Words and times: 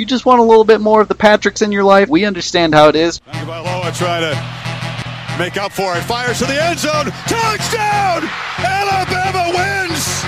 You 0.00 0.06
just 0.06 0.24
want 0.24 0.40
a 0.40 0.42
little 0.42 0.64
bit 0.64 0.80
more 0.80 1.02
of 1.02 1.08
the 1.08 1.14
Patricks 1.14 1.60
in 1.60 1.72
your 1.72 1.84
life. 1.84 2.08
We 2.08 2.24
understand 2.24 2.72
how 2.72 2.88
it 2.88 2.96
is. 2.96 3.20
Tagovailoa 3.20 3.94
trying 3.98 4.22
to 4.22 5.38
make 5.38 5.58
up 5.58 5.72
for 5.72 5.94
it. 5.94 6.00
Fires 6.00 6.38
to 6.38 6.46
the 6.46 6.54
end 6.54 6.78
zone. 6.78 7.04
Touchdown! 7.28 8.26
Alabama 8.56 9.52
wins! 9.54 10.22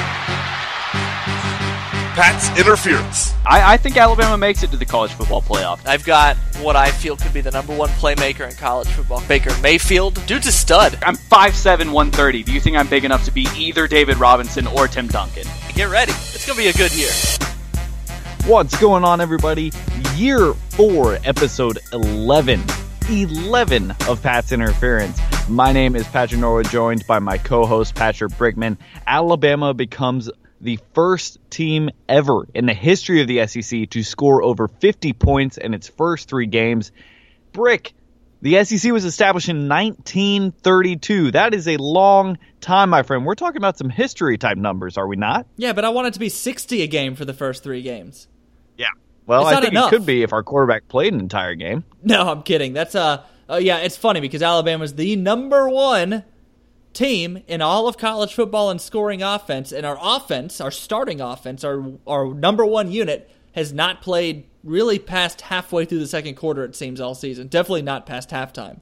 Pat's 2.15 2.51
interference. 2.61 3.33
I, 3.47 3.73
I 3.73 3.77
think 3.79 3.97
Alabama 3.97 4.37
makes 4.37 4.63
it 4.63 4.71
to 4.73 4.77
the 4.77 4.85
college 4.85 5.13
football 5.13 5.41
playoff. 5.41 5.81
I've 5.87 6.05
got 6.05 6.37
what 6.61 6.77
I 6.77 6.91
feel 6.91 7.17
could 7.17 7.33
be 7.33 7.41
the 7.41 7.51
number 7.51 7.75
one 7.75 7.89
playmaker 7.93 8.47
in 8.47 8.55
college 8.57 8.89
football. 8.89 9.23
Baker 9.27 9.57
Mayfield. 9.63 10.23
Dude's 10.27 10.49
a 10.49 10.53
stud. 10.53 10.99
I'm 11.03 11.17
5'7", 11.17 11.93
130. 11.93 12.43
Do 12.43 12.53
you 12.53 12.61
think 12.61 12.77
I'm 12.77 12.89
big 12.89 13.07
enough 13.07 13.25
to 13.25 13.33
be 13.33 13.49
either 13.57 13.89
David 13.89 14.19
Robinson 14.19 14.67
or 14.67 14.87
Tim 14.87 15.07
Duncan? 15.07 15.45
Get 15.75 15.89
ready. 15.89 16.13
It's 16.13 16.47
going 16.47 16.59
to 16.59 16.63
be 16.63 16.69
a 16.69 16.75
good 16.75 16.95
year. 16.95 17.09
What's 18.47 18.77
going 18.81 19.05
on, 19.05 19.21
everybody? 19.21 19.71
Year 20.17 20.53
4, 20.53 21.19
episode 21.25 21.79
11. 21.93 22.61
11 23.09 23.95
of 24.09 24.21
Pat's 24.21 24.51
Interference. 24.51 25.17
My 25.49 25.73
name 25.73 25.95
is 25.95 26.09
Patrick 26.09 26.41
Norwood, 26.41 26.69
joined 26.69 27.07
by 27.07 27.21
my 27.21 27.39
co 27.39 27.67
host, 27.67 27.95
Patrick 27.95 28.33
Brickman. 28.33 28.79
Alabama 29.07 29.75
becomes 29.75 30.29
the 30.61 30.81
first 30.93 31.39
team 31.51 31.91
ever 32.09 32.49
in 32.53 32.67
the 32.67 32.75
history 32.75 33.21
of 33.21 33.29
the 33.29 33.47
SEC 33.47 33.89
to 33.91 34.03
score 34.03 34.43
over 34.43 34.67
50 34.67 35.13
points 35.13 35.57
in 35.57 35.73
its 35.73 35.87
first 35.87 36.29
three 36.29 36.47
games. 36.47 36.91
Brick, 37.53 37.95
the 38.41 38.65
SEC 38.65 38.91
was 38.91 39.05
established 39.05 39.51
in 39.51 39.69
1932. 39.69 41.31
That 41.31 41.55
is 41.55 41.69
a 41.69 41.77
long 41.77 42.39
time, 42.61 42.91
my 42.91 43.05
friend. 43.05 43.25
We're 43.25 43.37
talking 43.37 43.59
about 43.59 43.79
some 43.79 43.89
history 43.89 44.37
type 44.37 44.59
numbers, 44.59 44.99
are 44.99 45.07
we 45.07 45.15
not? 45.15 45.47
Yeah, 45.57 45.75
but 45.75 45.85
I 45.85 45.91
want 45.91 46.09
it 46.09 46.15
to 46.15 46.21
be 46.21 46.29
60 46.29 46.83
a 46.83 46.89
game 46.89 47.15
for 47.15 47.25
the 47.25 47.35
first 47.35 47.63
three 47.63 47.83
games. 47.83 48.27
Yeah. 48.77 48.87
Well, 49.27 49.47
It's 49.49 49.57
I 49.57 49.61
think 49.61 49.73
enough. 49.73 49.93
it 49.93 49.97
could 49.97 50.07
be 50.07 50.23
if 50.23 50.33
our 50.33 50.43
quarterback 50.43 50.89
played 50.89 51.13
an 51.13 51.21
entire 51.21 51.55
game. 51.55 51.85
No, 52.03 52.29
I'm 52.29 52.43
kidding. 52.43 52.73
That's 52.73 52.95
uh, 52.95 53.23
uh 53.49 53.57
yeah, 53.57 53.79
it's 53.79 53.97
funny 53.97 54.21
because 54.21 54.43
Alabama's 54.43 54.95
the 54.95 55.17
number 55.17 55.69
one 55.69 56.25
team 56.93 57.43
in 57.47 57.63
all 57.63 57.89
of 57.89 57.97
college 57.97 58.35
football 58.35 58.71
in 58.71 58.79
scoring 58.79 59.23
offense, 59.23 59.73
and 59.73 59.87
our 59.87 59.99
offense, 60.01 60.61
our 60.61 60.71
starting 60.71 61.21
offense, 61.21 61.65
our 61.65 61.93
our 62.07 62.35
number 62.35 62.67
one 62.67 62.91
unit 62.91 63.31
has 63.55 63.73
not 63.73 64.01
played 64.03 64.45
really 64.65 64.99
past 64.99 65.43
halfway 65.43 65.85
through 65.85 65.99
the 65.99 66.07
second 66.07 66.35
quarter. 66.35 66.65
It 66.65 66.75
seems 66.75 67.01
all 67.01 67.15
season. 67.15 67.49
Definitely 67.49 67.83
not 67.83 68.07
past 68.07 68.31
halftime. 68.31 68.81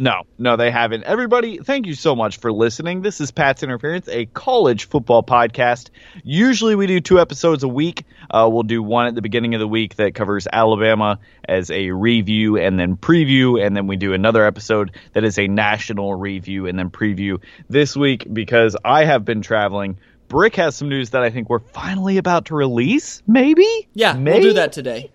No, 0.00 0.22
no, 0.38 0.56
they 0.56 0.70
haven't. 0.70 1.04
Everybody, 1.04 1.58
thank 1.58 1.86
you 1.86 1.92
so 1.92 2.16
much 2.16 2.38
for 2.38 2.50
listening. 2.50 3.02
This 3.02 3.20
is 3.20 3.32
Pat's 3.32 3.62
Interference, 3.62 4.08
a 4.08 4.24
college 4.24 4.88
football 4.88 5.22
podcast. 5.22 5.90
Usually 6.24 6.74
we 6.74 6.86
do 6.86 7.00
two 7.00 7.20
episodes 7.20 7.64
a 7.64 7.68
week. 7.68 8.04
Uh, 8.30 8.48
we'll 8.50 8.62
do 8.62 8.82
one 8.82 9.08
at 9.08 9.14
the 9.14 9.20
beginning 9.20 9.52
of 9.52 9.60
the 9.60 9.68
week 9.68 9.96
that 9.96 10.14
covers 10.14 10.48
Alabama 10.50 11.18
as 11.46 11.70
a 11.70 11.90
review 11.90 12.56
and 12.56 12.80
then 12.80 12.96
preview, 12.96 13.62
and 13.62 13.76
then 13.76 13.88
we 13.88 13.96
do 13.96 14.14
another 14.14 14.46
episode 14.46 14.92
that 15.12 15.22
is 15.22 15.38
a 15.38 15.48
national 15.48 16.14
review 16.14 16.66
and 16.66 16.78
then 16.78 16.88
preview. 16.88 17.38
This 17.68 17.94
week, 17.94 18.26
because 18.32 18.78
I 18.82 19.04
have 19.04 19.26
been 19.26 19.42
traveling, 19.42 19.98
Brick 20.28 20.56
has 20.56 20.76
some 20.76 20.88
news 20.88 21.10
that 21.10 21.22
I 21.22 21.28
think 21.28 21.50
we're 21.50 21.58
finally 21.58 22.16
about 22.16 22.46
to 22.46 22.54
release. 22.54 23.22
Maybe? 23.26 23.86
Yeah, 23.92 24.14
Maybe? 24.14 24.38
we'll 24.38 24.48
do 24.48 24.54
that 24.54 24.72
today. 24.72 25.10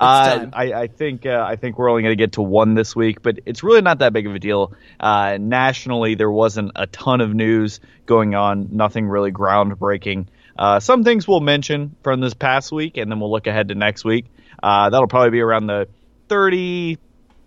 Uh. 0.00 0.46
I, 0.52 0.72
I 0.72 0.86
think 0.86 1.26
uh, 1.26 1.44
I 1.46 1.56
think 1.56 1.78
we're 1.78 1.90
only 1.90 2.02
going 2.02 2.12
to 2.12 2.22
get 2.22 2.32
to 2.32 2.42
one 2.42 2.74
this 2.74 2.96
week, 2.96 3.22
but 3.22 3.40
it's 3.46 3.62
really 3.62 3.82
not 3.82 3.98
that 3.98 4.12
big 4.12 4.26
of 4.26 4.34
a 4.34 4.38
deal. 4.38 4.72
Uh, 4.98 5.36
nationally, 5.40 6.14
there 6.14 6.30
wasn't 6.30 6.72
a 6.74 6.86
ton 6.86 7.20
of 7.20 7.34
news 7.34 7.80
going 8.06 8.34
on, 8.34 8.68
nothing 8.72 9.06
really 9.06 9.30
groundbreaking. 9.30 10.26
Uh, 10.58 10.80
some 10.80 11.04
things 11.04 11.26
we'll 11.28 11.40
mention 11.40 11.96
from 12.02 12.20
this 12.20 12.34
past 12.34 12.72
week, 12.72 12.96
and 12.96 13.10
then 13.10 13.20
we'll 13.20 13.30
look 13.30 13.46
ahead 13.46 13.68
to 13.68 13.74
next 13.74 14.04
week. 14.04 14.26
Uh, 14.62 14.90
that'll 14.90 15.08
probably 15.08 15.30
be 15.30 15.40
around 15.40 15.66
the 15.66 15.88
30, 16.28 16.98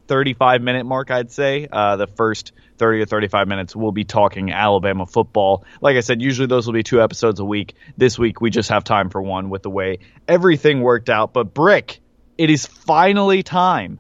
35 0.08 0.62
minute 0.62 0.86
mark, 0.86 1.12
I'd 1.12 1.32
say. 1.32 1.68
Uh, 1.72 1.96
the 1.96 2.08
first 2.08 2.54
30 2.78 3.02
or 3.02 3.06
35 3.06 3.48
minutes, 3.48 3.76
we'll 3.76 3.92
be 3.92 4.04
talking 4.04 4.52
Alabama 4.52 5.06
football. 5.06 5.64
Like 5.82 5.96
I 5.96 6.02
said, 6.02 6.22
usually 6.22 6.48
those 6.48 6.66
will 6.66 6.74
be 6.74 6.84
two 6.84 7.02
episodes 7.02 7.40
a 7.40 7.46
week. 7.46 7.76
This 7.98 8.18
week, 8.18 8.42
we 8.42 8.50
just 8.50 8.70
have 8.70 8.84
time 8.84 9.10
for 9.10 9.22
one 9.22 9.50
with 9.50 9.64
the 9.64 9.70
way 9.70 10.00
everything 10.28 10.82
worked 10.82 11.10
out. 11.10 11.34
But, 11.34 11.54
Brick, 11.54 12.02
it 12.38 12.50
is 12.50 12.66
finally 12.66 13.44
time. 13.44 14.00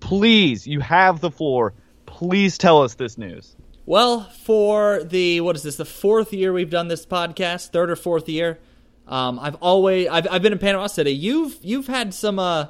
Please, 0.00 0.66
you 0.66 0.80
have 0.80 1.20
the 1.20 1.30
floor. 1.30 1.74
Please 2.06 2.58
tell 2.58 2.82
us 2.82 2.94
this 2.94 3.18
news. 3.18 3.54
Well, 3.86 4.22
for 4.44 5.02
the 5.04 5.40
what 5.40 5.56
is 5.56 5.62
this? 5.62 5.76
The 5.76 5.84
fourth 5.84 6.32
year 6.32 6.52
we've 6.52 6.70
done 6.70 6.88
this 6.88 7.04
podcast, 7.04 7.70
third 7.70 7.90
or 7.90 7.96
fourth 7.96 8.28
year. 8.28 8.58
Um, 9.06 9.38
I've 9.40 9.56
always 9.56 10.08
I've, 10.08 10.28
I've 10.30 10.42
been 10.42 10.52
in 10.52 10.58
Panama 10.58 10.86
City. 10.86 11.10
You've 11.10 11.58
you've 11.62 11.88
had 11.88 12.14
some 12.14 12.38
uh, 12.38 12.66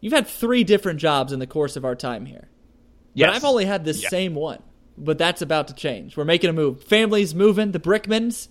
you've 0.00 0.12
had 0.12 0.26
three 0.26 0.64
different 0.64 1.00
jobs 1.00 1.32
in 1.32 1.38
the 1.40 1.46
course 1.46 1.76
of 1.76 1.84
our 1.84 1.96
time 1.96 2.26
here. 2.26 2.48
Yes. 3.14 3.28
But 3.28 3.36
I've 3.36 3.44
only 3.44 3.64
had 3.64 3.84
this 3.84 4.06
same 4.08 4.34
one. 4.34 4.62
But 4.96 5.18
that's 5.18 5.42
about 5.42 5.68
to 5.68 5.74
change. 5.74 6.16
We're 6.16 6.24
making 6.24 6.50
a 6.50 6.52
move. 6.52 6.84
Family's 6.84 7.34
moving. 7.34 7.72
The 7.72 7.80
Brickmans, 7.80 8.48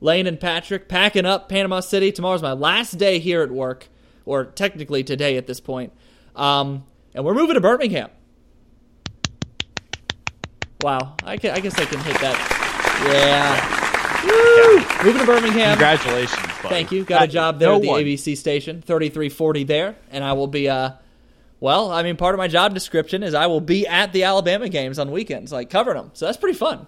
Lane 0.00 0.26
and 0.26 0.40
Patrick, 0.40 0.88
packing 0.88 1.24
up 1.24 1.48
Panama 1.48 1.80
City. 1.80 2.10
Tomorrow's 2.10 2.42
my 2.42 2.52
last 2.52 2.98
day 2.98 3.20
here 3.20 3.42
at 3.42 3.50
work, 3.52 3.88
or 4.24 4.44
technically 4.44 5.02
today 5.04 5.36
at 5.36 5.46
this 5.46 5.60
point. 5.60 5.92
Um, 6.36 6.84
and 7.14 7.24
we're 7.24 7.34
moving 7.34 7.54
to 7.54 7.60
Birmingham. 7.60 8.10
Wow, 10.82 11.14
I, 11.24 11.36
can, 11.38 11.52
I 11.52 11.60
guess 11.60 11.78
I 11.78 11.84
can 11.86 11.98
hit 12.00 12.16
that. 12.20 12.36
Yeah. 13.10 13.84
Woo! 14.24 15.04
Moving 15.06 15.20
to 15.20 15.26
Birmingham. 15.26 15.70
Congratulations. 15.78 16.36
buddy. 16.62 16.68
Thank 16.68 16.92
you. 16.92 17.04
Got 17.04 17.22
a 17.22 17.24
Uh, 17.24 17.26
job 17.26 17.58
there 17.58 17.70
no 17.70 17.76
at 17.76 17.82
the 17.82 17.88
one- 17.88 18.00
ABC 18.02 18.36
station, 18.36 18.82
3340 18.82 19.64
there, 19.64 19.96
and 20.10 20.22
I 20.24 20.32
will 20.34 20.46
be 20.46 20.68
uh 20.68 20.90
well, 21.60 21.90
I 21.90 22.02
mean 22.02 22.16
part 22.16 22.34
of 22.34 22.38
my 22.38 22.48
job 22.48 22.74
description 22.74 23.22
is 23.22 23.32
I 23.32 23.46
will 23.46 23.60
be 23.60 23.86
at 23.86 24.12
the 24.12 24.24
Alabama 24.24 24.68
games 24.68 24.98
on 24.98 25.10
weekends, 25.10 25.50
like 25.52 25.70
covering 25.70 25.96
them. 25.96 26.10
So 26.12 26.26
that's 26.26 26.36
pretty 26.36 26.58
fun. 26.58 26.86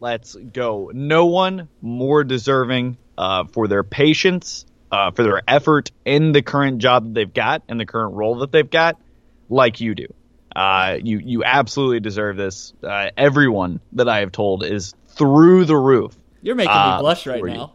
Let's 0.00 0.34
go. 0.34 0.90
No 0.92 1.26
one 1.26 1.68
more 1.80 2.24
deserving 2.24 2.96
uh, 3.16 3.44
for 3.44 3.68
their 3.68 3.84
patience, 3.84 4.66
uh, 4.92 5.10
for 5.10 5.22
their 5.24 5.42
effort 5.48 5.90
in 6.04 6.32
the 6.32 6.42
current 6.42 6.78
job 6.78 7.04
that 7.06 7.14
they've 7.14 7.32
got 7.34 7.62
and 7.68 7.80
the 7.80 7.86
current 7.86 8.14
role 8.14 8.36
that 8.40 8.52
they've 8.52 8.68
got, 8.70 9.00
like 9.48 9.80
you 9.80 9.94
do. 9.94 10.06
Uh, 10.54 10.98
you 11.02 11.18
you 11.18 11.42
absolutely 11.44 11.98
deserve 12.00 12.36
this. 12.36 12.74
Uh, 12.82 13.08
everyone 13.16 13.80
that 13.92 14.06
I 14.08 14.18
have 14.20 14.32
told 14.32 14.62
is 14.64 14.94
through 15.08 15.64
the 15.64 15.76
roof. 15.76 16.14
You're 16.42 16.54
making 16.56 16.72
Uh, 16.72 16.96
me 16.98 17.00
blush 17.00 17.26
right 17.26 17.40
for 17.40 17.48
you. 17.48 17.54
now. 17.54 17.72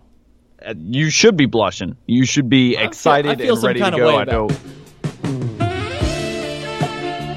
Uh, 0.63 0.73
you 0.77 1.09
should 1.09 1.35
be 1.37 1.47
blushing. 1.47 1.95
You 2.05 2.25
should 2.25 2.49
be 2.49 2.75
feel- 2.75 2.85
excited 2.85 3.31
I 3.31 3.35
feel 3.35 3.53
and 3.53 3.57
some 3.61 3.67
ready 3.67 3.79
to 3.79 3.85
kinda 3.85 3.97
go. 3.97 4.07
way 4.07 4.15
I 4.15 4.23
about 4.23 4.51
know. 4.51 4.55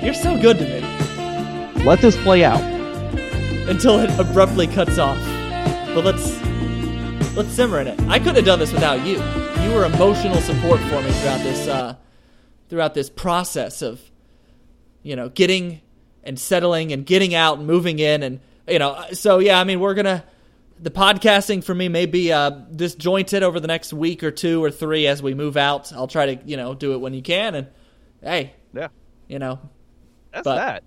You're 0.02 0.14
so 0.14 0.36
good 0.41 0.58
to 0.58 0.64
me 0.64 1.84
Let 1.84 2.00
this 2.00 2.16
play 2.22 2.42
out. 2.44 2.60
until 3.68 3.98
it 4.00 4.10
abruptly 4.18 4.66
cuts 4.66 4.98
off. 4.98 5.18
But 5.94 6.04
let's 6.04 6.38
let's 7.34 7.52
simmer 7.52 7.80
in 7.80 7.86
it. 7.88 8.00
I 8.02 8.18
couldn't 8.18 8.36
have 8.36 8.44
done 8.44 8.58
this 8.58 8.72
without 8.72 9.04
you. 9.06 9.22
You 9.62 9.74
were 9.74 9.84
emotional 9.84 10.41
support 10.41 10.80
for 10.80 11.00
me 11.02 11.10
throughout 11.12 11.42
this 11.42 11.66
uh 11.68 11.96
throughout 12.68 12.94
this 12.94 13.10
process 13.10 13.82
of 13.82 14.00
you 15.02 15.16
know, 15.16 15.28
getting 15.30 15.80
and 16.22 16.38
settling 16.38 16.92
and 16.92 17.06
getting 17.06 17.34
out 17.34 17.58
and 17.58 17.66
moving 17.66 17.98
in 17.98 18.22
and 18.22 18.41
you 18.68 18.78
know, 18.78 19.04
so 19.12 19.38
yeah, 19.38 19.58
I 19.58 19.64
mean, 19.64 19.80
we're 19.80 19.94
going 19.94 20.04
to 20.04 20.22
the 20.78 20.91
podcasting 20.91 21.64
for 21.64 21.74
me 21.74 21.88
may 21.88 22.06
be 22.06 22.32
uh, 22.32 22.50
disjointed 22.50 23.42
over 23.42 23.58
the 23.60 23.66
next 23.66 23.92
week 23.92 24.22
or 24.22 24.30
two 24.30 24.62
or 24.62 24.70
three 24.70 25.06
as 25.06 25.22
we 25.22 25.34
move 25.34 25.56
out. 25.56 25.92
I'll 25.92 26.06
try 26.06 26.34
to, 26.34 26.44
you 26.48 26.56
know, 26.56 26.74
do 26.74 26.92
it 26.94 26.98
when 26.98 27.12
you 27.12 27.22
can. 27.22 27.54
And 27.54 27.68
hey, 28.22 28.52
Yeah, 28.72 28.88
you 29.28 29.38
know, 29.38 29.58
that's 30.32 30.44
But 30.44 30.56
that. 30.56 30.84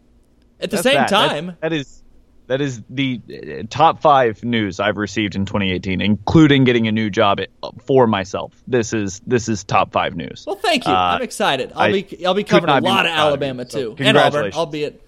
at 0.60 0.70
the 0.72 0.78
That's 0.78 0.84
same 0.84 0.96
that. 0.96 1.10
Time, 1.10 1.58
that 1.62 1.74
is 1.74 2.03
that 2.48 2.62
is 2.62 2.82
the 2.90 3.22
uh, 3.30 3.64
top 3.70 4.02
five 4.02 4.44
news 4.44 4.80
I've 4.80 4.98
received 4.98 5.36
in 5.36 5.46
2018, 5.46 6.02
including 6.02 6.64
getting 6.64 6.88
a 6.88 6.92
new 6.92 7.10
job 7.10 7.40
for 7.86 8.08
myself. 8.08 8.54
This 8.68 8.94
is 8.94 9.22
this 9.26 9.48
is 9.48 9.64
top 9.64 9.92
five 9.92 10.16
news. 10.16 10.44
well, 10.46 10.56
thank 10.56 10.86
you. 10.86 10.94
Uh, 10.94 11.16
I'm 11.16 11.22
excited. 11.22 11.72
I'll 11.74 11.82
I 11.82 11.92
be 11.92 12.26
I'll 12.26 12.34
be 12.34 12.44
covering 12.44 12.76
a 12.76 12.82
lot 12.82 13.06
of 13.06 13.12
Alabama 13.12 13.66
so 13.70 13.96
too, 13.96 14.04
and 14.04 14.18
Auburn, 14.18 14.52
albeit. 14.54 15.02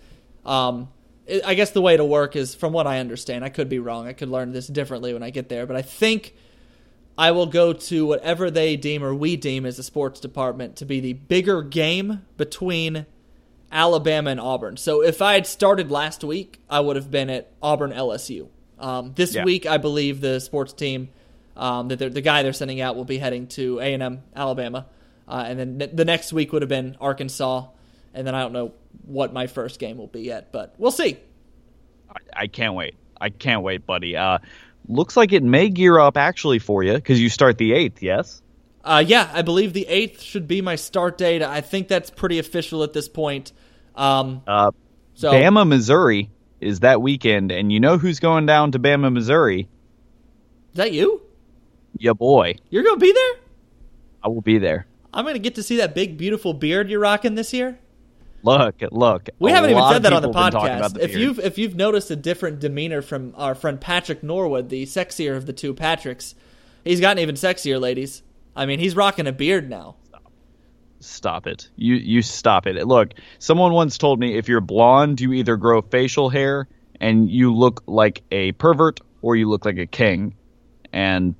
Um, 0.45 0.89
I 1.43 1.55
guess 1.55 1.71
the 1.71 1.81
way 1.81 1.97
to 1.97 2.05
work 2.05 2.35
is, 2.35 2.53
from 2.53 2.71
what 2.71 2.85
I 2.85 2.99
understand, 2.99 3.43
I 3.43 3.49
could 3.49 3.67
be 3.67 3.79
wrong. 3.79 4.07
I 4.07 4.13
could 4.13 4.29
learn 4.29 4.51
this 4.51 4.67
differently 4.67 5.11
when 5.11 5.23
I 5.23 5.31
get 5.31 5.49
there, 5.49 5.65
but 5.65 5.75
I 5.75 5.81
think 5.81 6.35
I 7.17 7.31
will 7.31 7.47
go 7.47 7.73
to 7.73 8.05
whatever 8.05 8.51
they 8.51 8.75
deem 8.75 9.03
or 9.03 9.13
we 9.15 9.35
deem 9.35 9.65
as 9.65 9.77
the 9.77 9.83
sports 9.83 10.19
department 10.19 10.75
to 10.77 10.85
be 10.85 10.99
the 10.99 11.13
bigger 11.13 11.63
game 11.63 12.21
between 12.37 13.07
Alabama 13.71 14.29
and 14.31 14.39
Auburn. 14.39 14.77
So 14.77 15.01
if 15.03 15.21
I 15.21 15.33
had 15.33 15.47
started 15.47 15.91
last 15.91 16.23
week, 16.23 16.59
I 16.69 16.79
would 16.79 16.95
have 16.95 17.11
been 17.11 17.29
at 17.29 17.51
Auburn 17.61 17.91
LSU. 17.91 18.47
Um, 18.79 19.13
this 19.15 19.35
Yeah. 19.35 19.43
week, 19.43 19.65
I 19.65 19.77
believe 19.77 20.21
the 20.21 20.39
sports 20.39 20.73
team 20.73 21.09
um, 21.57 21.87
that 21.87 21.97
the 22.13 22.21
guy 22.21 22.43
they're 22.43 22.51
sending 22.53 22.81
out 22.81 22.95
will 22.95 23.05
be 23.05 23.17
heading 23.17 23.47
to 23.47 23.79
A 23.79 23.93
and 23.93 24.03
M 24.03 24.23
Alabama, 24.35 24.87
uh, 25.27 25.45
and 25.47 25.57
then 25.59 25.89
the 25.93 26.03
next 26.03 26.33
week 26.33 26.51
would 26.51 26.61
have 26.61 26.69
been 26.69 26.97
Arkansas, 26.99 27.67
and 28.13 28.27
then 28.27 28.35
I 28.35 28.41
don't 28.41 28.51
know 28.51 28.73
what 29.05 29.31
my 29.31 29.47
first 29.47 29.79
game 29.79 29.97
will 29.97 30.07
be 30.07 30.21
yet, 30.23 30.51
but 30.51 30.75
we'll 30.77 30.91
see. 30.91 31.17
I 32.33 32.47
can't 32.47 32.73
wait. 32.73 32.95
I 33.19 33.29
can't 33.29 33.61
wait, 33.61 33.85
buddy. 33.85 34.17
Uh, 34.17 34.39
looks 34.87 35.15
like 35.15 35.31
it 35.31 35.43
may 35.43 35.69
gear 35.69 35.97
up 35.97 36.17
actually 36.17 36.59
for 36.59 36.83
you 36.83 36.93
because 36.93 37.19
you 37.21 37.29
start 37.29 37.57
the 37.57 37.71
eighth. 37.73 38.03
Yes. 38.03 38.41
Uh, 38.85 39.03
yeah, 39.05 39.29
I 39.33 39.41
believe 39.41 39.73
the 39.73 39.87
eighth 39.87 40.21
should 40.21 40.47
be 40.47 40.61
my 40.61 40.75
start 40.75 41.17
date. 41.17 41.41
I 41.41 41.59
think 41.61 41.87
that's 41.87 42.11
pretty 42.11 42.37
official 42.39 42.83
at 42.83 42.93
this 42.93 43.09
point. 43.09 43.51
Um, 43.95 44.43
Uh, 44.45 44.71
so 45.15 45.31
Bama, 45.31 45.67
Missouri 45.67 46.29
is 46.61 46.81
that 46.81 47.01
weekend, 47.01 47.51
and 47.51 47.71
you 47.71 47.79
know 47.79 47.97
who's 47.97 48.19
going 48.19 48.45
down 48.45 48.71
to 48.73 48.79
Bama, 48.79 49.11
Missouri? 49.11 49.61
is 49.61 50.75
that 50.75 50.91
you? 50.91 51.21
Yeah, 51.97 52.13
boy. 52.13 52.55
You're 52.69 52.83
gonna 52.83 52.97
be 52.97 53.11
there? 53.11 53.33
I 54.23 54.27
will 54.27 54.41
be 54.41 54.57
there. 54.59 54.85
I'm 55.13 55.25
gonna 55.25 55.39
get 55.39 55.55
to 55.55 55.63
see 55.63 55.77
that 55.77 55.95
big, 55.95 56.17
beautiful 56.17 56.53
beard 56.53 56.89
you're 56.89 56.99
rocking 56.99 57.35
this 57.35 57.53
year. 57.53 57.79
Look, 58.43 58.75
look. 58.91 59.29
We 59.39 59.49
haven't 59.51 59.71
even 59.71 59.83
said 59.89 60.03
that 60.03 60.13
on 60.13 60.21
the 60.21 60.27
people 60.27 60.41
have 60.43 60.51
been 60.53 60.61
talking 60.61 60.75
about 60.77 60.91
podcast. 60.91 60.93
the 60.95 61.03
If 61.05 61.09
beard. 61.11 61.21
you've 61.21 61.39
if 61.39 61.57
you've 61.57 61.75
noticed 61.75 62.11
a 62.11 62.15
different 62.15 62.59
demeanor 62.59 63.01
from 63.01 63.33
our 63.37 63.55
friend 63.55 63.81
Patrick 63.81 64.21
Norwood, 64.21 64.69
the 64.69 64.85
sexier 64.85 65.35
of 65.35 65.47
the 65.47 65.53
two 65.53 65.73
Patricks, 65.73 66.35
he's 66.83 66.99
gotten 66.99 67.19
even 67.19 67.33
sexier, 67.35 67.79
ladies. 67.79 68.21
I 68.55 68.65
mean, 68.65 68.79
he's 68.79 68.95
rocking 68.95 69.27
a 69.27 69.31
beard 69.31 69.69
now. 69.69 69.95
stop 70.99 71.45
it. 71.47 71.69
You 71.75 71.95
you 71.95 72.21
stop 72.21 72.67
it. 72.67 72.75
Look, 72.87 73.13
someone 73.39 73.73
once 73.73 73.97
told 73.97 74.19
me 74.19 74.37
if 74.37 74.47
you're 74.47 74.61
blonde, 74.61 75.19
you 75.21 75.33
either 75.33 75.57
grow 75.57 75.81
facial 75.81 76.29
hair 76.29 76.67
and 76.99 77.29
you 77.29 77.53
look 77.53 77.83
like 77.85 78.23
a 78.31 78.53
pervert 78.53 79.01
or 79.21 79.35
you 79.35 79.49
look 79.49 79.65
like 79.65 79.77
a 79.77 79.85
king. 79.85 80.35
And 80.93 81.35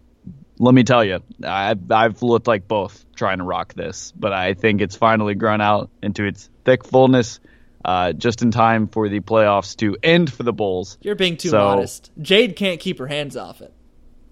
let 0.59 0.73
me 0.73 0.83
tell 0.83 1.03
you, 1.03 1.19
I've, 1.43 1.89
I've 1.91 2.21
looked 2.21 2.47
like 2.47 2.67
both 2.67 3.05
trying 3.15 3.37
to 3.39 3.43
rock 3.45 3.73
this, 3.73 4.11
but 4.11 4.33
I 4.33 4.53
think 4.53 4.81
it's 4.81 4.95
finally 4.97 5.33
grown 5.35 5.61
out 5.61 5.89
into 6.03 6.25
its 6.25 6.49
thick 6.65 6.83
fullness 6.85 7.39
uh, 7.85 8.11
just 8.13 8.41
in 8.41 8.51
time 8.51 8.87
for 8.87 9.07
the 9.09 9.19
playoffs 9.21 9.75
to 9.77 9.95
end 10.03 10.31
for 10.31 10.43
the 10.43 10.51
Bulls. 10.53 10.97
You're 11.01 11.15
being 11.15 11.37
too 11.37 11.49
So- 11.49 11.57
modest. 11.59 12.11
Jade 12.21 12.55
can't 12.55 12.79
keep 12.79 12.99
her 12.99 13.07
hands 13.07 13.37
off 13.37 13.61
it. 13.61 13.73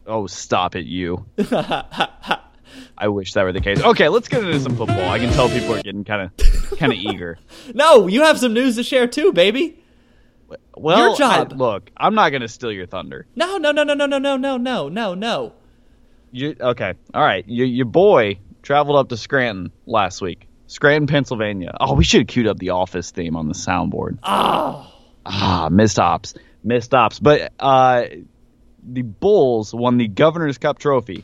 Oh, 0.05 0.27
stop 0.27 0.75
it, 0.75 0.85
you. 0.85 1.25
I 2.97 3.07
wish 3.07 3.33
that 3.33 3.43
were 3.43 3.51
the 3.53 3.61
case. 3.61 3.81
Okay, 3.81 4.09
let's 4.09 4.27
get 4.27 4.43
into 4.43 4.59
some 4.59 4.75
football. 4.75 5.09
I 5.09 5.19
can 5.19 5.31
tell 5.33 5.49
people 5.49 5.73
are 5.75 5.81
getting 5.81 6.03
kind 6.03 6.21
of 6.39 6.77
kind 6.79 6.91
of 6.91 6.97
eager. 7.01 7.37
No, 7.73 8.07
you 8.07 8.23
have 8.23 8.39
some 8.39 8.53
news 8.53 8.75
to 8.75 8.83
share 8.83 9.07
too, 9.07 9.33
baby. 9.33 9.79
Well, 10.75 10.97
Your 11.09 11.17
job. 11.17 11.53
I- 11.53 11.55
look, 11.55 11.89
I'm 11.97 12.13
not 12.15 12.29
going 12.29 12.41
to 12.41 12.47
steal 12.47 12.71
your 12.71 12.85
thunder. 12.85 13.25
No, 13.35 13.57
no, 13.57 13.71
no, 13.71 13.83
no, 13.83 13.93
no, 13.95 14.05
no, 14.05 14.17
no, 14.17 14.37
no, 14.37 14.57
no, 14.57 14.89
no, 14.89 15.13
no. 15.15 15.53
You 16.31 16.55
okay? 16.59 16.93
All 17.13 17.21
right. 17.23 17.47
You, 17.47 17.65
your 17.65 17.85
boy 17.85 18.39
traveled 18.61 18.97
up 18.97 19.09
to 19.09 19.17
Scranton 19.17 19.71
last 19.85 20.21
week. 20.21 20.47
Scranton, 20.67 21.07
Pennsylvania. 21.07 21.75
Oh, 21.79 21.93
we 21.93 22.03
should 22.03 22.21
have 22.21 22.27
queued 22.27 22.47
up 22.47 22.57
the 22.57 22.71
Office 22.71 23.11
theme 23.11 23.35
on 23.35 23.47
the 23.47 23.53
soundboard. 23.53 24.17
Oh, 24.23 24.89
Ah, 25.25 25.69
missed 25.71 25.99
ops, 25.99 26.33
missed 26.63 26.93
ops. 26.93 27.19
But 27.19 27.53
uh, 27.59 28.05
the 28.83 29.03
Bulls 29.03 29.73
won 29.73 29.97
the 29.97 30.07
Governor's 30.07 30.57
Cup 30.57 30.79
trophy 30.79 31.23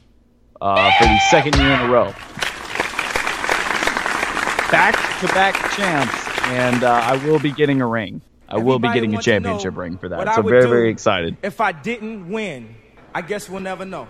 uh, 0.62 0.92
for 0.98 1.04
the 1.06 1.20
second 1.30 1.56
year 1.56 1.72
in 1.72 1.80
a 1.82 1.90
row. 1.90 2.14
Back-to-back 4.72 5.72
champs, 5.72 6.28
and 6.48 6.84
uh, 6.84 6.92
I 6.92 7.16
will 7.26 7.40
be 7.40 7.52
getting 7.52 7.82
a 7.82 7.88
ring. 7.88 8.22
I 8.48 8.58
will 8.58 8.80
be 8.80 8.88
getting 8.92 9.12
a 9.12 9.14
wants 9.14 9.26
to 9.26 9.40
know 9.40 9.50
championship 9.50 9.78
ring 9.78 9.98
for 9.98 10.10
that. 10.10 10.36
So 10.36 10.42
very, 10.42 10.68
very 10.68 10.90
excited. 10.90 11.38
If 11.44 11.62
I 11.62 11.72
didn't 11.72 12.30
win, 12.30 12.76
I 13.14 13.22
guess 13.22 13.50
we'll 13.50 13.62
never 13.62 13.86
know. 13.86 14.08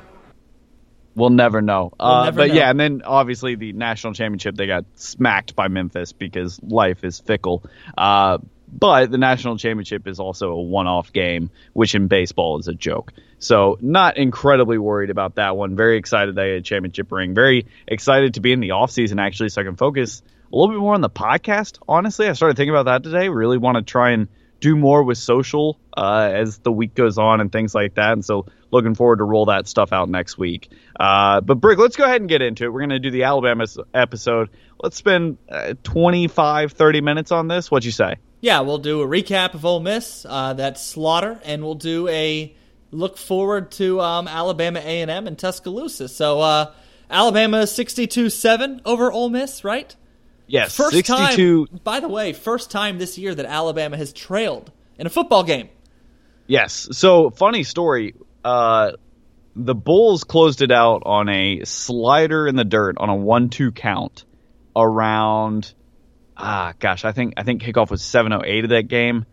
We'll 1.16 1.30
never 1.30 1.62
know. 1.62 1.92
uh, 2.00 2.26
never 2.26 2.38
but 2.38 2.48
know. 2.50 2.54
yeah, 2.54 2.70
and 2.70 2.80
then 2.80 3.02
obviously 3.04 3.56
the 3.56 3.74
national 3.74 4.14
championship, 4.14 4.56
they 4.56 4.68
got 4.68 4.86
smacked 4.96 5.56
by 5.56 5.68
Memphis 5.68 6.14
because 6.14 6.62
life 6.64 7.04
is 7.04 7.20
fickle. 7.20 7.64
Uh, 7.98 8.38
but 8.72 9.12
the 9.12 9.18
national 9.18 9.58
championship 9.58 10.08
is 10.08 10.20
also 10.20 10.52
a 10.52 10.62
one-off 10.62 11.12
game, 11.12 11.50
which 11.74 11.96
in 11.96 12.08
baseball 12.08 12.60
is 12.60 12.68
a 12.68 12.74
joke. 12.74 13.12
So 13.40 13.78
not 13.82 14.18
incredibly 14.18 14.78
worried 14.78 15.10
about 15.10 15.36
that 15.36 15.56
one. 15.56 15.76
Very 15.76 15.98
excited 15.98 16.36
they 16.36 16.50
had 16.50 16.58
a 16.60 16.62
championship 16.62 17.12
ring. 17.12 17.34
Very 17.34 17.68
excited 17.88 18.36
to 18.36 18.42
be 18.42 18.52
in 18.52 18.60
the 18.60 18.72
off 18.72 18.92
season 18.92 19.20
actually, 19.20 19.50
so 19.50 19.62
I 19.62 19.64
can 19.64 19.78
focus 19.78 20.22
a 20.52 20.56
little 20.56 20.74
bit 20.74 20.80
more 20.80 20.94
on 20.94 21.02
the 21.02 21.10
podcast. 21.10 21.80
Honestly, 21.88 22.28
I 22.28 22.34
started 22.34 22.58
thinking 22.58 22.74
about 22.76 22.86
that 22.86 23.04
today. 23.04 23.30
Really 23.30 23.58
want 23.58 23.78
to 23.78 23.84
try 23.84 24.12
and 24.12 24.28
do 24.60 24.76
more 24.76 25.04
with 25.04 25.18
social 25.18 25.80
uh, 25.96 26.32
as 26.34 26.58
the 26.60 26.72
week 26.72 26.94
goes 26.94 27.18
on 27.18 27.40
and 27.42 27.52
things 27.52 27.74
like 27.74 27.96
that. 27.96 28.14
And 28.14 28.26
so 28.26 28.46
looking 28.72 28.96
forward 28.96 29.18
to 29.18 29.24
roll 29.24 29.46
that 29.46 29.68
stuff 29.68 29.94
out 29.94 30.10
next 30.10 30.38
week. 30.38 30.70
Uh, 31.00 31.42
but 31.42 31.56
Brick, 31.56 31.80
let's 31.80 31.96
go 31.96 32.04
ahead 32.04 32.22
and 32.22 32.30
get 32.30 32.42
into 32.42 32.66
it. 32.66 32.74
We're 32.74 32.82
going 32.82 32.90
to 32.90 33.00
do 33.00 33.12
the 33.12 33.24
Alabama 33.24 33.66
episode. 33.94 34.50
Let's 34.82 34.98
spend 34.98 35.38
uh, 35.50 35.76
25, 35.84 36.74
30 36.74 37.02
minutes 37.02 37.32
on 37.32 37.48
this. 37.48 37.72
What'd 37.72 37.86
you 37.86 37.92
say? 37.92 38.18
Yeah, 38.42 38.62
we'll 38.62 38.78
do 38.78 39.02
a 39.02 39.08
recap 39.08 39.54
of 39.54 39.66
Ole 39.66 39.82
Miss, 39.82 40.26
uh, 40.28 40.54
that 40.54 40.78
slaughter, 40.78 41.40
and 41.44 41.64
we'll 41.64 41.76
do 41.76 42.08
a 42.08 42.54
look 42.92 43.18
forward 43.18 43.72
to 43.74 44.02
um, 44.02 44.28
Alabama 44.28 44.80
A&M 44.80 45.28
and 45.28 45.38
Tuscaloosa. 45.38 46.08
So 46.08 46.42
uh, 46.42 46.72
Alabama 47.10 47.64
62-7 47.64 48.82
over 48.86 49.12
Ole 49.12 49.30
Miss, 49.30 49.64
right? 49.64 49.96
Yes, 50.48 50.76
First 50.76 50.96
62. 50.96 51.68
time, 51.68 51.80
by 51.84 52.00
the 52.00 52.08
way, 52.08 52.34
first 52.34 52.72
time 52.72 52.98
this 52.98 53.18
year 53.18 53.36
that 53.36 53.46
Alabama 53.46 53.98
has 53.98 54.12
trailed 54.12 54.72
in 54.98 55.06
a 55.06 55.10
football 55.10 55.44
game. 55.44 55.70
Yes. 56.48 56.90
So 56.92 57.30
funny 57.30 57.64
story. 57.64 58.16
Uh, 58.44 58.94
the 59.56 59.76
Bulls 59.76 60.24
closed 60.24 60.62
it 60.62 60.72
out 60.72 61.04
on 61.06 61.30
a 61.30 61.64
slider 61.66 62.48
in 62.48 62.56
the 62.56 62.64
dirt 62.64 62.98
on 62.98 63.10
a 63.10 63.16
one-two 63.16 63.72
count 63.72 64.26
around. 64.76 65.74
Ah, 66.36 66.74
gosh, 66.80 67.06
I 67.06 67.12
think 67.12 67.34
I 67.38 67.44
think 67.44 67.62
kickoff 67.62 67.92
was 67.92 68.02
7:08 68.02 68.64
of 68.64 68.70
that 68.70 68.88
game, 68.88 69.26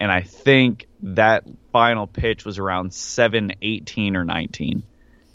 and 0.00 0.10
I 0.10 0.22
think 0.22 0.86
that 1.02 1.44
final 1.72 2.06
pitch 2.06 2.44
was 2.44 2.58
around 2.58 2.90
7:18 2.92 4.14
or 4.16 4.24
19. 4.24 4.82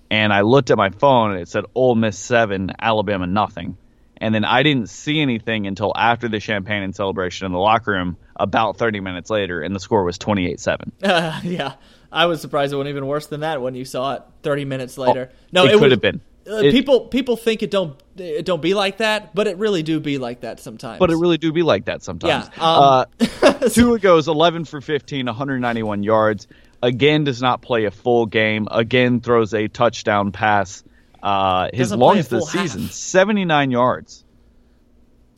And 0.09 0.31
I 0.31 0.41
looked 0.41 0.71
at 0.71 0.77
my 0.77 0.89
phone 0.89 1.31
and 1.31 1.41
it 1.41 1.49
said 1.49 1.65
Ole 1.75 1.95
Miss 1.95 2.17
seven, 2.17 2.71
Alabama 2.79 3.27
nothing. 3.27 3.77
And 4.19 4.33
then 4.33 4.45
I 4.45 4.63
didn't 4.63 4.89
see 4.89 5.19
anything 5.19 5.67
until 5.67 5.91
after 5.95 6.27
the 6.27 6.39
champagne 6.39 6.81
and 6.81 6.95
celebration 6.95 7.45
in 7.45 7.51
the 7.51 7.59
locker 7.59 7.91
room 7.91 8.17
about 8.35 8.77
30 8.77 8.99
minutes 8.99 9.29
later, 9.29 9.61
and 9.61 9.75
the 9.75 9.79
score 9.79 10.03
was 10.03 10.17
28 10.17 10.59
7. 10.59 10.91
Uh, 11.03 11.39
yeah, 11.43 11.73
I 12.11 12.25
was 12.25 12.41
surprised 12.41 12.73
it 12.73 12.77
wasn't 12.77 12.89
even 12.89 13.05
worse 13.05 13.27
than 13.27 13.41
that 13.41 13.61
when 13.61 13.75
you 13.75 13.85
saw 13.85 14.15
it 14.15 14.23
30 14.43 14.65
minutes 14.65 14.97
later. 14.97 15.29
no, 15.51 15.63
Oh, 15.63 15.65
it 15.65 15.73
was- 15.73 15.81
could 15.81 15.91
have 15.91 16.01
been. 16.01 16.21
Uh, 16.49 16.55
It- 16.57 16.71
people 16.71 17.01
people 17.01 17.35
think 17.37 17.61
it 17.63 17.71
don't 17.71 18.01
it 18.17 18.45
don't 18.45 18.61
be 18.61 18.73
like 18.73 18.97
that, 18.97 19.35
but 19.35 19.47
it 19.47 19.57
really 19.57 19.83
do 19.83 19.99
be 19.99 20.17
like 20.17 20.41
that 20.41 20.59
sometimes. 20.59 20.97
But 20.99 21.11
it 21.11 21.17
really 21.17 21.37
do 21.37 21.51
be 21.51 21.61
like 21.63 21.85
that 21.85 22.01
sometimes. 22.03 22.49
Yeah, 22.57 22.63
um, 22.63 23.05
uh, 23.43 23.51
Tua 23.69 23.99
goes 23.99 24.27
11 24.27 24.65
for 24.65 24.81
15, 24.81 25.25
191 25.25 26.03
yards. 26.03 26.47
Again, 26.81 27.23
does 27.25 27.41
not 27.41 27.61
play 27.61 27.85
a 27.85 27.91
full 27.91 28.25
game. 28.25 28.67
Again, 28.71 29.19
throws 29.19 29.53
a 29.53 29.67
touchdown 29.67 30.31
pass. 30.31 30.83
Uh, 31.21 31.69
his 31.73 31.89
Doesn't 31.89 31.99
play 31.99 32.03
a 32.03 32.07
longest 32.07 32.29
this 32.29 32.51
half. 32.53 32.61
season, 32.63 32.89
79 32.89 33.71
yards. 33.71 34.23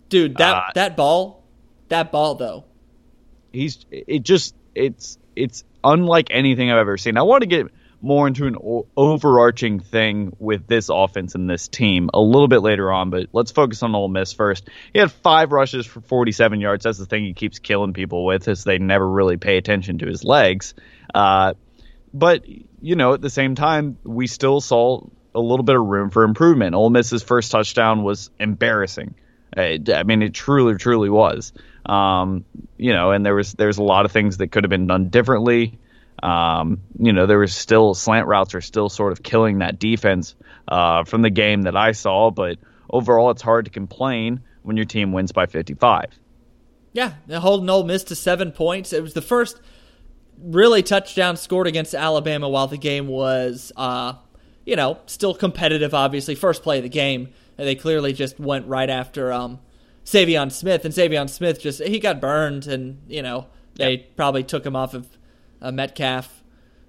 dude, 0.09 0.37
that 0.37 0.55
uh, 0.55 0.61
that 0.75 0.95
ball, 0.97 1.43
that 1.89 2.11
ball 2.11 2.35
though. 2.35 2.65
He's 3.51 3.85
it 3.91 4.23
just 4.23 4.53
it's 4.75 5.17
it's 5.35 5.63
unlike 5.83 6.27
anything 6.31 6.71
I've 6.71 6.77
ever 6.77 6.97
seen. 6.97 7.17
I 7.17 7.23
want 7.23 7.41
to 7.41 7.47
get 7.47 7.67
more 8.01 8.27
into 8.27 8.47
an 8.47 8.55
o- 8.55 8.87
overarching 8.95 9.79
thing 9.79 10.35
with 10.39 10.67
this 10.67 10.89
offense 10.89 11.35
and 11.35 11.49
this 11.49 11.67
team 11.67 12.09
a 12.13 12.19
little 12.19 12.47
bit 12.47 12.59
later 12.59 12.91
on, 12.91 13.09
but 13.09 13.27
let's 13.33 13.51
focus 13.51 13.83
on 13.83 13.93
Ole 13.95 14.07
Miss 14.07 14.33
first. 14.33 14.69
He 14.93 14.99
had 14.99 15.11
five 15.11 15.51
rushes 15.51 15.85
for 15.85 16.01
47 16.01 16.61
yards. 16.61 16.83
That's 16.83 16.97
the 16.97 17.05
thing 17.05 17.25
he 17.25 17.33
keeps 17.33 17.59
killing 17.59 17.93
people 17.93 18.25
with 18.25 18.47
is 18.47 18.63
they 18.63 18.77
never 18.77 19.07
really 19.07 19.37
pay 19.37 19.57
attention 19.57 19.99
to 19.99 20.07
his 20.07 20.23
legs. 20.23 20.73
Uh, 21.13 21.53
but 22.13 22.45
you 22.81 22.95
know, 22.95 23.13
at 23.13 23.21
the 23.21 23.29
same 23.29 23.55
time, 23.55 23.97
we 24.03 24.27
still 24.27 24.61
saw 24.61 25.01
a 25.35 25.39
little 25.39 25.63
bit 25.63 25.75
of 25.75 25.85
room 25.85 26.09
for 26.09 26.23
improvement. 26.23 26.75
Ole 26.75 26.89
Miss's 26.89 27.23
first 27.23 27.51
touchdown 27.51 28.03
was 28.03 28.29
embarrassing. 28.39 29.15
I 29.55 30.03
mean, 30.05 30.21
it 30.21 30.33
truly, 30.33 30.75
truly 30.75 31.09
was. 31.09 31.53
Um, 31.85 32.45
you 32.77 32.93
know, 32.93 33.11
and 33.11 33.25
there 33.25 33.35
was 33.35 33.53
there's 33.53 33.77
a 33.77 33.83
lot 33.83 34.05
of 34.05 34.11
things 34.11 34.37
that 34.37 34.51
could 34.51 34.63
have 34.63 34.69
been 34.69 34.87
done 34.87 35.09
differently. 35.09 35.79
Um, 36.23 36.81
you 36.97 37.13
know, 37.13 37.25
there 37.25 37.39
was 37.39 37.53
still 37.53 37.93
slant 37.93 38.27
routes 38.27 38.55
are 38.55 38.61
still 38.61 38.89
sort 38.89 39.11
of 39.11 39.23
killing 39.23 39.59
that 39.59 39.79
defense 39.79 40.35
uh, 40.67 41.03
from 41.03 41.21
the 41.21 41.29
game 41.29 41.63
that 41.63 41.75
I 41.75 41.91
saw. 41.91 42.31
But 42.31 42.57
overall, 42.89 43.31
it's 43.31 43.41
hard 43.41 43.65
to 43.65 43.71
complain 43.71 44.41
when 44.63 44.77
your 44.77 44.85
team 44.85 45.11
wins 45.11 45.31
by 45.31 45.45
55. 45.45 46.05
Yeah, 46.91 47.13
holding 47.31 47.69
Ole 47.69 47.83
Miss 47.83 48.03
to 48.05 48.15
seven 48.15 48.51
points. 48.51 48.93
It 48.93 49.01
was 49.01 49.13
the 49.13 49.21
first 49.21 49.59
really 50.41 50.83
touchdown 50.83 51.37
scored 51.37 51.67
against 51.67 51.93
Alabama 51.93 52.49
while 52.49 52.67
the 52.67 52.77
game 52.77 53.07
was, 53.07 53.71
uh, 53.75 54.13
you 54.65 54.75
know, 54.75 54.97
still 55.05 55.33
competitive. 55.33 55.93
Obviously, 55.93 56.35
first 56.35 56.63
play 56.63 56.77
of 56.77 56.83
the 56.83 56.89
game, 56.89 57.29
and 57.57 57.67
they 57.67 57.75
clearly 57.75 58.13
just 58.13 58.39
went 58.39 58.67
right 58.67 58.89
after 58.89 59.31
um, 59.31 59.59
Saivion 60.03 60.51
Smith, 60.51 60.83
and 60.85 60.93
Saivion 60.93 61.29
Smith 61.29 61.61
just 61.61 61.83
he 61.83 61.99
got 61.99 62.19
burned, 62.19 62.67
and 62.67 63.01
you 63.07 63.21
know 63.21 63.47
they 63.75 63.97
probably 63.97 64.43
took 64.43 64.65
him 64.65 64.75
off 64.75 64.93
of 64.93 65.07
uh, 65.61 65.71
Metcalf 65.71 66.43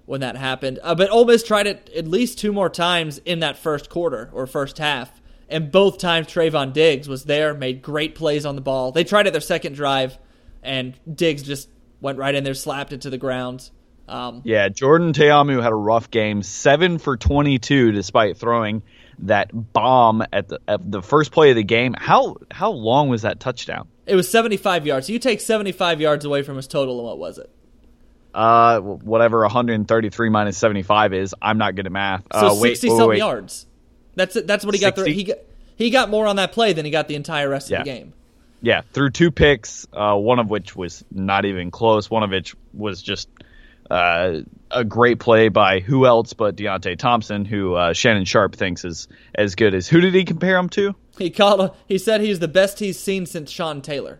when 0.05 0.21
that 0.21 0.35
happened. 0.35 0.79
Uh, 0.83 0.95
but 0.95 1.09
Ole 1.09 1.25
Miss 1.25 1.43
tried 1.43 1.67
it 1.67 1.89
at 1.95 2.07
least 2.07 2.39
two 2.39 2.51
more 2.51 2.69
times 2.69 3.19
in 3.19 3.39
that 3.39 3.57
first 3.57 3.89
quarter 3.89 4.29
or 4.33 4.47
first 4.47 4.77
half, 4.77 5.21
and 5.47 5.71
both 5.71 5.97
times 5.97 6.27
Trevon 6.27 6.73
Diggs 6.73 7.07
was 7.07 7.25
there, 7.25 7.53
made 7.53 7.81
great 7.81 8.15
plays 8.15 8.45
on 8.45 8.55
the 8.55 8.61
ball. 8.61 8.91
They 8.91 9.03
tried 9.03 9.27
it 9.27 9.31
their 9.31 9.41
second 9.41 9.73
drive, 9.73 10.17
and 10.63 10.97
Diggs 11.13 11.43
just 11.43 11.69
went 11.99 12.17
right 12.17 12.33
in 12.33 12.43
there, 12.43 12.53
slapped 12.53 12.93
it 12.93 13.01
to 13.01 13.09
the 13.09 13.17
ground. 13.17 13.69
Um, 14.07 14.41
Yeah, 14.43 14.67
Jordan 14.69 15.13
Ta'amu 15.13 15.61
had 15.61 15.71
a 15.71 15.75
rough 15.75 16.11
game, 16.11 16.43
seven 16.43 16.97
for 16.97 17.15
22, 17.15 17.91
despite 17.91 18.37
throwing 18.37 18.83
that 19.19 19.51
bomb 19.53 20.23
at 20.33 20.47
the 20.47 20.59
at 20.67 20.91
the 20.91 21.01
first 21.01 21.31
play 21.31 21.51
of 21.51 21.55
the 21.55 21.63
game. 21.63 21.95
How 21.97 22.37
how 22.49 22.71
long 22.71 23.07
was 23.09 23.21
that 23.21 23.39
touchdown? 23.39 23.87
It 24.05 24.15
was 24.15 24.29
75 24.29 24.85
yards. 24.85 25.07
So 25.07 25.13
you 25.13 25.19
take 25.19 25.39
75 25.39 26.01
yards 26.01 26.25
away 26.25 26.41
from 26.43 26.57
his 26.57 26.67
total, 26.67 26.97
and 26.97 27.05
what 27.05 27.19
was 27.19 27.37
it? 27.37 27.49
Uh, 28.33 28.79
whatever 28.79 29.41
133 29.41 30.29
minus 30.29 30.57
75 30.57 31.13
is. 31.13 31.35
I'm 31.41 31.57
not 31.57 31.75
good 31.75 31.85
at 31.85 31.91
math. 31.91 32.23
So 32.33 32.39
uh, 32.39 32.55
wait, 32.55 32.71
60 32.77 32.89
wait, 32.89 32.97
something 32.97 33.17
yards. 33.17 33.65
That's 34.15 34.35
it. 34.35 34.47
That's 34.47 34.65
what 34.65 34.73
he 34.73 34.79
got. 34.81 34.95
Through. 34.95 35.05
He 35.05 35.23
got 35.25 35.37
he 35.75 35.89
got 35.89 36.09
more 36.09 36.27
on 36.27 36.35
that 36.37 36.51
play 36.51 36.73
than 36.73 36.85
he 36.85 36.91
got 36.91 37.07
the 37.07 37.15
entire 37.15 37.49
rest 37.49 37.69
Yeah. 37.69 37.79
of 37.79 37.85
the 37.85 37.91
game. 37.91 38.13
Yeah, 38.61 38.81
through 38.93 39.09
two 39.11 39.31
picks, 39.31 39.87
uh, 39.91 40.15
one 40.15 40.37
of 40.39 40.49
which 40.49 40.75
was 40.75 41.03
not 41.11 41.45
even 41.45 41.71
close. 41.71 42.09
One 42.11 42.21
of 42.23 42.29
which 42.29 42.55
was 42.73 43.01
just 43.01 43.27
uh, 43.89 44.41
a 44.69 44.83
great 44.85 45.19
play 45.19 45.49
by 45.49 45.79
who 45.79 46.05
else 46.05 46.33
but 46.33 46.55
Deionte 46.55 46.97
Thompson, 46.97 47.43
who 47.43 47.73
uh, 47.73 47.93
Shannon 47.93 48.25
Sharpe 48.25 48.55
thinks 48.55 48.85
is 48.85 49.07
as 49.33 49.55
good 49.55 49.73
as. 49.73 49.87
Who 49.87 49.99
did 49.99 50.13
he 50.13 50.23
compare 50.25 50.57
him 50.57 50.69
to? 50.69 50.95
He 51.17 51.31
called. 51.31 51.75
He 51.87 51.97
said 51.97 52.21
he's 52.21 52.39
the 52.39 52.47
best 52.47 52.79
he's 52.79 52.99
seen 52.99 53.25
since 53.25 53.49
Sean 53.49 53.81
Taylor. 53.81 54.19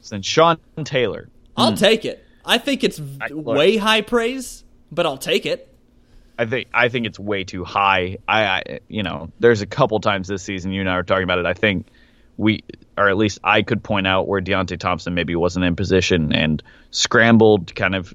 Since 0.00 0.26
Sean 0.26 0.58
Taylor. 0.84 1.28
I'll 1.56 1.76
take 1.76 2.04
it. 2.04 2.24
I 2.44 2.58
think 2.58 2.84
it's. 2.84 3.00
I- 3.20 3.28
look. 3.28 3.56
way 3.56 3.76
high 3.76 4.00
praise, 4.00 4.64
but 4.90 5.06
I'll 5.06 5.18
take 5.18 5.46
it. 5.46 5.68
I 6.38 6.46
think 6.46 6.68
I 6.72 6.88
think 6.88 7.06
it's 7.06 7.18
way 7.18 7.44
too 7.44 7.64
high. 7.64 8.18
I, 8.26 8.44
I 8.44 8.80
you 8.88 9.02
know, 9.02 9.30
there's 9.38 9.60
a 9.60 9.66
couple 9.66 10.00
times 10.00 10.28
this 10.28 10.42
season 10.42 10.72
you 10.72 10.80
and 10.80 10.90
I 10.90 10.96
were 10.96 11.02
talking 11.02 11.24
about 11.24 11.38
it. 11.38 11.46
I 11.46 11.54
think 11.54 11.86
we, 12.36 12.64
or 12.96 13.08
at 13.08 13.16
least 13.16 13.38
I 13.44 13.62
could 13.62 13.82
point 13.82 14.06
out 14.06 14.26
where 14.26 14.40
Deionte 14.40 14.78
Thompson 14.78 15.14
maybe 15.14 15.36
wasn't 15.36 15.64
in 15.64 15.76
position 15.76 16.34
and 16.34 16.62
scrambled, 16.90 17.74
kind 17.74 17.94
of, 17.94 18.14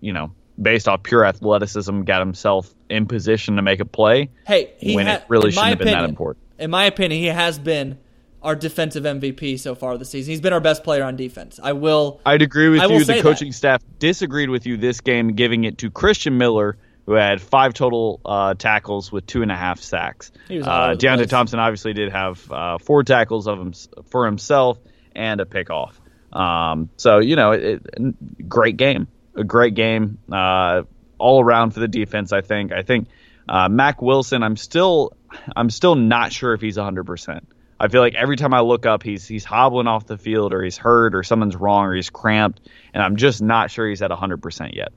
you 0.00 0.12
know, 0.12 0.32
based 0.60 0.88
off 0.88 1.02
pure 1.02 1.24
athleticism, 1.24 2.02
got 2.02 2.20
himself 2.20 2.72
in 2.88 3.06
position 3.06 3.56
to 3.56 3.62
make 3.62 3.80
a 3.80 3.84
play. 3.84 4.30
Hey, 4.46 4.74
he 4.78 4.94
when 4.94 5.06
ha- 5.06 5.14
it 5.14 5.24
really 5.28 5.50
shouldn't 5.50 5.70
have 5.70 5.78
been 5.78 5.88
that 5.88 6.04
important. 6.04 6.44
In 6.58 6.70
my 6.70 6.84
opinion, 6.84 7.20
he 7.20 7.26
has 7.26 7.58
been 7.58 7.98
our 8.44 8.54
defensive 8.54 9.04
MVP 9.04 9.58
so 9.58 9.74
far 9.74 9.96
this 9.98 10.10
season. 10.10 10.30
He's 10.32 10.40
been 10.40 10.52
our 10.52 10.60
best 10.60 10.84
player 10.84 11.02
on 11.02 11.16
defense. 11.16 11.58
I 11.62 11.72
will. 11.72 12.20
I'd 12.26 12.42
agree 12.42 12.68
with 12.68 12.80
I 12.80 12.86
you. 12.86 12.98
The 13.00 13.14
that. 13.14 13.22
coaching 13.22 13.52
staff 13.52 13.82
disagreed 13.98 14.50
with 14.50 14.66
you 14.66 14.76
this 14.76 15.00
game, 15.00 15.34
giving 15.34 15.64
it 15.64 15.78
to 15.78 15.90
Christian 15.90 16.36
Miller, 16.36 16.76
who 17.06 17.14
had 17.14 17.40
five 17.40 17.72
total 17.74 18.20
uh, 18.24 18.54
tackles 18.54 19.10
with 19.10 19.26
two 19.26 19.42
and 19.42 19.50
a 19.50 19.56
half 19.56 19.80
sacks. 19.80 20.30
Uh, 20.48 20.94
Deionte. 20.94 21.28
Thompson 21.28 21.58
obviously 21.58 21.94
did 21.94 22.12
have 22.12 22.52
uh, 22.52 22.78
four 22.78 23.02
tackles 23.02 23.48
of 23.48 23.58
him 23.58 23.72
for 24.10 24.26
himself 24.26 24.78
and 25.16 25.40
a 25.40 25.46
pick 25.46 25.70
off. 25.70 26.00
Um, 26.32 26.90
so 26.96 27.18
you 27.20 27.36
know, 27.36 27.52
it, 27.52 27.82
it- 27.96 28.48
great 28.48 28.76
game, 28.76 29.08
a 29.34 29.44
great 29.44 29.74
game 29.74 30.18
uh, 30.30 30.82
all 31.18 31.42
around 31.42 31.70
for 31.70 31.80
the 31.80 31.88
defense. 31.88 32.32
I 32.32 32.42
think. 32.42 32.72
I 32.72 32.82
think 32.82 33.08
uh, 33.48 33.68
Mack 33.70 34.02
Wilson. 34.02 34.42
I'm 34.42 34.56
still, 34.56 35.16
I'm 35.56 35.70
still 35.70 35.94
not 35.94 36.32
sure 36.32 36.52
if 36.52 36.60
he's 36.60 36.76
100. 36.76 37.04
percent 37.04 37.48
I 37.78 37.88
feel 37.88 38.00
like 38.00 38.14
every 38.14 38.36
time 38.36 38.54
I 38.54 38.60
look 38.60 38.86
up, 38.86 39.02
he's 39.02 39.26
he's 39.26 39.44
hobbling 39.44 39.86
off 39.86 40.06
the 40.06 40.16
field, 40.16 40.52
or 40.52 40.62
he's 40.62 40.76
hurt, 40.76 41.14
or 41.14 41.22
something's 41.22 41.56
wrong, 41.56 41.86
or 41.86 41.94
he's 41.94 42.10
cramped, 42.10 42.60
and 42.92 43.02
I'm 43.02 43.16
just 43.16 43.42
not 43.42 43.70
sure 43.70 43.88
he's 43.88 44.00
at 44.02 44.10
100 44.10 44.38
percent 44.42 44.74
yet. 44.74 44.92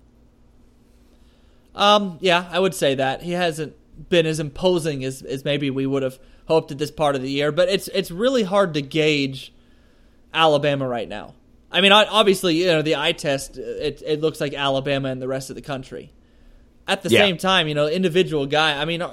Um, 1.75 2.17
yeah, 2.21 2.47
I 2.51 2.59
would 2.59 2.73
say 2.73 2.95
that 2.95 3.21
he 3.21 3.31
hasn't 3.31 3.75
been 4.09 4.25
as 4.25 4.39
imposing 4.39 5.03
as, 5.03 5.21
as 5.21 5.45
maybe 5.45 5.69
we 5.69 5.85
would 5.85 6.03
have 6.03 6.19
hoped 6.47 6.71
at 6.71 6.77
this 6.77 6.91
part 6.91 7.15
of 7.15 7.21
the 7.21 7.29
year. 7.29 7.51
But 7.51 7.69
it's 7.69 7.87
it's 7.89 8.11
really 8.11 8.43
hard 8.43 8.73
to 8.75 8.81
gauge 8.81 9.53
Alabama 10.33 10.87
right 10.87 11.07
now. 11.07 11.33
I 11.71 11.81
mean, 11.81 11.91
obviously, 11.91 12.55
you 12.55 12.67
know, 12.67 12.81
the 12.81 12.95
eye 12.95 13.11
test 13.11 13.57
it 13.57 14.01
it 14.05 14.21
looks 14.21 14.39
like 14.41 14.53
Alabama 14.53 15.09
and 15.09 15.21
the 15.21 15.27
rest 15.27 15.49
of 15.49 15.55
the 15.55 15.61
country. 15.61 16.11
At 16.87 17.03
the 17.03 17.09
Yeah. 17.09 17.19
same 17.19 17.37
time, 17.37 17.67
you 17.67 17.75
know, 17.75 17.87
individual 17.87 18.45
guy. 18.45 18.81
I 18.81 18.85
mean, 18.85 19.03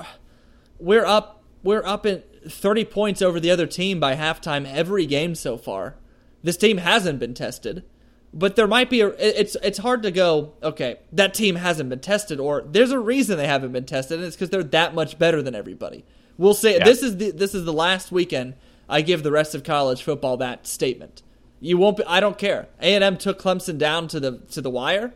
we're 0.79 1.05
up 1.05 1.43
we're 1.63 1.85
up 1.85 2.07
in 2.07 2.23
30 2.49 2.85
points 2.87 3.23
over 3.23 3.39
the 3.41 3.51
other 3.51 3.67
team 3.67 4.01
by 4.01 4.15
halftime 4.17 4.67
every 4.71 5.07
game 5.07 5.35
so 5.35 5.57
far. 5.57 5.97
This 6.43 6.57
team 6.57 6.79
hasn't 6.79 7.19
been 7.19 7.35
tested, 7.35 7.85
but 8.33 8.55
there 8.57 8.67
might 8.67 8.91
be 8.91 9.01
a 9.01 9.09
it's 9.09 9.57
it's 9.63 9.79
hard 9.79 10.03
to 10.03 10.11
go, 10.11 10.53
okay, 10.63 10.99
that 11.13 11.33
team 11.35 11.57
hasn't 11.57 11.89
been 11.89 12.01
tested 12.01 12.39
or 12.41 12.63
there's 12.63 12.91
a 12.91 12.99
reason 12.99 13.39
they 13.39 13.47
haven't 13.47 13.73
been 13.73 13.87
tested 13.87 14.19
and 14.19 14.27
it's 14.27 14.37
cuz 14.37 14.51
they're 14.51 14.63
that 14.63 14.95
much 14.95 15.19
better 15.19 15.41
than 15.41 15.55
everybody. 15.55 16.05
We'll 16.37 16.53
say 16.55 16.79
Yeah. 16.79 16.85
this 16.85 17.03
is 17.03 17.17
the 17.17 17.31
this 17.31 17.55
is 17.55 17.65
the 17.65 17.73
last 17.73 18.13
weekend 18.13 18.55
I 18.89 19.01
give 19.01 19.23
the 19.23 19.31
rest 19.33 19.55
of 19.55 19.63
college 19.65 20.03
football 20.03 20.37
that 20.39 20.67
statement. 20.67 21.23
You 21.61 21.79
won't 21.79 21.97
be, 21.97 22.05
I 22.05 22.21
don't 22.21 22.37
care. 22.37 22.69
A&M 22.83 23.17
took 23.17 23.41
Clemson 23.41 23.79
down 23.79 24.09
to 24.09 24.21
the 24.21 24.33
to 24.51 24.61
the 24.61 24.69
wire, 24.69 25.15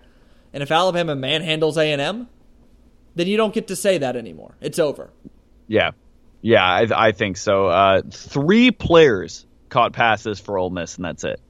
and 0.54 0.62
if 0.62 0.70
Alabama 0.70 1.14
manhandles 1.14 1.76
A&M, 1.76 2.28
then 3.14 3.26
you 3.26 3.36
don't 3.36 3.52
get 3.52 3.66
to 3.68 3.76
say 3.76 3.98
that 3.98 4.16
anymore. 4.16 4.54
It's 4.62 4.78
over. 4.78 5.10
Yeah, 5.66 5.90
yeah, 6.40 6.64
I, 6.64 7.08
I 7.08 7.12
think 7.12 7.36
so. 7.36 7.66
Uh, 7.66 8.02
three 8.10 8.70
players 8.70 9.46
caught 9.68 9.92
passes 9.92 10.40
for 10.40 10.58
Ole 10.58 10.70
Miss, 10.70 10.96
and 10.96 11.04
that's 11.04 11.24
it. 11.24 11.40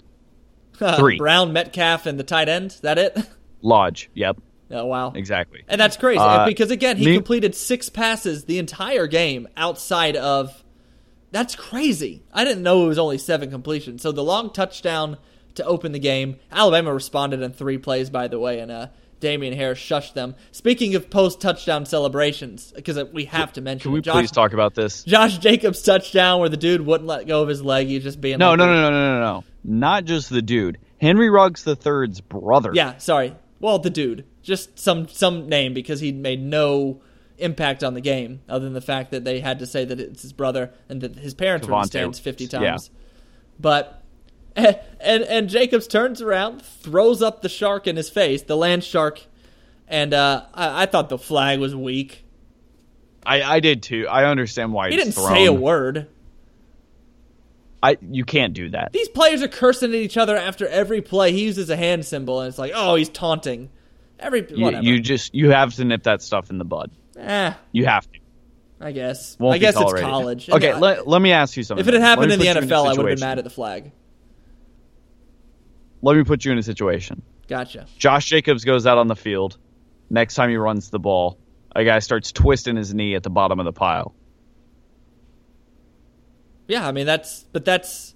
Three. 0.96 1.18
Brown, 1.18 1.52
Metcalf, 1.52 2.06
and 2.06 2.18
the 2.18 2.24
tight 2.24 2.48
end. 2.48 2.72
Is 2.72 2.80
that 2.80 2.98
it? 2.98 3.18
Lodge. 3.62 4.10
Yep, 4.14 4.38
oh 4.70 4.86
wow. 4.86 5.12
exactly. 5.12 5.64
And 5.68 5.80
that's 5.80 5.96
crazy 5.96 6.20
Uh, 6.20 6.46
because 6.46 6.70
again, 6.70 6.96
he 6.96 7.06
me- 7.06 7.14
completed 7.16 7.54
six 7.54 7.88
passes 7.88 8.44
the 8.44 8.58
entire 8.58 9.06
game 9.06 9.48
outside 9.56 10.16
of. 10.16 10.62
That's 11.30 11.54
crazy. 11.56 12.22
I 12.32 12.44
didn't 12.44 12.62
know 12.62 12.84
it 12.84 12.88
was 12.88 12.98
only 12.98 13.18
seven 13.18 13.50
completions. 13.50 14.00
So 14.00 14.12
the 14.12 14.24
long 14.24 14.50
touchdown 14.50 15.18
to 15.56 15.64
open 15.64 15.92
the 15.92 15.98
game. 15.98 16.36
Alabama 16.50 16.94
responded 16.94 17.42
in 17.42 17.52
three 17.52 17.76
plays, 17.76 18.08
by 18.08 18.28
the 18.28 18.38
way, 18.38 18.60
and 18.60 18.70
uh, 18.70 18.86
Damien 19.20 19.54
Harris 19.54 19.78
shushed 19.78 20.14
them. 20.14 20.34
Speaking 20.52 20.94
of 20.94 21.10
post 21.10 21.40
touchdown 21.40 21.86
celebrations, 21.86 22.72
because 22.74 23.02
we 23.12 23.26
have 23.26 23.52
to 23.54 23.60
mention 23.60 23.90
Can 23.90 23.92
we 23.92 24.00
Josh, 24.00 24.14
please 24.14 24.30
talk 24.30 24.52
about 24.52 24.74
this? 24.74 25.04
Josh 25.04 25.38
Jacobs 25.38 25.82
touchdown 25.82 26.40
where 26.40 26.48
the 26.48 26.56
dude 26.56 26.80
wouldn't 26.80 27.08
let 27.08 27.26
go 27.26 27.42
of 27.42 27.48
his 27.48 27.62
leg. 27.62 27.88
He's 27.88 28.02
just 28.02 28.20
being 28.20 28.38
No, 28.38 28.50
like, 28.50 28.58
no, 28.58 28.66
no, 28.66 28.74
no, 28.74 28.90
no, 28.90 29.14
no, 29.14 29.20
no. 29.20 29.44
Not 29.64 30.04
just 30.04 30.30
the 30.30 30.42
dude. 30.42 30.78
Henry 31.00 31.30
Ruggs 31.30 31.64
the 31.64 31.76
third's 31.76 32.20
brother. 32.20 32.72
Yeah, 32.74 32.98
sorry. 32.98 33.36
Well, 33.60 33.78
the 33.78 33.90
dude, 33.90 34.24
just 34.42 34.78
some 34.78 35.08
some 35.08 35.48
name 35.48 35.74
because 35.74 36.00
he 36.00 36.12
made 36.12 36.40
no 36.40 37.00
impact 37.38 37.84
on 37.84 37.94
the 37.94 38.00
game 38.00 38.40
other 38.48 38.64
than 38.64 38.74
the 38.74 38.80
fact 38.80 39.10
that 39.12 39.24
they 39.24 39.40
had 39.40 39.60
to 39.60 39.66
say 39.66 39.84
that 39.84 40.00
it's 40.00 40.22
his 40.22 40.32
brother 40.32 40.72
and 40.88 41.00
that 41.00 41.16
his 41.16 41.34
parents 41.34 41.66
were 41.66 41.74
in 41.74 41.82
the 41.82 41.86
stands 41.86 42.18
fifty 42.18 42.46
times. 42.46 42.90
But 43.60 43.97
and 45.00 45.22
and 45.24 45.48
Jacobs 45.48 45.86
turns 45.86 46.20
around, 46.20 46.62
throws 46.62 47.22
up 47.22 47.42
the 47.42 47.48
shark 47.48 47.86
in 47.86 47.96
his 47.96 48.10
face, 48.10 48.42
the 48.42 48.56
land 48.56 48.82
shark, 48.84 49.22
and 49.86 50.12
uh, 50.12 50.44
I, 50.54 50.82
I 50.82 50.86
thought 50.86 51.08
the 51.08 51.18
flag 51.18 51.60
was 51.60 51.74
weak. 51.74 52.24
I, 53.24 53.42
I 53.42 53.60
did 53.60 53.82
too. 53.82 54.06
I 54.08 54.24
understand 54.24 54.72
why 54.72 54.90
He 54.90 54.96
didn't 54.96 55.12
thrown. 55.12 55.34
say 55.34 55.44
a 55.46 55.52
word. 55.52 56.08
I 57.82 57.96
you 58.10 58.24
can't 58.24 58.54
do 58.54 58.70
that. 58.70 58.92
These 58.92 59.08
players 59.08 59.42
are 59.42 59.48
cursing 59.48 59.90
at 59.90 59.96
each 59.96 60.16
other 60.16 60.36
after 60.36 60.66
every 60.66 61.00
play. 61.00 61.32
He 61.32 61.44
uses 61.44 61.70
a 61.70 61.76
hand 61.76 62.04
symbol, 62.04 62.40
and 62.40 62.48
it's 62.48 62.58
like, 62.58 62.72
oh, 62.74 62.96
he's 62.96 63.08
taunting. 63.08 63.70
Every 64.18 64.44
You, 64.50 64.80
you 64.80 65.00
just 65.00 65.34
you 65.34 65.50
have 65.50 65.74
to 65.74 65.84
nip 65.84 66.02
that 66.04 66.22
stuff 66.22 66.50
in 66.50 66.58
the 66.58 66.64
bud. 66.64 66.90
eh, 67.16 67.52
You 67.70 67.86
have 67.86 68.10
to. 68.10 68.18
I 68.80 68.92
guess. 68.92 69.36
Won't 69.38 69.54
I 69.54 69.58
guess 69.58 69.74
it's 69.76 70.00
college. 70.00 70.48
Okay, 70.50 70.74
let, 70.74 71.06
let 71.06 71.20
me 71.20 71.32
ask 71.32 71.56
you 71.56 71.62
something. 71.64 71.82
If 71.82 71.88
it 71.88 71.94
had 71.94 72.02
happened 72.02 72.32
in 72.32 72.38
the 72.38 72.44
me 72.44 72.52
put 72.52 72.62
you 72.62 72.68
NFL, 72.68 72.84
I 72.86 72.88
would 72.90 72.98
have 73.10 73.18
been 73.18 73.20
mad 73.20 73.38
at 73.38 73.44
the 73.44 73.50
flag. 73.50 73.90
Let 76.02 76.16
me 76.16 76.24
put 76.24 76.44
you 76.44 76.52
in 76.52 76.58
a 76.58 76.62
situation. 76.62 77.22
Gotcha. 77.48 77.86
Josh 77.96 78.26
Jacobs 78.26 78.64
goes 78.64 78.86
out 78.86 78.98
on 78.98 79.08
the 79.08 79.16
field. 79.16 79.58
Next 80.10 80.34
time 80.34 80.50
he 80.50 80.56
runs 80.56 80.90
the 80.90 80.98
ball, 80.98 81.38
a 81.74 81.84
guy 81.84 81.98
starts 81.98 82.32
twisting 82.32 82.76
his 82.76 82.94
knee 82.94 83.14
at 83.14 83.22
the 83.22 83.30
bottom 83.30 83.58
of 83.58 83.64
the 83.64 83.72
pile. 83.72 84.14
Yeah, 86.66 86.86
I 86.86 86.92
mean 86.92 87.06
that's, 87.06 87.44
but 87.52 87.64
that's, 87.64 88.14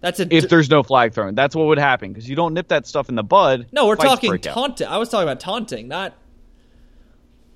that's 0.00 0.18
a. 0.18 0.34
If 0.34 0.48
there's 0.48 0.70
no 0.70 0.82
flag 0.82 1.12
thrown, 1.12 1.34
that's 1.34 1.54
what 1.54 1.66
would 1.66 1.78
happen 1.78 2.12
because 2.12 2.28
you 2.28 2.34
don't 2.36 2.54
nip 2.54 2.68
that 2.68 2.86
stuff 2.86 3.08
in 3.08 3.14
the 3.14 3.22
bud. 3.22 3.68
no, 3.72 3.86
we're 3.86 3.96
talking 3.96 4.38
taunting. 4.38 4.86
I 4.86 4.98
was 4.98 5.08
talking 5.08 5.28
about 5.28 5.40
taunting, 5.40 5.88
not. 5.88 6.14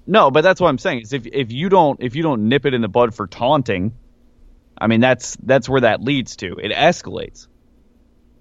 No, 0.06 0.30
but 0.30 0.42
that's 0.42 0.60
what 0.60 0.68
I'm 0.68 0.78
saying. 0.78 1.00
Is 1.00 1.12
if 1.12 1.26
if 1.26 1.50
you 1.50 1.68
don't 1.68 2.02
if 2.02 2.14
you 2.14 2.22
don't 2.22 2.48
nip 2.48 2.66
it 2.66 2.74
in 2.74 2.82
the 2.82 2.88
bud 2.88 3.14
for 3.14 3.26
taunting, 3.26 3.94
I 4.76 4.86
mean 4.86 5.00
that's 5.00 5.36
that's 5.42 5.68
where 5.68 5.80
that 5.80 6.02
leads 6.02 6.36
to. 6.36 6.56
It 6.56 6.72
escalates. 6.72 7.48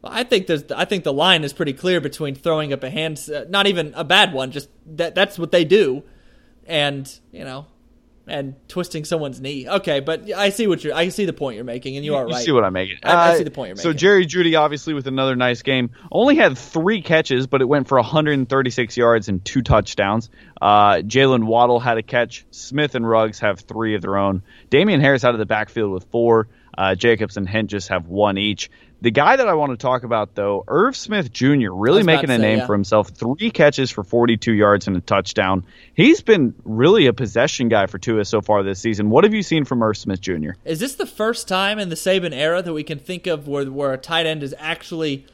I 0.03 0.23
think 0.23 0.47
there's. 0.47 0.63
I 0.71 0.85
think 0.85 1.03
the 1.03 1.13
line 1.13 1.43
is 1.43 1.53
pretty 1.53 1.73
clear 1.73 2.01
between 2.01 2.35
throwing 2.35 2.73
up 2.73 2.83
a 2.83 2.89
hand, 2.89 3.19
uh, 3.33 3.45
not 3.49 3.67
even 3.67 3.93
a 3.95 4.03
bad 4.03 4.33
one, 4.33 4.51
just 4.51 4.69
that 4.97 5.15
that's 5.15 5.39
what 5.39 5.51
they 5.51 5.63
do, 5.65 6.03
and 6.67 7.09
you 7.31 7.43
know, 7.43 7.65
and 8.27 8.55
twisting 8.67 9.05
someone's 9.05 9.39
knee. 9.41 9.67
Okay, 9.67 9.99
but 9.99 10.29
I 10.33 10.49
see 10.49 10.67
what 10.67 10.83
you're. 10.83 10.93
I 10.93 11.09
see 11.09 11.25
the 11.25 11.33
point 11.33 11.55
you're 11.55 11.65
making, 11.65 11.95
and 11.95 12.05
you 12.05 12.15
are 12.15 12.27
You 12.27 12.33
right. 12.35 12.43
see 12.43 12.51
what 12.51 12.63
I'm 12.63 12.73
making? 12.73 12.97
I- 13.03 13.11
I 13.11 13.31
Uh, 13.33 13.35
see 13.37 13.43
the 13.43 13.51
point 13.51 13.69
you're 13.69 13.75
making. 13.75 13.91
So. 13.91 13.93
Jerry 13.93 14.25
Jeudy, 14.25 14.59
obviously, 14.59 14.93
with 14.93 15.07
another 15.07 15.35
nice 15.35 15.61
game, 15.61 15.89
only 16.11 16.35
had 16.35 16.57
three 16.57 17.01
catches, 17.01 17.47
but 17.47 17.61
it 17.61 17.65
went 17.65 17.87
for 17.87 17.97
136 17.97 18.97
yards 18.97 19.29
and 19.29 19.43
two 19.43 19.61
touchdowns. 19.61 20.29
Uh, 20.61 20.95
Jaylen 20.97 21.45
Waddle 21.45 21.79
had 21.79 21.97
a 21.97 22.03
catch. 22.03 22.45
Smith 22.51 22.95
and 22.95 23.07
Ruggs 23.07 23.39
have 23.39 23.61
three 23.61 23.95
of 23.95 24.01
their 24.01 24.17
own. 24.17 24.41
Damien 24.69 25.01
Harris 25.01 25.23
out 25.23 25.33
of 25.33 25.39
the 25.39 25.45
backfield 25.45 25.91
with 25.91 26.05
four. 26.05 26.47
Uh, 26.75 26.95
Jacobs 26.95 27.37
and 27.37 27.47
Hint 27.47 27.69
just 27.69 27.89
have 27.89 28.07
one 28.07 28.37
each. 28.37 28.71
The 29.03 29.11
guy 29.11 29.35
that 29.35 29.49
I 29.49 29.53
want 29.55 29.71
to 29.71 29.77
talk 29.77 30.03
about, 30.05 30.33
though, 30.33 30.63
Irv 30.65 30.95
Smith 30.95 31.29
Jr., 31.33 31.73
really 31.73 32.03
making 32.03 32.29
a 32.29 32.37
say, 32.37 32.41
name 32.41 32.59
yeah. 32.59 32.65
for 32.65 32.71
himself. 32.71 33.09
Three 33.09 33.51
catches 33.51 33.91
for 33.91 34.01
42 34.01 34.53
yards 34.53 34.87
and 34.87 34.95
a 34.95 35.01
touchdown. 35.01 35.65
He's 35.93 36.21
been 36.21 36.55
really 36.63 37.07
a 37.07 37.13
possession 37.13 37.67
guy 37.67 37.87
for 37.87 37.99
Tua 37.99 38.23
so 38.23 38.39
far 38.39 38.63
this 38.63 38.79
season. 38.79 39.09
What 39.09 39.25
have 39.25 39.33
you 39.33 39.43
seen 39.43 39.65
from 39.65 39.83
Irv 39.83 39.97
Smith 39.97 40.21
Jr.? 40.21 40.51
Is 40.63 40.79
this 40.79 40.95
the 40.95 41.05
first 41.05 41.49
time 41.49 41.79
in 41.79 41.89
the 41.89 41.97
Saban 41.97 42.33
era 42.33 42.61
that 42.61 42.71
we 42.71 42.81
can 42.85 42.97
think 42.97 43.27
of 43.27 43.45
where 43.45 43.65
where 43.65 43.91
a 43.91 43.97
tight 43.97 44.25
end 44.25 44.41
is 44.41 44.55
actually 44.57 45.25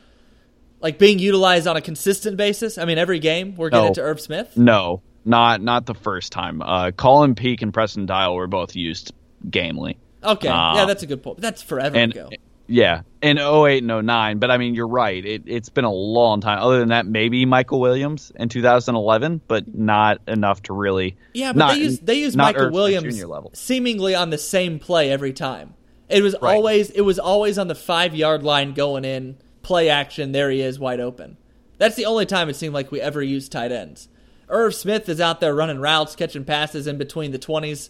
like 0.81 0.97
being 0.97 1.19
utilized 1.19 1.67
on 1.67 1.77
a 1.77 1.81
consistent 1.81 2.37
basis? 2.37 2.79
I 2.79 2.85
mean, 2.85 2.97
every 2.97 3.19
game 3.19 3.55
we're 3.55 3.69
getting 3.69 3.89
No. 3.89 3.93
to 3.93 4.01
Irv 4.01 4.19
Smith. 4.19 4.57
No, 4.57 5.03
not 5.25 5.61
not 5.61 5.85
the 5.85 5.93
first 5.93 6.31
time. 6.31 6.63
Uh, 6.63 6.89
Colin 6.89 7.35
Peek 7.35 7.61
and 7.61 7.71
Preston 7.71 8.07
Dial 8.07 8.33
were 8.33 8.47
both 8.47 8.75
used 8.75 9.13
gamely. 9.47 9.99
Okay, 10.23 10.47
Uh, 10.47 10.73
yeah, 10.73 10.85
that's 10.85 11.03
a 11.03 11.07
good 11.07 11.21
point. 11.21 11.39
That's 11.39 11.61
forever 11.61 11.95
and 11.95 12.11
ago. 12.13 12.29
Yeah, 12.69 13.01
in 13.21 13.37
08 13.37 13.83
and 13.83 14.05
09. 14.05 14.39
But 14.39 14.51
I 14.51 14.57
mean, 14.57 14.75
you're 14.75 14.87
right. 14.87 15.25
It, 15.25 15.43
it's 15.45 15.69
been 15.69 15.85
a 15.85 15.91
long 15.91 16.39
time. 16.41 16.59
Other 16.59 16.79
than 16.79 16.89
that, 16.89 17.05
maybe 17.05 17.45
Michael 17.45 17.79
Williams 17.79 18.31
in 18.35 18.47
2011, 18.49 19.41
but 19.47 19.73
not 19.75 20.21
enough 20.27 20.61
to 20.63 20.73
really. 20.73 21.17
Yeah, 21.33 21.51
but 21.51 21.57
not, 21.59 21.73
they 21.73 21.79
use 21.81 21.99
they 21.99 22.15
use 22.15 22.35
Michael 22.37 22.71
Williams 22.71 23.21
seemingly 23.53 24.15
on 24.15 24.29
the 24.29 24.37
same 24.37 24.79
play 24.79 25.11
every 25.11 25.33
time. 25.33 25.73
It 26.07 26.23
was 26.23 26.35
Right. 26.41 26.55
always 26.55 26.89
it 26.91 27.01
was 27.01 27.19
always 27.19 27.57
on 27.57 27.67
the 27.67 27.75
five 27.75 28.15
yard 28.15 28.43
line 28.43 28.73
going 28.73 29.03
in 29.05 29.37
play 29.61 29.89
action. 29.89 30.31
There 30.31 30.49
he 30.49 30.61
is, 30.61 30.79
wide 30.79 30.99
open. 30.99 31.37
That's 31.77 31.95
the 31.95 32.05
only 32.05 32.25
time 32.25 32.49
it 32.49 32.55
seemed 32.55 32.73
like 32.73 32.91
we 32.91 33.01
ever 33.01 33.21
used 33.21 33.51
tight 33.51 33.71
ends. 33.71 34.07
Irv 34.49 34.73
Smith 34.73 35.07
is 35.09 35.21
out 35.21 35.39
there 35.39 35.53
running 35.53 35.79
routes, 35.79 36.15
catching 36.15 36.43
passes 36.45 36.87
in 36.87 36.97
between 36.97 37.31
the 37.31 37.37
twenties. 37.37 37.89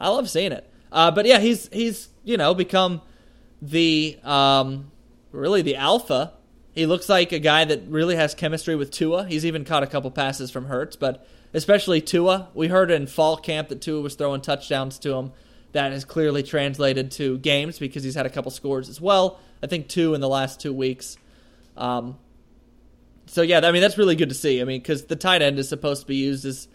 I 0.00 0.08
love 0.08 0.28
seeing 0.28 0.52
it. 0.52 0.68
Uh, 0.92 1.10
but 1.10 1.26
yeah, 1.26 1.38
he's 1.40 1.68
he's 1.72 2.08
you 2.24 2.36
know 2.36 2.54
become 2.54 3.00
the 3.64 4.18
um, 4.22 4.90
really 5.32 5.62
the 5.62 5.76
alpha. 5.76 6.32
He 6.72 6.86
looks 6.86 7.08
like 7.08 7.32
a 7.32 7.38
guy 7.38 7.64
that 7.64 7.82
really 7.88 8.16
has 8.16 8.34
chemistry 8.34 8.74
with 8.74 8.90
Tua. 8.90 9.26
He's 9.26 9.46
even 9.46 9.64
caught 9.64 9.82
a 9.82 9.86
couple 9.86 10.10
passes 10.10 10.50
from 10.50 10.66
Hurts, 10.66 10.96
but 10.96 11.26
especially 11.52 12.00
Tua. 12.00 12.48
We 12.52 12.68
heard 12.68 12.90
in 12.90 13.06
fall 13.06 13.36
camp 13.36 13.68
that 13.68 13.80
Tua 13.80 14.00
was 14.00 14.16
throwing 14.16 14.40
touchdowns 14.40 14.98
to 15.00 15.14
him. 15.14 15.32
That 15.72 15.92
has 15.92 16.04
clearly 16.04 16.42
translated 16.42 17.10
to 17.12 17.38
games 17.38 17.78
because 17.78 18.04
he's 18.04 18.14
had 18.14 18.26
a 18.26 18.30
couple 18.30 18.50
scores 18.50 18.88
as 18.88 19.00
well. 19.00 19.40
I 19.62 19.66
think 19.66 19.88
two 19.88 20.14
in 20.14 20.20
the 20.20 20.28
last 20.28 20.60
two 20.60 20.72
weeks. 20.72 21.16
Um, 21.76 22.18
so 23.26 23.42
yeah, 23.42 23.60
I 23.62 23.72
mean 23.72 23.80
that's 23.80 23.98
really 23.98 24.16
good 24.16 24.28
to 24.28 24.34
see. 24.34 24.60
I 24.60 24.64
mean 24.64 24.80
because 24.80 25.06
the 25.06 25.16
tight 25.16 25.42
end 25.42 25.58
is 25.58 25.68
supposed 25.68 26.02
to 26.02 26.06
be 26.06 26.16
used 26.16 26.44
as 26.44 26.68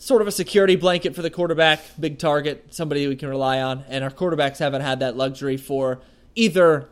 sort 0.00 0.22
of 0.22 0.28
a 0.28 0.32
security 0.32 0.76
blanket 0.76 1.14
for 1.14 1.20
the 1.20 1.28
quarterback, 1.28 1.78
big 2.00 2.18
target, 2.18 2.64
somebody 2.70 3.06
we 3.06 3.16
can 3.16 3.28
rely 3.28 3.60
on. 3.60 3.84
And 3.88 4.02
our 4.02 4.10
quarterbacks 4.10 4.58
haven't 4.58 4.80
had 4.80 5.00
that 5.00 5.14
luxury 5.14 5.58
for 5.58 6.00
either 6.34 6.88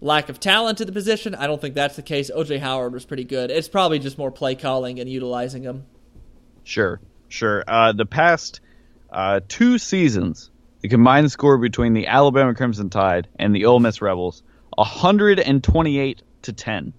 lack 0.00 0.28
of 0.28 0.38
talent 0.38 0.80
at 0.80 0.86
the 0.86 0.92
position. 0.92 1.34
I 1.34 1.48
don't 1.48 1.60
think 1.60 1.74
that's 1.74 1.96
the 1.96 2.02
case. 2.02 2.30
OJ 2.30 2.60
Howard 2.60 2.92
was 2.92 3.04
pretty 3.04 3.24
good. 3.24 3.50
It's 3.50 3.68
probably 3.68 3.98
just 3.98 4.18
more 4.18 4.30
play 4.30 4.54
calling 4.54 5.00
and 5.00 5.10
utilizing 5.10 5.64
him. 5.64 5.84
Sure, 6.62 7.00
sure. 7.28 7.64
Uh, 7.66 7.92
the 7.92 8.06
past 8.06 8.60
uh, 9.10 9.40
two 9.48 9.78
seasons, 9.78 10.52
the 10.80 10.88
combined 10.88 11.32
score 11.32 11.58
between 11.58 11.92
the 11.92 12.06
Alabama 12.06 12.54
Crimson 12.54 12.88
Tide 12.88 13.26
and 13.36 13.52
the 13.52 13.64
Ole 13.64 13.80
Miss 13.80 14.00
Rebels, 14.00 14.44
128 14.76 16.22
to 16.42 16.52
10. 16.52 16.92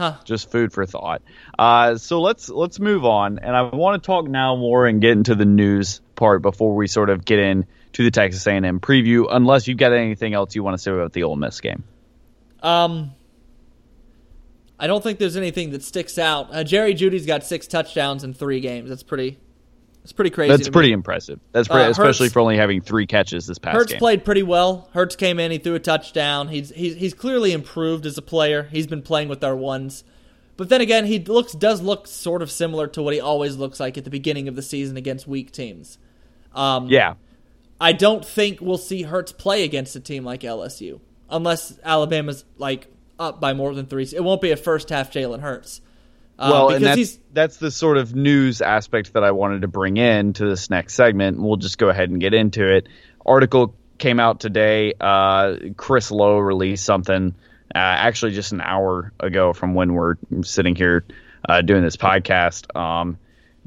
Huh. 0.00 0.14
Just 0.24 0.50
food 0.50 0.72
for 0.72 0.86
thought. 0.86 1.20
Uh, 1.58 1.98
so 1.98 2.22
let's 2.22 2.48
let's 2.48 2.80
move 2.80 3.04
on, 3.04 3.38
and 3.38 3.54
I 3.54 3.64
want 3.64 4.02
to 4.02 4.06
talk 4.06 4.26
now 4.26 4.56
more 4.56 4.86
and 4.86 4.98
get 4.98 5.10
into 5.10 5.34
the 5.34 5.44
news 5.44 6.00
part 6.14 6.40
before 6.40 6.74
we 6.74 6.86
sort 6.86 7.10
of 7.10 7.22
get 7.22 7.38
in 7.38 7.66
to 7.92 8.02
the 8.02 8.10
Texas 8.10 8.46
A&M 8.46 8.80
preview. 8.80 9.26
Unless 9.30 9.68
you've 9.68 9.76
got 9.76 9.92
anything 9.92 10.32
else 10.32 10.54
you 10.54 10.62
want 10.62 10.72
to 10.72 10.82
say 10.82 10.90
about 10.90 11.12
the 11.12 11.24
Ole 11.24 11.36
Miss 11.36 11.60
game. 11.60 11.84
Um, 12.62 13.10
I 14.78 14.86
don't 14.86 15.02
think 15.02 15.18
there's 15.18 15.36
anything 15.36 15.72
that 15.72 15.82
sticks 15.82 16.16
out. 16.16 16.48
Uh, 16.50 16.64
Jerry 16.64 16.94
Jeudy's 16.94 17.26
got 17.26 17.44
six 17.44 17.66
touchdowns 17.66 18.24
in 18.24 18.32
three 18.32 18.60
games. 18.60 18.88
That's 18.88 19.02
pretty. 19.02 19.38
That's 20.02 20.12
pretty 20.12 20.30
crazy. 20.30 20.48
That's 20.50 20.64
to 20.64 20.70
me. 20.70 20.72
pretty 20.72 20.92
impressive. 20.92 21.40
That's 21.52 21.68
pretty, 21.68 21.84
Uh, 21.84 21.90
especially 21.90 22.26
Hurts- 22.26 22.32
for 22.32 22.40
only 22.40 22.56
having 22.56 22.80
three 22.80 23.06
catches 23.06 23.46
this 23.46 23.58
past 23.58 23.76
Hurts 23.76 23.92
game. 23.92 23.98
played 23.98 24.24
pretty 24.24 24.42
well. 24.42 24.88
Hurts 24.92 25.14
came 25.16 25.38
in, 25.38 25.50
he 25.50 25.58
threw 25.58 25.74
a 25.74 25.78
touchdown. 25.78 26.48
He's 26.48 26.70
he's 26.70 26.96
he's 26.96 27.14
clearly 27.14 27.52
improved 27.52 28.06
as 28.06 28.16
a 28.18 28.22
player. 28.22 28.68
He's 28.72 28.86
been 28.86 29.02
playing 29.02 29.28
with 29.28 29.44
our 29.44 29.54
ones. 29.54 30.02
But 30.56 30.68
then 30.68 30.80
again, 30.80 31.06
he 31.06 31.18
looks 31.18 31.52
does 31.52 31.80
look 31.80 32.06
sort 32.06 32.42
of 32.42 32.50
similar 32.50 32.86
to 32.88 33.02
what 33.02 33.14
he 33.14 33.20
always 33.20 33.56
looks 33.56 33.78
like 33.80 33.96
at 33.98 34.04
the 34.04 34.10
beginning 34.10 34.48
of 34.48 34.56
the 34.56 34.62
season 34.62 34.96
against 34.96 35.26
weak 35.26 35.52
teams. 35.52 35.98
Um, 36.54 36.88
yeah, 36.88 37.14
I 37.80 37.92
don't 37.92 38.24
think 38.24 38.60
we'll 38.60 38.78
see 38.78 39.02
Hurts 39.02 39.32
play 39.32 39.64
against 39.64 39.96
a 39.96 40.00
team 40.00 40.24
like 40.24 40.40
LSU 40.40 41.00
unless 41.30 41.78
Alabama's 41.84 42.44
like 42.58 42.88
up 43.18 43.40
by 43.40 43.52
more 43.52 43.74
than 43.74 43.86
three. 43.86 44.08
It 44.12 44.24
won't 44.24 44.40
be 44.40 44.50
a 44.50 44.56
first 44.56 44.88
half 44.88 45.12
Jalen 45.12 45.40
Hurts. 45.40 45.80
Uh, 46.40 46.48
well, 46.50 46.68
because 46.68 46.76
and 46.76 46.86
that's 46.86 46.96
he's 46.96 47.20
that's 47.34 47.56
the 47.58 47.70
sort 47.70 47.98
of 47.98 48.14
news 48.14 48.62
aspect 48.62 49.12
that 49.12 49.22
I 49.22 49.30
wanted 49.32 49.60
to 49.60 49.68
bring 49.68 49.98
in 49.98 50.32
to 50.34 50.46
this 50.46 50.70
next 50.70 50.94
segment. 50.94 51.40
We'll 51.40 51.58
just 51.58 51.76
go 51.76 51.90
ahead 51.90 52.08
and 52.08 52.18
get 52.18 52.32
into 52.32 52.66
it. 52.66 52.88
Article 53.26 53.74
came 53.98 54.18
out 54.18 54.40
today. 54.40 54.94
Uh, 54.98 55.56
Chris 55.76 56.10
Low 56.10 56.38
released 56.38 56.84
something, 56.86 57.34
uh, 57.74 57.78
actually 57.78 58.32
just 58.32 58.52
an 58.52 58.62
hour 58.62 59.12
ago 59.20 59.52
from 59.52 59.74
when 59.74 59.92
we're 59.92 60.14
sitting 60.42 60.74
here 60.74 61.04
uh, 61.46 61.60
doing 61.60 61.82
this 61.82 61.96
podcast. 61.96 62.74
Um, 62.74 63.18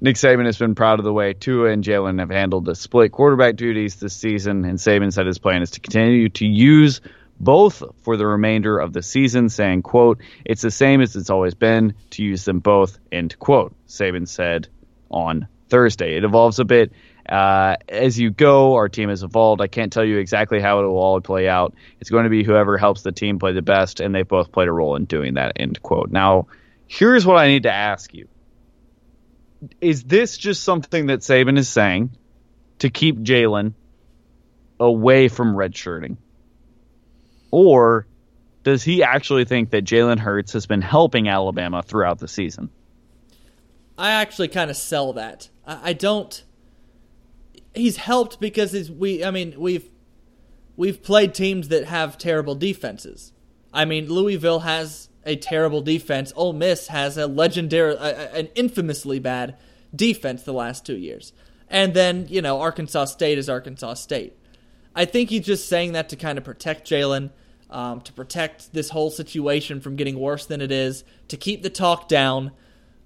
Nick 0.02 0.16
Saban 0.16 0.46
has 0.46 0.58
been 0.58 0.74
proud 0.74 0.98
of 0.98 1.06
the 1.06 1.14
way 1.14 1.34
Tua 1.34 1.70
and 1.70 1.84
Jalen 1.84 2.20
have 2.20 2.32
handled 2.32 2.66
the 2.66 2.74
split 2.74 3.12
quarterback 3.12 3.56
duties 3.56 3.98
this 3.98 4.16
season, 4.16 4.66
and 4.66 4.80
Saban 4.80 5.14
said 5.14 5.28
his 5.28 5.38
plan 5.38 5.62
is 5.62 5.70
to 5.72 5.80
continue 5.80 6.30
to 6.30 6.46
use 6.48 7.02
both 7.40 7.84
for 8.04 8.18
the 8.18 8.26
remainder 8.26 8.78
of 8.78 8.94
the 8.94 9.02
season, 9.02 9.50
saying, 9.50 9.82
quote, 9.82 10.22
it's 10.46 10.62
the 10.62 10.72
same 10.72 11.02
as 11.02 11.16
it's 11.16 11.30
always 11.30 11.56
been 11.56 11.96
to 12.12 12.24
use 12.24 12.46
them 12.46 12.60
both, 12.60 12.98
end 13.12 13.38
quote. 13.40 13.74
Saban 13.88 14.28
said 14.28 14.68
on 15.10 15.48
Thursday. 15.70 16.16
It 16.18 16.24
evolves 16.24 16.60
a 16.60 16.66
bit 16.66 16.92
uh, 17.28 17.78
as 17.90 18.20
you 18.20 18.30
go. 18.30 18.76
Our 18.76 18.90
team 18.90 19.10
has 19.10 19.24
evolved. 19.24 19.62
I 19.62 19.68
can't 19.68 19.92
tell 19.92 20.06
you 20.06 20.18
exactly 20.18 20.60
how 20.60 20.80
it 20.80 20.84
will 20.84 20.98
all 20.98 21.20
play 21.22 21.48
out. 21.48 21.74
It's 22.00 22.10
going 22.10 22.26
to 22.26 22.30
be 22.30 22.44
whoever 22.44 22.78
helps 22.78 23.02
the 23.02 23.12
team 23.12 23.40
play 23.40 23.54
the 23.54 23.62
best, 23.62 24.00
and 24.00 24.14
they've 24.14 24.28
both 24.28 24.52
played 24.52 24.68
a 24.68 24.72
role 24.72 24.96
in 24.96 25.06
doing 25.06 25.36
that, 25.36 25.54
end 25.56 25.82
quote. 25.82 26.12
Now, 26.12 26.48
here's 26.88 27.26
what 27.26 27.38
I 27.38 27.48
need 27.48 27.64
to 27.64 27.72
ask 27.72 28.14
you. 28.14 28.28
Is 29.80 30.04
this 30.04 30.38
just 30.38 30.64
something 30.64 31.08
that 31.08 31.22
Saban 31.22 31.58
is 31.58 31.70
saying 31.70 32.12
to 32.80 32.90
keep 32.90 33.18
Jalen 33.20 33.74
away 34.80 35.30
from 35.30 35.56
redshirting? 35.56 36.18
Or 37.54 38.08
does 38.64 38.82
he 38.82 39.04
actually 39.04 39.46
think 39.46 39.70
that 39.70 39.84
Jalen 39.84 40.18
Hurts 40.18 40.54
has 40.54 40.66
been 40.66 40.82
helping 40.82 41.28
Alabama 41.28 41.84
throughout 41.84 42.18
the 42.18 42.28
season? 42.28 42.72
I 43.96 44.14
actually 44.14 44.48
kind 44.48 44.72
of 44.72 44.76
sell 44.76 45.14
that. 45.14 45.50
I, 45.64 45.90
I 45.90 45.94
don't. 45.94 46.44
He's 47.76 47.98
helped 47.98 48.40
because 48.40 48.72
he's, 48.72 48.90
we. 48.90 49.24
I 49.24 49.30
mean, 49.30 49.54
we've 49.60 49.88
we've 50.76 51.04
played 51.04 51.36
teams 51.36 51.68
that 51.68 51.86
have 51.86 52.18
terrible 52.18 52.56
defenses. 52.56 53.34
I 53.72 53.86
mean, 53.86 54.12
Louisville 54.12 54.62
has 54.62 55.10
a 55.24 55.36
terrible 55.36 55.82
defense. 55.82 56.34
Ole 56.36 56.54
Miss 56.54 56.88
has 56.88 57.20
a 57.20 57.28
legendary, 57.28 57.96
an 57.98 58.48
infamously 58.56 59.20
bad 59.20 59.58
defense 59.96 60.42
the 60.42 60.54
last 60.54 60.88
two 60.88 60.98
years. 60.98 61.34
And 61.70 61.94
then 61.94 62.26
you 62.30 62.42
know, 62.42 62.60
Arkansas 62.60 63.06
State 63.06 63.38
is 63.38 63.48
Arkansas 63.48 63.94
State. 63.94 64.36
I 64.96 65.06
think 65.06 65.30
he's 65.30 65.46
just 65.46 65.70
saying 65.70 65.92
that 65.92 66.10
to 66.10 66.16
kind 66.16 66.40
of 66.40 66.44
protect 66.44 66.90
Jalen, 66.90 67.30
um, 67.74 68.02
to 68.02 68.14
protect 68.14 68.72
this 68.72 68.90
whole 68.90 69.10
situation 69.10 69.82
from 69.82 69.96
getting 69.96 70.20
worse 70.20 70.46
than 70.46 70.62
it 70.62 70.72
is, 70.72 71.04
to 71.28 71.38
keep 71.38 71.64
the 71.64 71.70
talk 71.70 72.08
down. 72.08 72.52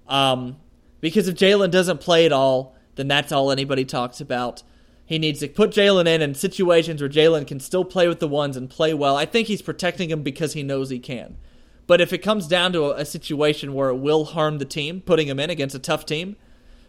Um, 0.06 0.56
because 1.00 1.26
if 1.26 1.34
Jalen 1.34 1.70
doesn't 1.70 2.00
play 2.00 2.26
at 2.26 2.32
all, 2.32 2.76
then 2.96 3.08
that's 3.08 3.32
all 3.32 3.50
anybody 3.50 3.84
talks 3.84 4.20
about. 4.20 4.62
He 5.06 5.18
needs 5.18 5.40
to 5.40 5.48
put 5.48 5.70
Jalen 5.70 6.06
in 6.06 6.20
in 6.20 6.34
situations 6.34 7.00
where 7.00 7.08
Jalen 7.08 7.46
can 7.46 7.60
still 7.60 7.84
play 7.84 8.08
with 8.08 8.20
the 8.20 8.28
ones 8.28 8.56
and 8.56 8.68
play 8.68 8.92
well. 8.92 9.16
I 9.16 9.24
think 9.24 9.48
he's 9.48 9.62
protecting 9.62 10.10
him 10.10 10.22
because 10.22 10.52
he 10.52 10.62
knows 10.62 10.90
he 10.90 10.98
can. 10.98 11.38
But 11.86 12.02
if 12.02 12.12
it 12.12 12.18
comes 12.18 12.46
down 12.46 12.74
to 12.74 12.84
a, 12.84 12.96
a 12.96 13.04
situation 13.06 13.72
where 13.72 13.88
it 13.88 13.96
will 13.96 14.26
harm 14.26 14.58
the 14.58 14.66
team, 14.66 15.00
putting 15.00 15.28
him 15.28 15.40
in 15.40 15.48
against 15.48 15.74
a 15.74 15.78
tough 15.78 16.04
team, 16.04 16.36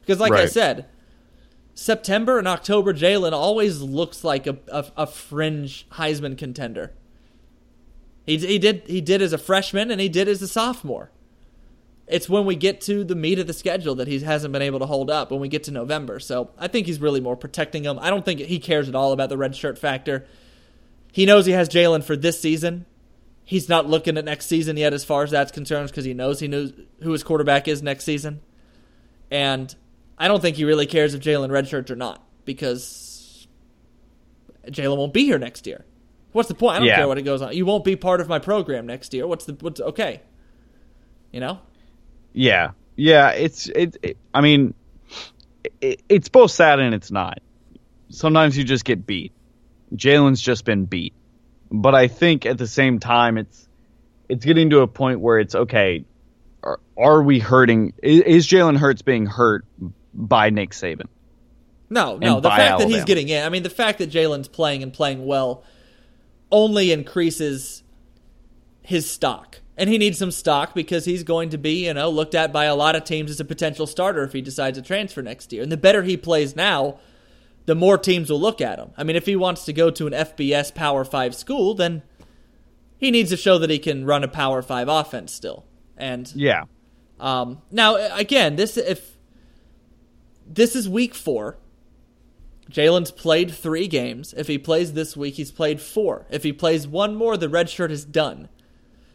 because 0.01 0.19
like 0.19 0.33
I 0.33 0.47
said, 0.47 0.87
September 1.73 2.37
and 2.37 2.47
October, 2.47 2.93
Jalen 2.93 3.31
always 3.31 3.79
looks 3.81 4.25
like 4.25 4.45
a, 4.47 4.57
a, 4.67 4.85
a 4.97 5.07
fringe 5.07 5.87
Heisman 5.91 6.37
contender. 6.37 6.91
He, 8.29 8.37
he 8.37 8.59
did 8.59 8.83
he 8.85 9.01
did 9.01 9.23
as 9.23 9.33
a 9.33 9.39
freshman 9.39 9.89
and 9.89 9.99
he 9.99 10.07
did 10.07 10.27
as 10.27 10.39
a 10.43 10.47
sophomore. 10.47 11.09
It's 12.05 12.29
when 12.29 12.45
we 12.45 12.55
get 12.55 12.79
to 12.81 13.03
the 13.03 13.15
meat 13.15 13.39
of 13.39 13.47
the 13.47 13.53
schedule 13.53 13.95
that 13.95 14.07
he 14.07 14.19
hasn't 14.19 14.51
been 14.51 14.61
able 14.61 14.77
to 14.79 14.85
hold 14.85 15.09
up 15.09 15.31
when 15.31 15.39
we 15.39 15.47
get 15.47 15.63
to 15.63 15.71
November. 15.71 16.19
So 16.19 16.51
I 16.55 16.67
think 16.67 16.85
he's 16.85 17.01
really 17.01 17.21
more 17.21 17.35
protecting 17.35 17.83
him. 17.83 17.97
I 17.99 18.11
don't 18.11 18.23
think 18.23 18.39
he 18.41 18.59
cares 18.59 18.87
at 18.87 18.93
all 18.93 19.13
about 19.13 19.29
the 19.29 19.37
red 19.37 19.55
shirt 19.55 19.79
factor. 19.79 20.27
He 21.11 21.25
knows 21.25 21.47
he 21.47 21.53
has 21.53 21.69
Jalen 21.69 22.03
for 22.03 22.15
this 22.15 22.39
season. 22.39 22.85
He's 23.43 23.67
not 23.67 23.89
looking 23.89 24.15
at 24.15 24.25
next 24.25 24.45
season 24.45 24.77
yet 24.77 24.93
as 24.93 25.03
far 25.03 25.23
as 25.23 25.31
that's 25.31 25.51
concerned 25.51 25.89
because 25.89 26.05
he 26.05 26.13
knows 26.13 26.39
he 26.39 26.47
knows 26.47 26.71
who 27.01 27.11
his 27.11 27.23
quarterback 27.23 27.67
is 27.67 27.81
next 27.81 28.03
season. 28.03 28.41
And 29.31 29.73
I 30.19 30.27
don't 30.27 30.39
think 30.39 30.55
he 30.55 30.65
really 30.65 30.85
cares 30.85 31.15
if 31.15 31.21
Jalen 31.21 31.49
redshirts 31.49 31.89
or 31.89 31.95
not 31.95 32.23
because 32.45 33.47
Jalen 34.67 34.97
won't 34.97 35.13
be 35.13 35.25
here 35.25 35.39
next 35.39 35.65
year. 35.65 35.85
What's 36.39 36.47
the 36.47 36.55
point? 36.55 36.77
I 36.77 36.79
don't 36.79 36.87
Yeah. 36.87 36.95
care 36.95 37.07
what 37.09 37.17
it 37.17 37.23
goes 37.23 37.41
on. 37.41 37.53
You 37.53 37.65
won't 37.65 37.83
be 37.83 37.97
part 37.97 38.21
of 38.21 38.29
my 38.29 38.39
program 38.39 38.85
next 38.85 39.13
year. 39.13 39.27
What's 39.27 39.43
the 39.43 39.57
what's 39.59 39.81
okay? 39.81 40.21
You 41.33 41.41
know? 41.41 41.59
Yeah, 42.31 42.71
yeah. 42.95 43.31
It's 43.31 43.67
it. 43.67 43.97
it 44.01 44.17
I 44.33 44.39
mean, 44.39 44.73
it, 45.81 46.01
it's 46.07 46.29
both 46.29 46.51
sad 46.51 46.79
and 46.79 46.95
it's 46.95 47.11
not. 47.11 47.39
Sometimes 48.07 48.57
you 48.57 48.63
just 48.63 48.85
get 48.85 49.05
beat. 49.05 49.33
Jalen's 49.93 50.39
just 50.39 50.63
been 50.63 50.85
beat, 50.85 51.11
but 51.69 51.93
I 51.93 52.07
think 52.07 52.45
at 52.45 52.57
the 52.57 52.67
same 52.67 53.01
time 53.01 53.37
it's 53.37 53.67
it's 54.29 54.45
getting 54.45 54.69
to 54.69 54.79
a 54.79 54.87
point 54.87 55.19
where 55.19 55.39
it's 55.39 55.55
okay. 55.55 56.05
Are, 56.63 56.79
are 56.97 57.21
we 57.21 57.39
hurting? 57.39 57.95
Is, 58.01 58.21
is 58.21 58.47
Jalen 58.47 58.77
Hurts 58.77 59.01
being 59.01 59.25
hurt 59.25 59.65
by 60.13 60.51
Nick 60.51 60.69
Saban? 60.69 61.07
No, 61.89 62.15
no. 62.15 62.39
The 62.39 62.49
fact 62.49 62.79
that 62.79 62.87
he's 62.87 63.03
getting 63.03 63.27
in, 63.27 63.45
I 63.45 63.49
mean, 63.49 63.63
the 63.63 63.69
fact 63.69 63.97
that 63.97 64.09
Jalen's 64.09 64.47
playing 64.47 64.83
and 64.83 64.93
playing 64.93 65.25
well 65.25 65.65
only 66.51 66.91
increases 66.91 67.83
his 68.81 69.09
stock. 69.09 69.59
And 69.77 69.89
he 69.89 69.97
needs 69.97 70.17
some 70.17 70.31
stock 70.31 70.75
because 70.75 71.05
he's 71.05 71.23
going 71.23 71.49
to 71.51 71.57
be, 71.57 71.85
you 71.85 71.93
know, 71.93 72.09
looked 72.09 72.35
at 72.35 72.51
by 72.51 72.65
a 72.65 72.75
lot 72.75 72.95
of 72.95 73.05
teams 73.05 73.31
as 73.31 73.39
a 73.39 73.45
potential 73.45 73.87
starter 73.87 74.23
if 74.23 74.33
he 74.33 74.41
decides 74.41 74.77
to 74.77 74.83
transfer 74.83 75.21
next 75.21 75.53
year. 75.53 75.63
And 75.63 75.71
the 75.71 75.77
better 75.77 76.03
he 76.03 76.17
plays 76.17 76.55
now, 76.55 76.99
the 77.65 77.75
more 77.75 77.97
teams 77.97 78.29
will 78.29 78.41
look 78.41 78.59
at 78.59 78.79
him. 78.79 78.91
I 78.97 79.03
mean, 79.03 79.15
if 79.15 79.25
he 79.25 79.37
wants 79.37 79.63
to 79.65 79.73
go 79.73 79.89
to 79.91 80.07
an 80.07 80.13
FBS 80.13 80.75
Power 80.75 81.05
5 81.05 81.33
school, 81.33 81.75
then 81.75 82.03
he 82.97 83.09
needs 83.09 83.29
to 83.29 83.37
show 83.37 83.57
that 83.57 83.69
he 83.69 83.79
can 83.79 84.05
run 84.05 84.23
a 84.23 84.27
Power 84.27 84.61
5 84.61 84.89
offense 84.89 85.31
still. 85.31 85.65
And 85.95 86.29
Yeah, 86.35 86.63
um, 87.19 87.61
now, 87.69 87.95
again, 88.15 88.55
this 88.55 88.77
if 88.77 89.17
this 90.47 90.75
is 90.75 90.87
week 90.87 91.13
four. 91.13 91.57
Jalen's 92.69 93.11
played 93.11 93.51
three 93.51 93.87
games. 93.87 94.33
If 94.37 94.47
he 94.47 94.57
plays 94.57 94.93
this 94.93 95.17
week, 95.17 95.35
he's 95.35 95.51
played 95.51 95.81
four. 95.81 96.27
If 96.29 96.43
he 96.43 96.53
plays 96.53 96.87
one 96.87 97.15
more, 97.15 97.35
the 97.35 97.49
red 97.49 97.69
shirt 97.69 97.91
is 97.91 98.05
done. 98.05 98.47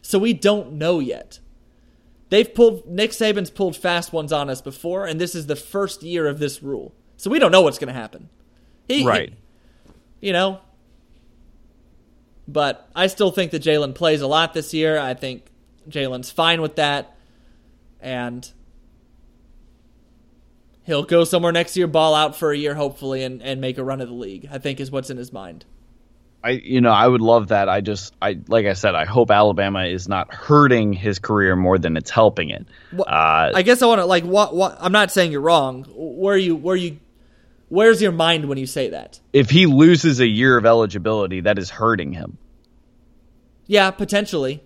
So 0.01 0.19
we 0.19 0.33
don't 0.33 0.73
know 0.73 0.99
yet. 0.99 1.39
They've 2.29 2.51
pulled 2.53 2.87
Nick 2.87 3.11
Saban's 3.11 3.49
pulled 3.49 3.77
fast 3.77 4.11
ones 4.11 4.33
on 4.33 4.49
us 4.49 4.61
before, 4.61 5.05
and 5.05 5.21
this 5.21 5.35
is 5.35 5.47
the 5.47 5.55
first 5.55 6.03
year 6.03 6.27
of 6.27 6.39
this 6.39 6.61
rule. 6.61 6.93
So 7.17 7.29
we 7.29 7.39
don't 7.39 7.51
know 7.51 7.61
what's 7.61 7.79
going 7.79 7.93
to 7.93 7.99
happen. 7.99 8.29
He, 8.87 8.99
he- 8.99 9.07
right. 9.07 9.33
you 10.19 10.33
know. 10.33 10.59
But 12.47 12.87
I 12.95 13.07
still 13.07 13.31
think 13.31 13.51
that 13.51 13.63
Jalen 13.63 13.95
plays 13.95 14.21
a 14.21 14.27
lot 14.27 14.53
this 14.53 14.73
year. 14.73 14.99
I 14.99 15.15
think 15.15 15.45
Jalen's 15.89 16.29
fine 16.29 16.61
with 16.61 16.75
that. 16.75 17.15
And 17.99 18.47
he'll 20.85 21.03
go 21.03 21.23
somewhere 21.23 21.51
next 21.51 21.75
year, 21.75 21.87
ball 21.87 22.15
out 22.15 22.35
for 22.35 22.51
a 22.51 22.57
year, 22.57 22.75
hopefully, 22.75 23.23
and, 23.23 23.41
and 23.41 23.59
make 23.61 23.77
a 23.77 23.83
run 23.83 24.01
of 24.01 24.07
the 24.07 24.13
league, 24.13 24.47
I 24.51 24.57
think 24.57 24.79
is 24.79 24.91
what's 24.91 25.09
in 25.09 25.17
his 25.17 25.33
mind. 25.33 25.65
I 26.43 26.51
you 26.51 26.79
know 26.79 26.91
I 26.91 27.07
would 27.07 27.21
love 27.21 27.47
that. 27.47 27.69
I 27.69 27.81
just 27.81 28.13
I 28.21 28.37
like 28.47 28.67
I 28.67 28.73
said 28.73 28.93
I 28.93 29.05
hope 29.05 29.31
Alabama 29.31 29.85
is 29.85 30.07
not 30.07 30.31
hurting 30.31 30.93
his 30.93 31.17
career 31.17 31.55
more 31.55 31.79
than 31.79 31.97
it's 31.97 32.11
helping 32.11 32.49
it. 32.51 32.67
Well, 32.93 33.07
uh, 33.07 33.51
I 33.55 33.63
guess 33.63 33.81
I 33.81 33.87
want 33.87 33.99
to, 33.99 34.05
like, 34.05 34.25
what, 34.25 34.55
what, 34.55 34.77
I'm 34.79 34.91
not 34.91 35.11
saying 35.11 35.31
you're 35.31 35.41
wrong. 35.41 35.85
Where 35.95 36.37
you, 36.37 36.55
where 36.55 36.75
you, 36.75 36.99
where's 37.69 37.99
your 37.99 38.11
mind 38.11 38.47
when 38.47 38.59
you 38.59 38.67
say 38.67 38.89
that? 38.89 39.19
if 39.33 39.49
he 39.49 39.65
loses 39.65 40.19
a 40.19 40.27
year 40.27 40.55
of 40.55 40.67
eligibility, 40.67 41.41
that 41.41 41.57
is 41.57 41.71
hurting 41.71 42.13
him. 42.13 42.37
Yeah, 43.65 43.89
potentially. 43.89 44.63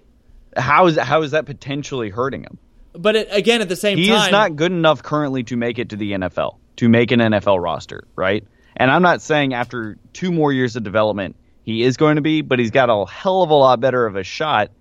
How 0.57 0.87
is 0.87 0.97
how 0.97 1.21
is 1.21 1.31
that 1.31 1.45
potentially 1.45 2.09
hurting 2.09 2.43
him? 2.43 2.57
But 2.93 3.15
it, 3.15 3.27
again, 3.31 3.61
at 3.61 3.69
the 3.69 3.75
same 3.75 3.97
He 3.97 4.07
time, 4.07 4.25
is 4.25 4.31
not 4.31 4.55
good 4.55 4.71
enough 4.71 5.03
currently 5.03 5.43
to 5.43 5.57
make 5.57 5.79
it 5.79 5.89
to 5.89 5.95
the 5.95 6.13
NFL, 6.13 6.57
to 6.77 6.89
make 6.89 7.11
an 7.11 7.19
NFL 7.19 7.61
roster, 7.61 8.07
right? 8.15 8.45
And 8.75 8.89
I'm 8.89 9.01
not 9.01 9.21
saying 9.21 9.53
after 9.53 9.97
two 10.13 10.31
more 10.31 10.51
years 10.51 10.75
of 10.75 10.83
development 10.83 11.35
he 11.63 11.83
is 11.83 11.97
going 11.97 12.15
to 12.15 12.21
be, 12.21 12.41
but 12.41 12.57
he's 12.57 12.71
got 12.71 12.89
a 12.89 13.05
hell 13.05 13.43
of 13.43 13.51
a 13.51 13.53
lot 13.53 13.79
better 13.79 14.05
of 14.05 14.15
a 14.15 14.23
shot 14.23 14.71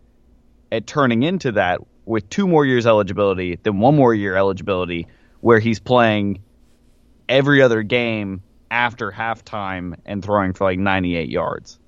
at 0.72 0.86
turning 0.86 1.22
into 1.22 1.52
that 1.52 1.80
with 2.06 2.30
two 2.30 2.46
more 2.46 2.64
years 2.64 2.86
eligibility 2.86 3.56
than 3.62 3.78
one 3.78 3.94
more 3.94 4.14
year 4.14 4.36
eligibility 4.36 5.06
where 5.40 5.58
he's 5.58 5.80
playing 5.80 6.40
every 7.28 7.60
other 7.60 7.82
game 7.82 8.42
after 8.70 9.10
halftime 9.10 9.96
and 10.06 10.24
throwing 10.24 10.54
for 10.54 10.64
like 10.64 10.78
98 10.78 11.28
yards. 11.28 11.78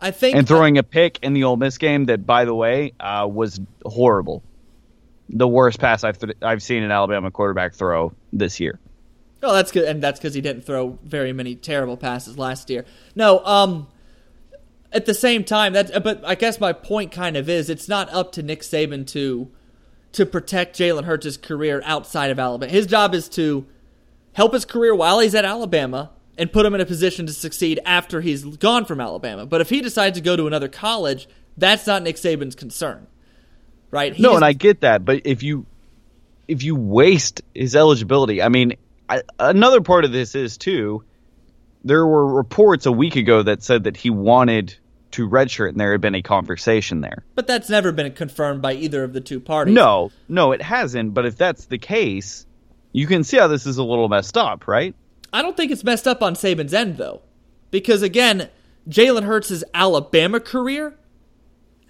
I 0.00 0.10
think 0.10 0.36
and 0.36 0.46
throwing 0.46 0.76
a 0.76 0.82
pick 0.82 1.20
in 1.22 1.32
the 1.34 1.44
Ole 1.44 1.56
Miss 1.56 1.78
game 1.78 2.06
that, 2.06 2.26
by 2.26 2.44
the 2.44 2.54
way, 2.54 2.92
uh, 2.98 3.28
was 3.30 3.60
horrible. 3.86 4.42
The 5.28 5.48
worst 5.48 5.78
pass 5.78 6.04
I've 6.04 6.18
th- 6.18 6.36
I've 6.42 6.62
seen 6.62 6.82
an 6.82 6.90
Alabama 6.90 7.30
quarterback 7.30 7.74
throw 7.74 8.12
this 8.32 8.60
year. 8.60 8.78
Oh, 9.42 9.52
that's 9.52 9.72
good, 9.72 9.84
and 9.84 10.02
that's 10.02 10.18
because 10.18 10.34
he 10.34 10.40
didn't 10.40 10.62
throw 10.62 10.98
very 11.04 11.32
many 11.32 11.54
terrible 11.54 11.96
passes 11.96 12.38
last 12.38 12.70
year. 12.70 12.84
No, 13.14 13.44
um, 13.44 13.88
at 14.92 15.06
the 15.06 15.14
same 15.14 15.44
time, 15.44 15.74
that 15.74 16.02
but 16.02 16.24
I 16.24 16.34
guess 16.34 16.60
my 16.60 16.72
point 16.72 17.12
kind 17.12 17.36
of 17.36 17.48
is 17.48 17.68
it's 17.68 17.88
not 17.88 18.10
up 18.12 18.32
to 18.32 18.42
Nick 18.42 18.60
Saban 18.60 19.06
to 19.08 19.50
to 20.12 20.24
protect 20.24 20.78
Jalen 20.78 21.04
Hurts' 21.04 21.36
career 21.36 21.82
outside 21.84 22.30
of 22.30 22.38
Alabama. 22.38 22.70
His 22.70 22.86
job 22.86 23.14
is 23.14 23.28
to 23.30 23.66
help 24.32 24.52
his 24.52 24.64
career 24.64 24.94
while 24.94 25.18
he's 25.18 25.34
at 25.34 25.44
Alabama 25.44 26.10
and 26.38 26.52
put 26.52 26.64
him 26.64 26.74
in 26.74 26.80
a 26.80 26.86
position 26.86 27.26
to 27.26 27.32
succeed 27.32 27.80
after 27.84 28.20
he's 28.20 28.44
gone 28.44 28.84
from 28.84 29.00
Alabama. 29.00 29.44
But 29.46 29.60
if 29.60 29.70
he 29.70 29.80
decides 29.80 30.16
to 30.16 30.22
go 30.22 30.36
to 30.36 30.46
another 30.46 30.68
college, 30.68 31.28
that's 31.56 31.86
not 31.86 32.02
Nick 32.02 32.16
Saban's 32.16 32.54
concern, 32.54 33.06
right? 33.94 34.18
No, 34.18 34.34
and 34.34 34.44
I 34.44 34.52
get 34.52 34.80
that, 34.80 35.04
but 35.04 35.22
if 35.24 35.42
you 35.42 35.66
if 36.48 36.62
you 36.62 36.74
waste 36.74 37.42
his 37.54 37.74
eligibility, 37.76 38.42
I 38.42 38.48
mean, 38.48 38.74
I, 39.08 39.22
another 39.38 39.80
part 39.80 40.04
of 40.04 40.12
this 40.12 40.34
is 40.34 40.58
too. 40.58 41.04
There 41.84 42.04
were 42.06 42.26
reports 42.26 42.86
a 42.86 42.92
week 42.92 43.16
ago 43.16 43.42
that 43.42 43.62
said 43.62 43.84
that 43.84 43.96
he 43.96 44.10
wanted 44.10 44.74
to 45.12 45.28
redshirt, 45.28 45.68
and 45.68 45.80
there 45.80 45.92
had 45.92 46.00
been 46.00 46.16
a 46.16 46.22
conversation 46.22 47.00
there. 47.00 47.24
but 47.36 47.46
that's 47.46 47.70
never 47.70 47.92
been 47.92 48.10
confirmed 48.12 48.60
by 48.62 48.72
either 48.72 49.04
of 49.04 49.12
the 49.12 49.20
two 49.20 49.38
parties. 49.38 49.74
No, 49.74 50.10
no, 50.28 50.50
it 50.52 50.60
hasn't. 50.60 51.14
But 51.14 51.24
if 51.24 51.36
that's 51.36 51.66
the 51.66 51.78
case, 51.78 52.46
you 52.92 53.06
can 53.06 53.22
see 53.22 53.36
how 53.36 53.46
this 53.46 53.64
is 53.64 53.78
a 53.78 53.84
little 53.84 54.08
messed 54.08 54.36
up, 54.36 54.66
right? 54.66 54.94
I 55.32 55.40
don't 55.42 55.56
think 55.56 55.70
it's 55.70 55.84
messed 55.84 56.08
up 56.08 56.22
on 56.22 56.34
Saban's 56.34 56.74
end 56.74 56.96
though, 56.96 57.22
because 57.70 58.02
again, 58.02 58.48
Jalen 58.88 59.24
Hurts' 59.24 59.62
Alabama 59.72 60.40
career, 60.40 60.96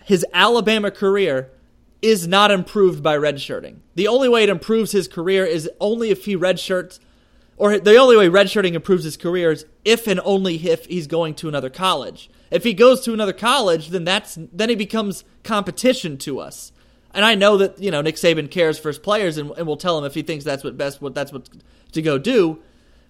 his 0.05 0.27
Alabama 0.35 0.91
career, 0.91 1.51
is 2.05 2.29
not 2.29 2.51
improved 2.51 3.03
by 3.03 3.17
redshirting. 3.17 3.77
The 3.95 4.09
only 4.09 4.29
way 4.29 4.43
it 4.43 4.51
improves 4.51 4.93
his 4.93 5.09
career 5.09 5.47
is 5.47 5.71
only 5.81 6.11
if 6.11 6.27
he 6.27 6.37
redshirts, 6.37 7.01
or 7.57 7.79
the 7.79 7.97
only 7.97 8.17
way 8.17 8.29
redshirting 8.29 8.75
improves 8.75 9.05
his 9.05 9.17
career 9.17 9.51
is 9.51 9.65
if 9.87 10.07
and 10.07 10.21
only 10.23 10.57
if 10.69 10.85
he's 10.85 11.07
going 11.07 11.35
to 11.37 11.49
another 11.49 11.71
college. 11.71 12.29
If 12.51 12.63
he 12.63 12.75
goes 12.75 13.01
to 13.03 13.15
another 13.15 13.33
college, 13.33 13.89
then 13.89 14.05
that's 14.05 14.39
then 14.53 14.69
he 14.69 14.75
becomes 14.75 15.25
competition 15.45 16.19
to 16.19 16.41
us. 16.41 16.73
And 17.15 17.25
I 17.25 17.37
know 17.37 17.57
that 17.57 17.81
you 17.81 17.91
know 17.91 18.03
Nick 18.03 18.17
Saban 18.17 18.51
cares 18.51 18.79
for 18.79 18.89
his 18.89 18.99
players 18.99 19.39
and, 19.39 19.51
and 19.57 19.67
will 19.67 19.79
tell 19.79 19.97
him 19.97 20.05
if 20.05 20.15
he 20.15 20.23
thinks 20.23 20.45
that's 20.45 20.63
what 20.63 20.77
best 20.77 21.01
what 21.01 21.15
that's 21.15 21.33
what 21.33 21.49
to 21.93 22.03
go 22.03 22.19
do. 22.19 22.61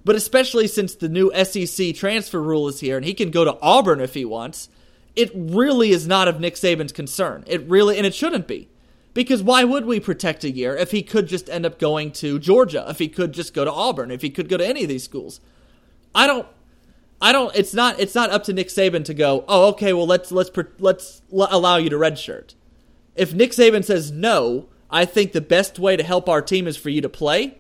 But 0.05 0.15
especially 0.15 0.69
since 0.69 0.95
the 0.95 1.09
new 1.09 1.33
SEC 1.45 1.97
transfer 1.97 2.41
rule 2.41 2.69
is 2.69 2.79
here 2.79 2.97
and 2.97 3.05
he 3.05 3.15
can 3.15 3.33
go 3.33 3.45
to 3.45 3.59
Auburn 3.61 4.01
if 4.01 4.15
he 4.15 4.25
wants, 4.25 4.69
it 5.17 5.33
really 5.35 5.91
is 5.91 6.07
not 6.07 6.29
of 6.29 6.39
Nick 6.39 6.55
Saban's 6.55 6.93
concern. 6.93 7.43
It 7.47 7.69
really, 7.69 7.97
and 7.97 8.07
it 8.07 8.15
shouldn't 8.15 8.47
be. 8.47 8.69
Because 9.15 9.43
why 9.43 9.65
would 9.65 9.87
we 9.87 10.01
protect 10.01 10.45
a 10.45 10.51
year 10.51 10.77
if 10.77 10.91
he 10.91 11.03
could 11.03 11.29
just 11.29 11.49
end 11.49 11.65
up 11.65 11.79
going 11.79 12.11
to 12.13 12.39
Georgia, 12.39 12.85
if 12.89 12.99
he 12.99 13.09
could 13.09 13.33
just 13.33 13.55
go 13.55 13.65
to 13.65 13.73
Auburn, 13.73 14.11
if 14.11 14.23
he 14.23 14.31
could 14.31 14.49
go 14.49 14.57
to 14.57 14.67
any 14.67 14.83
of 14.83 14.89
these 14.89 15.05
schools? 15.05 15.41
I 16.15 16.27
don't. 16.27 16.47
I 17.21 17.33
don't. 17.33 17.55
It's 17.55 17.73
not. 17.73 17.99
It's 18.01 18.15
not 18.15 18.31
up 18.31 18.45
to 18.45 18.53
Nick 18.53 18.69
Saban 18.69 19.05
to 19.05 19.15
go. 19.15 19.45
Oh, 19.49 19.69
okay. 19.69 19.93
Well, 19.93 20.07
let's 20.07 20.33
let's 20.33 20.51
let's 20.79 21.23
allow 21.31 21.77
you 21.77 21.89
to 21.91 21.97
redshirt. 21.97 22.55
If 23.15 23.33
Nick 23.33 23.53
Saban 23.53 23.85
says 23.85 24.11
no, 24.11 24.69
I 24.91 25.05
think 25.05 25.33
the 25.33 25.41
best 25.41 25.79
way 25.79 25.97
to 25.97 26.03
help 26.03 26.29
our 26.29 26.43
team 26.43 26.67
is 26.67 26.77
for 26.77 26.91
you 26.91 27.01
to 27.01 27.09
play 27.09 27.59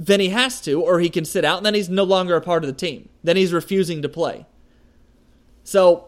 then 0.00 0.18
he 0.18 0.30
has 0.30 0.62
to, 0.62 0.80
or 0.80 0.98
he 0.98 1.10
can 1.10 1.26
sit 1.26 1.44
out, 1.44 1.58
and 1.58 1.66
then 1.66 1.74
he's 1.74 1.90
no 1.90 2.04
longer 2.04 2.34
a 2.34 2.40
part 2.40 2.64
of 2.64 2.68
the 2.68 2.74
team. 2.74 3.10
Then 3.22 3.36
he's 3.36 3.52
refusing 3.52 4.00
to 4.00 4.08
play. 4.08 4.46
So, 5.62 6.06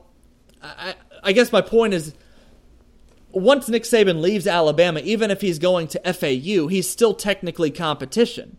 I, 0.62 0.94
I 1.22 1.32
guess 1.32 1.52
my 1.52 1.60
point 1.60 1.92
is 1.92 2.14
once 3.32 3.68
Nick 3.68 3.84
Saban 3.84 4.20
leaves 4.20 4.46
Alabama, 4.46 5.00
even 5.00 5.30
if 5.30 5.40
he's 5.40 5.58
going 5.58 5.88
to 5.88 6.12
FAU, 6.12 6.68
he's 6.68 6.88
still 6.88 7.14
technically 7.14 7.70
competition. 7.70 8.58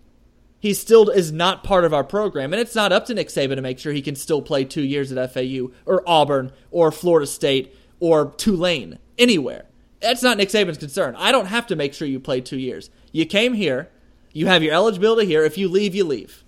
He 0.60 0.74
still 0.74 1.10
is 1.10 1.32
not 1.32 1.64
part 1.64 1.84
of 1.84 1.94
our 1.94 2.04
program, 2.04 2.54
and 2.54 2.60
it's 2.62 2.76
not 2.76 2.94
up 2.94 3.06
to 3.08 3.14
Nick 3.14 3.28
Saban 3.28 3.56
to 3.56 3.62
make 3.62 3.80
sure 3.80 3.92
he 3.92 4.02
can 4.02 4.16
still 4.16 4.42
play 4.42 4.64
two 4.64 4.82
years 4.82 5.12
at 5.12 5.34
FAU 5.34 5.72
or 5.86 6.04
Auburn 6.08 6.52
or 6.72 6.92
Florida 6.92 7.28
State 7.28 7.76
or 8.00 8.32
Tulane, 8.38 9.00
anywhere. 9.18 9.66
That's 10.02 10.24
not 10.24 10.38
Nick 10.38 10.50
Saban's 10.50 10.78
concern. 10.78 11.16
I 11.18 11.32
don't 11.32 11.46
have 11.46 11.68
to 11.68 11.76
make 11.76 11.94
sure 11.94 12.08
you 12.08 12.20
play 12.20 12.42
two 12.42 12.58
years. 12.58 12.90
You 13.12 13.26
came 13.26 13.54
here, 13.54 13.90
you 14.34 14.48
have 14.48 14.64
your 14.64 14.74
eligibility 14.74 15.28
here. 15.28 15.44
If 15.44 15.58
you 15.58 15.70
leave, 15.70 15.96
you 15.96 16.04
leave. 16.04 16.44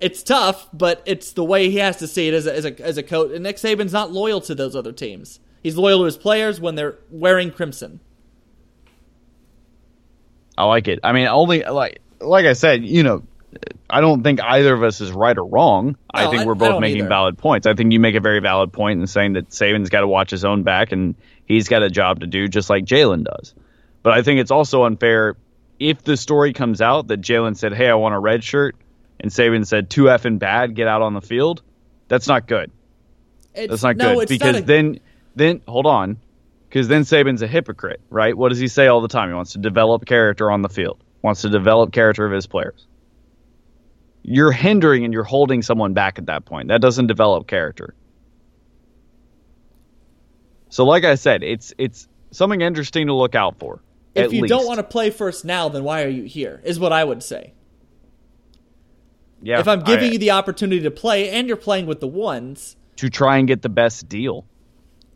It's 0.00 0.22
tough, 0.22 0.68
but 0.72 1.02
it's 1.06 1.32
the 1.32 1.44
way 1.44 1.70
he 1.70 1.78
has 1.78 1.96
to 1.96 2.06
see 2.06 2.28
it 2.28 2.34
as 2.34 2.46
a, 2.46 2.54
as 2.54 2.64
a, 2.64 2.80
as 2.80 2.98
a 2.98 3.02
coach. 3.02 3.32
And 3.32 3.42
Nick 3.42 3.56
Saban's 3.56 3.92
not 3.92 4.12
loyal 4.12 4.40
to 4.42 4.54
those 4.54 4.76
other 4.76 4.92
teams. 4.92 5.40
He's 5.68 5.76
loyal 5.76 5.98
to 5.98 6.04
his 6.06 6.16
players 6.16 6.62
when 6.62 6.76
they're 6.76 6.96
wearing 7.10 7.50
crimson. 7.50 8.00
I 10.56 10.64
like 10.64 10.88
it. 10.88 11.00
I 11.04 11.12
mean, 11.12 11.26
only 11.26 11.62
like 11.62 12.00
like 12.22 12.46
I 12.46 12.54
said, 12.54 12.86
you 12.86 13.02
know, 13.02 13.22
I 13.90 14.00
don't 14.00 14.22
think 14.22 14.40
either 14.40 14.72
of 14.72 14.82
us 14.82 15.02
is 15.02 15.12
right 15.12 15.36
or 15.36 15.44
wrong. 15.44 15.98
I 16.10 16.30
think 16.30 16.46
we're 16.46 16.54
both 16.54 16.80
making 16.80 17.00
either. 17.00 17.08
valid 17.10 17.36
points. 17.36 17.66
I 17.66 17.74
think 17.74 17.92
you 17.92 18.00
make 18.00 18.14
a 18.14 18.20
very 18.20 18.40
valid 18.40 18.72
point 18.72 18.98
in 18.98 19.06
saying 19.06 19.34
that 19.34 19.50
Saban's 19.50 19.90
got 19.90 20.00
to 20.00 20.08
watch 20.08 20.30
his 20.30 20.42
own 20.42 20.62
back 20.62 20.90
and 20.90 21.16
he's 21.44 21.68
got 21.68 21.82
a 21.82 21.90
job 21.90 22.20
to 22.20 22.26
do 22.26 22.48
just 22.48 22.70
like 22.70 22.86
Jalen 22.86 23.24
does. 23.24 23.54
But 24.02 24.14
I 24.14 24.22
think 24.22 24.40
it's 24.40 24.50
also 24.50 24.84
unfair 24.84 25.36
if 25.78 26.02
the 26.02 26.16
story 26.16 26.54
comes 26.54 26.80
out 26.80 27.08
that 27.08 27.20
Jalen 27.20 27.58
said, 27.58 27.74
"Hey, 27.74 27.90
I 27.90 27.94
want 27.96 28.14
a 28.14 28.18
red 28.18 28.42
shirt," 28.42 28.74
and 29.20 29.30
Saban 29.30 29.66
said, 29.66 29.90
"Too 29.90 30.04
effing 30.04 30.38
bad, 30.38 30.74
get 30.74 30.88
out 30.88 31.02
on 31.02 31.12
the 31.12 31.20
field." 31.20 31.60
That's 32.08 32.26
not 32.26 32.46
good. 32.46 32.70
It's, 33.54 33.70
That's 33.70 33.82
not 33.82 33.96
no, 33.96 34.14
good 34.14 34.28
because 34.28 34.52
not 34.54 34.62
a- 34.62 34.64
then 34.64 35.00
then 35.34 35.60
hold 35.68 35.86
on, 35.86 36.18
because 36.68 36.88
then 36.88 37.02
Saban's 37.02 37.42
a 37.42 37.46
hypocrite, 37.46 38.00
right? 38.10 38.36
What 38.36 38.50
does 38.50 38.58
he 38.58 38.68
say 38.68 38.86
all 38.86 39.00
the 39.00 39.08
time? 39.08 39.28
He 39.28 39.34
wants 39.34 39.52
to 39.52 39.58
develop 39.58 40.04
character 40.06 40.50
on 40.50 40.62
the 40.62 40.68
field, 40.68 41.02
wants 41.22 41.42
to 41.42 41.48
develop 41.48 41.92
character 41.92 42.26
of 42.26 42.32
his 42.32 42.46
players. 42.46 42.86
You're 44.22 44.52
hindering 44.52 45.04
and 45.04 45.12
you're 45.14 45.24
holding 45.24 45.62
someone 45.62 45.94
back 45.94 46.18
at 46.18 46.26
that 46.26 46.44
point. 46.44 46.68
That 46.68 46.80
doesn't 46.80 47.06
develop 47.06 47.46
character. 47.46 47.94
So, 50.70 50.84
like 50.84 51.04
I 51.04 51.14
said, 51.14 51.42
it's 51.42 51.72
it's 51.78 52.08
something 52.30 52.60
interesting 52.60 53.06
to 53.06 53.14
look 53.14 53.34
out 53.34 53.58
for. 53.58 53.80
if 54.14 54.32
you 54.32 54.42
least. 54.42 54.50
don't 54.50 54.66
want 54.66 54.78
to 54.78 54.84
play 54.84 55.10
first 55.10 55.44
now, 55.44 55.68
then 55.70 55.82
why 55.84 56.02
are 56.04 56.08
you 56.08 56.24
here? 56.24 56.60
Is 56.64 56.78
what 56.78 56.92
I 56.92 57.04
would 57.04 57.22
say. 57.22 57.54
yeah, 59.40 59.60
if 59.60 59.68
I'm 59.68 59.80
giving 59.82 60.10
I- 60.10 60.12
you 60.12 60.18
the 60.18 60.32
opportunity 60.32 60.82
to 60.82 60.90
play 60.90 61.30
and 61.30 61.48
you're 61.48 61.56
playing 61.56 61.86
with 61.86 62.00
the 62.00 62.08
ones, 62.08 62.76
to 62.96 63.08
try 63.08 63.38
and 63.38 63.48
get 63.48 63.62
the 63.62 63.68
best 63.70 64.08
deal, 64.08 64.44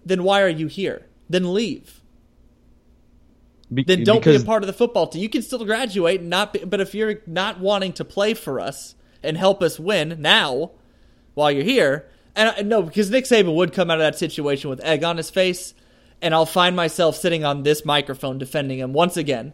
then 0.05 0.25
why 0.25 0.43
are 0.43 0.49
you 0.49 0.67
here? 0.67 1.07
Then 1.29 1.53
leave. 1.55 2.01
Be- 3.73 3.85
Then 3.85 4.05
don't 4.05 4.23
be 4.25 4.31
a 4.43 4.47
part 4.47 4.63
of 4.63 4.67
the 4.67 4.73
football 4.73 5.07
team. 5.07 5.23
You 5.23 5.29
can 5.29 5.43
still 5.43 5.65
graduate 5.65 6.21
and 6.21 6.31
not 6.31 6.53
be, 6.53 6.61
but 6.65 6.81
if 6.81 6.95
you're 6.95 7.21
not 7.27 7.59
wanting 7.61 7.93
to 7.95 8.05
play 8.05 8.35
for 8.35 8.61
us 8.61 8.95
and 9.23 9.37
help 9.37 9.63
us 9.63 9.81
win 9.81 10.17
now 10.21 10.73
while 11.35 11.51
you're 11.51 11.65
here, 11.65 12.07
and 12.37 12.49
I, 12.51 12.63
no, 12.63 12.83
because 12.83 13.11
Nick 13.11 13.25
Saban 13.25 13.55
would 13.55 13.73
come 13.73 13.91
out 13.91 13.99
of 13.99 14.03
that 14.05 14.19
situation 14.19 14.69
with 14.69 14.81
egg 14.85 15.05
on 15.05 15.17
his 15.17 15.31
face, 15.31 15.75
and 16.21 16.35
I'll 16.35 16.47
find 16.47 16.77
myself 16.77 17.17
sitting 17.17 17.45
on 17.45 17.63
this 17.63 17.85
microphone 17.85 18.39
defending 18.39 18.79
him 18.79 18.93
once 18.93 19.17
again 19.17 19.53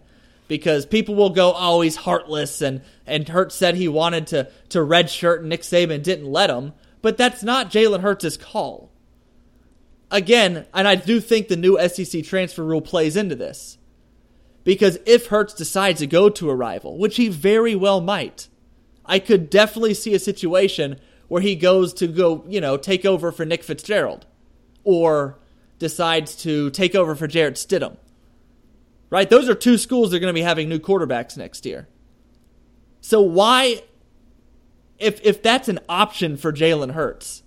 because 0.48 0.84
people 0.86 1.14
will 1.14 1.30
go, 1.30 1.54
"Oh, 1.56 1.80
he's 1.82 1.96
heartless," 1.96 2.60
and 2.60 2.80
and 3.06 3.28
Hurts 3.28 3.54
said 3.54 3.76
he 3.76 3.86
wanted 3.88 4.26
to 4.28 4.48
to 4.70 4.78
redshirt, 4.80 5.40
and 5.40 5.48
Nick 5.48 5.62
Saban 5.62 6.02
didn't 6.02 6.30
let 6.30 6.50
him, 6.50 6.72
but 7.02 7.16
that's 7.16 7.42
not 7.44 7.70
Jalen 7.70 8.00
Hurts' 8.00 8.36
call. 8.36 8.90
Again, 10.10 10.66
and 10.72 10.88
I 10.88 10.94
do 10.94 11.20
think 11.20 11.48
the 11.48 11.56
new 11.56 11.78
SEC 11.88 12.24
transfer 12.24 12.64
rule 12.64 12.80
plays 12.80 13.16
into 13.16 13.34
this. 13.34 13.78
Because 14.64 14.98
if 15.06 15.26
Hurts 15.26 15.54
decides 15.54 16.00
to 16.00 16.06
go 16.06 16.28
to 16.28 16.50
a 16.50 16.54
rival, 16.54 16.98
which 16.98 17.16
he 17.16 17.28
very 17.28 17.74
well 17.74 18.00
might, 18.00 18.48
I 19.04 19.18
could 19.18 19.48
definitely 19.48 19.94
see 19.94 20.14
a 20.14 20.18
situation 20.18 20.98
where 21.28 21.42
he 21.42 21.56
goes 21.56 21.92
to 21.94 22.06
go, 22.06 22.44
you 22.48 22.60
know, 22.60 22.76
take 22.76 23.04
over 23.04 23.32
for 23.32 23.44
Nick 23.44 23.62
Fitzgerald 23.62 24.26
or 24.84 25.38
decides 25.78 26.36
to 26.36 26.70
take 26.70 26.94
over 26.94 27.14
for 27.14 27.26
Jarrett 27.26 27.54
Stidham. 27.54 27.96
Right? 29.10 29.28
Those 29.28 29.48
are 29.48 29.54
two 29.54 29.78
schools 29.78 30.10
that 30.10 30.18
are 30.18 30.20
going 30.20 30.34
to 30.34 30.38
be 30.38 30.42
having 30.42 30.68
new 30.68 30.78
quarterbacks 30.78 31.36
next 31.36 31.64
year. 31.64 31.88
So 33.00 33.22
why 33.22 33.82
if 34.98 35.20
if 35.24 35.42
that's 35.42 35.68
an 35.68 35.78
option 35.88 36.36
for 36.36 36.52
Jalen 36.52 36.92
Hurts, 36.92 37.42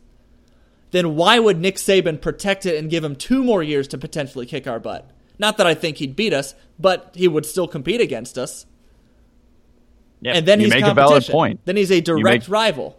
then 0.91 1.15
why 1.15 1.39
would 1.39 1.60
Nick 1.60 1.75
Saban 1.75 2.21
protect 2.21 2.65
it 2.65 2.77
and 2.77 2.89
give 2.89 3.04
him 3.04 3.15
two 3.15 3.43
more 3.43 3.63
years 3.63 3.88
to 3.89 3.97
potentially 3.97 4.45
kick 4.45 4.67
our 4.67 4.80
butt? 4.80 5.10
Not 5.39 5.58
that 5.58 5.65
I 5.67 5.73
think 5.73 5.97
he'd 5.97 6.15
beat 6.15 6.34
us, 6.34 6.54
but 6.80 7.12
he 7.15 7.27
would 7.27 7.45
still 7.45 7.67
compete 7.67 7.99
against 8.01 8.38
us. 8.38 8.65
yeah, 10.21 10.34
And 10.36 10.45
then 10.45 10.60
you 10.60 10.65
he's 10.65 10.73
make 10.75 10.86
a 10.86 10.93
valid 10.93 11.25
point. 11.25 11.62
Then 11.65 11.77
he's 11.77 11.91
a 11.91 12.01
direct 12.01 12.43
make- 12.47 12.49
rival. 12.49 12.97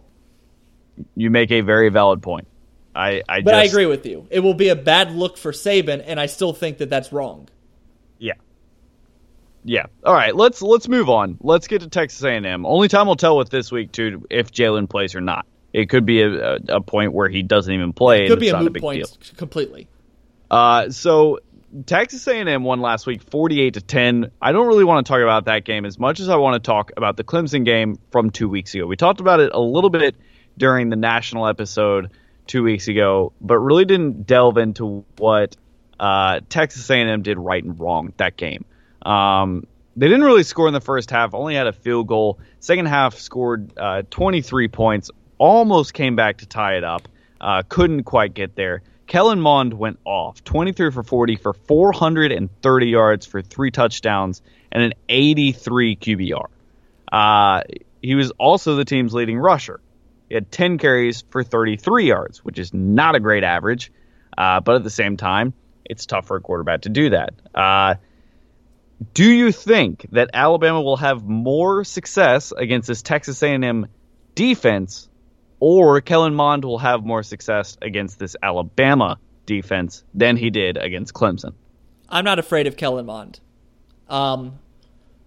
You 1.15 1.29
make 1.31 1.51
a 1.51 1.61
very 1.61 1.89
valid 1.89 2.21
point. 2.21 2.47
I, 2.95 3.23
I 3.27 3.41
But 3.41 3.51
just, 3.51 3.55
I 3.55 3.63
agree 3.63 3.87
with 3.87 4.05
you. 4.05 4.27
It 4.29 4.41
will 4.41 4.53
be 4.53 4.69
a 4.69 4.75
bad 4.75 5.11
look 5.11 5.37
for 5.37 5.51
Saban, 5.51 6.03
and 6.05 6.19
I 6.19 6.27
still 6.27 6.53
think 6.53 6.77
that 6.77 6.89
that's 6.91 7.11
wrong. 7.11 7.47
Yeah. 8.19 8.33
Yeah. 9.63 9.85
All 10.05 10.13
right. 10.13 10.35
Let's 10.35 10.61
let's 10.61 10.87
move 10.87 11.09
on. 11.09 11.37
Let's 11.41 11.67
get 11.67 11.81
to 11.81 11.87
Texas 11.87 12.23
A&M. 12.23 12.65
Only 12.65 12.87
time 12.87 13.07
will 13.07 13.15
tell 13.15 13.37
with 13.37 13.49
this 13.49 13.71
week 13.71 13.91
too 13.91 14.27
if 14.29 14.51
Jalen 14.51 14.87
plays 14.89 15.15
or 15.15 15.21
not. 15.21 15.47
It 15.73 15.89
could 15.89 16.05
be 16.05 16.21
a, 16.21 16.55
a, 16.69 16.81
point 16.81 17.13
where 17.13 17.27
he 17.27 17.41
doesn't 17.41 17.73
even 17.73 17.93
play. 17.93 18.25
It 18.25 18.29
Could 18.29 18.39
be 18.39 18.49
a 18.49 18.59
moot 18.59 18.77
a 18.77 18.79
point 18.79 19.05
deal. 19.05 19.35
completely. 19.35 19.87
Uh, 20.51 20.91
so 20.91 21.39
Texas 21.87 22.27
A&M 22.27 22.63
won 22.63 22.79
last 22.79 23.07
week, 23.07 23.23
forty-eight 23.23 23.73
to 23.73 23.81
ten. 23.81 24.31
I 24.39 24.51
don't 24.51 24.67
really 24.67 24.83
want 24.83 25.05
to 25.05 25.11
talk 25.11 25.21
about 25.21 25.45
that 25.45 25.65
game 25.65 25.85
as 25.85 25.97
much 25.97 26.19
as 26.19 26.29
I 26.29 26.35
want 26.35 26.63
to 26.63 26.65
talk 26.65 26.91
about 26.95 27.17
the 27.17 27.23
Clemson 27.23 27.65
game 27.65 27.97
from 28.11 28.29
two 28.29 28.47
weeks 28.47 28.75
ago. 28.75 28.85
We 28.85 28.95
talked 28.95 29.19
about 29.19 29.39
it 29.39 29.51
a 29.51 29.59
little 29.59 29.89
bit 29.89 30.15
during 30.57 30.89
the 30.89 30.95
national 30.95 31.47
episode 31.47 32.11
two 32.45 32.61
weeks 32.61 32.87
ago, 32.87 33.33
but 33.41 33.57
really 33.57 33.85
didn't 33.85 34.27
delve 34.27 34.57
into 34.57 35.05
what 35.17 35.57
uh, 35.99 36.41
Texas 36.49 36.87
A&M 36.89 37.23
did 37.23 37.39
right 37.39 37.63
and 37.63 37.79
wrong 37.79 38.13
that 38.17 38.37
game. 38.37 38.65
Um, 39.01 39.65
they 39.95 40.07
didn't 40.07 40.23
really 40.23 40.43
score 40.43 40.67
in 40.67 40.73
the 40.73 40.81
first 40.81 41.11
half. 41.11 41.33
Only 41.33 41.55
had 41.55 41.67
a 41.67 41.73
field 41.73 42.07
goal. 42.07 42.39
Second 42.59 42.87
half 42.87 43.15
scored 43.15 43.77
uh, 43.77 44.03
23 44.09 44.67
points. 44.67 45.11
Almost 45.43 45.93
came 45.93 46.15
back 46.15 46.37
to 46.37 46.45
tie 46.45 46.77
it 46.77 46.85
up. 46.85 47.09
Uh, 47.41 47.63
couldn't 47.67 48.03
quite 48.03 48.33
get 48.33 48.55
there. 48.55 48.81
Kellen 49.07 49.41
Mond 49.41 49.73
went 49.73 49.99
off 50.05 50.41
23 50.45 50.89
for 50.89 51.03
40 51.03 51.35
for 51.35 51.51
430 51.51 52.87
yards 52.87 53.25
for 53.25 53.41
three 53.41 53.69
touchdowns 53.69 54.41
and 54.71 54.83
an 54.83 54.93
83 55.09 55.97
QBR. 55.97 56.45
Uh, 57.11 57.63
he 58.01 58.15
was 58.15 58.31
also 58.39 58.77
the 58.77 58.85
team's 58.85 59.13
leading 59.13 59.37
rusher. 59.37 59.81
He 60.29 60.35
had 60.35 60.49
10 60.49 60.77
carries 60.77 61.25
for 61.29 61.43
33 61.43 62.07
yards, 62.07 62.45
which 62.45 62.57
is 62.57 62.73
not 62.73 63.15
a 63.15 63.19
great 63.19 63.43
average, 63.43 63.91
uh, 64.37 64.61
but 64.61 64.75
at 64.75 64.85
the 64.85 64.89
same 64.89 65.17
time, 65.17 65.53
it's 65.83 66.05
tough 66.05 66.25
for 66.25 66.37
a 66.37 66.41
quarterback 66.41 66.83
to 66.83 66.89
do 66.89 67.09
that. 67.09 67.33
Uh, 67.53 67.95
do 69.13 69.29
you 69.29 69.51
think 69.51 70.07
that 70.13 70.29
Alabama 70.33 70.81
will 70.81 70.95
have 70.95 71.25
more 71.25 71.83
success 71.83 72.53
against 72.53 72.87
this 72.87 73.01
Texas 73.01 73.43
A&M 73.43 73.87
defense, 74.35 75.09
or 75.65 76.01
Kellen 76.01 76.35
Mond 76.35 76.65
will 76.65 76.79
have 76.79 77.05
more 77.05 77.23
success 77.23 77.77
against 77.81 78.19
this 78.19 78.35
Alabama 78.43 79.17
defense 79.45 80.03
than 80.13 80.35
he 80.35 80.49
did 80.49 80.75
against 80.75 81.13
Clemson? 81.13 81.53
I'm 82.09 82.25
not 82.25 82.37
afraid 82.37 82.67
of 82.67 82.75
Kellen 82.75 83.05
Mond. 83.05 83.39
Um, 84.09 84.59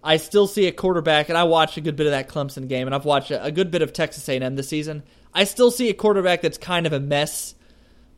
I 0.03 0.17
still 0.17 0.45
see 0.45 0.67
a 0.67 0.71
quarterback, 0.71 1.29
and 1.29 1.37
I 1.39 1.45
watched 1.45 1.77
a 1.77 1.81
good 1.81 1.95
bit 1.95 2.05
of 2.05 2.11
that 2.11 2.29
Clemson 2.29 2.67
game, 2.67 2.87
and 2.87 2.93
I've 2.93 3.03
watched 3.03 3.31
a, 3.31 3.45
a 3.45 3.51
good 3.51 3.71
bit 3.71 3.81
of 3.81 3.93
Texas 3.93 4.29
A&M 4.29 4.55
this 4.55 4.69
season. 4.69 5.01
I 5.33 5.43
still 5.43 5.71
see 5.71 5.89
a 5.89 5.95
quarterback 5.95 6.43
that's 6.43 6.59
kind 6.59 6.85
of 6.85 6.93
a 6.93 6.99
mess 6.99 7.55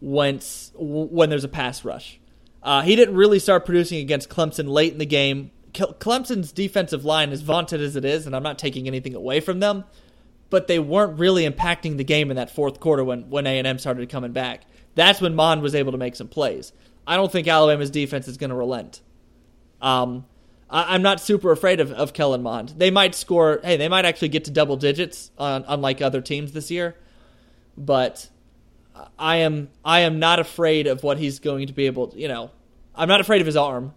once 0.01 0.73
when 0.75 1.29
there's 1.29 1.45
a 1.45 1.47
pass 1.47 1.86
rush. 1.86 2.19
Uh, 2.62 2.82
he 2.82 2.97
didn't 2.97 3.15
really 3.15 3.39
start 3.39 3.65
producing 3.65 3.99
against 3.99 4.27
Clemson 4.27 4.67
late 4.67 4.91
in 4.91 4.99
the 4.99 5.05
game. 5.05 5.51
Clemson's 5.71 6.51
defensive 6.51 7.05
line, 7.05 7.32
as 7.32 7.43
vaunted 7.43 7.79
as 7.79 7.95
it 7.95 8.03
is, 8.03 8.25
and 8.25 8.36
I'm 8.36 8.43
not 8.43 8.60
taking 8.60 8.88
anything 8.88 9.15
away 9.15 9.39
from 9.39 9.62
them, 9.62 9.86
but 10.49 10.67
they 10.67 10.79
weren't 10.79 11.19
really 11.19 11.49
impacting 11.49 11.97
the 11.97 12.03
game 12.03 12.29
in 12.29 12.38
that 12.38 12.49
fourth 12.49 12.79
quarter 12.79 13.03
when 13.03 13.29
when 13.29 13.45
A&M 13.47 13.79
started 13.79 14.09
coming 14.09 14.31
back. 14.31 14.63
That's 14.95 15.21
when 15.21 15.35
Mond 15.35 15.62
was 15.62 15.75
able 15.75 15.91
to 15.91 15.97
make 15.97 16.15
some 16.15 16.27
plays. 16.27 16.73
I 17.05 17.15
don't 17.15 17.31
think 17.31 17.47
Alabama's 17.47 17.89
defense 17.89 18.27
is 18.27 18.38
going 18.38 18.49
to 18.49 18.55
relent. 18.55 19.01
Um, 19.81 20.25
I, 20.69 20.93
I'm 20.93 21.01
not 21.01 21.19
super 21.19 21.51
afraid 21.51 21.79
of, 21.79 21.91
of 21.91 22.13
Kellen 22.13 22.43
Mond. 22.43 22.73
They 22.77 22.91
might 22.91 23.15
score. 23.15 23.59
Hey, 23.63 23.77
they 23.77 23.88
might 23.88 24.05
actually 24.05 24.29
get 24.29 24.45
to 24.45 24.51
double 24.51 24.77
digits, 24.77 25.31
on, 25.38 25.65
unlike 25.67 26.01
other 26.01 26.21
teams 26.21 26.51
this 26.51 26.69
year. 26.69 26.95
But 27.77 28.29
I 29.17 29.38
am 29.38 29.69
I 29.83 30.01
am 30.01 30.19
not 30.19 30.39
afraid 30.39 30.88
of 30.88 31.03
what 31.03 31.17
he's 31.17 31.39
going 31.39 31.67
to 31.67 31.73
be 31.73 31.85
able. 31.85 32.07
To, 32.07 32.19
you 32.19 32.27
know, 32.27 32.51
I'm 32.95 33.07
not 33.07 33.21
afraid 33.21 33.41
of 33.41 33.47
his 33.47 33.55
arm, 33.55 33.93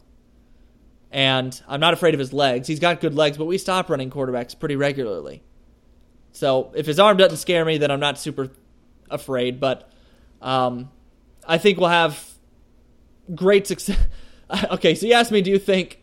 and 1.11 1.61
I'm 1.67 1.81
not 1.81 1.95
afraid 1.95 2.15
of 2.15 2.21
his 2.21 2.33
legs. 2.33 2.69
He's 2.69 2.81
got 2.81 3.01
good 3.01 3.15
legs, 3.15 3.37
but 3.37 3.47
we 3.47 3.59
stop 3.59 3.91
running 3.91 4.11
quarterbacks 4.11 4.59
pretty 4.59 4.77
regularly. 4.77 5.43
So 6.33 6.73
if 6.75 6.87
his 6.87 6.99
arm 6.99 7.17
doesn't 7.17 7.39
scare 7.39 7.65
me, 7.65 7.79
then 7.79 7.91
I'm 7.91 8.01
not 8.01 8.19
super 8.19 8.51
afraid. 9.11 9.61
But 9.61 9.91
um, 10.41 10.91
I 11.47 11.59
think 11.59 11.79
we'll 11.79 11.91
have 11.91 12.33
great 13.35 13.67
success. 13.67 13.99
okay, 14.71 14.95
so 14.95 15.07
you 15.07 15.15
asked 15.15 15.31
me, 15.31 15.43
do 15.43 15.51
you 15.51 15.59
think? 15.59 16.03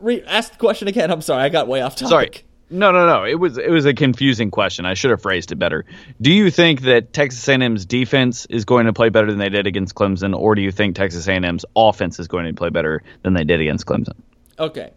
Re- 0.00 0.24
ask 0.26 0.52
the 0.52 0.58
question 0.58 0.88
again. 0.88 1.10
I'm 1.10 1.22
sorry, 1.22 1.42
I 1.42 1.48
got 1.48 1.68
way 1.68 1.80
off 1.80 1.96
topic. 1.96 2.08
Sorry. 2.08 2.30
No, 2.70 2.90
no, 2.90 3.06
no. 3.06 3.24
It 3.24 3.34
was 3.34 3.58
it 3.58 3.70
was 3.70 3.84
a 3.84 3.94
confusing 3.94 4.50
question. 4.50 4.86
I 4.86 4.94
should 4.94 5.10
have 5.10 5.22
phrased 5.22 5.52
it 5.52 5.56
better. 5.56 5.84
Do 6.20 6.32
you 6.32 6.50
think 6.50 6.82
that 6.82 7.12
Texas 7.12 7.46
A&M's 7.46 7.84
defense 7.84 8.46
is 8.46 8.64
going 8.64 8.86
to 8.86 8.92
play 8.92 9.10
better 9.10 9.28
than 9.28 9.38
they 9.38 9.50
did 9.50 9.66
against 9.66 9.94
Clemson, 9.94 10.34
or 10.36 10.54
do 10.54 10.62
you 10.62 10.72
think 10.72 10.96
Texas 10.96 11.28
A&M's 11.28 11.64
offense 11.76 12.18
is 12.18 12.26
going 12.26 12.46
to 12.46 12.54
play 12.54 12.70
better 12.70 13.02
than 13.22 13.34
they 13.34 13.44
did 13.44 13.60
against 13.60 13.86
Clemson? 13.86 14.14
Okay. 14.58 14.92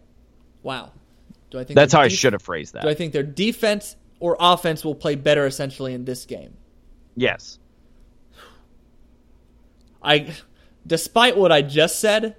Wow. 0.62 0.92
Do 1.50 1.58
I 1.58 1.64
think 1.64 1.76
That's 1.76 1.92
how 1.92 2.00
I 2.00 2.08
should 2.08 2.32
have 2.32 2.42
phrased 2.42 2.74
that. 2.74 2.82
Do 2.82 2.88
I 2.88 2.94
think 2.94 3.12
their 3.12 3.22
defense 3.22 3.96
or 4.20 4.36
offense 4.40 4.84
will 4.84 4.94
play 4.94 5.14
better 5.14 5.46
essentially 5.46 5.94
in 5.94 6.04
this 6.04 6.24
game? 6.24 6.54
yes. 7.16 7.58
I, 10.00 10.32
despite 10.86 11.36
what 11.36 11.50
I 11.50 11.60
just 11.60 11.98
said, 11.98 12.36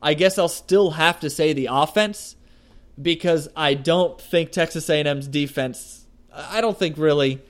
I 0.00 0.14
guess 0.14 0.38
I'll 0.38 0.46
still 0.48 0.92
have 0.92 1.18
to 1.20 1.28
say 1.28 1.52
the 1.52 1.68
offense 1.68 2.36
because 3.00 3.48
I 3.56 3.74
don't 3.74 4.20
think 4.20 4.52
Texas 4.52 4.88
A&M's 4.88 5.26
defense 5.26 6.04
I 6.34 6.60
don't 6.60 6.78
think 6.78 6.98
really 6.98 7.40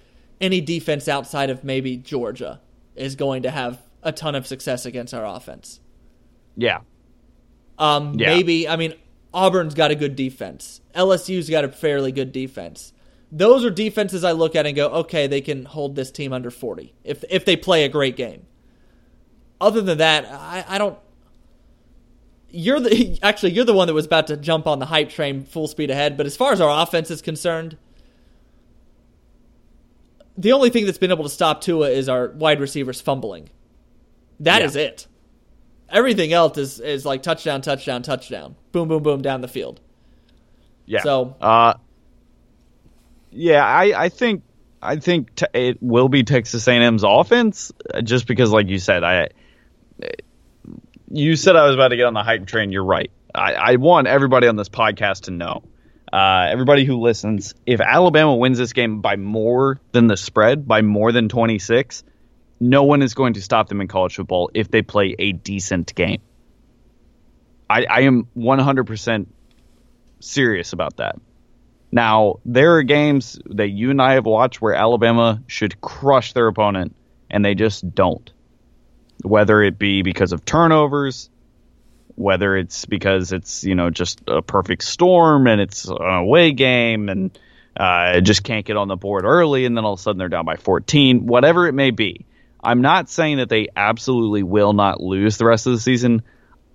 any 0.40 0.60
defense 0.60 1.08
outside 1.08 1.50
of 1.50 1.64
maybe 1.64 1.96
Georgia 1.96 2.60
is 2.94 3.16
going 3.16 3.42
to 3.42 3.50
have 3.50 3.82
a 4.02 4.12
ton 4.12 4.34
of 4.34 4.46
success 4.46 4.84
against 4.84 5.14
our 5.14 5.24
offense. 5.24 5.80
Yeah. 6.56 6.80
Um, 7.78 8.14
Yeah. 8.18 8.34
Maybe, 8.34 8.68
I 8.68 8.76
mean, 8.76 8.94
Auburn's 9.32 9.74
got 9.74 9.90
a 9.90 9.94
good 9.94 10.14
defense. 10.14 10.80
LSU's 10.94 11.48
got 11.48 11.64
a 11.64 11.68
fairly 11.68 12.12
good 12.12 12.30
defense. 12.30 12.92
Those 13.32 13.64
are 13.64 13.70
defenses 13.70 14.22
I 14.24 14.32
look 14.32 14.54
at 14.54 14.64
and 14.66 14.76
go, 14.76 14.88
okay, 14.88 15.26
they 15.26 15.40
can 15.40 15.64
hold 15.64 15.96
this 15.96 16.10
team 16.10 16.32
under 16.32 16.50
40 16.50 16.94
if, 17.02 17.24
if 17.28 17.44
they 17.44 17.56
play 17.56 17.84
a 17.84 17.88
great 17.88 18.16
game. 18.16 18.46
Other 19.60 19.80
than 19.80 19.98
that, 19.98 20.26
I, 20.26 20.64
I 20.68 20.78
don't. 20.78 20.98
You're 22.50 22.78
the 22.80 23.18
actually 23.22 23.52
you're 23.52 23.64
the 23.64 23.72
one 23.72 23.88
that 23.88 23.94
was 23.94 24.06
about 24.06 24.26
to 24.28 24.36
jump 24.36 24.66
on 24.66 24.78
the 24.78 24.86
hype 24.86 25.08
train 25.10 25.44
full 25.44 25.66
speed 25.66 25.90
ahead. 25.90 26.16
But 26.16 26.26
as 26.26 26.36
far 26.36 26.52
as 26.52 26.60
our 26.60 26.82
offense 26.82 27.10
is 27.10 27.22
concerned, 27.22 27.76
the 30.36 30.52
only 30.52 30.70
thing 30.70 30.84
that's 30.84 30.98
been 30.98 31.10
able 31.10 31.24
to 31.24 31.30
stop 31.30 31.60
Tua 31.60 31.88
is 31.90 32.08
our 32.08 32.28
wide 32.28 32.60
receivers 32.60 33.00
fumbling. 33.00 33.48
That 34.40 34.60
Yeah. 34.60 34.66
is 34.66 34.76
it. 34.76 35.06
Everything 35.88 36.32
else 36.32 36.58
is 36.58 36.80
is 36.80 37.04
like 37.04 37.22
touchdown, 37.22 37.60
touchdown, 37.62 38.02
touchdown, 38.02 38.56
boom, 38.72 38.88
boom, 38.88 39.02
boom 39.02 39.22
down 39.22 39.40
the 39.40 39.48
field. 39.48 39.80
Yeah. 40.86 41.02
So- 41.02 41.36
uh, 41.40 41.74
yeah, 43.34 43.64
I, 43.64 44.04
I 44.04 44.08
think 44.08 44.42
I 44.80 44.96
think 44.96 45.34
t- 45.34 45.46
it 45.54 45.78
will 45.80 46.08
be 46.08 46.24
Texas 46.24 46.66
A&M's 46.68 47.04
offense, 47.04 47.72
uh, 47.92 48.02
just 48.02 48.26
because, 48.26 48.50
like 48.50 48.68
you 48.68 48.78
said, 48.78 49.02
I 49.02 49.28
you 51.10 51.36
said 51.36 51.56
I 51.56 51.66
was 51.66 51.74
about 51.74 51.88
to 51.88 51.96
get 51.96 52.06
on 52.06 52.14
the 52.14 52.22
hype 52.22 52.46
train. 52.46 52.72
You're 52.72 52.84
right. 52.84 53.10
I, 53.34 53.54
I 53.54 53.76
want 53.76 54.06
everybody 54.06 54.46
on 54.46 54.56
this 54.56 54.68
podcast 54.68 55.22
to 55.22 55.30
know, 55.30 55.62
uh, 56.12 56.46
everybody 56.50 56.84
who 56.84 57.00
listens, 57.00 57.54
if 57.66 57.80
Alabama 57.80 58.34
wins 58.36 58.58
this 58.58 58.72
game 58.72 59.00
by 59.00 59.16
more 59.16 59.80
than 59.92 60.06
the 60.06 60.16
spread, 60.16 60.66
by 60.66 60.82
more 60.82 61.12
than 61.12 61.28
26, 61.28 62.04
no 62.60 62.84
one 62.84 63.02
is 63.02 63.14
going 63.14 63.34
to 63.34 63.42
stop 63.42 63.68
them 63.68 63.80
in 63.80 63.88
college 63.88 64.14
football 64.16 64.50
if 64.54 64.70
they 64.70 64.82
play 64.82 65.14
a 65.18 65.32
decent 65.32 65.94
game. 65.94 66.20
I, 67.68 67.84
I 67.84 68.00
am 68.02 68.28
100% 68.36 69.26
serious 70.20 70.72
about 70.72 70.98
that. 70.98 71.16
Now, 71.94 72.40
there 72.44 72.78
are 72.78 72.82
games 72.82 73.38
that 73.50 73.68
you 73.68 73.90
and 73.90 74.02
I 74.02 74.14
have 74.14 74.26
watched 74.26 74.60
where 74.60 74.74
Alabama 74.74 75.40
should 75.46 75.80
crush 75.80 76.32
their 76.32 76.48
opponent, 76.48 76.96
and 77.30 77.44
they 77.44 77.54
just 77.54 77.94
don't. 77.94 78.32
Whether 79.22 79.62
it 79.62 79.78
be 79.78 80.02
because 80.02 80.32
of 80.32 80.44
turnovers, 80.44 81.30
whether 82.16 82.56
it's 82.56 82.84
because 82.84 83.30
it's, 83.30 83.62
you 83.62 83.76
know, 83.76 83.90
just 83.90 84.22
a 84.26 84.42
perfect 84.42 84.82
storm 84.82 85.46
and 85.46 85.60
it's 85.60 85.84
an 85.84 85.96
away 86.00 86.50
game 86.50 87.08
and 87.08 87.38
uh, 87.76 88.20
just 88.22 88.42
can't 88.42 88.66
get 88.66 88.76
on 88.76 88.88
the 88.88 88.96
board 88.96 89.24
early, 89.24 89.64
and 89.64 89.76
then 89.76 89.84
all 89.84 89.92
of 89.92 90.00
a 90.00 90.02
sudden 90.02 90.18
they're 90.18 90.28
down 90.28 90.44
by 90.44 90.56
14, 90.56 91.26
whatever 91.26 91.68
it 91.68 91.74
may 91.74 91.92
be. 91.92 92.26
I'm 92.60 92.80
not 92.80 93.08
saying 93.08 93.36
that 93.36 93.48
they 93.48 93.68
absolutely 93.76 94.42
will 94.42 94.72
not 94.72 95.00
lose 95.00 95.38
the 95.38 95.44
rest 95.44 95.68
of 95.68 95.74
the 95.74 95.80
season. 95.80 96.24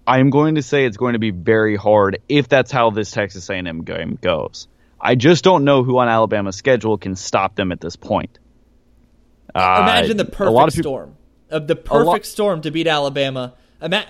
I'm 0.08 0.30
going 0.30 0.56
to 0.56 0.64
say 0.64 0.86
it's 0.86 0.96
going 0.96 1.14
to 1.14 1.20
be 1.20 1.32
very 1.32 1.76
hard 1.76 2.22
if 2.30 2.48
that's 2.48 2.72
how 2.72 2.92
this 2.92 3.12
Texas 3.12 3.50
A&M 3.50 3.84
game 3.84 4.18
goes. 4.22 4.70
I 5.02 5.16
just 5.16 5.44
don't 5.44 5.64
know 5.64 5.84
who 5.84 5.98
on 6.00 6.08
Alabama's 6.08 6.56
schedule 6.56 6.98
can 6.98 7.16
stop 7.16 7.56
them 7.56 7.72
at 7.72 7.80
this 7.80 7.96
point. 7.96 8.38
Uh, 9.56 9.80
Imagine 9.84 10.18
the 10.18 10.24
a 10.24 10.28
perfect 10.28 10.52
lot 10.54 10.68
of 10.68 10.74
people- 10.76 10.92
storm 10.92 11.16
of 11.50 11.68
the 11.68 11.76
lot- 11.76 11.86
perfect 11.86 12.26
storm 12.28 12.62
to 12.62 12.72
beat 12.72 12.88
Alabama. 12.88 13.54
Ima- 13.82 14.06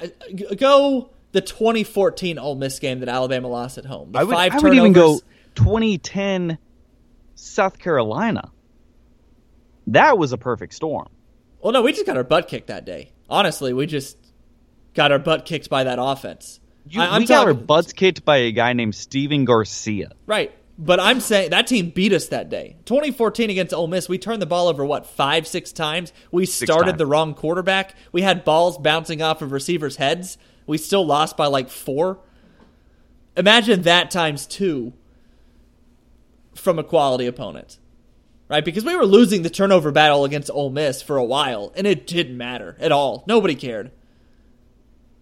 go 0.58 1.10
the 1.32 1.42
2014 1.42 2.38
Ole 2.40 2.56
Miss 2.56 2.80
game 2.80 3.00
that 3.02 3.10
Alabama 3.10 3.48
lost 3.48 3.78
at 3.78 3.86
home. 3.86 4.12
The 4.12 4.20
I 4.20 4.24
would, 4.24 4.36
I 4.36 4.58
would 4.58 4.74
even 4.74 4.94
go 4.94 5.20
2010 5.56 6.58
South 7.36 7.78
Carolina. 7.80 8.52
That 9.88 10.18
was 10.18 10.34
a 10.34 10.38
perfect 10.38 10.74
storm. 10.74 11.08
Well, 11.62 11.74
no, 11.74 11.82
we 11.82 11.94
just 11.94 12.06
got 12.06 12.18
our 12.18 12.24
butt 12.24 12.48
kicked 12.48 12.68
that 12.68 12.86
day. 12.86 13.12
Honestly, 13.30 13.74
we 13.74 13.86
just 13.86 14.18
got 14.94 15.12
our 15.12 15.20
butt 15.20 15.46
kicked 15.46 15.70
by 15.70 15.84
that 15.84 16.00
offense. 16.02 16.60
You, 16.88 17.02
I, 17.02 17.20
we 17.20 17.26
got 17.26 17.46
our 17.48 17.54
talking 17.54 17.66
butts 17.68 17.94
kicked 17.94 18.26
by 18.26 18.38
a 18.38 18.52
guy 18.52 18.74
named 18.74 18.96
Stephen 18.96 19.46
Garcia. 19.46 20.12
right, 20.26 20.52
but 20.82 20.98
I'm 20.98 21.20
saying 21.20 21.50
that 21.50 21.68
team 21.68 21.90
beat 21.90 22.14
us 22.14 22.28
that 22.28 22.50
day. 22.50 22.78
2014 22.86 23.50
against 23.50 23.74
Ole 23.74 23.88
Miss, 23.88 24.08
we 24.08 24.18
turned 24.18 24.42
the 24.42 24.46
ball 24.46 24.70
over 24.70 24.86
what 24.86 25.06
five, 25.06 25.46
six 25.46 25.74
times. 25.74 26.14
We 26.32 26.46
started 26.46 26.92
times. 26.92 26.98
the 26.98 27.06
wrong 27.06 27.34
quarterback. 27.34 27.96
We 28.14 28.22
had 28.22 28.46
balls 28.46 28.78
bouncing 28.78 29.22
off 29.22 29.42
of 29.42 29.52
receivers' 29.52 29.98
heads. 29.98 30.38
We 30.66 30.78
still 30.78 31.06
lost 31.06 31.36
by 31.36 31.48
like 31.48 31.70
four. 31.70 32.20
Imagine 33.36 33.82
that 33.82 34.10
times 34.10 34.48
two 34.48 34.94
from 36.56 36.80
a 36.80 36.84
quality 36.84 37.26
opponent. 37.26 37.78
Right? 38.48 38.64
Because 38.64 38.86
we 38.86 38.96
were 38.96 39.06
losing 39.06 39.44
the 39.44 39.50
turnover 39.50 39.92
battle 39.92 40.24
against 40.24 40.50
Ole 40.50 40.70
Miss 40.70 41.02
for 41.02 41.18
a 41.18 41.24
while, 41.24 41.74
and 41.76 41.86
it 41.86 42.08
didn't 42.08 42.38
matter 42.38 42.78
at 42.80 42.94
all. 42.94 43.26
Nobody 43.28 43.54
cared. 43.54 43.92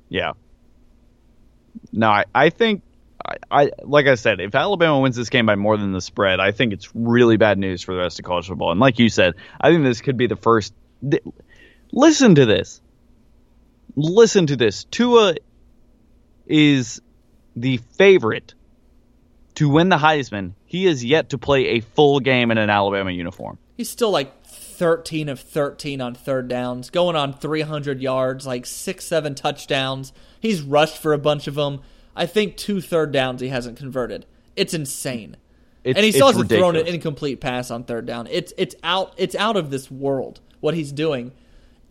Yeah. 0.07 0.33
No, 1.91 2.09
I, 2.09 2.25
I 2.33 2.49
think 2.51 2.83
I, 3.51 3.71
like 3.83 4.07
I 4.07 4.15
said, 4.15 4.39
if 4.39 4.55
Alabama 4.55 4.99
wins 4.99 5.15
this 5.15 5.29
game 5.29 5.45
by 5.45 5.55
more 5.55 5.77
than 5.77 5.91
the 5.91 6.01
spread, 6.01 6.39
I 6.39 6.51
think 6.51 6.73
it's 6.73 6.95
really 6.95 7.37
bad 7.37 7.57
news 7.57 7.81
for 7.81 7.93
the 7.93 7.99
rest 7.99 8.19
of 8.19 8.25
college 8.25 8.47
football. 8.47 8.71
And 8.71 8.79
like 8.79 8.99
you 8.99 9.09
said, 9.09 9.33
I 9.59 9.71
think 9.71 9.83
this 9.83 10.01
could 10.01 10.17
be 10.17 10.27
the 10.27 10.35
first. 10.35 10.73
Th- 11.09 11.23
listen 11.91 12.35
to 12.35 12.45
this. 12.45 12.81
Listen 13.95 14.47
to 14.47 14.55
this. 14.55 14.85
Tua 14.85 15.35
is 16.45 17.01
the 17.55 17.77
favorite 17.97 18.53
to 19.55 19.67
win 19.67 19.89
the 19.89 19.97
Heisman. 19.97 20.53
He 20.65 20.85
is 20.85 21.03
yet 21.03 21.29
to 21.29 21.37
play 21.37 21.67
a 21.69 21.79
full 21.81 22.19
game 22.19 22.51
in 22.51 22.57
an 22.57 22.69
Alabama 22.69 23.11
uniform. 23.11 23.57
He's 23.75 23.89
still 23.89 24.11
like 24.11 24.45
13 24.45 25.29
of 25.29 25.39
13 25.39 25.99
on 26.01 26.13
third 26.13 26.47
downs, 26.47 26.89
going 26.89 27.15
on 27.15 27.33
300 27.33 28.01
yards, 28.01 28.45
like 28.45 28.65
six, 28.65 29.05
seven 29.05 29.35
touchdowns. 29.35 30.13
He's 30.39 30.61
rushed 30.61 30.97
for 30.97 31.13
a 31.13 31.17
bunch 31.17 31.47
of 31.47 31.55
them. 31.55 31.81
I 32.17 32.25
think 32.25 32.57
two 32.57 32.81
third 32.81 33.11
downs 33.11 33.41
he 33.41 33.49
hasn't 33.49 33.77
converted. 33.77 34.25
It's 34.55 34.73
insane. 34.73 35.37
It's, 35.83 35.95
and 35.95 36.03
he 36.03 36.11
still 36.11 36.27
hasn't 36.27 36.49
thrown 36.49 36.75
an 36.75 36.87
incomplete 36.87 37.39
pass 37.39 37.71
on 37.71 37.83
third 37.83 38.07
down. 38.07 38.27
It's 38.27 38.51
it's 38.57 38.75
out 38.83 39.13
it's 39.17 39.35
out 39.35 39.55
of 39.55 39.69
this 39.69 39.89
world 39.89 40.41
what 40.59 40.73
he's 40.73 40.91
doing, 40.91 41.31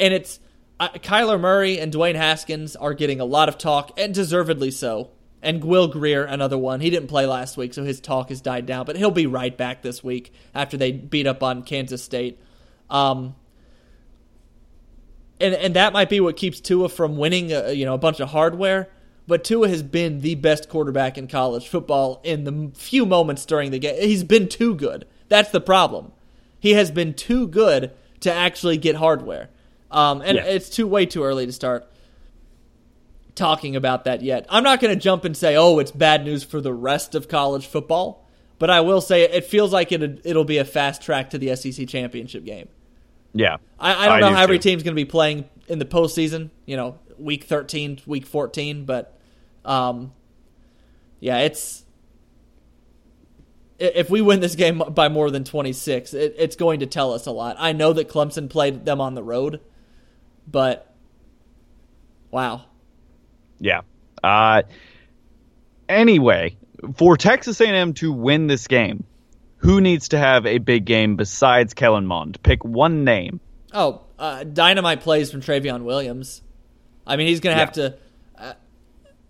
and 0.00 0.12
it's 0.12 0.40
uh, 0.80 0.88
Kyler 0.88 1.40
Murray 1.40 1.78
and 1.78 1.92
Dwayne 1.92 2.16
Haskins 2.16 2.74
are 2.76 2.92
getting 2.92 3.20
a 3.20 3.24
lot 3.24 3.48
of 3.48 3.56
talk 3.56 3.98
and 3.98 4.12
deservedly 4.12 4.72
so. 4.72 5.10
And 5.42 5.62
Will 5.62 5.86
Grier, 5.86 6.24
another 6.24 6.58
one. 6.58 6.80
He 6.80 6.90
didn't 6.90 7.08
play 7.08 7.24
last 7.24 7.56
week, 7.56 7.72
so 7.72 7.84
his 7.84 8.00
talk 8.00 8.30
has 8.30 8.40
died 8.40 8.66
down, 8.66 8.84
but 8.84 8.96
he'll 8.96 9.12
be 9.12 9.26
right 9.28 9.56
back 9.56 9.80
this 9.80 10.02
week 10.02 10.32
after 10.54 10.76
they 10.76 10.90
beat 10.90 11.26
up 11.26 11.42
on 11.42 11.62
Kansas 11.62 12.02
State. 12.02 12.40
Um, 12.90 13.36
and 15.40 15.54
and 15.54 15.74
that 15.76 15.92
might 15.92 16.08
be 16.08 16.20
what 16.20 16.36
keeps 16.36 16.58
Tua 16.60 16.88
from 16.88 17.16
winning, 17.16 17.52
uh, 17.52 17.68
you 17.68 17.84
know, 17.84 17.94
a 17.94 17.98
bunch 17.98 18.18
of 18.18 18.30
hardware. 18.30 18.90
But 19.28 19.42
Tua 19.42 19.68
has 19.68 19.82
been 19.82 20.20
the 20.20 20.36
best 20.36 20.68
quarterback 20.68 21.18
in 21.18 21.26
college 21.26 21.66
football 21.66 22.20
in 22.22 22.44
the 22.44 22.70
few 22.78 23.04
moments 23.04 23.44
during 23.44 23.70
the 23.72 23.78
game. 23.78 24.00
He's 24.00 24.22
been 24.24 24.48
too 24.48 24.74
good. 24.74 25.04
That's 25.28 25.50
the 25.50 25.60
problem. 25.60 26.12
He 26.60 26.72
has 26.74 26.90
been 26.92 27.12
too 27.14 27.48
good 27.48 27.90
to 28.20 28.32
actually 28.32 28.76
get 28.76 28.96
hardware. 28.96 29.48
Um, 29.90 30.20
and 30.22 30.36
Yeah. 30.36 30.44
it's 30.44 30.68
too 30.68 30.86
way 30.86 31.06
too 31.06 31.24
early 31.24 31.44
to 31.46 31.52
start 31.52 31.90
talking 33.34 33.76
about 33.76 34.04
that 34.04 34.22
yet. 34.22 34.46
I'm 34.48 34.64
not 34.64 34.80
going 34.80 34.94
to 34.94 35.00
jump 35.00 35.24
and 35.24 35.36
say, 35.36 35.56
"Oh, 35.56 35.78
it's 35.78 35.90
bad 35.90 36.24
news 36.24 36.42
for 36.42 36.60
the 36.60 36.72
rest 36.72 37.14
of 37.14 37.28
college 37.28 37.66
football," 37.66 38.26
but 38.58 38.70
I 38.70 38.80
will 38.80 39.00
say 39.00 39.22
it 39.22 39.44
feels 39.44 39.72
like 39.72 39.92
it 39.92 40.20
it'll 40.24 40.44
be 40.44 40.58
a 40.58 40.64
fast 40.64 41.02
track 41.02 41.30
to 41.30 41.38
the 41.38 41.54
SEC 41.56 41.86
championship 41.86 42.44
game. 42.44 42.68
Yeah. 43.34 43.56
I, 43.78 43.90
I 43.92 44.06
don't 44.06 44.14
I 44.16 44.20
know 44.20 44.28
do 44.30 44.34
how 44.36 44.42
every 44.42 44.58
too. 44.58 44.70
team's 44.70 44.82
going 44.82 44.94
to 44.94 45.00
be 45.00 45.04
playing 45.04 45.44
in 45.68 45.78
the 45.78 45.84
postseason. 45.84 46.50
You 46.64 46.76
know, 46.76 46.98
week 47.18 47.44
13, 47.44 48.00
week 48.06 48.26
14, 48.26 48.84
but 48.86 49.15
um, 49.66 50.12
yeah, 51.20 51.40
it's 51.40 51.84
if 53.78 54.08
we 54.08 54.22
win 54.22 54.40
this 54.40 54.54
game 54.54 54.78
by 54.78 55.08
more 55.08 55.30
than 55.30 55.44
26, 55.44 56.14
it, 56.14 56.34
it's 56.38 56.56
going 56.56 56.80
to 56.80 56.86
tell 56.86 57.12
us 57.12 57.26
a 57.26 57.30
lot. 57.30 57.56
I 57.58 57.72
know 57.72 57.92
that 57.92 58.08
Clemson 58.08 58.48
played 58.48 58.86
them 58.86 59.00
on 59.00 59.14
the 59.14 59.22
road, 59.22 59.60
but 60.46 60.94
wow. 62.30 62.64
Yeah. 63.58 63.82
Uh, 64.24 64.62
anyway, 65.88 66.56
for 66.94 67.16
Texas 67.16 67.60
A&M 67.60 67.92
to 67.94 68.12
win 68.12 68.46
this 68.46 68.66
game, 68.66 69.04
who 69.58 69.80
needs 69.80 70.08
to 70.08 70.18
have 70.18 70.46
a 70.46 70.58
big 70.58 70.84
game 70.84 71.16
besides 71.16 71.74
Kellen 71.74 72.06
Mond? 72.06 72.42
Pick 72.42 72.64
one 72.64 73.04
name. 73.04 73.40
Oh, 73.72 74.02
uh, 74.18 74.44
dynamite 74.44 75.02
plays 75.02 75.30
from 75.30 75.42
Trayveon 75.42 75.82
Williams. 75.82 76.40
I 77.06 77.16
mean, 77.16 77.26
he's 77.26 77.40
going 77.40 77.54
to 77.54 77.60
have 77.60 77.72
to. 77.72 77.96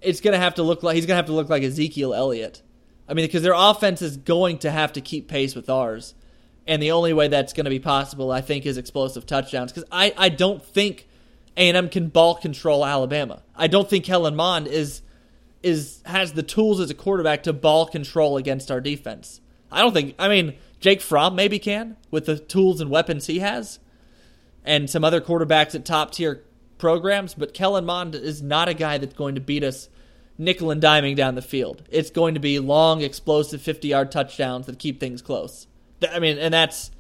It's 0.01 0.20
going 0.20 0.32
to 0.32 0.38
have 0.38 0.55
to 0.57 0.62
look 0.62 0.82
like 0.82 0.94
he's 0.94 1.07
going 1.07 1.14
to 1.14 1.18
have 1.18 1.26
to 1.26 1.32
look 1.32 1.49
like 1.49 1.62
Ezekiel 1.62 2.14
Elliott. 2.14 2.62
I 3.09 3.14
mean, 3.14 3.26
because 3.26 3.42
their 3.42 3.55
offense 3.55 4.03
is 4.03 4.16
going 4.16 4.59
to 4.59 4.70
have 4.70 4.92
to 4.94 5.01
keep 5.01 5.28
pace 5.28 5.55
with 5.55 5.70
ours, 5.70 6.14
and 6.66 6.82
the 6.82 6.92
only 6.92 7.12
way 7.12 7.28
that's 7.28 7.53
going 7.53 7.64
to 7.64 7.70
be 7.70 7.78
possible, 7.78 8.32
I 8.32 8.40
think, 8.40 8.66
is 8.66 8.76
explosive 8.76 9.26
touchdowns. 9.26 9.72
Because 9.72 9.88
I, 9.92 10.12
I 10.16 10.28
don't 10.28 10.64
think 10.64 11.07
A 11.57 11.68
and 11.68 11.76
M 11.76 11.88
can 11.88 12.09
ball 12.09 12.34
control 12.34 12.84
Alabama. 12.84 13.42
I 13.55 13.68
don't 13.68 13.88
think 13.88 14.05
Kellen 14.05 14.36
Mond 14.36 14.66
is 14.66 15.03
is 15.62 16.03
has 16.05 16.32
the 16.32 16.42
tools 16.42 16.80
as 16.80 16.90
a 16.90 16.94
quarterback 16.94 17.42
to 17.44 17.53
ball 17.53 17.86
control 17.86 18.36
against 18.36 18.70
our 18.70 18.80
defense. 18.80 19.40
I 19.70 19.80
don't 19.80 19.92
think. 19.92 20.14
I 20.18 20.28
mean, 20.28 20.57
Jake 20.80 21.01
Fromm 21.01 21.34
maybe 21.34 21.59
can 21.59 21.97
with 22.11 22.26
the 22.26 22.38
tools 22.38 22.80
and 22.80 22.90
weapons 22.90 23.26
he 23.26 23.38
has, 23.38 23.78
and 24.64 24.90
some 24.90 25.05
other 25.05 25.20
quarterbacks 25.20 25.74
at 25.74 25.84
top 25.84 26.12
tier 26.12 26.42
programs. 26.79 27.35
But 27.35 27.55
Kellen 27.55 27.85
Mond 27.85 28.14
is 28.14 28.43
not 28.43 28.68
a 28.68 28.74
guy 28.74 28.99
that's 28.99 29.14
going 29.14 29.35
to 29.37 29.41
beat 29.41 29.64
us 29.64 29.89
nickel 30.39 30.70
and 30.70 30.83
diming 30.83 31.16
down 31.16 31.35
the 31.35 31.43
field. 31.43 31.83
It's 31.91 32.11
going 32.11 32.35
to 32.35 32.41
be 32.41 32.59
long, 32.59 33.01
explosive 33.03 33.62
50 33.62 33.89
yard 33.89 34.11
touchdowns 34.12 34.66
that 34.66 34.79
keep 34.79 35.01
things 35.01 35.22
close. 35.22 35.66
I 36.12 36.18
mean, 36.18 36.39
and 36.39 36.53
that's 36.53 36.91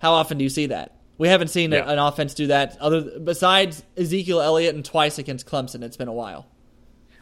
how 0.00 0.12
often 0.12 0.38
do 0.38 0.44
you 0.44 0.50
see 0.50 0.66
that? 0.66 0.94
We 1.18 1.28
haven't 1.28 1.48
seen 1.48 1.72
Yeah. 1.72 1.90
an 1.90 1.98
offense 1.98 2.34
do 2.34 2.48
that 2.48 2.76
other 2.80 3.18
besides 3.18 3.82
Ezekiel 3.96 4.40
Elliott 4.40 4.74
and 4.74 4.84
twice 4.84 5.18
against 5.18 5.46
Clemson. 5.46 5.82
It's 5.82 5.96
been 5.96 6.08
a 6.08 6.12
while. 6.12 6.46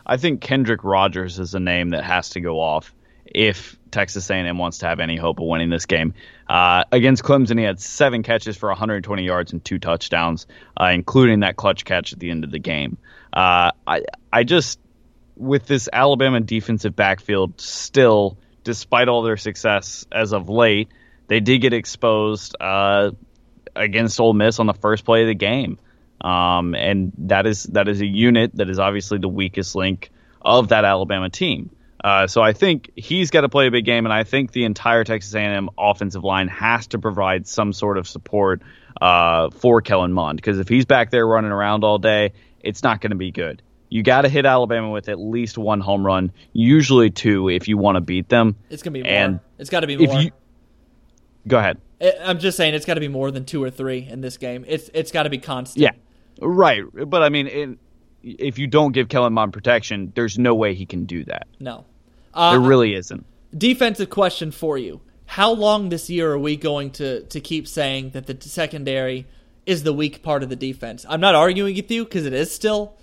I 0.07 0.16
think 0.16 0.41
Kendrick 0.41 0.85
Rogers 0.85 1.39
is 1.39 1.55
a 1.55 1.61
name 1.61 1.91
that 1.91 2.05
has 2.05 2.29
to 2.31 2.41
go 2.41 2.61
off 2.61 2.95
if 3.27 3.77
Texas 3.91 4.31
A&M 4.31 4.59
wants 4.59 4.79
to 4.79 4.87
have 4.87 5.01
any 5.01 5.16
hope 5.16 5.41
of 5.41 5.47
winning 5.47 5.70
this 5.70 5.87
game. 5.87 6.14
Uh, 6.49 6.85
against 6.93 7.22
Clemson, 7.22 7.59
he 7.59 7.64
had 7.64 7.81
seven 7.81 8.22
catches 8.22 8.57
for 8.57 8.68
120 8.68 9.24
yards 9.24 9.53
and 9.53 9.64
two 9.64 9.79
touchdowns, 9.79 10.47
uh, 10.81 10.91
including 10.93 11.41
that 11.41 11.57
clutch 11.57 11.85
catch 11.85 12.12
at 12.12 12.18
the 12.18 12.31
end 12.31 12.45
of 12.45 12.51
the 12.51 12.59
game. 12.59 12.99
Uh, 13.33 13.72
I 13.87 14.03
I 14.33 14.45
just 14.45 14.79
with 15.37 15.66
this 15.66 15.89
Alabama 15.93 16.41
defensive 16.41 16.97
backfield 16.97 17.61
still, 17.61 18.39
despite 18.64 19.09
all 19.09 19.22
their 19.22 19.37
success 19.37 20.07
as 20.11 20.33
of 20.33 20.49
late, 20.49 20.89
they 21.29 21.41
did 21.41 21.59
get 21.59 21.72
exposed 21.72 22.57
uh, 22.61 23.11
against 23.74 24.18
Ole 24.20 24.33
Miss 24.33 24.59
on 24.59 24.66
the 24.66 24.74
first 24.74 25.05
play 25.05 25.22
of 25.22 25.29
the 25.29 25.35
game. 25.35 25.79
Um, 26.20 26.74
and 26.74 27.12
that 27.18 27.47
is 27.47 27.64
that 27.64 27.89
is 27.89 28.01
a 28.01 28.07
unit 28.07 28.53
that 28.55 28.70
is 28.70 28.79
obviously 28.79 29.18
the 29.18 29.29
weakest 29.29 29.74
link 29.74 30.11
of 30.41 30.68
that 30.68 30.85
Alabama 30.85 31.29
team. 31.29 31.70
Uh, 32.03 32.26
so 32.26 32.42
I 32.42 32.53
think 32.53 32.90
he's 32.97 33.30
got 33.30 33.40
to 33.42 33.49
play 33.49 33.66
a 33.66 33.70
big 33.70 33.84
game, 33.84 34.07
and 34.07 34.12
I 34.12 34.24
think 34.24 34.53
the 34.53 34.64
entire 34.64 35.05
Texas 35.05 35.34
A&M 35.34 35.70
offensive 35.78 36.24
line 36.24 36.49
has 36.49 36.86
to 36.88 36.99
provide 36.99 37.47
some 37.47 37.72
sort 37.72 37.99
of 37.99 38.07
support 38.07 38.62
uh, 39.01 39.51
for 39.51 39.80
Kellen 39.80 40.12
Mond 40.12 40.36
because 40.36 40.59
if 40.59 40.68
he's 40.68 40.84
back 40.84 41.11
there 41.11 41.26
running 41.26 41.53
around 41.53 41.84
all 41.84 41.99
day, 41.99 42.32
it's 42.61 42.82
not 42.82 43.01
going 43.01 43.11
to 43.11 43.16
be 43.16 43.30
good. 43.30 43.62
You 43.88 44.03
got 44.03 44.22
to 44.22 44.28
hit 44.28 44.47
Alabama 44.47 44.90
with 44.90 45.09
at 45.09 45.18
least 45.18 45.57
one 45.57 45.80
home 45.80 46.05
run, 46.05 46.32
usually 46.53 47.11
two, 47.11 47.49
if 47.49 47.68
you 47.68 47.78
want 47.78 47.97
to 47.97 48.01
beat 48.01 48.28
them. 48.28 48.57
It's 48.68 48.82
gonna 48.82 48.94
be 48.94 49.03
more. 49.03 49.12
And 49.12 49.40
it's 49.59 49.70
got 49.70 49.80
to 49.80 49.86
be 49.86 49.97
more. 49.97 50.20
you 50.20 50.32
go 51.47 51.59
ahead, 51.59 51.80
I'm 52.20 52.38
just 52.38 52.57
saying 52.57 52.74
it's 52.74 52.84
got 52.84 52.94
to 52.94 53.01
be 53.01 53.09
more 53.09 53.30
than 53.30 53.44
two 53.44 53.62
or 53.62 53.70
three 53.70 54.07
in 54.09 54.20
this 54.20 54.36
game. 54.36 54.64
It's 54.66 54.90
it's 54.92 55.12
got 55.12 55.22
to 55.22 55.30
be 55.30 55.38
constant. 55.38 55.82
Yeah, 55.82 55.92
right. 56.40 56.82
But 56.92 57.22
I 57.22 57.28
mean, 57.28 57.47
in, 57.47 57.78
if 58.23 58.59
you 58.59 58.67
don't 58.67 58.93
give 58.93 59.09
Kellen 59.09 59.33
Mond 59.33 59.53
protection, 59.53 60.12
there's 60.14 60.39
no 60.39 60.55
way 60.55 60.75
he 60.75 60.87
can 60.87 61.05
do 61.05 61.25
that. 61.25 61.47
No. 61.61 61.85
Uh, 62.35 62.53
there 62.53 62.61
really 62.61 62.95
isn't. 62.95 63.25
defensive 63.57 64.11
question 64.11 64.51
for 64.51 64.77
you. 64.77 65.01
How 65.27 65.53
long 65.53 65.89
this 65.89 66.09
year 66.09 66.33
are 66.33 66.39
we 66.39 66.57
going 66.57 66.91
to, 66.93 67.23
to 67.23 67.41
keep 67.41 67.67
saying 67.67 68.11
that 68.11 68.27
the 68.27 68.37
secondary 68.41 69.27
is 69.64 69.83
the 69.83 69.93
weak 69.93 70.23
part 70.23 70.43
of 70.43 70.49
the 70.49 70.57
defense? 70.57 71.05
I'm 71.09 71.21
not 71.21 71.35
arguing 71.35 71.75
with 71.75 71.91
you 71.91 72.05
because 72.05 72.27
it 72.27 72.33
is 72.33 72.53
still, 72.55 72.95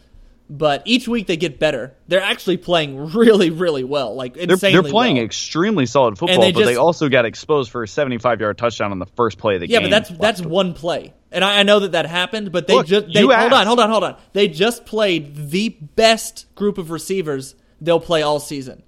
but 0.50 0.84
each 0.86 1.08
week 1.08 1.28
they 1.28 1.36
get 1.36 1.60
better. 1.60 1.94
They're 2.08 2.22
actually 2.22 2.58
playing 2.58 3.14
really, 3.14 3.50
really 3.50 3.84
well. 3.84 4.16
Like 4.16 4.36
They're, 4.36 4.44
insanely 4.44 4.82
they're 4.82 4.92
playing 4.92 5.16
well. 5.16 5.26
extremely 5.26 5.86
solid 5.86 6.18
football, 6.18 6.42
they 6.42 6.52
but 6.52 6.66
they 6.66 6.76
also 6.76 7.10
got 7.10 7.26
exposed 7.26 7.72
for 7.72 7.84
a 7.84 7.88
75 7.88 8.40
yard 8.40 8.58
touchdown 8.58 8.92
on 8.92 9.00
the 9.00 9.06
first 9.06 9.38
play 9.38 9.56
of 9.56 9.62
the 9.62 9.70
yeah, 9.70 9.80
game. 9.80 9.90
but 9.90 10.08
that's 10.08 10.18
that's 10.20 10.42
one 10.42 10.74
play, 10.74 11.14
and 11.34 11.44
I, 11.44 11.60
I 11.60 11.64
know 11.64 11.80
that 11.80 11.92
that 11.94 12.06
happened. 12.06 12.52
But 12.52 12.68
they 12.68 12.76
Look, 12.76 12.88
just 12.88 13.08
they, 13.14 13.22
you 13.22 13.32
hold 13.32 13.54
on, 13.54 13.68
hold 13.68 13.80
on, 13.80 13.90
hold 13.90 14.04
on. 14.04 14.18
They 14.34 14.48
just 14.48 14.86
played 14.86 15.50
the 15.50 15.70
best 15.70 16.46
group 16.56 16.78
of 16.78 16.92
receivers 16.92 17.56
they'll 17.82 18.00
play 18.00 18.22
all 18.22 18.40
season. 18.40 18.84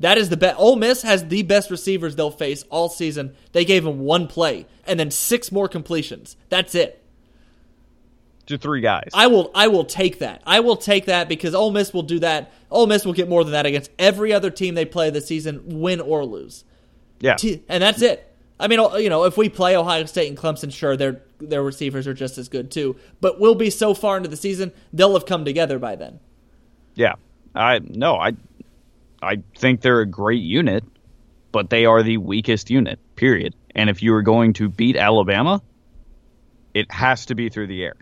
That 0.00 0.18
is 0.18 0.28
the 0.28 0.36
best. 0.36 0.58
Ole 0.58 0.76
Miss 0.76 1.02
has 1.02 1.28
the 1.28 1.42
best 1.42 1.70
receivers 1.70 2.16
they'll 2.16 2.30
face 2.30 2.64
all 2.68 2.88
season. 2.88 3.36
They 3.52 3.64
gave 3.64 3.84
them 3.84 4.00
one 4.00 4.26
play 4.26 4.66
and 4.86 4.98
then 4.98 5.10
six 5.10 5.52
more 5.52 5.68
completions. 5.68 6.36
That's 6.48 6.74
it. 6.74 7.00
to 8.46 8.58
three 8.58 8.80
guys. 8.80 9.10
I 9.14 9.28
will 9.28 9.50
I 9.54 9.68
will 9.68 9.84
take 9.84 10.18
that. 10.18 10.42
I 10.44 10.60
will 10.60 10.76
take 10.76 11.06
that 11.06 11.28
because 11.28 11.54
Ole 11.54 11.70
Miss 11.70 11.94
will 11.94 12.02
do 12.02 12.18
that. 12.20 12.52
Ole 12.70 12.86
Miss 12.86 13.04
will 13.04 13.12
get 13.12 13.28
more 13.28 13.44
than 13.44 13.52
that 13.52 13.66
against 13.66 13.90
every 13.98 14.32
other 14.32 14.50
team 14.50 14.74
they 14.74 14.84
play 14.84 15.10
this 15.10 15.26
season, 15.28 15.80
win 15.80 16.00
or 16.00 16.24
lose. 16.24 16.64
yeah, 17.20 17.36
and 17.68 17.82
that's 17.82 18.02
it. 18.02 18.30
I 18.58 18.68
mean, 18.68 18.80
you 19.00 19.08
know, 19.08 19.24
if 19.24 19.36
we 19.36 19.48
play 19.48 19.76
Ohio 19.76 20.04
State 20.06 20.28
and 20.28 20.36
Clemson, 20.38 20.72
sure, 20.72 20.96
their 20.96 21.22
their 21.46 21.62
receivers 21.62 22.06
are 22.06 22.14
just 22.14 22.38
as 22.38 22.48
good 22.48 22.70
too. 22.70 22.96
But 23.20 23.40
we'll 23.40 23.54
be 23.54 23.70
so 23.70 23.94
far 23.94 24.16
into 24.16 24.28
the 24.28 24.36
season, 24.36 24.72
they'll 24.92 25.14
have 25.14 25.26
come 25.26 25.44
together 25.44 25.78
by 25.78 25.96
then. 25.96 26.20
yeah. 26.94 27.14
I 27.54 27.78
no, 27.82 28.16
I 28.16 28.32
I 29.22 29.42
think 29.56 29.80
they're 29.80 30.00
a 30.00 30.06
great 30.06 30.42
unit, 30.42 30.84
but 31.52 31.70
they 31.70 31.86
are 31.86 32.02
the 32.02 32.16
weakest 32.18 32.70
unit. 32.70 32.98
Period. 33.16 33.54
And 33.74 33.88
if 33.88 34.02
you 34.02 34.14
are 34.14 34.22
going 34.22 34.54
to 34.54 34.68
beat 34.68 34.96
Alabama, 34.96 35.62
it 36.74 36.90
has 36.90 37.26
to 37.26 37.34
be 37.34 37.48
through 37.48 37.68
the 37.68 37.84
air. 37.84 37.94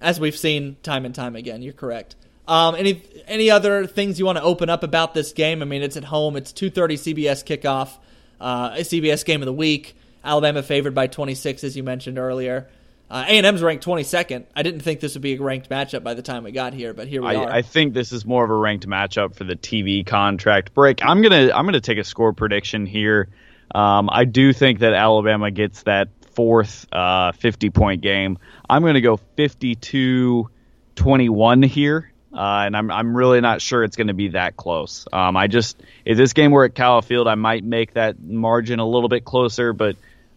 As 0.00 0.18
we've 0.18 0.36
seen 0.36 0.76
time 0.82 1.04
and 1.04 1.14
time 1.14 1.36
again, 1.36 1.62
you're 1.62 1.72
correct. 1.72 2.16
Um, 2.48 2.74
any 2.74 3.02
any 3.26 3.50
other 3.50 3.86
things 3.86 4.18
you 4.18 4.26
want 4.26 4.38
to 4.38 4.44
open 4.44 4.68
up 4.68 4.82
about 4.82 5.14
this 5.14 5.32
game? 5.32 5.62
I 5.62 5.64
mean, 5.64 5.82
it's 5.82 5.96
at 5.96 6.04
home. 6.04 6.36
It's 6.36 6.52
2:30 6.52 6.96
CBS 6.96 7.44
kickoff, 7.44 7.98
uh, 8.40 8.74
a 8.76 8.84
CBS 8.84 9.24
game 9.24 9.40
of 9.40 9.46
the 9.46 9.52
week. 9.52 9.96
Alabama 10.24 10.62
favored 10.62 10.94
by 10.94 11.06
26, 11.06 11.64
as 11.64 11.76
you 11.76 11.82
mentioned 11.82 12.18
earlier. 12.18 12.68
Uh, 13.10 13.24
A&M's 13.28 13.62
ranked 13.62 13.84
22nd. 13.84 14.46
I 14.56 14.62
didn't 14.62 14.80
think 14.80 15.00
this 15.00 15.14
would 15.14 15.22
be 15.22 15.34
a 15.34 15.42
ranked 15.42 15.68
matchup 15.68 16.02
by 16.02 16.14
the 16.14 16.22
time 16.22 16.42
we 16.42 16.52
got 16.52 16.72
here, 16.72 16.94
but 16.94 17.06
here 17.06 17.20
we 17.20 17.34
are. 17.34 17.48
I, 17.48 17.58
I 17.58 17.62
think 17.62 17.92
this 17.92 18.12
is 18.12 18.24
more 18.24 18.42
of 18.42 18.50
a 18.50 18.54
ranked 18.54 18.88
matchup 18.88 19.34
for 19.34 19.44
the 19.44 19.56
TV 19.56 20.06
contract 20.06 20.72
break. 20.72 21.04
I'm 21.04 21.20
gonna 21.20 21.50
I'm 21.54 21.66
gonna 21.66 21.80
take 21.80 21.98
a 21.98 22.04
score 22.04 22.32
prediction 22.32 22.86
here. 22.86 23.28
Um, 23.74 24.08
I 24.10 24.24
do 24.24 24.54
think 24.54 24.78
that 24.78 24.94
Alabama 24.94 25.50
gets 25.50 25.82
that 25.82 26.08
fourth 26.32 26.86
uh, 26.92 27.32
50 27.32 27.68
point 27.70 28.00
game. 28.00 28.38
I'm 28.68 28.82
gonna 28.82 29.02
go 29.02 29.20
52-21 29.36 31.66
here. 31.66 32.10
Uh, 32.32 32.64
and 32.66 32.76
I'm 32.76 32.90
I'm 32.90 33.16
really 33.16 33.40
not 33.40 33.62
sure 33.62 33.84
it's 33.84 33.96
going 33.96 34.08
to 34.08 34.14
be 34.14 34.30
that 34.30 34.56
close. 34.56 35.06
Um, 35.12 35.36
I 35.36 35.46
just 35.46 35.80
if 36.04 36.16
this 36.16 36.32
game 36.32 36.50
were 36.50 36.64
at 36.64 36.74
Kyle 36.74 37.00
Field, 37.00 37.28
I 37.28 37.36
might 37.36 37.62
make 37.62 37.94
that 37.94 38.20
margin 38.20 38.80
a 38.80 38.86
little 38.86 39.08
bit 39.08 39.24
closer, 39.24 39.72
but 39.72 39.94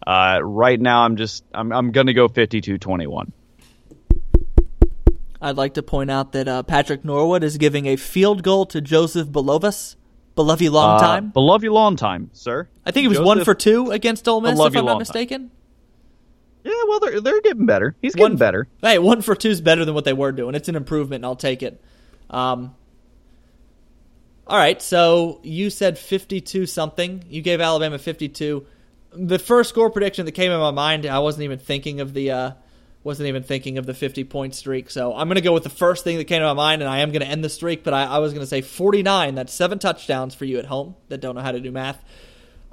uh, 0.07 0.39
right 0.41 0.79
now 0.79 1.01
I'm 1.03 1.17
just 1.17 1.43
I'm 1.53 1.71
I'm 1.73 1.91
going 1.91 2.07
to 2.07 2.13
go 2.13 2.27
52-21. 2.29 3.31
I'd 5.41 5.55
like 5.57 5.75
to 5.75 5.83
point 5.83 6.09
out 6.09 6.31
that 6.31 6.47
uh, 6.47 6.63
Patrick 6.63 7.05
Norwood 7.05 7.43
is 7.43 7.57
giving 7.57 7.85
a 7.85 7.95
field 7.95 8.41
goal 8.41 8.65
to 8.67 8.81
Joseph 8.81 9.27
Bulovas. 9.27 9.95
Belovy 10.35 10.69
long 10.69 10.97
Uh, 10.97 10.99
time. 10.99 11.29
but 11.33 11.41
love 11.41 11.63
you 11.63 11.73
long 11.73 11.95
time, 11.95 12.29
sir. 12.33 12.67
I 12.85 12.91
think 12.91 13.03
he 13.03 13.07
was 13.07 13.19
one 13.19 13.43
for 13.43 13.55
two 13.55 13.89
against 13.91 14.27
Ole 14.27 14.41
Miss, 14.41 14.53
if 14.53 14.59
I'm 14.59 14.73
not 14.73 14.85
long 14.85 14.93
time. 14.93 14.99
mistaken. 14.99 15.51
Yeah, 16.63 16.73
well, 16.87 16.99
they're 16.99 17.21
they're 17.21 17.41
getting 17.41 17.65
better. 17.65 17.95
He's 18.01 18.13
getting 18.13 18.33
One- 18.33 18.37
better. 18.37 18.67
Hey, 18.81 18.99
one 18.99 19.21
for 19.21 19.35
two 19.35 19.49
is 19.49 19.61
better 19.61 19.83
than 19.85 19.93
what 19.95 20.05
they 20.05 20.13
were 20.13 20.31
doing. 20.31 20.53
It's 20.53 20.69
an 20.69 20.75
improvement, 20.75 21.17
and 21.19 21.25
I'll 21.25 21.35
take 21.35 21.63
it. 21.63 21.81
Um, 22.29 22.75
all 24.45 24.57
right, 24.57 24.79
so 24.81 25.39
you 25.43 25.69
said 25.69 25.97
52 25.97 26.65
something. 26.67 27.23
You 27.29 27.41
gave 27.41 27.59
Alabama 27.61 27.97
52. 27.97 28.65
The 29.19 29.39
first 29.39 29.69
score 29.69 29.89
prediction 29.89 30.25
that 30.25 30.33
came 30.33 30.51
in 30.51 30.59
my 30.59 30.71
mind, 30.71 31.05
I 31.05 31.19
wasn't 31.19 31.43
even 31.43 31.59
thinking 31.59 32.01
of 32.01 32.13
the 32.13 32.31
uh, 32.31 32.51
wasn't 33.03 33.27
even 33.27 33.41
thinking 33.41 33.77
of 33.77 33.85
the 33.85 33.93
50 33.93 34.25
point 34.25 34.53
streak. 34.53 34.89
So 34.89 35.15
I'm 35.15 35.27
going 35.27 35.35
to 35.35 35.41
go 35.41 35.53
with 35.53 35.63
the 35.63 35.69
first 35.69 36.03
thing 36.03 36.17
that 36.17 36.25
came 36.25 36.41
to 36.41 36.45
my 36.45 36.53
mind, 36.53 36.81
and 36.81 36.89
I 36.89 36.99
am 36.99 37.11
going 37.11 37.21
to 37.21 37.27
end 37.27 37.43
the 37.43 37.49
streak. 37.49 37.83
But 37.83 37.93
I, 37.93 38.03
I 38.03 38.17
was 38.19 38.33
going 38.33 38.43
to 38.43 38.47
say 38.47 38.61
49. 38.61 39.35
That's 39.35 39.53
seven 39.53 39.79
touchdowns 39.79 40.35
for 40.35 40.45
you 40.45 40.59
at 40.59 40.65
home 40.65 40.95
that 41.07 41.19
don't 41.19 41.35
know 41.35 41.41
how 41.41 41.51
to 41.51 41.59
do 41.59 41.71
math. 41.71 42.03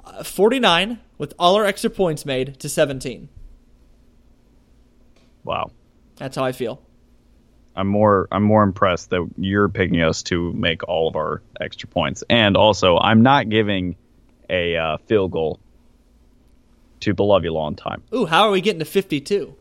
Uh, 0.03 0.23
49 0.23 0.99
with 1.17 1.33
all 1.39 1.55
our 1.55 1.65
extra 1.65 1.89
points 1.89 2.25
made 2.25 2.59
to 2.59 2.69
17. 2.69 3.29
Wow. 5.43 5.71
That's 6.17 6.35
how 6.35 6.43
I 6.43 6.51
feel. 6.51 6.81
I'm 7.75 7.87
more 7.87 8.27
I'm 8.31 8.43
more 8.43 8.63
impressed 8.63 9.09
that 9.09 9.27
you're 9.37 9.67
picking 9.67 10.01
us 10.01 10.23
to 10.23 10.53
make 10.53 10.87
all 10.87 11.09
of 11.09 11.15
our 11.15 11.41
extra 11.59 11.89
points, 11.89 12.23
and 12.29 12.55
also 12.55 12.97
I'm 12.97 13.21
not 13.21 13.49
giving 13.49 13.97
a 14.49 14.77
uh, 14.77 14.97
field 15.07 15.31
goal 15.31 15.59
to 17.05 17.13
beloved 17.13 17.45
you 17.45 17.53
long 17.53 17.75
time. 17.75 18.03
Ooh, 18.13 18.25
how 18.25 18.43
are 18.43 18.51
we 18.51 18.61
getting 18.61 18.79
to 18.79 18.85
52? 18.85 19.55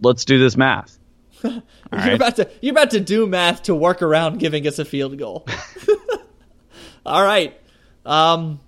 Let's 0.00 0.24
do 0.24 0.38
this 0.38 0.56
math. 0.56 0.98
You're 1.44 1.62
right. 1.90 2.14
about 2.14 2.36
to 2.36 2.48
you're 2.60 2.72
about 2.72 2.90
to 2.90 3.00
do 3.00 3.26
math 3.26 3.64
to 3.64 3.74
work 3.74 4.00
around 4.00 4.38
giving 4.38 4.66
us 4.66 4.78
a 4.78 4.84
field 4.84 5.18
goal. 5.18 5.46
All 7.06 7.24
right. 7.24 7.58
Um 8.06 8.60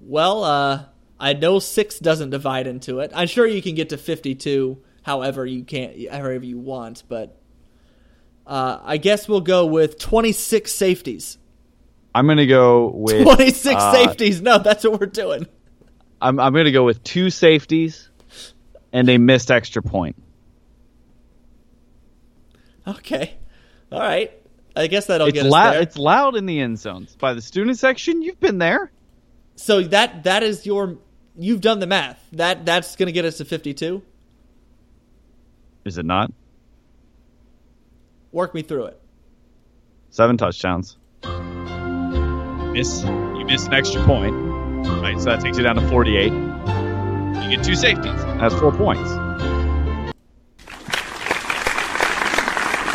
well, 0.00 0.44
uh 0.44 0.84
I 1.18 1.34
know 1.34 1.58
6 1.58 1.98
doesn't 1.98 2.30
divide 2.30 2.66
into 2.66 3.00
it. 3.00 3.12
I'm 3.14 3.26
sure 3.26 3.46
you 3.46 3.62
can 3.62 3.74
get 3.74 3.90
to 3.90 3.96
52 3.96 4.82
however 5.02 5.46
you 5.46 5.64
can 5.64 6.06
however 6.10 6.44
you 6.44 6.58
want, 6.58 7.04
but 7.08 7.40
uh, 8.46 8.80
I 8.82 8.96
guess 8.96 9.28
we'll 9.28 9.42
go 9.42 9.66
with 9.66 9.98
26 9.98 10.72
safeties. 10.72 11.38
I'm 12.14 12.26
gonna 12.26 12.46
go 12.46 12.88
with 12.88 13.22
26 13.22 13.74
uh, 13.74 13.92
safeties. 13.92 14.42
No, 14.42 14.58
that's 14.58 14.84
what 14.84 15.00
we're 15.00 15.06
doing. 15.06 15.46
I'm 16.20 16.38
I'm 16.38 16.52
gonna 16.52 16.72
go 16.72 16.84
with 16.84 17.02
two 17.02 17.30
safeties 17.30 18.08
and 18.92 19.08
a 19.08 19.18
missed 19.18 19.50
extra 19.50 19.82
point. 19.82 20.16
Okay. 22.86 23.34
All 23.92 24.00
right. 24.00 24.32
I 24.76 24.86
guess 24.86 25.06
that'll 25.06 25.26
It's 25.28 25.34
get 25.34 25.46
us 25.46 25.52
loud. 25.52 25.72
there. 25.74 25.82
It's 25.82 25.96
loud 25.98 26.36
in 26.36 26.46
the 26.46 26.60
end 26.60 26.78
zones 26.78 27.14
by 27.16 27.34
the 27.34 27.42
student 27.42 27.78
section. 27.78 28.22
You've 28.22 28.40
been 28.40 28.58
there. 28.58 28.90
So 29.56 29.82
that 29.82 30.24
that 30.24 30.42
is 30.42 30.64
your 30.64 30.96
you've 31.36 31.60
done 31.60 31.80
the 31.80 31.86
math. 31.86 32.24
That 32.32 32.64
that's 32.64 32.96
going 32.96 33.06
to 33.06 33.12
get 33.12 33.24
us 33.24 33.38
to 33.38 33.44
52. 33.44 34.02
Is 35.84 35.98
it 35.98 36.04
not? 36.06 36.32
Work 38.32 38.54
me 38.54 38.62
through 38.62 38.84
it. 38.86 39.00
Seven 40.10 40.36
touchdowns. 40.36 40.96
Miss 42.72 43.02
you 43.02 43.44
miss 43.46 43.66
an 43.66 43.74
extra 43.74 44.02
point. 44.04 44.49
Right, 45.02 45.18
so 45.18 45.26
that 45.26 45.40
takes 45.40 45.56
you 45.56 45.64
down 45.64 45.76
to 45.76 45.88
48. 45.88 46.32
You 46.32 47.56
get 47.56 47.64
two 47.64 47.74
safeties. 47.74 48.22
That's 48.38 48.54
four 48.54 48.72
points. 48.72 49.10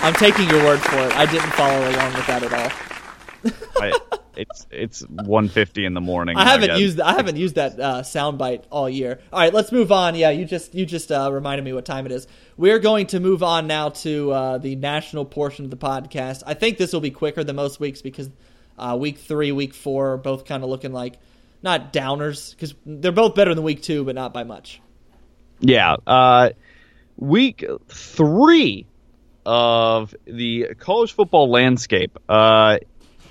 I'm 0.03 0.13
taking 0.13 0.47
your 0.49 0.63
word 0.63 0.79
for 0.81 0.97
it. 0.97 1.15
I 1.17 1.25
didn't 1.25 1.51
follow 1.53 1.79
along 1.79 2.13
with 2.13 2.27
that 2.27 2.43
at 2.43 2.53
all. 2.53 3.51
I, 3.81 3.93
it's 4.37 4.67
it's 4.69 5.01
150 5.01 5.85
in 5.85 5.93
the 5.93 6.01
morning. 6.01 6.37
I 6.37 6.43
haven't 6.43 6.67
guess. 6.69 6.79
used 6.79 6.99
I 6.99 7.13
haven't 7.13 7.37
used 7.37 7.55
that 7.55 7.79
uh, 7.79 8.01
soundbite 8.01 8.65
all 8.69 8.89
year. 8.89 9.19
All 9.33 9.39
right, 9.39 9.53
let's 9.53 9.71
move 9.71 9.91
on. 9.91 10.15
Yeah, 10.15 10.29
you 10.29 10.45
just 10.45 10.75
you 10.75 10.85
just 10.85 11.11
uh, 11.11 11.31
reminded 11.31 11.65
me 11.65 11.73
what 11.73 11.85
time 11.85 12.05
it 12.05 12.11
is. 12.11 12.27
We're 12.57 12.79
going 12.79 13.07
to 13.07 13.19
move 13.19 13.43
on 13.43 13.67
now 13.67 13.89
to 13.89 14.31
uh, 14.31 14.57
the 14.57 14.75
national 14.75 15.25
portion 15.25 15.65
of 15.65 15.71
the 15.71 15.77
podcast. 15.77 16.43
I 16.45 16.53
think 16.53 16.77
this 16.77 16.93
will 16.93 17.01
be 17.01 17.11
quicker 17.11 17.43
than 17.43 17.55
most 17.55 17.79
weeks 17.79 18.01
because 18.01 18.29
uh, 18.77 18.95
week 18.99 19.17
three, 19.17 19.51
week 19.51 19.73
four 19.73 20.13
are 20.13 20.17
both 20.17 20.45
kind 20.45 20.63
of 20.63 20.69
looking 20.69 20.93
like 20.93 21.17
not 21.65 21.91
downers 21.91 22.51
because 22.51 22.75
they're 22.85 23.11
both 23.11 23.35
better 23.35 23.53
than 23.53 23.63
week 23.63 23.81
two, 23.81 24.05
but 24.05 24.15
not 24.15 24.33
by 24.33 24.45
much. 24.45 24.79
Yeah. 25.59 25.97
Uh, 26.07 26.51
week 27.17 27.65
three 27.89 28.85
of 29.45 30.15
the 30.25 30.75
college 30.79 31.13
football 31.13 31.49
landscape. 31.49 32.17
Uh, 32.29 32.77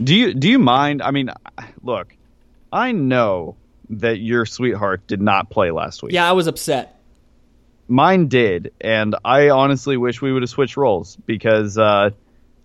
do 0.03 0.15
you 0.15 0.35
do 0.35 0.49
you 0.49 0.59
mind? 0.59 1.01
I 1.01 1.13
mean, 1.13 1.31
look, 1.83 2.15
I 2.73 2.93
know 2.93 3.57
that 3.91 4.19
your 4.19 4.45
sweetheart 4.45 5.07
did 5.07 5.23
not 5.23 5.49
play 5.51 5.71
last 5.71 6.03
week. 6.03 6.13
Yeah, 6.13 6.29
I 6.29 6.33
was 6.33 6.47
upset. 6.47 7.01
Mine 7.87 8.29
did, 8.29 8.73
and 8.81 9.15
I 9.25 9.51
honestly 9.51 9.97
wish 9.97 10.21
we 10.21 10.33
would 10.33 10.43
have 10.43 10.51
switched 10.51 10.77
roles 10.77 11.17
because 11.27 11.79
uh, 11.79 12.11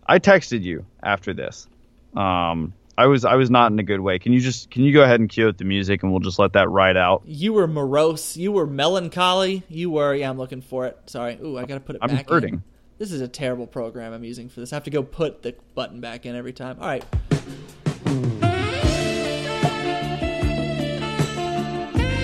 I 0.08 0.20
texted 0.20 0.64
you 0.64 0.86
after 1.04 1.34
this. 1.34 1.68
Um, 2.16 2.74
I 3.00 3.06
was 3.08 3.24
I 3.24 3.36
was 3.36 3.50
not 3.50 3.72
in 3.72 3.80
a 3.80 3.84
good 3.84 4.02
way. 4.02 4.20
Can 4.20 4.34
you 4.34 4.42
just 4.42 4.70
can 4.70 4.84
you 4.84 4.92
go 4.92 5.02
ahead 5.02 5.22
and 5.22 5.30
cue 5.30 5.48
up 5.48 5.56
the 5.58 5.64
music 5.64 6.04
and 6.04 6.12
we'll 6.12 6.20
just 6.20 6.38
let 6.38 6.52
that 6.52 6.70
ride 6.70 6.98
out? 6.98 7.22
You 7.26 7.54
were 7.54 7.66
morose. 7.66 8.36
You 8.36 8.52
were 8.52 8.68
melancholy. 8.68 9.64
You 9.70 9.90
were. 9.90 10.14
Yeah, 10.14 10.30
I'm 10.30 10.38
looking 10.38 10.60
for 10.60 10.86
it. 10.86 10.98
Sorry. 11.06 11.40
Ooh, 11.42 11.58
I 11.58 11.64
gotta 11.64 11.80
put 11.80 11.96
it 11.96 12.00
I'm 12.02 12.10
back. 12.10 12.30
hurting. 12.30 12.56
In. 12.56 12.64
This 12.98 13.14
is 13.14 13.22
a 13.22 13.28
terrible 13.30 13.68
program 13.68 14.12
I'm 14.12 14.26
using 14.26 14.50
for 14.50 14.60
this. 14.60 14.74
I 14.74 14.76
have 14.76 14.84
to 14.84 14.90
go 14.90 15.02
put 15.02 15.44
the 15.44 15.56
button 15.76 16.02
back 16.02 16.26
in 16.26 16.36
every 16.36 16.52
time. 16.52 16.78
All 16.82 16.88
right. 16.88 17.06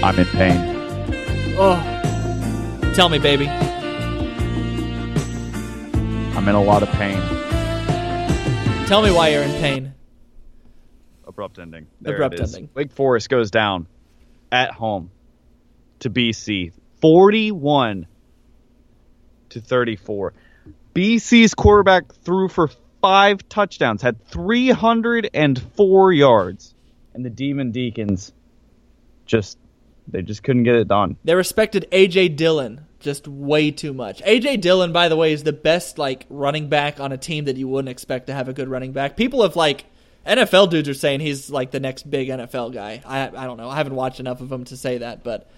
I'm 0.04 0.20
in 0.20 0.26
pain. 0.26 1.56
Oh, 1.58 2.92
tell 2.94 3.08
me, 3.08 3.18
baby. 3.18 3.48
I'm 6.38 6.46
in 6.50 6.56
a 6.56 6.62
lot 6.62 6.84
of 6.84 6.90
pain. 6.90 7.16
Tell 8.88 9.02
me 9.02 9.12
why 9.12 9.30
you're 9.30 9.44
in 9.44 9.52
pain. 9.62 9.95
Abrupt 11.36 11.60
ending. 11.60 11.88
There 12.00 12.16
Abrupt 12.16 12.40
ending. 12.40 12.70
Wake 12.74 12.94
Forest 12.94 13.28
goes 13.28 13.52
down 13.52 13.88
at 14.54 14.72
home 14.72 15.12
to 16.00 16.10
BC, 16.10 16.72
41 17.02 18.08
to 19.50 19.60
34. 19.60 20.34
BC's 20.94 21.54
quarterback 21.54 22.14
threw 22.24 22.48
for 22.48 22.70
five 23.02 23.48
touchdowns, 23.50 24.02
had 24.02 24.26
304 24.28 26.14
yards, 26.14 26.74
and 27.14 27.26
the 27.26 27.30
Demon 27.30 27.72
Deacons 27.72 28.32
just 29.26 29.58
they 30.08 30.22
just 30.22 30.42
couldn't 30.42 30.64
get 30.64 30.76
it 30.76 30.88
done. 30.88 31.18
They 31.26 31.36
respected 31.36 31.88
AJ 31.92 32.38
Dillon 32.38 32.86
just 33.02 33.28
way 33.28 33.72
too 33.72 33.94
much. 33.94 34.22
AJ 34.24 34.62
Dillon, 34.62 34.94
by 34.94 35.10
the 35.10 35.18
way, 35.18 35.34
is 35.34 35.44
the 35.44 35.52
best 35.52 35.98
like 35.98 36.26
running 36.30 36.70
back 36.70 37.02
on 37.02 37.12
a 37.12 37.18
team 37.18 37.46
that 37.46 37.58
you 37.58 37.68
wouldn't 37.68 37.90
expect 37.90 38.28
to 38.28 38.34
have 38.34 38.48
a 38.48 38.54
good 38.54 38.70
running 38.70 38.94
back. 38.94 39.18
People 39.18 39.42
have 39.42 39.58
like 39.58 39.86
NFL 40.26 40.70
dudes 40.72 40.90
are 40.90 40.94
saying 40.94 41.20
he's 41.20 41.50
like 41.50 41.72
the 41.72 41.80
next 41.80 42.10
big 42.10 42.28
NFL 42.30 42.74
guy. 42.74 43.02
I 43.06 43.28
I 43.28 43.46
don't 43.46 43.58
know. 43.58 43.70
I 43.70 43.76
haven't 43.76 43.96
watched 43.96 44.20
enough 44.20 44.42
of 44.42 44.52
him 44.52 44.64
to 44.66 44.78
say 44.78 45.00
that, 45.00 45.24
but 45.24 45.50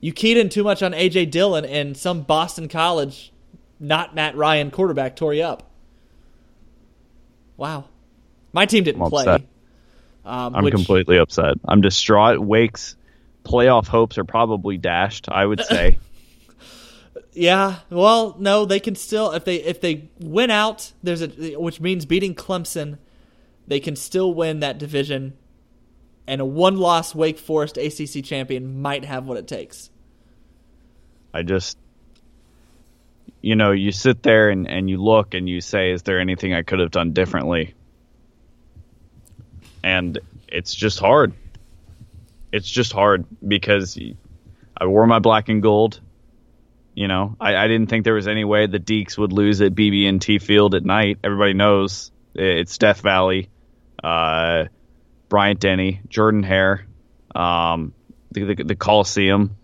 you 0.00 0.12
keyed 0.12 0.36
in 0.36 0.48
too 0.48 0.62
much 0.62 0.82
on 0.82 0.92
AJ 0.92 1.30
Dillon 1.30 1.64
and 1.64 1.96
some 1.96 2.22
Boston 2.22 2.68
College, 2.68 3.32
not 3.80 4.14
Matt 4.14 4.36
Ryan 4.36 4.70
quarterback 4.70 5.16
tore 5.16 5.34
you 5.34 5.42
up. 5.42 5.64
Wow, 7.56 7.86
my 8.52 8.66
team 8.66 8.84
didn't 8.84 9.02
I'm 9.02 9.10
play. 9.10 9.24
upset. 9.26 9.48
Um, 10.24 10.54
I'm 10.54 10.64
which- 10.64 10.74
completely 10.74 11.18
upset. 11.18 11.54
I'm 11.66 11.80
distraught. 11.80 12.38
Wake's 12.38 12.96
playoff 13.44 13.86
hopes 13.88 14.18
are 14.18 14.24
probably 14.24 14.76
dashed, 14.76 15.28
I 15.30 15.44
would 15.44 15.64
say. 15.64 15.98
Yeah, 17.32 17.76
well, 17.90 18.34
no, 18.38 18.64
they 18.64 18.80
can 18.80 18.96
still 18.96 19.30
if 19.32 19.44
they 19.44 19.56
if 19.56 19.80
they 19.80 20.08
win 20.18 20.50
out, 20.50 20.92
there's 21.04 21.22
a 21.22 21.28
which 21.56 21.80
means 21.80 22.04
beating 22.04 22.34
Clemson, 22.34 22.98
they 23.68 23.80
can 23.80 23.94
still 23.94 24.32
win 24.32 24.60
that 24.60 24.78
division, 24.78 25.34
and 26.26 26.40
a 26.40 26.44
one-loss 26.44 27.14
Wake 27.14 27.38
Forest 27.38 27.76
ACC 27.76 28.24
champion 28.24 28.80
might 28.80 29.04
have 29.04 29.26
what 29.26 29.36
it 29.36 29.46
takes. 29.46 29.90
I 31.32 31.42
just, 31.42 31.76
you 33.42 33.54
know, 33.54 33.72
you 33.72 33.92
sit 33.92 34.22
there 34.22 34.48
and, 34.48 34.66
and 34.66 34.88
you 34.88 35.02
look 35.02 35.34
and 35.34 35.48
you 35.48 35.60
say, 35.60 35.92
is 35.92 36.02
there 36.02 36.18
anything 36.18 36.54
I 36.54 36.62
could 36.62 36.80
have 36.80 36.90
done 36.90 37.12
differently? 37.12 37.74
And 39.84 40.18
it's 40.48 40.74
just 40.74 40.98
hard. 40.98 41.34
It's 42.50 42.68
just 42.68 42.92
hard 42.92 43.26
because 43.46 43.98
I 44.76 44.86
wore 44.86 45.06
my 45.06 45.18
black 45.18 45.50
and 45.50 45.62
gold. 45.62 46.00
You 46.94 47.06
know, 47.06 47.36
I, 47.38 47.54
I 47.54 47.68
didn't 47.68 47.88
think 47.90 48.04
there 48.04 48.14
was 48.14 48.26
any 48.26 48.44
way 48.44 48.66
the 48.66 48.80
Deeks 48.80 49.18
would 49.18 49.32
lose 49.32 49.60
at 49.60 49.74
BB&T 49.74 50.38
Field 50.38 50.74
at 50.74 50.84
night. 50.84 51.18
Everybody 51.22 51.52
knows 51.52 52.10
it's 52.34 52.78
Death 52.78 53.02
Valley, 53.02 53.50
uh, 54.02 54.64
Bryant 55.28 55.60
Denny, 55.60 56.00
Jordan 56.08 56.42
Hare, 56.42 56.86
um, 57.34 57.92
the, 58.32 58.54
the, 58.54 58.64
the 58.64 58.76
Coliseum. 58.76 59.56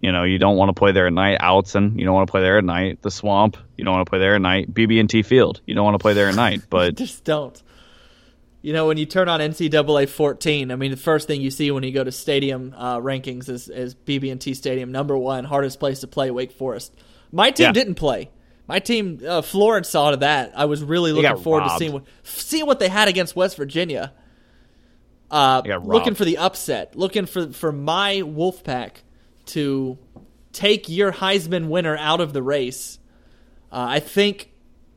You 0.00 0.12
know, 0.12 0.24
you 0.24 0.38
don't 0.38 0.56
want 0.56 0.70
to 0.70 0.72
play 0.72 0.92
there 0.92 1.06
at 1.06 1.12
night. 1.12 1.40
Autzen, 1.40 1.98
you 1.98 2.04
don't 2.06 2.14
want 2.14 2.26
to 2.26 2.30
play 2.30 2.40
there 2.40 2.56
at 2.58 2.64
night. 2.64 3.02
The 3.02 3.10
Swamp, 3.10 3.58
you 3.76 3.84
don't 3.84 3.92
want 3.94 4.06
to 4.06 4.10
play 4.10 4.18
there 4.18 4.34
at 4.34 4.40
night. 4.40 4.72
BB&T 4.72 5.22
Field, 5.22 5.60
you 5.66 5.74
don't 5.74 5.84
want 5.84 5.94
to 5.94 5.98
play 5.98 6.14
there 6.14 6.28
at 6.28 6.34
night. 6.34 6.62
But 6.70 6.94
Just 6.94 7.24
don't. 7.24 7.60
You 8.62 8.72
know, 8.72 8.86
when 8.86 8.96
you 8.98 9.06
turn 9.06 9.28
on 9.28 9.40
NCAA 9.40 10.08
14, 10.08 10.70
I 10.70 10.76
mean, 10.76 10.90
the 10.90 10.96
first 10.96 11.26
thing 11.26 11.40
you 11.40 11.50
see 11.50 11.70
when 11.70 11.82
you 11.82 11.92
go 11.92 12.04
to 12.04 12.12
stadium 12.12 12.74
uh, 12.76 12.98
rankings 12.98 13.48
is, 13.48 13.68
is 13.68 13.94
BB&T 13.94 14.52
Stadium, 14.54 14.92
number 14.92 15.16
one, 15.16 15.44
hardest 15.44 15.80
place 15.80 16.00
to 16.00 16.06
play, 16.06 16.30
Wake 16.30 16.52
Forest. 16.52 16.94
My 17.32 17.50
team 17.50 17.64
Yeah. 17.66 17.72
didn't 17.72 17.94
play. 17.94 18.30
My 18.70 18.78
team, 18.78 19.18
uh, 19.26 19.42
Florence 19.42 19.88
saw 19.88 20.12
to 20.12 20.18
that. 20.18 20.52
I 20.54 20.66
was 20.66 20.80
really 20.80 21.10
looking 21.10 21.42
forward 21.42 21.64
to 21.64 21.76
seeing 21.76 21.92
what, 21.92 22.04
seeing 22.22 22.66
what 22.66 22.78
they 22.78 22.88
had 22.88 23.08
against 23.08 23.34
West 23.34 23.56
Virginia. 23.56 24.12
Uh, 25.28 25.60
looking 25.82 26.14
for 26.14 26.24
the 26.24 26.38
upset, 26.38 26.94
looking 26.94 27.26
for, 27.26 27.52
for 27.52 27.72
my 27.72 28.18
Wolfpack 28.18 28.98
to 29.46 29.98
take 30.52 30.88
your 30.88 31.10
Heisman 31.10 31.66
winner 31.66 31.96
out 31.96 32.20
of 32.20 32.32
the 32.32 32.44
race. 32.44 33.00
Uh, 33.72 33.86
I 33.88 33.98
think 33.98 34.52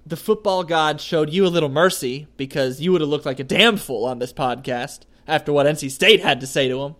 the 0.05 0.17
football 0.17 0.63
god 0.63 1.01
showed 1.01 1.31
you 1.31 1.47
a 1.47 1.49
little 1.49 1.67
mercy 1.67 2.27
because 2.37 2.79
you 2.79 2.91
would 2.91 3.01
have 3.01 3.09
looked 3.09 3.25
like 3.25 3.39
a 3.39 3.43
damn 3.43 3.77
fool 3.77 4.05
on 4.05 4.19
this 4.19 4.31
podcast 4.31 4.99
after 5.27 5.51
what 5.51 5.65
NC 5.65 5.89
State 5.89 6.19
had 6.21 6.41
to 6.41 6.45
say 6.45 6.67
to 6.67 6.79
him. 6.79 6.95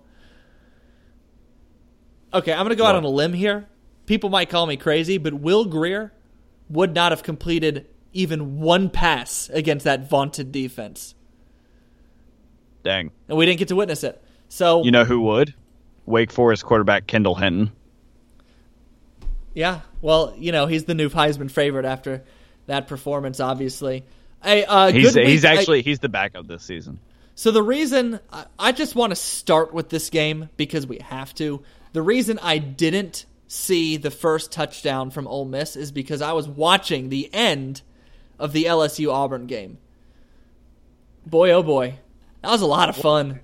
Okay, 2.33 2.51
I'm 2.51 2.61
going 2.61 2.69
to 2.69 2.75
go 2.75 2.85
out 2.87 2.95
on 2.95 3.03
a 3.03 3.09
limb 3.09 3.33
here. 3.33 3.67
People 4.07 4.31
might 4.31 4.49
call 4.49 4.65
me 4.65 4.75
crazy, 4.75 5.19
but 5.19 5.35
Will 5.35 5.65
Grier 5.65 6.11
would 6.73 6.93
not 6.93 7.11
have 7.11 7.23
completed 7.23 7.87
even 8.11 8.59
one 8.59 8.89
pass 8.89 9.49
against 9.53 9.85
that 9.85 10.09
vaunted 10.09 10.51
defense. 10.51 11.15
dang, 12.83 13.11
And 13.27 13.37
we 13.37 13.45
didn't 13.45 13.59
get 13.59 13.69
to 13.69 13.75
witness 13.75 14.03
it. 14.03 14.21
So, 14.49 14.83
you 14.83 14.91
know 14.91 15.05
who 15.05 15.21
would? 15.21 15.53
Wake 16.05 16.31
Forest 16.31 16.65
quarterback 16.65 17.07
Kendall 17.07 17.35
Hinton. 17.35 17.71
Yeah, 19.53 19.81
well, 20.01 20.33
you 20.37 20.51
know, 20.51 20.65
he's 20.65 20.85
the 20.85 20.95
new 20.95 21.09
Heisman 21.09 21.49
favorite 21.51 21.85
after 21.85 22.23
that 22.65 22.87
performance, 22.87 23.39
obviously. 23.39 24.03
Hey, 24.43 24.65
uh, 24.65 24.91
He's 24.91 25.13
good 25.13 25.27
he's 25.27 25.43
week. 25.43 25.51
I- 25.51 25.55
actually 25.55 25.81
he's 25.83 25.99
the 25.99 26.09
backup 26.09 26.47
this 26.47 26.63
season. 26.63 26.99
so 27.35 27.51
the 27.51 27.63
reason 27.63 28.19
I, 28.31 28.45
I 28.59 28.71
just 28.71 28.95
want 28.95 29.11
to 29.11 29.15
start 29.15 29.73
with 29.73 29.89
this 29.89 30.09
game 30.09 30.49
because 30.57 30.85
we 30.87 30.97
have 30.99 31.33
to. 31.35 31.63
The 31.93 32.01
reason 32.01 32.39
I 32.41 32.57
didn't 32.57 33.25
see 33.53 33.97
the 33.97 34.09
first 34.11 34.51
touchdown 34.51 35.11
from 35.11 35.27
Ole 35.27 35.45
Miss 35.45 35.75
is 35.75 35.91
because 35.91 36.21
I 36.21 36.33
was 36.33 36.47
watching 36.47 37.09
the 37.09 37.29
end 37.33 37.81
of 38.39 38.51
the 38.51 38.65
LSU 38.65 39.13
Auburn 39.13 39.45
game. 39.45 39.77
Boy, 41.25 41.51
oh 41.51 41.61
boy, 41.63 41.95
that 42.41 42.49
was 42.49 42.61
a 42.61 42.65
lot 42.65 42.89
of 42.89 42.97
fun. 42.97 43.39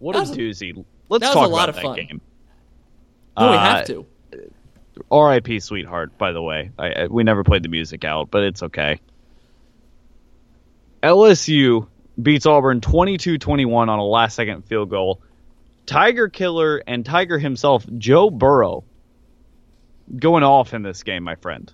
What 0.00 0.16
a 0.16 0.20
That 0.20 0.28
was 0.28 0.36
doozy! 0.36 0.84
Let's 1.08 1.22
that 1.22 1.28
was 1.28 1.34
talk 1.34 1.46
a 1.46 1.48
lot 1.48 1.68
about 1.68 1.68
of 1.68 1.74
that 1.76 1.82
fun. 1.82 1.96
game. 1.96 2.20
No, 3.38 3.50
we 3.50 3.56
Uh, 3.56 3.60
have 3.60 3.86
to. 3.86 4.06
R.I.P. 5.10 5.60
Sweetheart. 5.60 6.18
By 6.18 6.32
the 6.32 6.42
way, 6.42 6.70
I, 6.78 6.92
I, 6.92 7.06
we 7.06 7.22
never 7.22 7.44
played 7.44 7.62
the 7.62 7.68
music 7.68 8.04
out, 8.04 8.30
but 8.30 8.42
it's 8.42 8.62
okay. 8.64 9.00
LSU 11.02 11.86
beats 12.20 12.44
Auburn 12.46 12.80
22-21 12.80 13.72
on 13.88 13.88
a 13.88 14.04
last-second 14.04 14.62
field 14.66 14.90
goal. 14.90 15.20
Tiger 15.86 16.28
Killer 16.28 16.82
and 16.86 17.04
Tiger 17.04 17.38
himself, 17.38 17.84
Joe 17.98 18.30
Burrow, 18.30 18.84
going 20.16 20.44
off 20.44 20.74
in 20.74 20.82
this 20.82 21.02
game, 21.02 21.24
my 21.24 21.34
friend. 21.36 21.72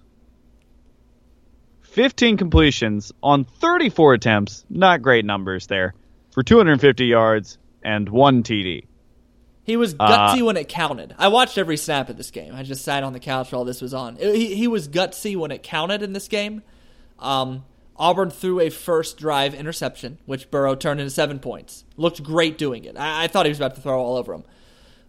15 1.82 2.36
completions 2.36 3.12
on 3.22 3.44
34 3.44 4.14
attempts, 4.14 4.64
not 4.68 5.02
great 5.02 5.24
numbers 5.24 5.66
there, 5.66 5.94
for 6.30 6.42
250 6.42 7.06
yards 7.06 7.58
and 7.82 8.08
one 8.08 8.42
TD. 8.42 8.84
He 9.64 9.76
was 9.76 9.94
gutsy 9.94 10.40
uh, 10.40 10.44
when 10.46 10.56
it 10.56 10.68
counted. 10.68 11.14
I 11.18 11.28
watched 11.28 11.58
every 11.58 11.76
snap 11.76 12.08
of 12.08 12.16
this 12.16 12.30
game. 12.30 12.54
I 12.54 12.62
just 12.62 12.84
sat 12.84 13.02
on 13.02 13.12
the 13.12 13.20
couch 13.20 13.52
while 13.52 13.64
this 13.64 13.82
was 13.82 13.92
on. 13.92 14.16
He, 14.16 14.54
he 14.54 14.66
was 14.66 14.88
gutsy 14.88 15.36
when 15.36 15.50
it 15.50 15.62
counted 15.62 16.02
in 16.02 16.14
this 16.14 16.28
game. 16.28 16.62
Um, 17.18 17.64
Auburn 17.98 18.30
threw 18.30 18.60
a 18.60 18.70
first 18.70 19.18
drive 19.18 19.54
interception, 19.54 20.18
which 20.26 20.50
Burrow 20.50 20.74
turned 20.74 21.00
into 21.00 21.10
seven 21.10 21.38
points. 21.38 21.84
Looked 21.96 22.22
great 22.22 22.56
doing 22.56 22.84
it. 22.84 22.96
I, 22.96 23.24
I 23.24 23.26
thought 23.26 23.46
he 23.46 23.50
was 23.50 23.58
about 23.58 23.74
to 23.74 23.80
throw 23.80 23.98
all 24.00 24.16
over 24.16 24.32
him. 24.32 24.44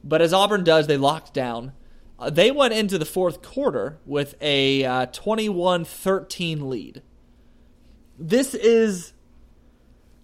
But 0.03 0.21
as 0.21 0.33
Auburn 0.33 0.63
does, 0.63 0.87
they 0.87 0.97
locked 0.97 1.33
down. 1.33 1.73
Uh, 2.17 2.29
they 2.29 2.51
went 2.51 2.73
into 2.73 2.97
the 2.97 3.05
fourth 3.05 3.41
quarter 3.41 3.99
with 4.05 4.35
a 4.41 4.83
uh, 4.83 5.05
21 5.07 5.81
uh, 5.81 5.83
13 5.85 6.69
lead. 6.69 7.01
This 8.17 8.53
is 8.53 9.13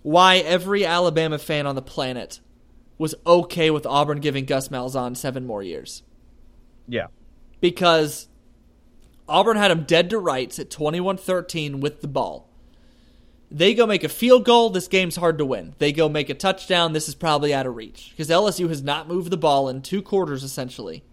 why 0.02 0.38
every 0.38 0.86
Alabama 0.86 1.38
fan 1.38 1.66
on 1.66 1.76
the 1.76 1.82
planet 1.82 2.40
was 2.98 3.16
okay 3.26 3.70
with 3.70 3.86
Auburn 3.86 4.20
giving 4.20 4.46
Gus 4.46 4.70
Malzahn 4.70 5.16
seven 5.16 5.46
more 5.46 5.64
years. 5.64 6.04
Yeah. 6.88 7.08
Because 7.62 8.28
Auburn 9.28 9.58
had 9.58 9.72
him 9.72 9.84
dead 9.84 10.10
to 10.12 10.20
rights 10.20 10.60
at 10.60 10.70
21 10.70 11.18
13 11.18 11.80
with 11.80 12.02
the 12.02 12.08
ball. 12.08 12.50
They 13.52 13.74
go 13.74 13.86
make 13.86 14.04
a 14.04 14.10
field 14.10 14.44
goal, 14.44 14.70
this 14.70 14.88
game's 14.88 15.16
hard 15.16 15.38
to 15.38 15.46
win. 15.46 15.76
They 15.78 15.92
go 15.92 16.10
make 16.10 16.30
a 16.30 16.34
touchdown, 16.34 16.94
this 16.94 17.08
is 17.08 17.16
probably 17.16 17.54
out 17.54 17.68
of 17.68 17.76
reach. 17.76 18.12
Because 18.12 18.30
LSU 18.30 18.68
has 18.70 18.82
not 18.82 19.08
moved 19.08 19.30
the 19.30 19.38
ball 19.38 19.70
in 19.70 19.82
two 19.82 20.02
quarters, 20.02 20.44
essentially. 20.44 21.04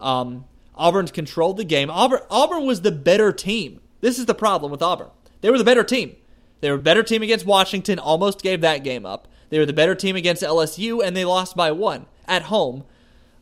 Um, 0.00 0.44
Auburn's 0.76 1.10
controlled 1.10 1.56
the 1.56 1.64
game. 1.64 1.90
Auburn, 1.90 2.20
Auburn 2.30 2.66
was 2.66 2.82
the 2.82 2.92
better 2.92 3.32
team. 3.32 3.80
This 4.00 4.18
is 4.18 4.26
the 4.26 4.34
problem 4.34 4.70
with 4.70 4.82
Auburn. 4.82 5.10
They 5.40 5.50
were 5.50 5.58
the 5.58 5.64
better 5.64 5.84
team. 5.84 6.16
They 6.60 6.70
were 6.70 6.76
a 6.76 6.82
better 6.82 7.02
team 7.02 7.22
against 7.22 7.46
Washington, 7.46 7.98
almost 7.98 8.42
gave 8.42 8.60
that 8.60 8.84
game 8.84 9.04
up. 9.04 9.28
They 9.50 9.58
were 9.58 9.66
the 9.66 9.72
better 9.72 9.94
team 9.94 10.16
against 10.16 10.42
LSU, 10.42 11.04
and 11.04 11.16
they 11.16 11.24
lost 11.24 11.56
by 11.56 11.72
one 11.72 12.06
at 12.26 12.44
home 12.44 12.84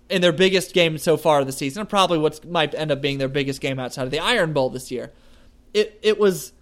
in 0.09 0.22
their 0.22 0.33
biggest 0.33 0.74
game 0.74 0.99
so 0.99 1.16
far 1.16 1.41
of 1.41 1.47
the 1.47 1.53
season, 1.53 1.81
and 1.81 1.89
probably 1.89 2.18
what 2.18 2.45
might 2.45 2.74
end 2.74 2.91
up 2.91 3.01
being 3.01 3.18
their 3.18 3.28
biggest 3.28 3.61
game 3.61 3.78
outside 3.78 4.05
of 4.05 4.11
the 4.11 4.18
Iron 4.18 4.53
Bowl 4.53 4.70
this 4.70 4.91
year. 4.91 5.12
It 5.72 5.99
it 6.03 6.18
was 6.18 6.53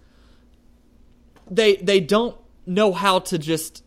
they 1.49 1.75
they 1.77 1.99
don't 1.99 2.37
know 2.65 2.93
how 2.93 3.19
to 3.19 3.37
just 3.37 3.83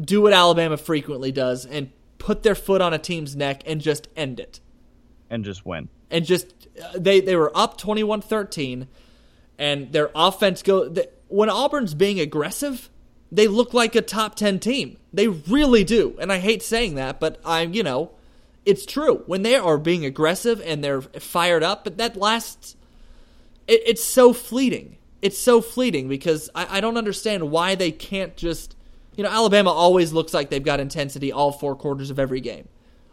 do 0.00 0.22
what 0.22 0.32
Alabama 0.32 0.76
frequently 0.76 1.32
does 1.32 1.64
and 1.64 1.90
put 2.18 2.42
their 2.42 2.54
foot 2.54 2.80
on 2.80 2.92
a 2.92 2.98
team's 2.98 3.36
neck 3.36 3.62
and 3.66 3.80
just 3.80 4.08
end 4.16 4.40
it. 4.40 4.60
And 5.30 5.44
just 5.44 5.64
win. 5.64 5.88
And 6.10 6.24
just 6.24 6.68
uh, 6.82 6.98
they 6.98 7.20
they 7.20 7.36
were 7.36 7.56
up 7.56 7.80
21-13 7.80 8.86
and 9.58 9.92
their 9.92 10.10
offense 10.14 10.62
go 10.62 10.88
they, 10.88 11.06
when 11.28 11.48
Auburn's 11.48 11.94
being 11.94 12.20
aggressive 12.20 12.90
they 13.32 13.48
look 13.48 13.74
like 13.74 13.96
a 13.96 14.02
top 14.02 14.36
10 14.36 14.60
team. 14.60 14.98
They 15.12 15.26
really 15.26 15.82
do. 15.82 16.16
And 16.20 16.32
I 16.32 16.38
hate 16.38 16.62
saying 16.62 16.94
that 16.96 17.18
but 17.20 17.40
I'm, 17.44 17.72
you 17.72 17.82
know 17.82 18.12
it's 18.64 18.84
true. 18.84 19.22
When 19.26 19.42
they 19.42 19.54
are 19.54 19.78
being 19.78 20.04
aggressive 20.04 20.60
and 20.64 20.82
they're 20.82 21.02
fired 21.02 21.62
up 21.62 21.84
but 21.84 21.98
that 21.98 22.16
lasts 22.16 22.76
it, 23.66 23.82
it's 23.86 24.04
so 24.04 24.32
fleeting 24.32 24.96
it's 25.26 25.38
so 25.38 25.60
fleeting 25.60 26.08
because 26.08 26.48
I, 26.54 26.78
I 26.78 26.80
don't 26.80 26.96
understand 26.96 27.50
why 27.50 27.74
they 27.74 27.90
can't 27.90 28.36
just 28.36 28.76
you 29.16 29.24
know 29.24 29.30
alabama 29.30 29.70
always 29.70 30.12
looks 30.12 30.32
like 30.32 30.50
they've 30.50 30.62
got 30.62 30.78
intensity 30.78 31.32
all 31.32 31.50
four 31.50 31.74
quarters 31.74 32.10
of 32.10 32.18
every 32.18 32.40
game 32.40 32.68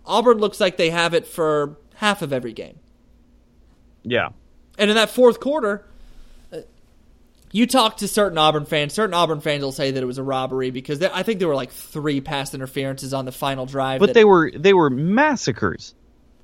auburn 0.05 0.38
looks 0.38 0.59
like 0.59 0.78
they 0.78 0.91
have 0.91 1.14
it 1.14 1.26
for 1.26 1.78
half 1.95 2.22
of 2.22 2.32
every 2.32 2.53
game 2.53 2.78
yeah 4.03 4.30
and 4.78 4.91
in 4.91 4.95
that 4.95 5.09
fourth 5.09 5.39
quarter 5.39 5.86
uh, 6.51 6.57
you 7.51 7.66
talk 7.68 7.97
to 7.97 8.07
certain 8.07 8.39
Auburn 8.39 8.66
fans. 8.66 8.93
Certain 8.93 9.14
Auburn 9.14 9.39
fans 9.39 9.64
will 9.64 9.72
say 9.72 9.91
that 9.91 10.01
it 10.01 10.05
was 10.07 10.18
a 10.18 10.24
robbery 10.24 10.72
because 10.72 11.03
I 11.03 11.22
think 11.22 11.38
there 11.38 11.47
were 11.47 11.55
like 11.55 11.72
three 11.72 12.20
pass 12.20 12.55
interferences 12.55 13.14
on 13.14 13.26
the 13.26 13.32
final 13.32 13.68
drive. 13.68 13.99
But 13.99 14.07
that, 14.07 14.14
they 14.14 14.26
were 14.26 14.51
they 14.51 14.74
were 14.74 14.89
massacres. 14.89 15.93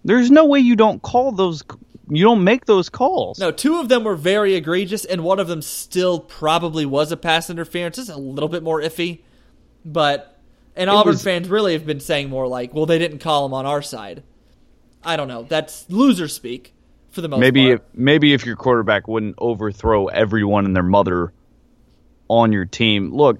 There's 0.05 0.30
no 0.30 0.45
way 0.45 0.59
you 0.59 0.76
don't 0.76 1.01
call 1.01 1.32
those. 1.32 1.63
You 2.10 2.24
don't 2.24 2.43
make 2.43 2.66
those 2.66 2.89
calls. 2.89 3.39
No, 3.39 3.51
two 3.51 3.80
of 3.80 3.88
them 3.88 4.03
were 4.03 4.16
very 4.16 4.55
egregious, 4.55 5.05
and 5.05 5.24
one 5.24 5.39
of 5.39 5.47
them 5.47 5.62
still 5.62 6.20
probably 6.20 6.86
was 6.86 7.12
a 7.12 7.18
pass 7.18 7.49
interference. 7.49 7.97
It's 7.97 8.10
a 8.10 8.18
little 8.18 8.49
bit 8.49 8.64
more 8.64 8.82
iffy, 8.82 9.20
but 9.86 10.39
and 10.76 10.89
Auburn 10.89 11.14
was, 11.14 11.24
fans 11.24 11.49
really 11.49 11.74
have 11.74 11.86
been 11.86 11.99
saying 11.99 12.30
more 12.30 12.47
like, 12.47 12.74
"Well, 12.74 12.88
they 12.88 12.97
didn't 12.97 13.20
call 13.20 13.45
him 13.45 13.53
on 13.53 13.66
our 13.66 13.82
side." 13.82 14.24
I 15.03 15.18
don't 15.18 15.28
know. 15.28 15.43
That's 15.43 15.89
loser 15.89 16.28
speak 16.28 16.74
for 17.12 17.22
the 17.22 17.30
most 17.30 17.39
maybe 17.39 17.68
part. 17.68 17.74
If, 17.76 17.82
maybe 17.93 18.34
if 18.34 18.45
your 18.45 18.55
quarterback 18.55 19.07
wouldn't 19.07 19.36
overthrow 19.38 20.07
everyone 20.07 20.66
and 20.66 20.76
their 20.76 20.84
mother 20.84 21.32
on 22.28 22.51
your 22.51 22.66
team. 22.66 23.14
Look, 23.14 23.39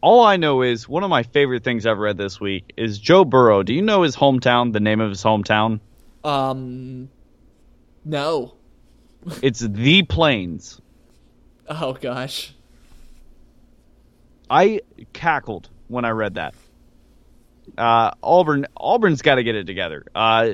all 0.00 0.24
I 0.24 0.36
know 0.36 0.62
is 0.62 0.88
one 0.88 1.04
of 1.04 1.10
my 1.10 1.22
favorite 1.22 1.64
things 1.64 1.86
I've 1.86 1.98
read 1.98 2.16
this 2.16 2.40
week 2.40 2.72
is 2.76 2.98
Joe 2.98 3.24
Burrow. 3.24 3.62
Do 3.62 3.74
you 3.74 3.82
know 3.82 4.02
his 4.02 4.16
hometown? 4.16 4.72
The 4.72 4.80
name 4.80 5.00
of 5.00 5.10
his 5.10 5.22
hometown? 5.22 5.80
Um, 6.24 7.08
no. 8.08 8.54
it's 9.42 9.60
the 9.60 10.02
Plains. 10.02 10.80
Oh 11.68 11.92
gosh. 11.92 12.54
I 14.48 14.80
cackled 15.12 15.68
when 15.88 16.04
I 16.04 16.10
read 16.10 16.34
that. 16.34 16.54
Uh, 17.76 18.12
Auburn 18.22 18.66
Auburn's 18.76 19.20
got 19.20 19.34
to 19.34 19.42
get 19.42 19.54
it 19.54 19.66
together. 19.66 20.06
Uh, 20.14 20.52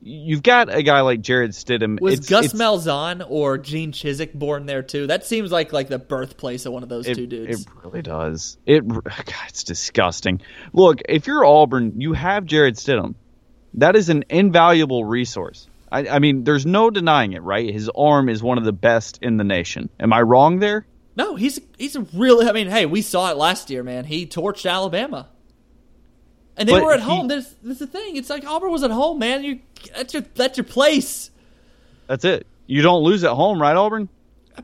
you've 0.00 0.42
got 0.42 0.74
a 0.74 0.82
guy 0.82 1.02
like 1.02 1.20
Jarrett 1.20 1.50
Stidham. 1.50 2.00
Was 2.00 2.20
it's, 2.20 2.28
Gus 2.28 2.46
it's, 2.46 2.54
Malzahn 2.54 3.24
or 3.28 3.58
Gene 3.58 3.92
Chizik 3.92 4.32
born 4.32 4.64
there 4.64 4.82
too? 4.82 5.06
That 5.06 5.26
seems 5.26 5.52
like 5.52 5.74
like 5.74 5.88
the 5.88 5.98
birthplace 5.98 6.64
of 6.64 6.72
one 6.72 6.82
of 6.82 6.88
those 6.88 7.06
it, 7.06 7.16
two 7.16 7.26
dudes. 7.26 7.62
It 7.62 7.68
really 7.84 8.00
does. 8.00 8.56
It 8.64 8.88
God, 8.88 9.04
it's 9.48 9.64
disgusting. 9.64 10.40
Look, 10.72 11.02
if 11.06 11.26
you're 11.26 11.44
Auburn, 11.44 12.00
you 12.00 12.14
have 12.14 12.46
Jarrett 12.46 12.76
Stidham. 12.76 13.14
That 13.74 13.94
is 13.94 14.08
an 14.08 14.24
invaluable 14.30 15.04
resource. 15.04 15.68
I, 15.90 16.08
I 16.08 16.18
mean, 16.18 16.44
there's 16.44 16.66
no 16.66 16.90
denying 16.90 17.32
it, 17.32 17.42
right? 17.42 17.72
His 17.72 17.90
arm 17.94 18.28
is 18.28 18.42
one 18.42 18.58
of 18.58 18.64
the 18.64 18.72
best 18.72 19.18
in 19.22 19.36
the 19.36 19.44
nation. 19.44 19.88
Am 19.98 20.12
I 20.12 20.22
wrong 20.22 20.58
there? 20.58 20.86
No, 21.16 21.34
he's 21.34 21.60
he's 21.76 21.96
a 21.96 22.02
really. 22.14 22.46
I 22.46 22.52
mean, 22.52 22.68
hey, 22.68 22.86
we 22.86 23.02
saw 23.02 23.30
it 23.30 23.36
last 23.36 23.70
year, 23.70 23.82
man. 23.82 24.04
He 24.04 24.26
torched 24.26 24.70
Alabama. 24.70 25.28
And 26.56 26.68
they 26.68 26.72
but 26.72 26.84
were 26.84 26.92
at 26.92 27.00
he, 27.00 27.06
home. 27.06 27.28
There's, 27.28 27.54
there's 27.62 27.78
the 27.78 27.86
thing. 27.86 28.16
It's 28.16 28.28
like 28.28 28.44
Auburn 28.44 28.72
was 28.72 28.82
at 28.82 28.90
home, 28.90 29.18
man. 29.18 29.44
You 29.44 29.60
that's 29.94 30.12
your 30.12 30.24
that's 30.34 30.58
your 30.58 30.64
place. 30.64 31.30
That's 32.06 32.24
it. 32.24 32.46
You 32.66 32.82
don't 32.82 33.02
lose 33.02 33.24
at 33.24 33.32
home, 33.32 33.60
right, 33.60 33.76
Auburn? 33.76 34.08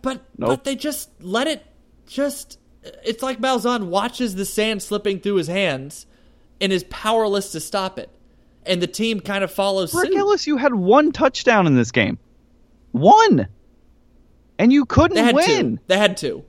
But 0.02 0.22
nope. 0.36 0.50
but 0.50 0.64
they 0.64 0.76
just 0.76 1.10
let 1.20 1.46
it 1.46 1.64
just. 2.06 2.58
It's 3.02 3.22
like 3.22 3.40
Malzahn 3.40 3.86
watches 3.86 4.34
the 4.34 4.44
sand 4.44 4.82
slipping 4.82 5.20
through 5.20 5.36
his 5.36 5.46
hands, 5.46 6.06
and 6.60 6.72
is 6.72 6.84
powerless 6.84 7.52
to 7.52 7.60
stop 7.60 7.98
it. 7.98 8.10
And 8.66 8.80
the 8.80 8.86
team 8.86 9.20
kind 9.20 9.44
of 9.44 9.50
follows 9.50 9.94
Rick 9.94 10.08
suit. 10.08 10.16
Ellis, 10.16 10.46
you 10.46 10.56
had 10.56 10.74
one 10.74 11.12
touchdown 11.12 11.66
in 11.66 11.74
this 11.74 11.92
game, 11.92 12.18
one, 12.92 13.48
and 14.58 14.72
you 14.72 14.84
couldn't 14.86 15.22
they 15.22 15.32
win. 15.32 15.76
Two. 15.76 15.82
They 15.86 15.98
had 15.98 16.16
two. 16.16 16.44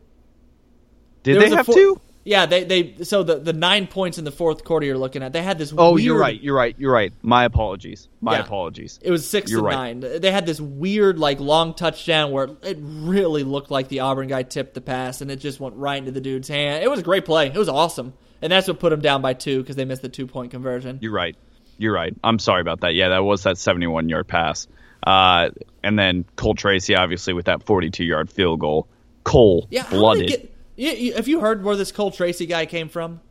Did 1.24 1.42
there 1.42 1.50
they 1.50 1.56
have 1.56 1.66
four, 1.66 1.76
two? 1.76 2.02
Yeah, 2.26 2.48
they 2.48 2.64
they 2.64 3.04
so 3.04 3.22
the 3.22 3.38
the 3.38 3.54
nine 3.54 3.86
points 3.86 4.18
in 4.18 4.26
the 4.26 4.32
fourth 4.32 4.64
quarter 4.64 4.86
you're 4.88 4.98
looking 4.98 5.22
at. 5.22 5.32
They 5.32 5.44
had 5.44 5.60
this. 5.60 5.72
Oh, 5.78 5.94
weird, 5.94 6.04
you're 6.04 6.18
right. 6.18 6.42
You're 6.42 6.56
right. 6.56 6.76
You're 6.78 6.92
right. 6.92 7.14
My 7.22 7.46
apologies. 7.46 8.10
My 8.20 8.38
yeah, 8.38 8.44
apologies. 8.44 9.00
It 9.04 9.12
was 9.12 9.30
6 9.30 9.52
you're 9.52 9.60
to 9.60 9.66
right. 9.66 9.96
nine. 9.96 10.20
They 10.22 10.32
had 10.32 10.48
this 10.48 10.60
weird 10.60 11.20
like 11.20 11.40
long 11.40 11.76
touchdown 11.76 12.32
where 12.32 12.50
it 12.64 12.80
really 12.82 13.44
looked 13.44 13.70
like 13.70 13.90
the 13.90 14.00
Auburn 14.00 14.28
guy 14.28 14.42
tipped 14.42 14.74
the 14.74 14.82
pass 14.82 15.22
and 15.22 15.30
it 15.30 15.36
just 15.36 15.60
went 15.60 15.76
right 15.76 16.00
into 16.00 16.12
the 16.12 16.22
dude's 16.22 16.48
hand. 16.48 16.84
It 16.84 16.90
was 16.90 17.00
a 17.00 17.04
great 17.04 17.26
play. 17.26 17.46
It 17.46 17.58
was 17.58 17.70
awesome, 17.70 18.16
and 18.42 18.52
that's 18.52 18.68
what 18.68 18.80
put 18.80 18.90
them 18.90 19.02
down 19.02 19.22
by 19.22 19.34
two 19.34 19.62
because 19.62 19.76
they 19.76 19.86
missed 19.86 20.02
the 20.02 20.10
two 20.10 20.26
point 20.26 20.50
conversion. 20.50 20.98
You're 21.04 21.12
right. 21.12 21.36
You're 21.78 21.94
right. 21.94 22.14
I'm 22.24 22.40
sorry 22.40 22.62
about 22.62 22.82
that. 22.82 22.94
Yeah, 22.94 23.10
that 23.10 23.24
was 23.24 23.44
that 23.44 23.58
71 23.58 24.10
yard 24.10 24.28
pass. 24.28 24.68
Uh, 25.06 25.50
and 25.84 26.00
then 26.00 26.26
Cole 26.36 26.56
Tracy, 26.56 26.96
obviously, 26.96 27.34
with 27.34 27.46
that 27.46 27.64
42 27.64 28.04
yard 28.04 28.30
field 28.30 28.60
goal. 28.60 28.88
Cole 29.24 29.68
yeah, 29.70 29.88
blooded. 29.90 30.50
You, 30.76 30.92
you, 30.92 31.14
have 31.14 31.28
you 31.28 31.40
heard 31.40 31.64
where 31.64 31.76
this 31.76 31.92
Cole 31.92 32.12
Tracy 32.12 32.46
guy 32.46 32.66
came 32.66 32.90
from? 32.90 33.22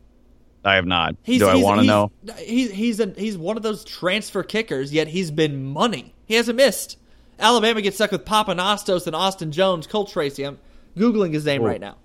I 0.64 0.76
have 0.76 0.86
not. 0.86 1.16
He's, 1.22 1.40
Do 1.40 1.48
I 1.48 1.56
want 1.56 1.80
to 1.80 1.86
know? 1.86 2.10
He's 2.38 2.70
he's 2.70 2.98
a, 2.98 3.12
he's 3.16 3.36
one 3.36 3.56
of 3.58 3.62
those 3.62 3.84
transfer 3.84 4.42
kickers. 4.42 4.92
Yet 4.92 5.08
he's 5.08 5.30
been 5.30 5.64
money. 5.64 6.14
He 6.26 6.34
hasn't 6.34 6.56
missed. 6.56 6.96
Alabama 7.38 7.82
gets 7.82 7.96
stuck 7.96 8.12
with 8.12 8.24
Pappanastos 8.24 9.06
and 9.06 9.14
Austin 9.14 9.52
Jones. 9.52 9.86
Cole 9.86 10.06
Tracy. 10.06 10.44
I'm 10.44 10.58
googling 10.96 11.34
his 11.34 11.44
name 11.44 11.62
Ooh. 11.62 11.66
right 11.66 11.80
now. 11.80 11.96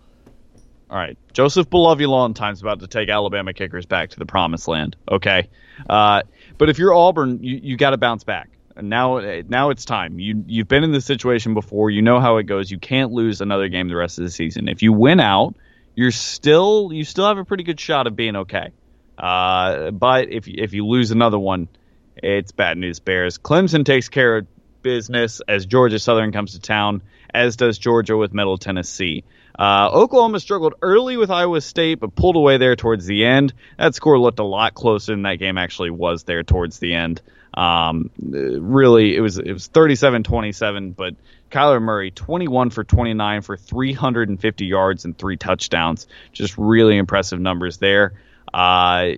All 0.90 0.98
right, 0.98 1.18
Joseph 1.34 1.70
Belovulontime's 1.70 2.62
about 2.62 2.80
to 2.80 2.88
take 2.88 3.10
Alabama 3.10 3.54
kickers 3.54 3.86
back 3.86 4.10
to 4.12 4.20
the 4.20 4.26
promised 4.26 4.68
land. 4.68 4.96
Okay, 5.10 5.50
uh, 5.88 6.24
but 6.58 6.70
if 6.70 6.80
you're 6.80 6.94
Auburn, 6.94 7.44
you, 7.44 7.60
you 7.62 7.78
got 7.78 7.92
to 7.92 7.98
bounce 7.98 8.24
back 8.24 8.50
now 8.82 9.20
now 9.48 9.70
it's 9.70 9.86
time. 9.86 10.20
You 10.20 10.44
you've 10.48 10.68
been 10.68 10.84
in 10.84 10.92
this 10.92 11.06
situation 11.06 11.54
before. 11.54 11.90
You 11.90 12.02
know 12.02 12.20
how 12.20 12.38
it 12.38 12.44
goes. 12.44 12.70
You 12.70 12.80
can't 12.80 13.12
lose 13.12 13.42
another 13.42 13.68
game 13.68 13.88
the 13.88 13.96
rest 13.96 14.18
of 14.18 14.24
the 14.24 14.32
season. 14.32 14.68
If 14.68 14.82
you 14.82 14.94
win 14.94 15.20
out, 15.20 15.56
you're 15.96 16.12
still 16.12 16.92
you 16.92 17.04
still 17.04 17.28
have 17.28 17.38
a 17.38 17.46
pretty 17.46 17.64
good 17.64 17.80
shot 17.80 18.08
of 18.08 18.16
being 18.16 18.36
okay. 18.36 18.72
Uh, 19.18 19.92
but 19.92 20.30
if 20.30 20.48
if 20.48 20.74
you 20.74 20.86
lose 20.86 21.12
another 21.12 21.40
one, 21.40 21.68
it's 22.16 22.52
bad 22.52 22.78
news 22.78 23.00
bears. 23.00 23.38
Clemson 23.38 23.86
takes 23.86 24.10
care 24.10 24.38
of 24.38 24.48
business 24.82 25.42
as 25.48 25.66
Georgia 25.66 26.00
Southern 26.00 26.32
comes 26.32 26.54
to 26.54 26.60
town, 26.60 27.02
as 27.34 27.58
does 27.58 27.78
Georgia 27.78 28.16
with 28.16 28.34
Middle 28.34 28.58
Tennessee. 28.58 29.24
Uh, 29.60 29.90
Oklahoma 29.92 30.40
struggled 30.40 30.76
early 30.82 31.18
with 31.18 31.30
Iowa 31.30 31.60
State, 31.60 32.00
but 32.00 32.16
pulled 32.16 32.38
away 32.38 32.58
there 32.58 32.78
towards 32.78 33.06
the 33.06 33.26
end. 33.26 33.54
That 33.78 33.94
score 33.94 34.18
looked 34.18 34.40
a 34.40 34.46
lot 34.46 34.74
closer 34.74 35.12
than 35.12 35.24
that 35.24 35.36
game 35.36 35.58
actually 35.58 35.90
was 35.90 36.24
there 36.24 36.44
towards 36.44 36.80
the 36.80 36.94
end. 36.94 37.22
Um, 37.54 38.10
really, 38.18 39.18
it 39.18 39.20
was 39.20 39.38
it 39.38 39.52
was 39.52 39.68
37-27, 39.68 40.96
but 40.96 41.16
Kyler 41.52 41.82
Murray 41.82 42.10
21 42.10 42.70
for 42.70 42.86
29 42.86 43.42
for 43.42 43.58
350 43.58 44.66
yards 44.66 45.04
and 45.04 45.18
three 45.18 45.36
touchdowns. 45.36 46.08
Just 46.32 46.58
really 46.58 46.98
impressive 46.98 47.42
numbers 47.42 47.80
there. 47.80 48.14
Uh, 48.54 49.16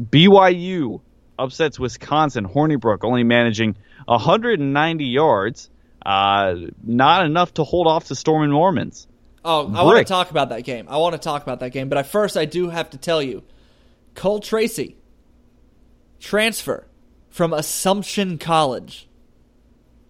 BYU 0.00 1.02
upsets 1.38 1.78
Wisconsin. 1.78 2.48
Hornibrook 2.48 3.00
only 3.02 3.24
managing 3.24 3.76
190 4.06 5.04
yards. 5.04 5.68
Uh, 6.04 6.54
not 6.82 7.26
enough 7.26 7.52
to 7.54 7.64
hold 7.64 7.86
off 7.88 8.08
the 8.08 8.14
Storm 8.14 8.50
Mormons. 8.50 9.06
Oh, 9.48 9.72
I 9.72 9.84
want 9.84 9.98
to 9.98 10.04
talk 10.04 10.32
about 10.32 10.48
that 10.48 10.62
game. 10.62 10.86
I 10.88 10.96
want 10.96 11.12
to 11.12 11.20
talk 11.20 11.44
about 11.44 11.60
that 11.60 11.70
game, 11.70 11.88
but 11.88 12.04
first 12.06 12.36
I 12.36 12.46
do 12.46 12.68
have 12.68 12.90
to 12.90 12.98
tell 12.98 13.22
you, 13.22 13.44
Cole 14.16 14.40
Tracy 14.40 14.96
transfer 16.18 16.84
from 17.28 17.52
Assumption 17.52 18.38
College. 18.38 19.08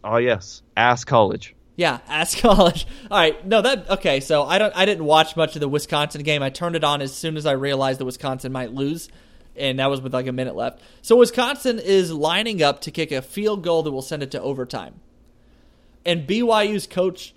Oh 0.03 0.16
yes, 0.16 0.62
Ass 0.74 1.05
College. 1.05 1.55
Yeah, 1.76 1.99
Ass 2.09 2.41
College. 2.41 2.87
All 3.11 3.18
right, 3.18 3.47
no 3.47 3.61
that 3.61 3.91
okay. 3.91 4.20
So 4.20 4.45
I 4.45 4.57
don't. 4.57 4.74
I 4.74 4.87
didn't 4.87 5.05
watch 5.05 5.37
much 5.37 5.55
of 5.55 5.61
the 5.61 5.68
Wisconsin 5.68 6.22
game. 6.22 6.43
I 6.43 6.49
turned 6.49 6.74
it 6.74 6.82
on 6.82 7.03
as 7.03 7.12
soon 7.14 7.37
as 7.37 7.45
I 7.45 7.53
realized 7.53 8.01
that 8.01 8.07
Wisconsin 8.07 8.53
might 8.53 8.72
lose, 8.72 9.11
and 9.55 9.80
that 9.80 9.91
was 9.91 10.01
with 10.01 10.14
like 10.14 10.28
a 10.28 10.32
minute 10.32 10.57
left. 10.57 10.80
So 11.03 11.14
Wisconsin 11.16 11.78
is 11.78 12.11
lining 12.11 12.62
up 12.62 12.80
to 12.82 12.91
kick 12.91 13.12
a 13.12 13.20
field 13.20 13.62
goal 13.62 13.82
that 13.82 13.91
will 13.91 14.01
send 14.01 14.22
it 14.22 14.30
to 14.30 14.41
overtime, 14.41 14.95
and 16.07 16.26
BYU's 16.26 16.87
coach 16.87 17.34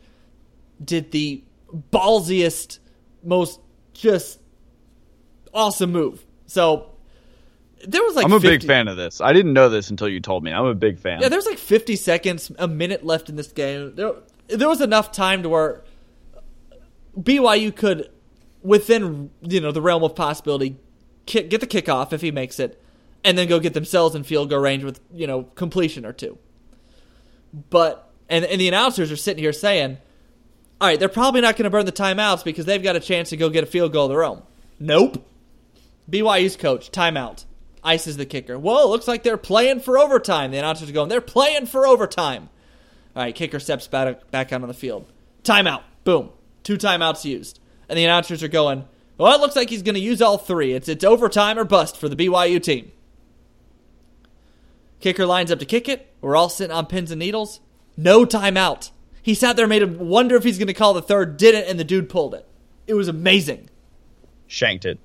did 0.82 1.12
the 1.12 1.44
ballsiest, 1.92 2.80
most 3.24 3.60
just 3.94 4.40
awesome 5.54 5.92
move. 5.92 6.26
So 6.46 6.92
there 7.86 8.04
was 8.04 8.16
like 8.16 8.26
I'm 8.26 8.34
a 8.34 8.40
50, 8.40 8.58
big 8.58 8.68
fan 8.68 8.88
of 8.88 8.98
this. 8.98 9.22
I 9.22 9.34
didn't 9.34 9.54
know 9.54 9.70
this 9.70 9.90
until 9.90 10.10
you 10.10 10.20
told 10.20 10.44
me. 10.44 10.52
I'm 10.52 10.66
a 10.66 10.76
big 10.76 11.00
fan. 11.00 11.22
Yeah, 11.22 11.30
there's 11.30 11.46
like 11.46 11.58
50 11.58 11.96
seconds, 11.96 12.52
a 12.58 12.68
minute 12.68 13.06
left 13.06 13.30
in 13.30 13.36
this 13.36 13.52
game. 13.52 13.96
There, 13.96 14.14
there 14.48 14.68
was 14.68 14.82
enough 14.82 15.12
time 15.12 15.44
to 15.44 15.50
where 15.50 15.84
BYU 17.18 17.76
could, 17.76 18.10
within 18.62 19.30
you 19.42 19.62
know 19.62 19.72
the 19.72 19.82
realm 19.82 20.04
of 20.04 20.16
possibility, 20.16 20.78
kick, 21.26 21.50
get 21.50 21.62
the 21.62 21.68
kickoff 21.68 22.12
if 22.14 22.22
he 22.22 22.32
makes 22.32 22.60
it, 22.60 22.82
and 23.24 23.38
then 23.38 23.48
go 23.48 23.60
get 23.60 23.74
themselves 23.74 24.16
in 24.16 24.24
field 24.24 24.50
goal 24.50 24.60
range 24.60 24.84
with 24.84 25.00
you 25.14 25.28
know 25.28 25.44
completion 25.44 26.06
or 26.06 26.14
two. 26.14 26.38
But 27.70 28.12
and 28.28 28.44
and 28.46 28.60
the 28.60 28.68
announcers 28.68 29.12
are 29.12 29.18
sitting 29.18 29.44
here 29.44 29.54
saying, 29.54 29.98
"All 30.80 30.88
right, 30.88 31.00
they're 31.00 31.10
probably 31.10 31.42
not 31.42 31.56
going 31.56 31.66
to 31.66 31.70
burn 31.70 31.86
the 31.86 31.92
timeouts 31.92 32.44
because 32.44 32.66
they've 32.66 32.84
got 32.84 32.96
a 32.96 33.00
chance 33.00 33.30
to 33.30 33.38
go 33.38 33.50
get 33.50 33.64
a 33.64 33.68
field 33.68 33.94
goal 33.94 34.06
of 34.06 34.12
their 34.12 34.24
own." 34.24 34.44
Nope. 34.80 35.26
BYU's 36.10 36.56
coach 36.56 36.92
timeout 36.92 37.46
Ice 37.84 38.08
is 38.08 38.18
the 38.18 38.26
kicker. 38.26 38.58
Whoa, 38.58 38.90
looks 38.90 39.08
like 39.08 39.24
they're 39.24 39.38
playing 39.38 39.80
for 39.80 39.98
overtime. 39.98 40.52
The 40.52 40.58
announcers 40.58 40.90
are 40.90 40.94
going, 40.94 41.10
they're 41.10 41.22
playing 41.22 41.66
for 41.66 41.88
overtime. 41.88 42.50
All 43.16 43.24
right, 43.24 43.34
kicker 43.34 43.60
steps 43.60 43.88
back, 43.88 44.30
back 44.32 44.52
out 44.52 44.62
on 44.62 44.68
the 44.68 44.74
field. 44.74 45.06
Timeout. 45.44 45.84
Boom. 46.04 46.30
Two 46.64 46.78
timeouts 46.78 47.26
used. 47.26 47.60
And 47.88 47.98
the 47.98 48.04
announcers 48.04 48.44
are 48.44 48.50
going, 48.50 48.86
well, 49.18 49.34
it 49.34 49.42
looks 49.42 49.56
like 49.56 49.70
he's 49.70 49.82
going 49.82 49.96
to 49.96 50.02
use 50.02 50.22
all 50.22 50.38
three. 50.38 50.74
It's, 50.74 50.90
it's 50.90 51.04
overtime 51.04 51.58
or 51.58 51.64
bust 51.64 51.98
for 51.98 52.10
the 52.10 52.16
BYU 52.16 52.62
team. 52.62 52.92
Kicker 55.00 55.26
lines 55.26 55.52
up 55.52 55.60
to 55.60 55.66
kick 55.66 55.88
it. 55.88 56.14
We're 56.22 56.36
all 56.36 56.50
sitting 56.50 56.76
on 56.76 56.86
pins 56.86 57.12
and 57.12 57.20
needles. 57.20 57.62
No 57.96 58.26
timeout. 58.26 58.92
He 59.30 59.36
sat 59.36 59.56
there, 59.56 59.68
made 59.68 59.84
him 59.84 60.00
wonder 60.10 60.36
if 60.38 60.44
he's 60.44 60.58
going 60.58 60.70
to 60.70 60.74
call 60.74 60.96
the 60.96 61.04
third, 61.04 61.38
did 61.38 61.54
it, 61.54 61.68
and 61.68 61.80
the 61.80 61.84
dude 61.84 62.10
pulled 62.10 62.34
it. 62.34 62.48
It 62.88 62.96
was 62.96 63.08
amazing. 63.08 63.70
Shanked 64.48 64.86
it. 64.86 64.98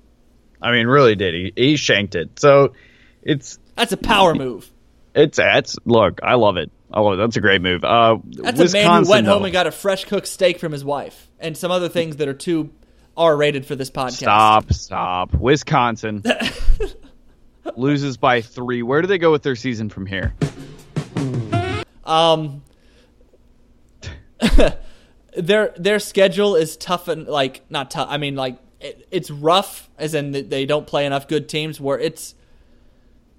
I 0.59 0.71
mean, 0.71 0.87
really 0.87 1.13
did. 1.13 1.35
He, 1.35 1.53
he 1.55 1.75
shanked 1.75 2.15
it. 2.15 2.39
So 2.39 2.73
it's 3.21 3.59
that's 3.75 3.91
a 3.91 3.97
power 3.97 4.33
move. 4.33 4.67
It's 5.13 5.37
that's, 5.37 5.77
look, 5.85 6.21
I 6.23 6.33
love 6.33 6.57
it. 6.57 6.71
I 6.89 7.01
love 7.01 7.13
it. 7.13 7.17
That's 7.17 7.37
a 7.37 7.39
great 7.39 7.61
move. 7.61 7.83
Uh, 7.83 8.17
that's 8.25 8.57
Wisconsin, 8.57 8.79
a 8.79 8.83
man 8.83 9.03
who 9.03 9.09
went 9.11 9.25
though. 9.27 9.33
home 9.33 9.43
and 9.43 9.53
got 9.53 9.67
a 9.67 9.71
fresh 9.71 10.05
cooked 10.05 10.27
steak 10.27 10.57
from 10.57 10.71
his 10.71 10.83
wife 10.83 11.29
and 11.39 11.55
some 11.55 11.69
other 11.69 11.87
things 11.87 12.15
that 12.15 12.27
are 12.27 12.33
too 12.33 12.71
R 13.15 13.37
rated 13.37 13.67
for 13.67 13.75
this 13.75 13.91
podcast. 13.91 14.13
Stop, 14.13 14.73
stop. 14.73 15.33
Wisconsin 15.35 16.23
loses 17.75 18.17
by 18.17 18.41
three. 18.41 18.81
Where 18.81 19.03
do 19.03 19.07
they 19.07 19.19
go 19.19 19.31
with 19.31 19.43
their 19.43 19.55
season 19.55 19.89
from 19.89 20.07
here? 20.07 20.33
Um, 22.03 22.63
their 25.37 25.73
their 25.77 25.99
schedule 25.99 26.55
is 26.55 26.77
tough 26.77 27.07
and 27.07 27.27
like 27.27 27.61
not 27.69 27.91
tough. 27.91 28.07
I 28.09 28.17
mean, 28.17 28.35
like 28.35 28.57
it, 28.79 29.07
it's 29.11 29.29
rough, 29.29 29.89
as 29.97 30.13
in 30.13 30.31
they 30.31 30.65
don't 30.65 30.87
play 30.87 31.05
enough 31.05 31.27
good 31.27 31.49
teams. 31.49 31.79
Where 31.79 31.99
it's 31.99 32.35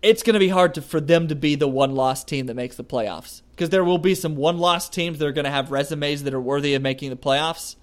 it's 0.02 0.22
going 0.22 0.34
to 0.34 0.40
be 0.40 0.48
hard 0.48 0.74
to, 0.74 0.82
for 0.82 1.00
them 1.00 1.28
to 1.28 1.34
be 1.34 1.54
the 1.54 1.68
one 1.68 1.94
lost 1.94 2.28
team 2.28 2.46
that 2.46 2.54
makes 2.54 2.76
the 2.76 2.84
playoffs 2.84 3.42
because 3.50 3.70
there 3.70 3.84
will 3.84 3.98
be 3.98 4.14
some 4.14 4.36
one 4.36 4.58
lost 4.58 4.92
teams 4.92 5.18
that 5.18 5.26
are 5.26 5.32
going 5.32 5.46
to 5.46 5.50
have 5.50 5.70
resumes 5.70 6.22
that 6.24 6.34
are 6.34 6.40
worthy 6.40 6.74
of 6.74 6.82
making 6.82 7.10
the 7.10 7.16
playoffs. 7.16 7.76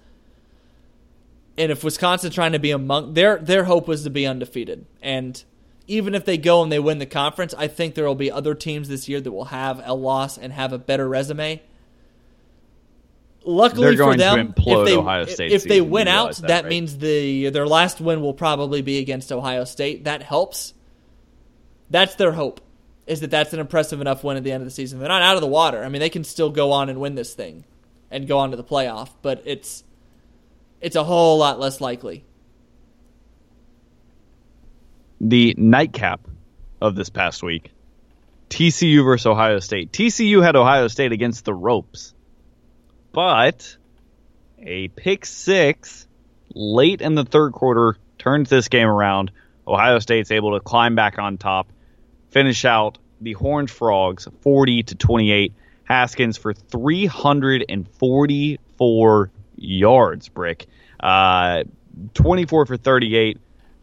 And 1.58 1.70
if 1.70 1.84
Wisconsin 1.84 2.30
trying 2.30 2.52
to 2.52 2.58
be 2.58 2.70
among 2.70 3.14
their 3.14 3.38
their 3.38 3.64
hope 3.64 3.86
was 3.86 4.04
to 4.04 4.10
be 4.10 4.26
undefeated, 4.26 4.86
and 5.02 5.42
even 5.86 6.14
if 6.14 6.24
they 6.24 6.38
go 6.38 6.62
and 6.62 6.72
they 6.72 6.78
win 6.78 6.98
the 6.98 7.06
conference, 7.06 7.54
I 7.54 7.68
think 7.68 7.94
there 7.94 8.06
will 8.06 8.14
be 8.14 8.30
other 8.30 8.54
teams 8.54 8.88
this 8.88 9.08
year 9.08 9.20
that 9.20 9.30
will 9.30 9.46
have 9.46 9.80
a 9.84 9.94
loss 9.94 10.38
and 10.38 10.52
have 10.52 10.72
a 10.72 10.78
better 10.78 11.08
resume 11.08 11.60
luckily 13.44 13.96
for 13.96 14.16
them, 14.16 14.54
if 14.56 15.36
they 15.36 15.46
if 15.46 15.64
they 15.64 15.80
win 15.80 16.08
out, 16.08 16.36
that, 16.36 16.48
that 16.48 16.62
right? 16.64 16.70
means 16.70 16.98
the 16.98 17.50
their 17.50 17.66
last 17.66 18.00
win 18.00 18.20
will 18.20 18.34
probably 18.34 18.82
be 18.82 18.98
against 18.98 19.30
Ohio 19.32 19.64
State. 19.64 20.04
That 20.04 20.22
helps. 20.22 20.74
That's 21.90 22.14
their 22.14 22.32
hope. 22.32 22.60
Is 23.06 23.20
that 23.20 23.30
that's 23.30 23.52
an 23.52 23.60
impressive 23.60 24.00
enough 24.00 24.24
win 24.24 24.36
at 24.36 24.44
the 24.44 24.52
end 24.52 24.62
of 24.62 24.66
the 24.66 24.70
season? 24.70 24.98
They're 24.98 25.08
not 25.08 25.22
out 25.22 25.36
of 25.36 25.42
the 25.42 25.46
water. 25.46 25.84
I 25.84 25.88
mean, 25.88 26.00
they 26.00 26.08
can 26.08 26.24
still 26.24 26.50
go 26.50 26.72
on 26.72 26.88
and 26.88 27.00
win 27.00 27.14
this 27.14 27.34
thing, 27.34 27.64
and 28.10 28.26
go 28.26 28.38
on 28.38 28.50
to 28.50 28.56
the 28.56 28.64
playoff. 28.64 29.10
But 29.22 29.42
it's 29.44 29.84
it's 30.80 30.96
a 30.96 31.04
whole 31.04 31.38
lot 31.38 31.60
less 31.60 31.80
likely. 31.80 32.24
The 35.20 35.54
nightcap 35.56 36.20
of 36.80 36.94
this 36.94 37.08
past 37.08 37.42
week, 37.42 37.70
TCU 38.50 39.04
versus 39.04 39.26
Ohio 39.26 39.58
State. 39.58 39.92
TCU 39.92 40.42
had 40.42 40.56
Ohio 40.56 40.88
State 40.88 41.12
against 41.12 41.44
the 41.44 41.54
ropes 41.54 42.13
but 43.14 43.78
a 44.58 44.88
pick 44.88 45.24
six 45.24 46.06
late 46.52 47.00
in 47.00 47.14
the 47.14 47.24
third 47.24 47.52
quarter 47.52 47.96
turns 48.18 48.50
this 48.50 48.68
game 48.68 48.88
around. 48.88 49.30
Ohio 49.66 50.00
State's 50.00 50.30
able 50.30 50.58
to 50.58 50.60
climb 50.60 50.94
back 50.94 51.18
on 51.18 51.38
top, 51.38 51.72
finish 52.30 52.66
out 52.66 52.98
the 53.20 53.32
Horned 53.32 53.70
Frogs 53.70 54.28
40 54.42 54.82
to 54.82 54.94
28. 54.96 55.54
Haskins 55.84 56.36
for 56.38 56.52
344 56.52 59.30
yards, 59.56 60.28
Brick. 60.28 60.66
Uh, 60.98 61.62
24 62.14 62.66
for 62.66 62.76
38, 62.76 63.38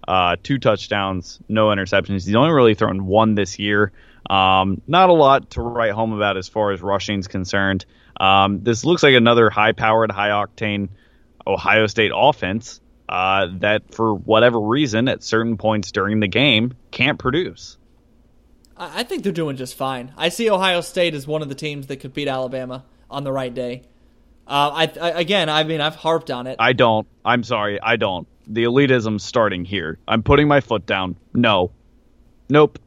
uh, 0.08 0.36
two 0.42 0.58
touchdowns, 0.58 1.40
no 1.48 1.68
interceptions. 1.68 2.26
He's 2.26 2.36
only 2.36 2.52
really 2.52 2.74
thrown 2.74 3.06
one 3.06 3.36
this 3.36 3.60
year. 3.60 3.92
Um, 4.32 4.82
not 4.88 5.10
a 5.10 5.14
lot 5.14 5.52
to 5.52 5.62
write 5.62 5.92
home 5.92 6.14
about 6.14 6.38
as 6.38 6.48
far 6.48 6.72
as 6.72 6.82
rushing's 6.82 7.28
concerned. 7.28 7.86
Um, 8.16 8.64
this 8.64 8.86
looks 8.86 9.04
like 9.04 9.16
another 9.16 9.50
high-powered, 9.50 10.10
high-octane 10.10 10.88
Ohio 11.46 11.88
State 11.88 12.12
offense 12.16 12.80
uh, 13.10 13.48
that, 13.60 13.94
for 13.94 14.14
whatever 14.14 14.60
reason, 14.60 15.10
at 15.10 15.22
certain 15.22 15.58
points 15.58 15.92
during 15.92 16.22
the 16.22 16.30
game, 16.30 16.76
can't 16.92 17.20
produce. 17.20 17.78
I 18.78 19.04
think 19.04 19.24
they're 19.24 19.34
doing 19.34 19.58
just 19.58 19.76
fine. 19.76 20.14
I 20.16 20.30
see 20.30 20.50
Ohio 20.50 20.80
State 20.80 21.14
as 21.14 21.28
one 21.28 21.42
of 21.42 21.50
the 21.50 21.56
teams 21.56 21.88
that 21.88 21.98
could 21.98 22.14
beat 22.14 22.30
Alabama 22.30 22.86
on 23.10 23.26
the 23.26 23.32
right 23.34 23.54
day. 23.54 23.84
Uh, 24.48 24.72
I, 24.74 24.92
I, 25.00 25.10
again, 25.20 25.50
I 25.50 25.64
mean, 25.66 25.82
I've 25.82 25.96
harped 25.96 26.32
on 26.32 26.48
it. 26.48 26.56
I 26.58 26.74
don't. 26.74 27.06
I'm 27.26 27.44
sorry, 27.44 27.82
I 27.82 27.98
don't. 27.98 28.28
The 28.48 28.64
elitism's 28.64 29.24
starting 29.24 29.66
here. 29.66 30.00
I'm 30.08 30.24
putting 30.24 30.48
my 30.48 30.62
foot 30.62 30.86
down. 30.86 31.18
No, 31.34 31.72
nope. 32.50 32.80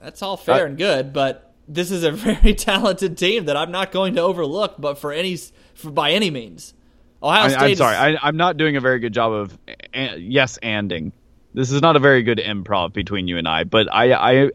That's 0.00 0.22
all 0.22 0.36
fair 0.36 0.66
and 0.66 0.78
good, 0.78 1.12
but 1.12 1.52
this 1.68 1.90
is 1.90 2.04
a 2.04 2.10
very 2.12 2.54
talented 2.54 3.18
team 3.18 3.46
that 3.46 3.56
I'm 3.56 3.70
not 3.70 3.92
going 3.92 4.14
to 4.14 4.22
overlook, 4.22 4.76
but 4.78 4.98
for 4.98 5.12
any 5.12 5.36
for 5.74 5.90
by 5.90 6.12
any 6.12 6.30
means, 6.30 6.74
Ohio 7.22 7.48
State. 7.48 7.60
I, 7.60 7.68
am 7.68 7.76
sorry, 7.76 7.96
I, 7.96 8.28
am 8.28 8.36
not 8.36 8.56
doing 8.56 8.76
a 8.76 8.80
very 8.80 8.98
good 8.98 9.12
job 9.12 9.32
of 9.32 9.58
uh, 9.94 10.14
yes 10.16 10.58
anding. 10.62 11.12
This 11.52 11.70
is 11.72 11.82
not 11.82 11.96
a 11.96 11.98
very 11.98 12.22
good 12.22 12.38
improv 12.38 12.92
between 12.92 13.28
you 13.28 13.36
and 13.36 13.46
I, 13.46 13.64
but 13.64 13.92
I 13.92 14.12
I 14.12 14.50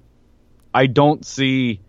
I 0.73 0.87
don't 0.87 1.25
see 1.25 1.81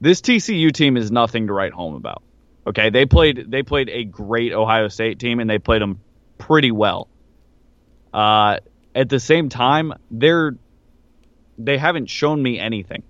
this 0.00 0.20
TCU 0.20 0.72
team 0.72 0.96
is 0.96 1.10
nothing 1.10 1.46
to 1.46 1.52
write 1.52 1.72
home 1.72 1.94
about. 1.94 2.22
Okay, 2.66 2.90
they 2.90 3.06
played 3.06 3.50
they 3.50 3.62
played 3.62 3.88
a 3.88 4.04
great 4.04 4.52
Ohio 4.52 4.88
State 4.88 5.18
team 5.18 5.40
and 5.40 5.48
they 5.48 5.58
played 5.58 5.82
them 5.82 6.00
pretty 6.38 6.70
well. 6.70 7.08
Uh, 8.12 8.58
at 8.94 9.08
the 9.08 9.20
same 9.20 9.48
time, 9.48 9.92
they're 10.10 10.56
they 11.64 11.78
haven't 11.78 12.10
shown 12.10 12.42
me 12.42 12.58
anything. 12.58 13.02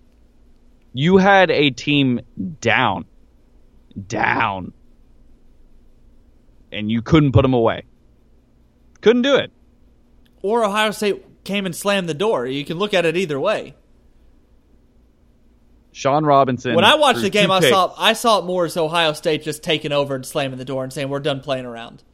You 0.92 1.18
had 1.18 1.50
a 1.50 1.70
team 1.70 2.20
down, 2.60 3.04
down, 4.06 4.72
and 6.72 6.90
you 6.90 7.02
couldn't 7.02 7.32
put 7.32 7.42
them 7.42 7.54
away. 7.54 7.84
Couldn't 9.00 9.22
do 9.22 9.36
it. 9.36 9.52
Or 10.42 10.64
Ohio 10.64 10.90
State 10.90 11.44
came 11.44 11.66
and 11.66 11.74
slammed 11.74 12.08
the 12.08 12.14
door. 12.14 12.46
You 12.46 12.64
can 12.64 12.78
look 12.78 12.92
at 12.94 13.04
it 13.04 13.16
either 13.16 13.38
way. 13.38 13.74
Shawn 15.92 16.24
Robinson. 16.24 16.74
When 16.74 16.84
I 16.84 16.94
watched 16.94 17.20
the 17.20 17.30
game, 17.30 17.50
I 17.50 17.60
saw 17.60 17.94
I 17.98 18.12
saw 18.12 18.38
it 18.38 18.44
more 18.44 18.64
as 18.64 18.76
Ohio 18.76 19.12
State 19.12 19.42
just 19.42 19.62
taking 19.62 19.92
over 19.92 20.14
and 20.14 20.24
slamming 20.24 20.58
the 20.58 20.64
door 20.64 20.84
and 20.84 20.92
saying 20.92 21.08
we're 21.08 21.20
done 21.20 21.40
playing 21.40 21.66
around. 21.66 22.04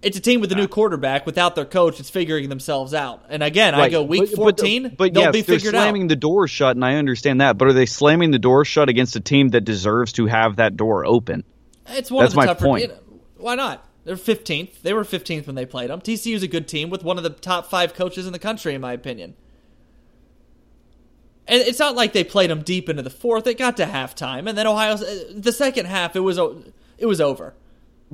It's 0.00 0.16
a 0.16 0.20
team 0.20 0.40
with 0.40 0.52
a 0.52 0.54
new 0.54 0.68
quarterback 0.68 1.26
without 1.26 1.56
their 1.56 1.64
coach. 1.64 1.98
It's 1.98 2.08
figuring 2.08 2.48
themselves 2.48 2.94
out. 2.94 3.24
And 3.28 3.42
again, 3.42 3.74
I 3.74 3.88
go 3.88 4.02
week 4.04 4.20
But- 4.22 4.30
but- 4.30 4.36
fourteen. 4.36 4.94
But, 4.96 5.12
they'll 5.12 5.24
yes, 5.24 5.32
be 5.32 5.40
they're 5.42 5.56
figured 5.58 5.72
slamming 5.74 6.04
out. 6.04 6.08
the 6.10 6.16
door 6.16 6.46
shut, 6.46 6.76
and 6.76 6.84
I 6.84 6.94
understand 6.94 7.40
that. 7.40 7.58
But 7.58 7.68
are 7.68 7.72
they 7.72 7.86
slamming 7.86 8.30
the 8.30 8.38
door 8.38 8.64
shut 8.64 8.88
against 8.88 9.16
a 9.16 9.20
team 9.20 9.48
that 9.48 9.62
deserves 9.62 10.12
to 10.14 10.26
have 10.26 10.56
that 10.56 10.76
door 10.76 11.04
open? 11.04 11.42
It's 11.88 12.10
one 12.12 12.22
That's 12.22 12.34
of 12.34 12.36
the 12.36 12.40
my 12.40 12.46
tougher. 12.46 12.64
point. 12.64 12.82
you 12.82 12.88
know, 12.88 12.94
why 13.38 13.54
not? 13.56 13.84
They're 14.04 14.16
fifteenth. 14.16 14.82
They 14.82 14.92
were 14.94 15.02
fifteenth 15.04 15.46
when 15.48 15.56
they 15.56 15.66
played 15.66 15.90
them. 15.90 16.00
TCU's 16.00 16.42
a 16.44 16.48
good 16.48 16.68
team 16.68 16.90
with 16.90 17.02
one 17.02 17.16
of 17.18 17.24
the 17.24 17.30
top 17.30 17.68
five 17.68 17.92
coaches 17.94 18.24
in 18.26 18.32
the 18.32 18.38
country, 18.38 18.74
in 18.74 18.80
my 18.80 18.92
opinion. 18.92 19.34
And 21.46 21.60
it's 21.62 21.78
not 21.78 21.94
like 21.96 22.12
they 22.12 22.24
played 22.24 22.50
them 22.50 22.62
deep 22.62 22.88
into 22.88 23.02
the 23.02 23.10
fourth. 23.10 23.46
It 23.46 23.58
got 23.58 23.76
to 23.78 23.84
halftime, 23.86 24.48
and 24.48 24.56
then 24.56 24.66
Ohio. 24.66 24.92
Uh, 24.94 25.06
the 25.34 25.52
second 25.52 25.86
half, 25.86 26.14
it 26.14 26.20
was 26.20 26.38
it 26.98 27.06
was 27.06 27.20
over. 27.20 27.54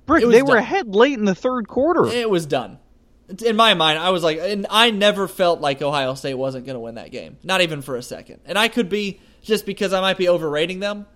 Brick, 0.07 0.29
they 0.29 0.43
were 0.43 0.55
done. 0.55 0.59
ahead 0.59 0.95
late 0.95 1.19
in 1.19 1.25
the 1.25 1.35
third 1.35 1.69
quarter. 1.69 2.07
It 2.07 2.29
was 2.29 2.47
done. 2.47 2.79
In 3.45 3.57
my 3.57 3.73
mind, 3.75 3.99
I 3.99 4.11
was 4.11 4.23
like, 4.23 4.39
and 4.39 4.67
I 4.69 4.91
never 4.91 5.27
felt 5.27 5.61
like 5.61 5.81
Ohio 5.81 6.15
State 6.15 6.35
wasn't 6.35 6.67
going 6.67 6.75
to 6.75 6.81
win 6.81 6.97
that 6.97 7.11
game, 7.11 7.39
not 7.43 7.63
even 7.63 7.81
for 7.81 7.97
a 7.97 8.03
second. 8.03 8.41
And 8.45 8.59
I 8.59 8.69
could 8.69 8.91
be 8.91 9.19
just 9.41 9.65
because 9.65 9.95
I 9.95 10.01
might 10.01 10.19
be 10.19 10.29
overrating 10.29 10.81
them. 10.81 11.07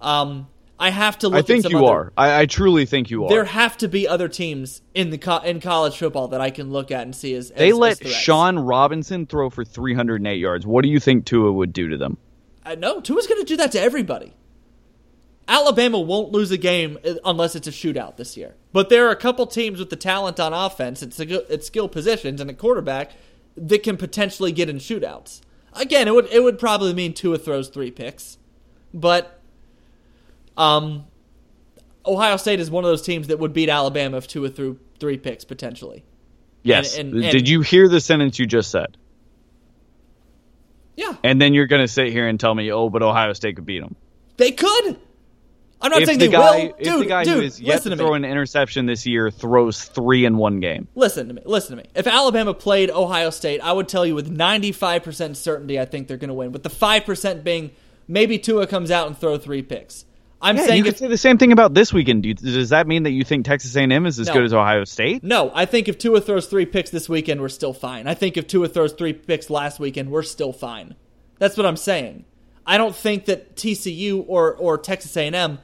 Um, 0.00 0.46
I 0.78 0.90
have 0.90 1.18
to 1.20 1.28
look. 1.28 1.38
I 1.38 1.42
think 1.42 1.68
you 1.68 1.78
other, 1.78 1.86
are. 1.86 2.12
I, 2.16 2.40
I 2.40 2.46
truly 2.46 2.86
think 2.86 3.10
you 3.10 3.24
are. 3.24 3.28
There 3.28 3.44
have 3.44 3.76
to 3.78 3.88
be 3.88 4.08
other 4.08 4.28
teams 4.28 4.82
in 4.94 5.10
the 5.10 5.18
co- 5.18 5.38
in 5.38 5.60
college 5.60 5.96
football 5.96 6.28
that 6.28 6.40
I 6.40 6.50
can 6.50 6.72
look 6.72 6.90
at 6.90 7.02
and 7.02 7.14
see 7.14 7.34
as, 7.34 7.50
as 7.50 7.58
they 7.58 7.70
as 7.70 7.76
let 7.76 7.98
threats. 7.98 8.16
Shawn 8.16 8.58
Robinson 8.58 9.26
throw 9.26 9.48
for 9.48 9.64
308 9.64 10.34
yards. 10.34 10.66
What 10.66 10.82
do 10.82 10.88
you 10.88 10.98
think 10.98 11.24
Tua 11.24 11.52
would 11.52 11.72
do 11.72 11.88
to 11.88 11.96
them? 11.96 12.18
Uh, 12.64 12.74
no, 12.74 13.00
Tua's 13.00 13.26
going 13.26 13.40
to 13.40 13.46
do 13.46 13.56
that 13.58 13.72
to 13.72 13.80
everybody. 13.80 14.32
Alabama 15.48 15.98
won't 16.00 16.30
lose 16.32 16.50
a 16.50 16.56
game 16.56 16.98
unless 17.24 17.54
it's 17.56 17.66
a 17.66 17.72
shootout 17.72 18.16
this 18.16 18.36
year. 18.36 18.54
But 18.72 18.88
there 18.88 19.06
are 19.06 19.10
a 19.10 19.16
couple 19.16 19.46
teams 19.46 19.78
with 19.78 19.90
the 19.90 19.96
talent 19.96 20.38
on 20.40 20.52
offense, 20.52 21.02
it's 21.02 21.18
a, 21.20 21.52
it's 21.52 21.66
skill 21.66 21.88
positions, 21.88 22.40
and 22.40 22.48
a 22.48 22.54
quarterback 22.54 23.12
that 23.56 23.82
can 23.82 23.96
potentially 23.96 24.52
get 24.52 24.68
in 24.70 24.76
shootouts. 24.78 25.40
Again, 25.74 26.06
it 26.08 26.14
would 26.14 26.26
it 26.32 26.42
would 26.42 26.58
probably 26.58 26.94
mean 26.94 27.12
Tua 27.14 27.38
throws 27.38 27.68
three 27.68 27.90
picks, 27.90 28.38
but 28.94 29.40
um, 30.56 31.04
Ohio 32.06 32.36
State 32.36 32.60
is 32.60 32.70
one 32.70 32.84
of 32.84 32.88
those 32.90 33.02
teams 33.02 33.26
that 33.28 33.38
would 33.38 33.52
beat 33.52 33.68
Alabama 33.68 34.18
if 34.18 34.26
Tua 34.28 34.48
threw 34.50 34.78
three 35.00 35.16
picks 35.18 35.44
potentially. 35.44 36.04
Yes. 36.62 36.96
And- 36.96 37.12
and- 37.14 37.32
Did 37.32 37.48
you 37.48 37.62
hear 37.62 37.88
the 37.88 38.00
sentence 38.00 38.38
you 38.38 38.46
just 38.46 38.70
said? 38.70 38.96
Yeah, 40.96 41.14
And 41.24 41.40
then 41.40 41.54
you're 41.54 41.66
going 41.66 41.82
to 41.82 41.88
sit 41.88 42.08
here 42.12 42.28
and 42.28 42.38
tell 42.38 42.54
me, 42.54 42.70
oh, 42.70 42.90
but 42.90 43.02
Ohio 43.02 43.32
State 43.32 43.56
could 43.56 43.64
beat 43.64 43.80
them. 43.80 43.96
they 44.36 44.52
could. 44.52 44.98
I'm 45.82 45.90
not 45.90 46.02
if 46.02 46.06
saying 46.06 46.18
the 46.20 46.26
they 46.26 46.32
guy, 46.32 46.56
will, 46.66 46.74
if 46.78 46.84
dude. 46.84 47.00
the 47.00 47.06
guy 47.06 47.24
dude, 47.24 47.34
who 47.34 47.40
is 47.42 47.60
yet 47.60 47.82
to 47.82 47.96
throw 47.96 48.14
an 48.14 48.24
interception 48.24 48.86
this 48.86 49.06
year 49.06 49.30
throws 49.30 49.84
three 49.84 50.24
in 50.24 50.36
one 50.36 50.60
game, 50.60 50.88
Listen 50.94 51.28
to 51.28 51.34
me. 51.34 51.42
Listen 51.44 51.76
to 51.76 51.82
me. 51.82 51.88
If 51.94 52.06
Alabama 52.06 52.54
played 52.54 52.90
Ohio 52.90 53.30
State, 53.30 53.60
I 53.60 53.72
would 53.72 53.88
tell 53.88 54.06
you 54.06 54.14
with 54.14 54.30
95% 54.34 55.36
certainty 55.36 55.78
I 55.80 55.84
think 55.84 56.08
they're 56.08 56.16
going 56.16 56.28
to 56.28 56.34
win. 56.34 56.52
With 56.52 56.62
the 56.62 56.70
5% 56.70 57.44
being 57.44 57.70
maybe 58.08 58.38
Tua 58.38 58.66
comes 58.66 58.90
out 58.90 59.06
and 59.06 59.18
throw 59.18 59.38
three 59.38 59.62
picks. 59.62 60.04
I'm 60.44 60.56
yeah, 60.56 60.62
you 60.62 60.68
saying 60.68 60.82
could 60.84 60.92
if 60.94 60.98
say 60.98 61.06
the 61.08 61.16
same 61.16 61.38
thing 61.38 61.52
about 61.52 61.72
this 61.72 61.92
weekend. 61.92 62.24
Do 62.24 62.30
you, 62.30 62.34
does 62.34 62.70
that 62.70 62.88
mean 62.88 63.04
that 63.04 63.12
you 63.12 63.22
think 63.22 63.44
Texas 63.46 63.76
A&M 63.76 64.06
is 64.06 64.18
as 64.18 64.26
No. 64.26 64.32
good 64.34 64.44
as 64.44 64.52
Ohio 64.52 64.82
State? 64.84 65.22
no, 65.22 65.52
I 65.54 65.66
think 65.66 65.88
if 65.88 65.98
Tua 65.98 66.20
throws 66.20 66.46
three 66.46 66.66
picks 66.66 66.90
this 66.90 67.08
weekend, 67.08 67.40
we're 67.40 67.48
still 67.48 67.72
fine. 67.72 68.08
I 68.08 68.14
think 68.14 68.36
if 68.36 68.48
Tua 68.48 68.66
throws 68.68 68.92
three 68.92 69.12
picks 69.12 69.50
last 69.50 69.78
weekend, 69.78 70.10
we're 70.10 70.24
still 70.24 70.52
fine. 70.52 70.96
That's 71.38 71.56
what 71.56 71.64
I'm 71.64 71.76
saying. 71.76 72.24
I 72.66 72.76
don't 72.76 72.94
think 72.94 73.26
that 73.26 73.54
TCU 73.56 74.24
or 74.26 74.54
or 74.54 74.78
Texas 74.78 75.16
A&M 75.16 75.58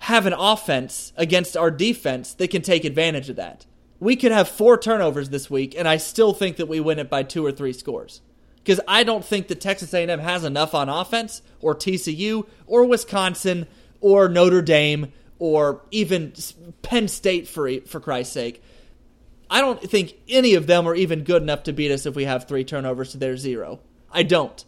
have 0.00 0.26
an 0.26 0.32
offense 0.32 1.12
against 1.16 1.56
our 1.56 1.70
defense 1.70 2.34
that 2.34 2.50
can 2.50 2.62
take 2.62 2.84
advantage 2.84 3.28
of 3.28 3.36
that. 3.36 3.66
We 3.98 4.16
could 4.16 4.32
have 4.32 4.48
four 4.48 4.78
turnovers 4.78 5.28
this 5.28 5.50
week, 5.50 5.74
and 5.76 5.86
I 5.86 5.98
still 5.98 6.32
think 6.32 6.56
that 6.56 6.68
we 6.68 6.80
win 6.80 6.98
it 6.98 7.10
by 7.10 7.22
two 7.22 7.44
or 7.44 7.52
three 7.52 7.74
scores. 7.74 8.22
Because 8.56 8.80
I 8.88 9.04
don't 9.04 9.24
think 9.24 9.48
that 9.48 9.60
Texas 9.60 9.92
A&M 9.92 10.18
has 10.18 10.44
enough 10.44 10.74
on 10.74 10.88
offense, 10.88 11.42
or 11.60 11.74
TCU, 11.74 12.46
or 12.66 12.84
Wisconsin, 12.84 13.66
or 14.00 14.28
Notre 14.28 14.62
Dame, 14.62 15.12
or 15.38 15.82
even 15.90 16.32
Penn 16.82 17.08
State 17.08 17.46
for 17.46 17.70
for 17.82 18.00
Christ's 18.00 18.34
sake. 18.34 18.62
I 19.50 19.60
don't 19.60 19.82
think 19.82 20.14
any 20.28 20.54
of 20.54 20.66
them 20.66 20.86
are 20.86 20.94
even 20.94 21.24
good 21.24 21.42
enough 21.42 21.64
to 21.64 21.72
beat 21.72 21.90
us 21.90 22.06
if 22.06 22.14
we 22.14 22.24
have 22.24 22.46
three 22.46 22.64
turnovers 22.64 23.12
to 23.12 23.18
their 23.18 23.36
zero. 23.36 23.80
I 24.10 24.22
don't. 24.22 24.64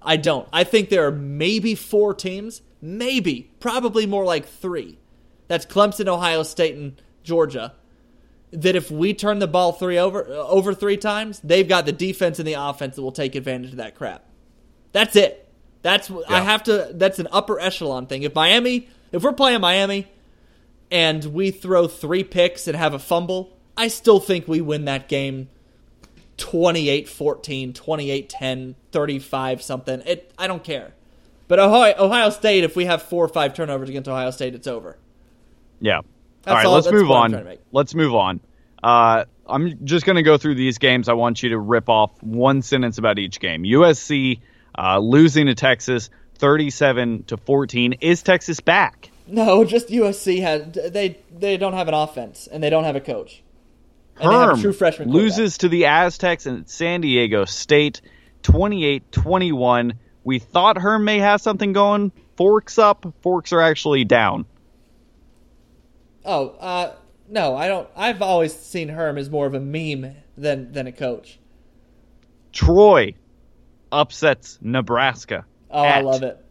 I 0.00 0.16
don't. 0.16 0.48
I 0.52 0.64
think 0.64 0.88
there 0.88 1.06
are 1.06 1.12
maybe 1.12 1.74
four 1.74 2.14
teams, 2.14 2.62
maybe, 2.80 3.50
probably 3.60 4.06
more 4.06 4.24
like 4.24 4.46
three. 4.46 4.98
That's 5.48 5.66
Clemson, 5.66 6.06
Ohio 6.06 6.42
State, 6.42 6.76
and 6.76 7.00
Georgia. 7.22 7.74
That 8.52 8.74
if 8.74 8.90
we 8.90 9.14
turn 9.14 9.38
the 9.38 9.46
ball 9.46 9.72
three 9.72 9.98
over 9.98 10.26
uh, 10.26 10.46
over 10.46 10.74
three 10.74 10.96
times, 10.96 11.40
they've 11.44 11.68
got 11.68 11.86
the 11.86 11.92
defense 11.92 12.38
and 12.38 12.48
the 12.48 12.54
offense 12.54 12.96
that 12.96 13.02
will 13.02 13.12
take 13.12 13.36
advantage 13.36 13.70
of 13.70 13.76
that 13.76 13.94
crap. 13.94 14.24
That's 14.92 15.14
it. 15.14 15.48
That's 15.82 16.10
I 16.28 16.40
have 16.40 16.64
to. 16.64 16.90
That's 16.92 17.18
an 17.20 17.28
upper 17.30 17.60
echelon 17.60 18.06
thing. 18.06 18.24
If 18.24 18.34
Miami, 18.34 18.88
if 19.12 19.22
we're 19.22 19.32
playing 19.32 19.60
Miami, 19.60 20.08
and 20.90 21.24
we 21.26 21.50
throw 21.50 21.86
three 21.86 22.24
picks 22.24 22.66
and 22.66 22.76
have 22.76 22.92
a 22.92 22.98
fumble, 22.98 23.56
I 23.76 23.88
still 23.88 24.20
think 24.20 24.48
we 24.48 24.60
win 24.60 24.86
that 24.86 25.08
game 25.08 25.48
28-14, 26.36 27.72
28-10, 27.72 28.74
35 28.92 29.62
something. 29.62 30.02
It 30.06 30.32
I 30.38 30.46
don't 30.46 30.64
care. 30.64 30.92
But 31.50 31.58
Ohio, 31.58 31.94
Ohio 31.98 32.30
State, 32.30 32.62
if 32.62 32.76
we 32.76 32.84
have 32.84 33.02
four 33.02 33.24
or 33.24 33.28
five 33.28 33.54
turnovers 33.54 33.88
against 33.88 34.08
Ohio 34.08 34.30
State, 34.30 34.54
it's 34.54 34.68
over. 34.68 34.96
Yeah. 35.80 35.96
all 35.96 36.04
That's 36.42 36.54
right, 36.54 36.66
all- 36.66 36.74
let's 36.74 36.92
move 36.92 37.10
on. 37.10 37.58
Let's 37.72 37.92
move 37.92 38.14
on. 38.14 38.38
Uh, 38.80 39.24
I'm 39.48 39.84
just 39.84 40.06
going 40.06 40.14
to 40.14 40.22
go 40.22 40.38
through 40.38 40.54
these 40.54 40.78
games. 40.78 41.08
I 41.08 41.14
want 41.14 41.42
you 41.42 41.48
to 41.48 41.58
rip 41.58 41.88
off 41.88 42.12
one 42.22 42.62
sentence 42.62 42.98
about 42.98 43.18
each 43.18 43.40
game. 43.40 43.64
USC 43.64 44.38
uh, 44.78 45.00
losing 45.00 45.46
to 45.46 45.56
Texas 45.56 46.08
37 46.36 47.24
to 47.24 47.36
14. 47.36 47.94
Is 48.00 48.22
Texas 48.22 48.60
back? 48.60 49.10
No, 49.26 49.64
just 49.64 49.88
USC 49.88 50.40
had 50.40 50.74
they 50.74 51.18
they 51.36 51.56
don't 51.56 51.72
have 51.72 51.88
an 51.88 51.94
offense 51.94 52.46
and 52.46 52.62
they 52.62 52.70
don't 52.70 52.84
have 52.84 52.94
a 52.94 53.00
coach. 53.00 53.42
And 54.20 54.30
they 54.30 54.36
have 54.36 54.58
a 54.58 54.62
true 54.62 54.72
freshman 54.72 55.10
loses 55.10 55.58
to 55.58 55.68
the 55.68 55.86
Aztecs 55.86 56.46
and 56.46 56.68
San 56.70 57.00
Diego 57.00 57.44
State 57.44 58.02
28-21. 58.44 59.94
We 60.24 60.38
thought 60.38 60.78
Herm 60.78 61.04
may 61.04 61.18
have 61.18 61.40
something 61.40 61.72
going. 61.72 62.12
Forks 62.36 62.78
up. 62.78 63.06
Forks 63.22 63.52
are 63.52 63.60
actually 63.60 64.04
down. 64.04 64.46
Oh, 66.24 66.48
uh, 66.60 66.94
no, 67.28 67.56
I 67.56 67.68
don't. 67.68 67.88
I've 67.96 68.22
always 68.22 68.54
seen 68.54 68.88
Herm 68.88 69.16
as 69.18 69.30
more 69.30 69.46
of 69.46 69.54
a 69.54 69.60
meme 69.60 70.14
than 70.36 70.72
than 70.72 70.86
a 70.86 70.92
coach. 70.92 71.38
Troy 72.52 73.14
upsets 73.90 74.58
Nebraska. 74.60 75.46
Oh, 75.70 75.82
I 75.82 76.00
love 76.00 76.22
it. 76.22 76.44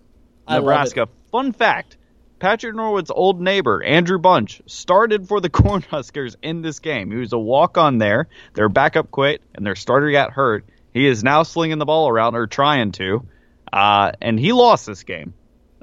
I 0.48 0.56
love 0.56 0.64
it. 0.64 0.66
Nebraska. 0.66 1.10
Fun 1.32 1.52
fact 1.54 1.98
Patrick 2.40 2.74
Norwood's 2.74 3.12
old 3.12 3.42
neighbor, 3.42 3.84
Andrew 3.84 4.18
Bunch, 4.18 4.62
started 4.66 5.28
for 5.28 5.42
the 5.42 5.50
Cornhuskers 5.50 6.36
in 6.42 6.62
this 6.62 6.80
game. 6.80 7.12
He 7.12 7.18
was 7.18 7.34
a 7.34 7.38
walk 7.38 7.78
on 7.78 7.98
there. 7.98 8.28
Their 8.54 8.70
backup 8.70 9.12
quit, 9.12 9.42
and 9.54 9.66
their 9.66 9.76
starter 9.76 10.10
got 10.12 10.32
hurt. 10.32 10.66
He 10.94 11.06
is 11.06 11.24
now 11.24 11.44
slinging 11.44 11.78
the 11.78 11.86
ball 11.86 12.08
around, 12.08 12.36
or 12.36 12.48
trying 12.48 12.94
to, 12.94 13.26
uh, 13.72 14.12
and 14.22 14.40
he 14.40 14.52
lost 14.52 14.86
this 14.86 15.04
game. 15.04 15.34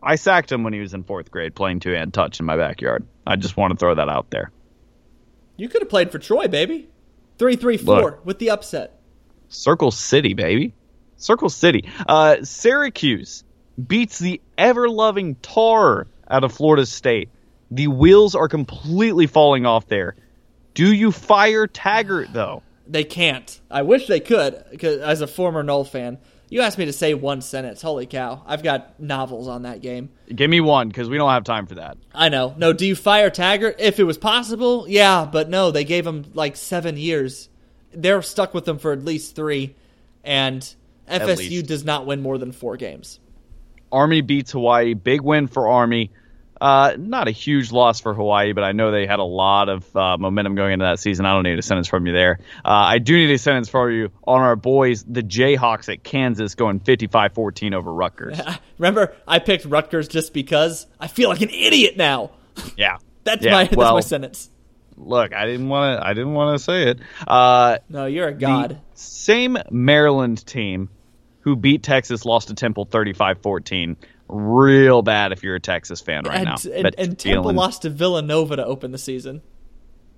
I 0.02 0.16
sacked 0.16 0.52
him 0.52 0.62
when 0.62 0.72
he 0.72 0.80
was 0.80 0.94
in 0.94 1.02
fourth 1.04 1.30
grade 1.30 1.54
playing 1.54 1.80
two 1.80 1.92
hand 1.92 2.14
touch 2.14 2.38
in 2.40 2.46
my 2.46 2.56
backyard. 2.56 3.06
I 3.26 3.36
just 3.36 3.56
want 3.56 3.72
to 3.72 3.76
throw 3.76 3.94
that 3.94 4.08
out 4.08 4.30
there. 4.30 4.50
You 5.56 5.68
could 5.68 5.82
have 5.82 5.88
played 5.88 6.12
for 6.12 6.18
Troy, 6.18 6.48
baby. 6.48 6.88
Three 7.38 7.56
three 7.56 7.76
four 7.76 8.00
Look. 8.02 8.26
with 8.26 8.38
the 8.38 8.50
upset. 8.50 9.00
Circle 9.48 9.90
City, 9.90 10.34
baby. 10.34 10.74
Circle 11.16 11.48
City. 11.48 11.88
Uh, 12.06 12.42
Syracuse 12.42 13.44
beats 13.84 14.18
the 14.18 14.40
ever 14.58 14.88
loving 14.88 15.34
tar 15.36 16.06
out 16.28 16.44
of 16.44 16.52
Florida 16.52 16.86
State. 16.86 17.30
The 17.70 17.88
wheels 17.88 18.34
are 18.34 18.48
completely 18.48 19.26
falling 19.26 19.66
off 19.66 19.86
there. 19.88 20.16
Do 20.74 20.92
you 20.92 21.10
fire 21.10 21.66
Taggart, 21.66 22.32
though? 22.32 22.62
They 22.86 23.04
can't. 23.04 23.60
I 23.70 23.82
wish 23.82 24.06
they 24.06 24.20
could. 24.20 24.54
As 24.82 25.20
a 25.20 25.26
former 25.26 25.62
Nole 25.62 25.84
fan, 25.84 26.18
you 26.48 26.60
asked 26.60 26.78
me 26.78 26.84
to 26.84 26.92
say 26.92 27.14
one 27.14 27.40
sentence. 27.40 27.82
Holy 27.82 28.06
cow! 28.06 28.42
I've 28.46 28.62
got 28.62 29.00
novels 29.00 29.48
on 29.48 29.62
that 29.62 29.80
game. 29.80 30.10
Give 30.34 30.48
me 30.50 30.60
one, 30.60 30.88
because 30.88 31.08
we 31.08 31.16
don't 31.16 31.30
have 31.30 31.44
time 31.44 31.66
for 31.66 31.76
that. 31.76 31.96
I 32.14 32.28
know. 32.28 32.54
No, 32.56 32.72
do 32.72 32.86
you 32.86 32.94
fire 32.96 33.30
Taggart 33.30 33.76
if 33.78 33.98
it 33.98 34.04
was 34.04 34.18
possible? 34.18 34.86
Yeah, 34.88 35.28
but 35.30 35.48
no. 35.48 35.70
They 35.70 35.84
gave 35.84 36.06
him 36.06 36.24
like 36.34 36.56
seven 36.56 36.96
years. 36.96 37.48
they're 37.92 38.22
stuck 38.22 38.52
with 38.54 38.64
them 38.64 38.78
for 38.78 38.92
at 38.92 39.04
least 39.04 39.34
three, 39.34 39.74
and 40.22 40.62
FSU 41.08 41.66
does 41.66 41.84
not 41.84 42.06
win 42.06 42.20
more 42.22 42.38
than 42.38 42.52
four 42.52 42.76
games. 42.76 43.20
Army 43.92 44.20
beats 44.20 44.52
Hawaii. 44.52 44.94
Big 44.94 45.20
win 45.22 45.46
for 45.46 45.68
Army. 45.68 46.10
Uh, 46.60 46.94
not 46.98 47.28
a 47.28 47.30
huge 47.30 47.70
loss 47.72 48.00
for 48.00 48.14
Hawaii, 48.14 48.52
but 48.52 48.64
I 48.64 48.72
know 48.72 48.90
they 48.90 49.06
had 49.06 49.18
a 49.18 49.24
lot 49.24 49.68
of 49.68 49.96
uh, 49.96 50.16
momentum 50.18 50.54
going 50.54 50.72
into 50.72 50.84
that 50.84 50.98
season. 50.98 51.26
I 51.26 51.32
don't 51.34 51.42
need 51.44 51.58
a 51.58 51.62
sentence 51.62 51.88
from 51.88 52.06
you 52.06 52.12
there. 52.12 52.38
Uh, 52.64 52.68
I 52.70 52.98
do 52.98 53.16
need 53.16 53.30
a 53.32 53.38
sentence 53.38 53.68
from 53.68 53.90
you 53.92 54.10
on 54.26 54.40
our 54.40 54.56
boys, 54.56 55.04
the 55.04 55.22
Jayhawks 55.22 55.92
at 55.92 56.02
Kansas, 56.02 56.54
going 56.54 56.80
55-14 56.80 57.74
over 57.74 57.92
Rutgers. 57.92 58.40
Remember, 58.78 59.14
I 59.28 59.38
picked 59.38 59.64
Rutgers 59.66 60.08
just 60.08 60.32
because 60.32 60.86
I 60.98 61.08
feel 61.08 61.28
like 61.28 61.42
an 61.42 61.50
idiot 61.50 61.96
now. 61.96 62.30
Yeah, 62.76 62.96
That's 63.24 63.44
Yeah, 63.44 63.52
my 63.52 63.64
that's 63.64 63.76
well, 63.76 63.94
my 63.94 64.00
sentence. 64.00 64.48
Look, 64.96 65.34
I 65.34 65.44
didn't 65.44 65.68
want 65.68 66.00
to. 66.00 66.06
I 66.06 66.14
didn't 66.14 66.32
want 66.32 66.56
to 66.58 66.64
say 66.64 66.88
it. 66.88 67.00
Uh, 67.28 67.78
No, 67.90 68.06
you're 68.06 68.28
a 68.28 68.32
god. 68.34 68.80
same 68.94 69.58
Maryland 69.70 70.46
team 70.46 70.88
who 71.40 71.54
beat 71.54 71.82
Texas 71.82 72.24
lost 72.24 72.48
to 72.48 72.54
Temple 72.54 72.86
35-14. 72.86 73.96
Real 74.28 75.02
bad 75.02 75.32
if 75.32 75.42
you're 75.42 75.54
a 75.54 75.60
Texas 75.60 76.00
fan 76.00 76.24
right 76.24 76.38
and, 76.38 76.44
now. 76.46 76.72
and, 76.72 76.94
and 76.98 77.18
Temple 77.18 77.44
feeling- 77.44 77.56
lost 77.56 77.82
to 77.82 77.90
Villanova 77.90 78.56
to 78.56 78.64
open 78.64 78.92
the 78.92 78.98
season. 78.98 79.42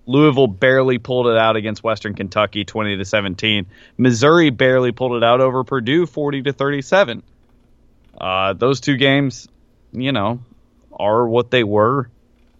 Louisville 0.06 0.46
barely 0.46 0.96
pulled 0.96 1.26
it 1.26 1.36
out 1.36 1.56
against 1.56 1.84
Western 1.84 2.14
Kentucky 2.14 2.64
20 2.64 2.96
to 2.96 3.04
17. 3.04 3.66
Missouri 3.98 4.48
barely 4.48 4.90
pulled 4.90 5.16
it 5.16 5.22
out 5.22 5.42
over 5.42 5.64
Purdue 5.64 6.06
40 6.06 6.44
to 6.44 6.52
37. 6.54 7.22
Uh, 8.18 8.54
those 8.54 8.80
two 8.80 8.96
games, 8.96 9.48
you 9.92 10.12
know, 10.12 10.40
are 10.98 11.28
what 11.28 11.50
they 11.50 11.62
were. 11.62 12.08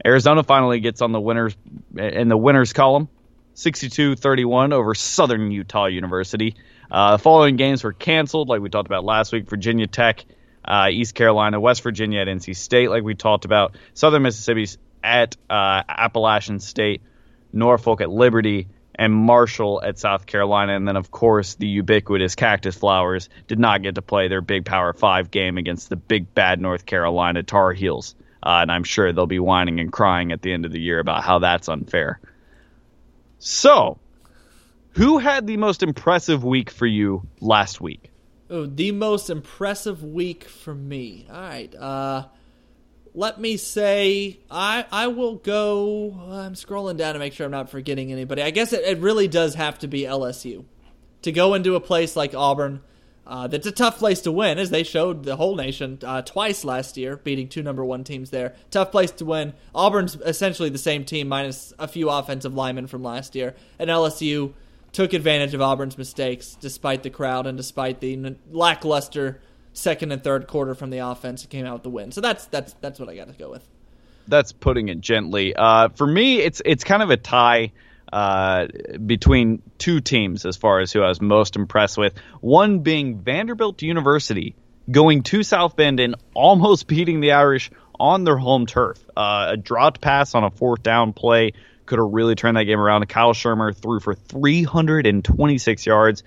Arizona 0.04 0.42
finally 0.42 0.80
gets 0.80 1.00
on 1.00 1.12
the 1.12 1.20
winners 1.20 1.56
in 1.96 2.28
the 2.28 2.36
winners 2.36 2.74
column, 2.74 3.08
62-31 3.56 4.72
over 4.72 4.94
Southern 4.94 5.50
Utah 5.50 5.86
University. 5.86 6.54
Uh, 6.90 7.12
the 7.12 7.18
following 7.18 7.56
games 7.56 7.82
were 7.82 7.94
canceled, 7.94 8.48
like 8.48 8.60
we 8.60 8.68
talked 8.68 8.86
about 8.86 9.04
last 9.04 9.32
week. 9.32 9.48
Virginia 9.48 9.86
Tech, 9.86 10.24
uh, 10.68 10.88
East 10.90 11.14
Carolina, 11.14 11.58
West 11.58 11.82
Virginia 11.82 12.20
at 12.20 12.28
NC 12.28 12.54
State, 12.54 12.90
like 12.90 13.02
we 13.02 13.14
talked 13.14 13.46
about. 13.46 13.76
Southern 13.94 14.22
Mississippi's 14.22 14.76
at 15.02 15.36
uh, 15.48 15.82
Appalachian 15.88 16.60
State, 16.60 17.02
Norfolk 17.52 18.02
at 18.02 18.10
Liberty, 18.10 18.68
and 18.94 19.14
Marshall 19.14 19.80
at 19.82 19.98
South 19.98 20.26
Carolina. 20.26 20.76
And 20.76 20.86
then, 20.86 20.96
of 20.96 21.10
course, 21.10 21.54
the 21.54 21.66
ubiquitous 21.66 22.34
Cactus 22.34 22.76
Flowers 22.76 23.30
did 23.46 23.58
not 23.58 23.82
get 23.82 23.94
to 23.94 24.02
play 24.02 24.28
their 24.28 24.42
big 24.42 24.66
Power 24.66 24.92
Five 24.92 25.30
game 25.30 25.56
against 25.56 25.88
the 25.88 25.96
big 25.96 26.34
bad 26.34 26.60
North 26.60 26.84
Carolina 26.84 27.42
Tar 27.42 27.72
Heels. 27.72 28.14
Uh, 28.42 28.58
and 28.62 28.70
I'm 28.70 28.84
sure 28.84 29.12
they'll 29.12 29.26
be 29.26 29.40
whining 29.40 29.80
and 29.80 29.90
crying 29.90 30.32
at 30.32 30.42
the 30.42 30.52
end 30.52 30.66
of 30.66 30.72
the 30.72 30.80
year 30.80 31.00
about 31.00 31.24
how 31.24 31.38
that's 31.38 31.68
unfair. 31.68 32.20
So, 33.38 33.98
who 34.90 35.18
had 35.18 35.46
the 35.46 35.56
most 35.56 35.82
impressive 35.82 36.44
week 36.44 36.70
for 36.70 36.86
you 36.86 37.26
last 37.40 37.80
week? 37.80 38.07
Oh, 38.50 38.66
the 38.66 38.92
most 38.92 39.28
impressive 39.28 40.02
week 40.02 40.44
for 40.44 40.74
me. 40.74 41.26
All 41.30 41.40
right. 41.40 41.74
Uh, 41.74 42.26
let 43.14 43.40
me 43.40 43.56
say 43.56 44.38
I 44.50 44.86
I 44.90 45.08
will 45.08 45.36
go. 45.36 46.14
I'm 46.30 46.54
scrolling 46.54 46.96
down 46.96 47.14
to 47.14 47.18
make 47.18 47.32
sure 47.32 47.44
I'm 47.46 47.52
not 47.52 47.70
forgetting 47.70 48.12
anybody. 48.12 48.42
I 48.42 48.50
guess 48.50 48.72
it, 48.72 48.84
it 48.84 48.98
really 48.98 49.28
does 49.28 49.54
have 49.54 49.78
to 49.80 49.88
be 49.88 50.02
LSU 50.02 50.64
to 51.22 51.32
go 51.32 51.54
into 51.54 51.74
a 51.74 51.80
place 51.80 52.16
like 52.16 52.34
Auburn. 52.34 52.80
Uh, 53.26 53.46
that's 53.46 53.66
a 53.66 53.72
tough 53.72 53.98
place 53.98 54.22
to 54.22 54.32
win, 54.32 54.58
as 54.58 54.70
they 54.70 54.82
showed 54.82 55.22
the 55.24 55.36
whole 55.36 55.54
nation 55.54 55.98
uh, 56.02 56.22
twice 56.22 56.64
last 56.64 56.96
year, 56.96 57.18
beating 57.18 57.46
two 57.46 57.62
number 57.62 57.84
one 57.84 58.02
teams 58.02 58.30
there. 58.30 58.54
Tough 58.70 58.90
place 58.90 59.10
to 59.10 59.26
win. 59.26 59.52
Auburn's 59.74 60.16
essentially 60.24 60.70
the 60.70 60.78
same 60.78 61.04
team, 61.04 61.28
minus 61.28 61.74
a 61.78 61.86
few 61.86 62.08
offensive 62.08 62.54
linemen 62.54 62.86
from 62.86 63.02
last 63.02 63.34
year, 63.34 63.54
and 63.78 63.90
LSU 63.90 64.54
took 64.92 65.12
advantage 65.12 65.54
of 65.54 65.60
Auburn's 65.60 65.98
mistakes, 65.98 66.56
despite 66.60 67.02
the 67.02 67.10
crowd 67.10 67.46
and 67.46 67.56
despite 67.56 68.00
the 68.00 68.36
lackluster 68.50 69.40
second 69.72 70.12
and 70.12 70.22
third 70.22 70.46
quarter 70.46 70.74
from 70.74 70.90
the 70.90 70.98
offense. 70.98 71.44
It 71.44 71.50
came 71.50 71.66
out 71.66 71.74
with 71.74 71.82
the 71.84 71.90
win. 71.90 72.12
So 72.12 72.20
that's 72.20 72.46
that's 72.46 72.74
that's 72.80 72.98
what 72.98 73.08
I 73.08 73.16
got 73.16 73.28
to 73.28 73.34
go 73.34 73.50
with. 73.50 73.66
that's 74.28 74.52
putting 74.52 74.88
it 74.88 75.00
gently. 75.00 75.54
Uh, 75.56 75.88
for 75.88 76.06
me, 76.06 76.38
it's 76.40 76.62
it's 76.64 76.84
kind 76.84 77.02
of 77.02 77.10
a 77.10 77.16
tie 77.16 77.72
uh, 78.12 78.66
between 79.04 79.62
two 79.78 80.00
teams 80.00 80.46
as 80.46 80.56
far 80.56 80.80
as 80.80 80.92
who 80.92 81.02
I 81.02 81.08
was 81.08 81.20
most 81.20 81.56
impressed 81.56 81.98
with. 81.98 82.14
One 82.40 82.80
being 82.80 83.18
Vanderbilt 83.20 83.82
University 83.82 84.54
going 84.90 85.22
to 85.24 85.42
South 85.42 85.76
Bend 85.76 86.00
and 86.00 86.14
almost 86.34 86.86
beating 86.88 87.20
the 87.20 87.32
Irish 87.32 87.70
on 88.00 88.24
their 88.24 88.36
home 88.36 88.66
turf. 88.66 88.98
Uh, 89.16 89.48
a 89.50 89.56
dropped 89.56 90.00
pass 90.00 90.34
on 90.34 90.44
a 90.44 90.50
fourth 90.50 90.82
down 90.82 91.12
play 91.12 91.52
could 91.88 91.98
have 91.98 92.08
really 92.10 92.34
turned 92.36 92.56
that 92.56 92.64
game 92.64 92.78
around. 92.78 93.08
Kyle 93.08 93.32
Shurmur 93.32 93.74
threw 93.74 93.98
for 94.00 94.14
326 94.14 95.86
yards. 95.86 96.22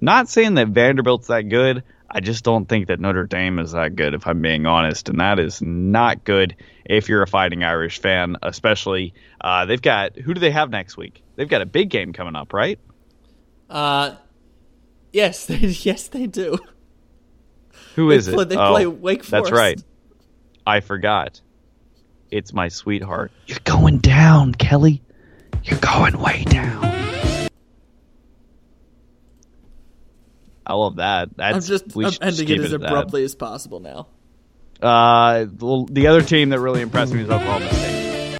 Not 0.00 0.28
saying 0.28 0.54
that 0.54 0.68
Vanderbilt's 0.68 1.28
that 1.28 1.42
good. 1.48 1.82
I 2.10 2.20
just 2.20 2.44
don't 2.44 2.66
think 2.68 2.88
that 2.88 3.00
Notre 3.00 3.24
Dame 3.26 3.58
is 3.58 3.72
that 3.72 3.96
good, 3.96 4.14
if 4.14 4.26
I'm 4.26 4.40
being 4.42 4.66
honest, 4.66 5.08
and 5.08 5.18
that 5.20 5.38
is 5.38 5.60
not 5.62 6.22
good 6.24 6.54
if 6.84 7.08
you're 7.08 7.22
a 7.22 7.26
Fighting 7.26 7.64
Irish 7.64 7.98
fan. 8.00 8.36
Especially, 8.42 9.14
uh, 9.40 9.64
they've 9.66 9.80
got 9.82 10.16
who 10.16 10.34
do 10.34 10.40
they 10.40 10.50
have 10.50 10.70
next 10.70 10.96
week? 10.96 11.22
They've 11.36 11.48
got 11.48 11.62
a 11.62 11.66
big 11.66 11.90
game 11.90 12.12
coming 12.12 12.36
up, 12.36 12.52
right? 12.52 12.78
Uh, 13.70 14.14
yes, 15.12 15.46
they, 15.46 15.56
yes 15.56 16.08
they 16.08 16.26
do. 16.26 16.58
Who 17.96 18.10
They 18.10 18.16
is 18.16 18.28
play- 18.28 18.42
it? 18.42 18.48
they 18.50 18.56
Oh, 18.56 18.70
play 18.72 18.86
Wake 18.86 19.24
That's 19.26 19.50
right. 19.50 19.82
I 20.66 20.80
forgot. 20.80 21.40
It's 22.30 22.52
my 22.52 22.68
sweetheart. 22.68 23.32
You're 23.46 23.58
going 23.64 23.98
down, 23.98 24.54
Kelly. 24.54 25.02
You're 25.62 25.78
going 25.78 26.18
way 26.20 26.44
down. 26.44 26.84
I 30.66 30.74
love 30.74 30.96
that. 30.96 31.36
That's 31.36 31.56
I'm 31.56 31.62
just 31.62 31.96
I'm 31.96 32.28
ending 32.28 32.46
keep 32.46 32.60
it 32.60 32.64
as 32.64 32.72
at 32.72 32.80
that. 32.80 32.86
abruptly 32.88 33.22
as 33.24 33.34
possible 33.34 33.80
now. 33.80 34.08
Uh, 34.80 35.44
the, 35.44 35.86
the 35.90 36.06
other 36.08 36.22
team 36.22 36.50
that 36.50 36.60
really 36.60 36.80
impressed 36.80 37.12
me 37.12 37.22
is 37.22 37.30
Oklahoma 37.30 37.72
State. 37.72 38.38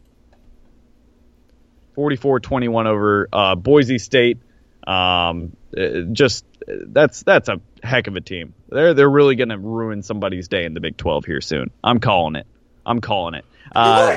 44-21 1.96 2.86
over 2.86 3.28
uh, 3.32 3.54
Boise 3.54 3.98
State. 3.98 4.38
Um, 4.86 5.56
uh, 5.76 6.00
just 6.12 6.44
that's 6.66 7.22
that's 7.22 7.48
a 7.48 7.60
heck 7.82 8.06
of 8.06 8.16
a 8.16 8.20
team. 8.20 8.54
They're 8.68 8.94
they're 8.94 9.08
really 9.08 9.36
going 9.36 9.48
to 9.48 9.58
ruin 9.58 10.02
somebody's 10.02 10.48
day 10.48 10.64
in 10.64 10.74
the 10.74 10.80
Big 10.80 10.96
12 10.96 11.24
here 11.24 11.40
soon. 11.40 11.70
I'm 11.82 12.00
calling 12.00 12.36
it. 12.36 12.46
I'm 12.86 13.00
calling 13.00 13.34
it. 13.34 13.44
Uh, 13.74 14.16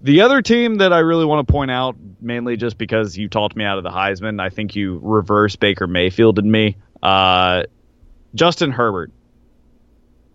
the 0.00 0.20
other 0.22 0.42
team 0.42 0.76
that 0.76 0.92
I 0.92 1.00
really 1.00 1.24
want 1.24 1.46
to 1.46 1.52
point 1.52 1.70
out, 1.70 1.96
mainly 2.20 2.56
just 2.56 2.78
because 2.78 3.16
you 3.16 3.28
talked 3.28 3.56
me 3.56 3.64
out 3.64 3.78
of 3.78 3.84
the 3.84 3.90
Heisman, 3.90 4.40
I 4.40 4.50
think 4.50 4.76
you 4.76 5.00
reverse 5.02 5.56
Baker 5.56 5.86
Mayfield 5.86 6.38
and 6.38 6.50
me. 6.50 6.76
Uh, 7.02 7.64
Justin 8.34 8.70
Herbert 8.70 9.12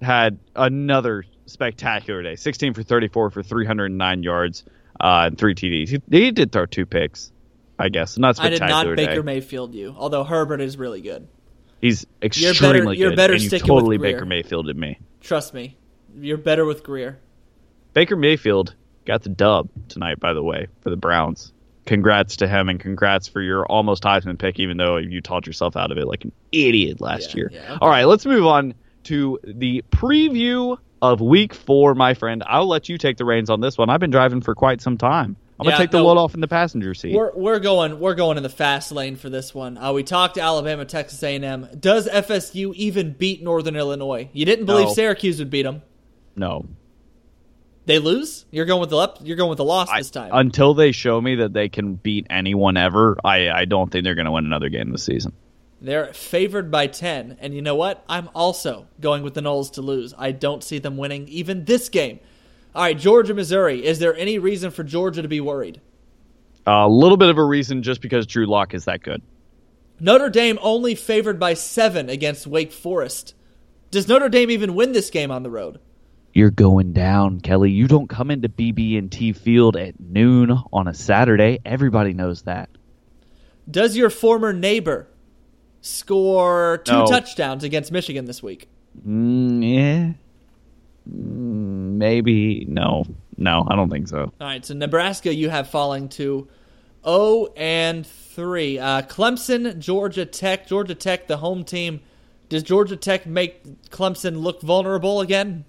had 0.02 0.40
another 0.56 1.26
spectacular 1.46 2.24
day 2.24 2.36
16 2.36 2.74
for 2.74 2.84
34 2.84 3.30
for 3.30 3.44
309 3.44 4.24
yards 4.24 4.64
uh, 5.00 5.24
and 5.28 5.38
three 5.38 5.56
TDs. 5.56 5.90
He, 5.90 6.02
he 6.10 6.32
did 6.32 6.52
throw 6.52 6.66
two 6.66 6.86
picks, 6.86 7.32
I 7.78 7.90
guess. 7.90 8.18
Not 8.18 8.36
spectacular. 8.36 8.46
I 8.46 8.50
did 8.50 8.58
spectacular 8.58 8.96
not 8.96 9.10
Baker. 9.10 9.24
Mayfield 9.24 9.76
you, 9.76 9.96
although 9.98 10.24
Herbert 10.24 10.62
is 10.62 10.78
really 10.78 11.02
good. 11.02 11.28
He's 11.80 12.06
better- 12.06 12.26
extremely 12.26 12.98
you're 12.98 13.10
good. 13.12 13.16
better 13.16 13.34
and 13.34 13.42
you 13.42 13.50
sticking 13.50 13.74
with 13.74 13.82
totally 13.82 13.98
Grier. 13.98 14.14
Baker 14.14 14.26
Mayfielded 14.26 14.78
me. 14.78 15.00
Trust 15.20 15.54
me, 15.54 15.78
you're 16.20 16.38
better 16.38 16.66
with 16.66 16.84
Grier. 16.84 17.20
Baker 17.94 18.16
Mayfield 18.16 18.76
got 19.06 19.24
the 19.24 19.30
dub 19.30 19.70
tonight, 19.90 20.20
by 20.20 20.34
the 20.34 20.44
way, 20.44 20.68
for 20.82 20.90
the 20.90 20.96
Browns. 20.98 21.52
Congrats 21.86 22.38
to 22.38 22.48
him, 22.48 22.70
and 22.70 22.80
congrats 22.80 23.28
for 23.28 23.42
your 23.42 23.66
almost 23.66 24.04
Heisman 24.04 24.38
pick, 24.38 24.60
even 24.60 24.78
though 24.78 24.98
you 24.98 25.20
taught 25.20 25.48
yourself 25.48 25.76
out 25.76 25.92
of 25.92 25.98
it 25.98 26.06
like 26.08 26.24
an 26.24 26.32
idiot 26.52 27.02
last 27.02 27.32
Yeah, 27.34 27.38
year. 27.38 27.52
yeah. 27.54 27.78
All 27.82 27.90
right, 27.90 28.06
let's 28.06 28.26
move 28.26 28.46
on 28.46 28.76
to 29.06 29.40
the 29.44 29.84
preview 29.92 30.78
of 31.02 31.20
Week 31.22 31.54
Four, 31.56 31.96
my 31.96 32.14
friend. 32.14 32.44
I'll 32.46 32.68
let 32.68 32.88
you 32.88 33.00
take 33.00 33.18
the 33.18 33.26
reins 33.26 33.50
on 33.50 33.60
this 33.62 33.78
one. 33.78 33.90
I've 33.90 34.00
been 34.00 34.12
driving 34.12 34.42
for 34.42 34.54
quite 34.54 34.80
some 34.82 34.98
time. 34.98 35.36
I'm 35.60 35.66
Yeah, 35.66 35.72
gonna 35.72 35.84
take 35.84 35.92
the 35.92 35.98
no. 35.98 36.06
load 36.06 36.18
off 36.18 36.36
in 36.36 36.42
the 36.42 36.48
passenger 36.48 36.94
seat. 36.94 37.16
We're 37.16 37.32
we're 37.36 37.60
going 37.60 38.00
we're 38.00 38.16
going 38.16 38.38
in 38.38 38.44
the 38.44 38.50
fast 38.50 38.92
lane 38.92 39.16
for 39.16 39.30
this 39.30 39.54
one. 39.54 39.78
Uh, 39.78 39.92
we 39.94 40.04
talked 40.04 40.36
to 40.36 40.42
Alabama, 40.42 40.86
Texas 40.86 41.22
A&M. 41.24 41.68
Does 41.80 42.08
FSU 42.08 42.74
even 42.76 43.14
beat 43.14 43.44
Northern 43.44 43.76
Illinois? 43.76 44.30
You 44.34 44.46
didn't 44.46 44.66
believe 44.66 44.88
No. 44.88 44.94
Syracuse 44.94 45.40
would 45.40 45.50
beat 45.50 45.64
them. 45.64 45.82
No, 46.36 46.66
They 47.86 47.98
lose. 48.00 48.46
You're 48.52 48.66
going 48.66 48.80
with 48.80 48.90
the 48.92 48.96
lep- 48.96 49.18
you're 49.24 49.36
going 49.38 49.50
with 49.50 49.58
the 49.58 49.66
loss 49.66 49.90
I- 49.90 49.98
this 50.00 50.12
time. 50.12 50.30
until 50.34 50.74
they 50.74 50.92
show 50.92 51.20
me 51.20 51.36
that 51.36 51.52
they 51.54 51.68
can 51.68 51.96
beat 51.96 52.28
anyone 52.30 52.78
ever, 52.78 53.18
I, 53.24 53.50
I 53.50 53.66
don't 53.66 53.92
think 53.92 54.04
they're 54.04 54.16
gonna 54.16 54.32
win 54.32 54.46
another 54.46 54.70
game 54.70 54.92
this 54.92 55.04
season. 55.04 55.34
They're 55.82 56.14
favored 56.14 56.70
by 56.70 56.86
10. 56.88 57.38
And 57.42 57.56
you 57.56 57.62
know 57.64 57.74
what? 57.76 58.04
I'm 58.08 58.30
also 58.36 58.86
going 59.00 59.24
with 59.24 59.34
the 59.34 59.42
Noles 59.42 59.72
to 59.74 59.82
lose. 59.82 60.14
I 60.16 60.32
don't 60.32 60.64
see 60.64 60.78
them 60.78 60.96
winning 60.96 61.28
even 61.28 61.66
this 61.66 61.90
game. 61.90 62.20
All 62.76 62.84
right, 62.84 62.98
Georgia, 62.98 63.34
Missouri. 63.34 63.84
Is 63.84 63.98
there 63.98 64.16
any 64.16 64.38
reason 64.38 64.70
for 64.70 64.84
Georgia 64.84 65.24
to 65.24 65.28
be 65.28 65.42
worried? 65.42 65.82
A 66.68 66.88
little 66.88 67.18
bit 67.18 67.30
of 67.30 67.40
a 67.40 67.44
reason 67.44 67.82
just 67.82 68.00
because 68.00 68.28
Drew 68.28 68.46
Lock 68.46 68.76
is 68.76 68.86
that 68.86 69.02
good. 69.02 69.24
Notre 70.00 70.30
Dame 70.30 70.60
only 70.62 70.94
favored 70.94 71.40
by 71.40 71.56
7 71.56 72.10
against 72.10 72.46
Wake 72.46 72.72
Forest. 72.72 73.34
Does 73.90 74.08
Notre 74.08 74.30
Dame 74.30 74.52
even 74.52 74.76
win 74.76 74.92
this 74.92 75.10
game 75.10 75.32
on 75.32 75.42
the 75.42 75.50
road? 75.50 75.80
You're 76.34 76.52
going 76.52 76.94
down, 76.94 77.42
Kelly. 77.42 77.72
You 77.72 77.88
don't 77.88 78.08
come 78.08 78.32
into 78.32 78.48
BB&T 78.48 79.34
Field 79.34 79.76
at 79.76 80.00
noon 80.00 80.58
on 80.72 80.88
a 80.88 80.94
Saturday. 80.94 81.60
Everybody 81.66 82.14
knows 82.14 82.44
that. 82.44 82.70
Does 83.70 83.96
your 83.98 84.10
former 84.10 84.54
neighbor 84.54 85.08
score 85.82 86.82
two 86.86 86.94
No. 86.94 87.06
touchdowns 87.08 87.64
against 87.64 87.92
Michigan 87.92 88.26
this 88.26 88.42
week? 88.42 88.70
Mm, 89.06 89.62
yeah. 89.64 90.14
Mm, 91.10 91.98
maybe 91.98 92.66
no, 92.68 93.04
no, 93.38 93.66
I 93.68 93.76
don't 93.76 93.90
think 93.90 94.08
so. 94.08 94.20
All 94.20 94.32
right, 94.48 94.64
so 94.66 94.74
Nebraska 94.74 95.34
you 95.34 95.50
have 95.50 95.68
falling 95.70 96.10
to 96.10 96.48
0 97.04 97.48
and 97.58 98.06
3. 98.06 98.78
Uh, 98.80 99.02
Clemson, 99.04 99.80
Georgia 99.80 100.26
Tech. 100.26 100.68
Georgia 100.68 100.96
Tech, 100.96 101.28
the 101.28 101.38
home 101.38 101.64
team. 101.64 102.00
Does 102.50 102.64
Georgia 102.64 102.96
Tech 102.96 103.26
make 103.26 103.64
Clemson 103.90 104.42
look 104.42 104.62
vulnerable 104.62 105.22
again? 105.22 105.66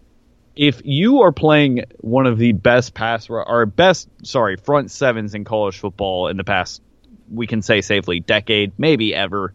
If 0.55 0.83
you 0.85 1.23
are 1.23 1.33
playing 1.33 1.85
one 2.01 2.27
of 2.27 2.39
the 2.39 2.53
best 2.53 2.95
pass 2.95 3.31
or 3.31 3.67
best, 3.67 4.09
sorry, 4.23 4.57
front 4.57 4.91
sevens 4.91 5.35
in 5.35 5.45
college 5.45 5.79
football 5.79 6.29
in 6.29 6.37
the 6.37 6.45
past, 6.45 6.83
we 7.31 7.47
can 7.47 7.63
say 7.63 7.81
safely 7.81 8.21
decade, 8.21 8.73
maybe 8.79 9.15
ever, 9.15 9.55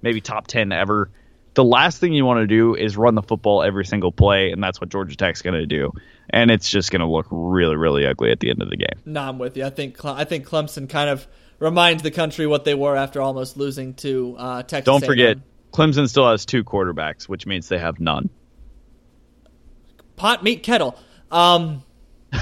maybe 0.00 0.20
top 0.20 0.46
ten 0.46 0.72
ever. 0.72 1.10
The 1.54 1.64
last 1.64 1.98
thing 1.98 2.12
you 2.12 2.24
want 2.24 2.40
to 2.40 2.46
do 2.46 2.74
is 2.74 2.96
run 2.96 3.14
the 3.14 3.22
football 3.22 3.62
every 3.62 3.84
single 3.84 4.12
play, 4.12 4.52
and 4.52 4.62
that's 4.62 4.80
what 4.80 4.90
Georgia 4.90 5.16
Tech's 5.16 5.42
going 5.42 5.58
to 5.58 5.66
do. 5.66 5.92
And 6.30 6.50
it's 6.50 6.70
just 6.70 6.90
going 6.90 7.00
to 7.00 7.06
look 7.06 7.26
really, 7.30 7.76
really 7.76 8.06
ugly 8.06 8.30
at 8.30 8.38
the 8.38 8.50
end 8.50 8.62
of 8.62 8.70
the 8.70 8.76
game. 8.76 9.02
No, 9.04 9.22
I'm 9.22 9.38
with 9.38 9.56
you. 9.56 9.64
I 9.64 9.70
think 9.70 10.02
I 10.04 10.24
think 10.24 10.46
Clemson 10.46 10.88
kind 10.88 11.10
of 11.10 11.26
reminds 11.58 12.02
the 12.02 12.10
country 12.10 12.46
what 12.46 12.64
they 12.64 12.74
were 12.74 12.96
after 12.96 13.20
almost 13.20 13.56
losing 13.56 13.94
to 13.94 14.36
uh, 14.38 14.62
Texas. 14.62 14.84
Don't 14.84 15.02
A&M. 15.02 15.08
forget, 15.08 15.38
Clemson 15.72 16.08
still 16.08 16.30
has 16.30 16.46
two 16.46 16.64
quarterbacks, 16.64 17.24
which 17.24 17.46
means 17.46 17.68
they 17.68 17.78
have 17.78 18.00
none. 18.00 18.30
Pot 20.18 20.42
meat 20.42 20.62
kettle. 20.62 20.98
Um, 21.30 21.82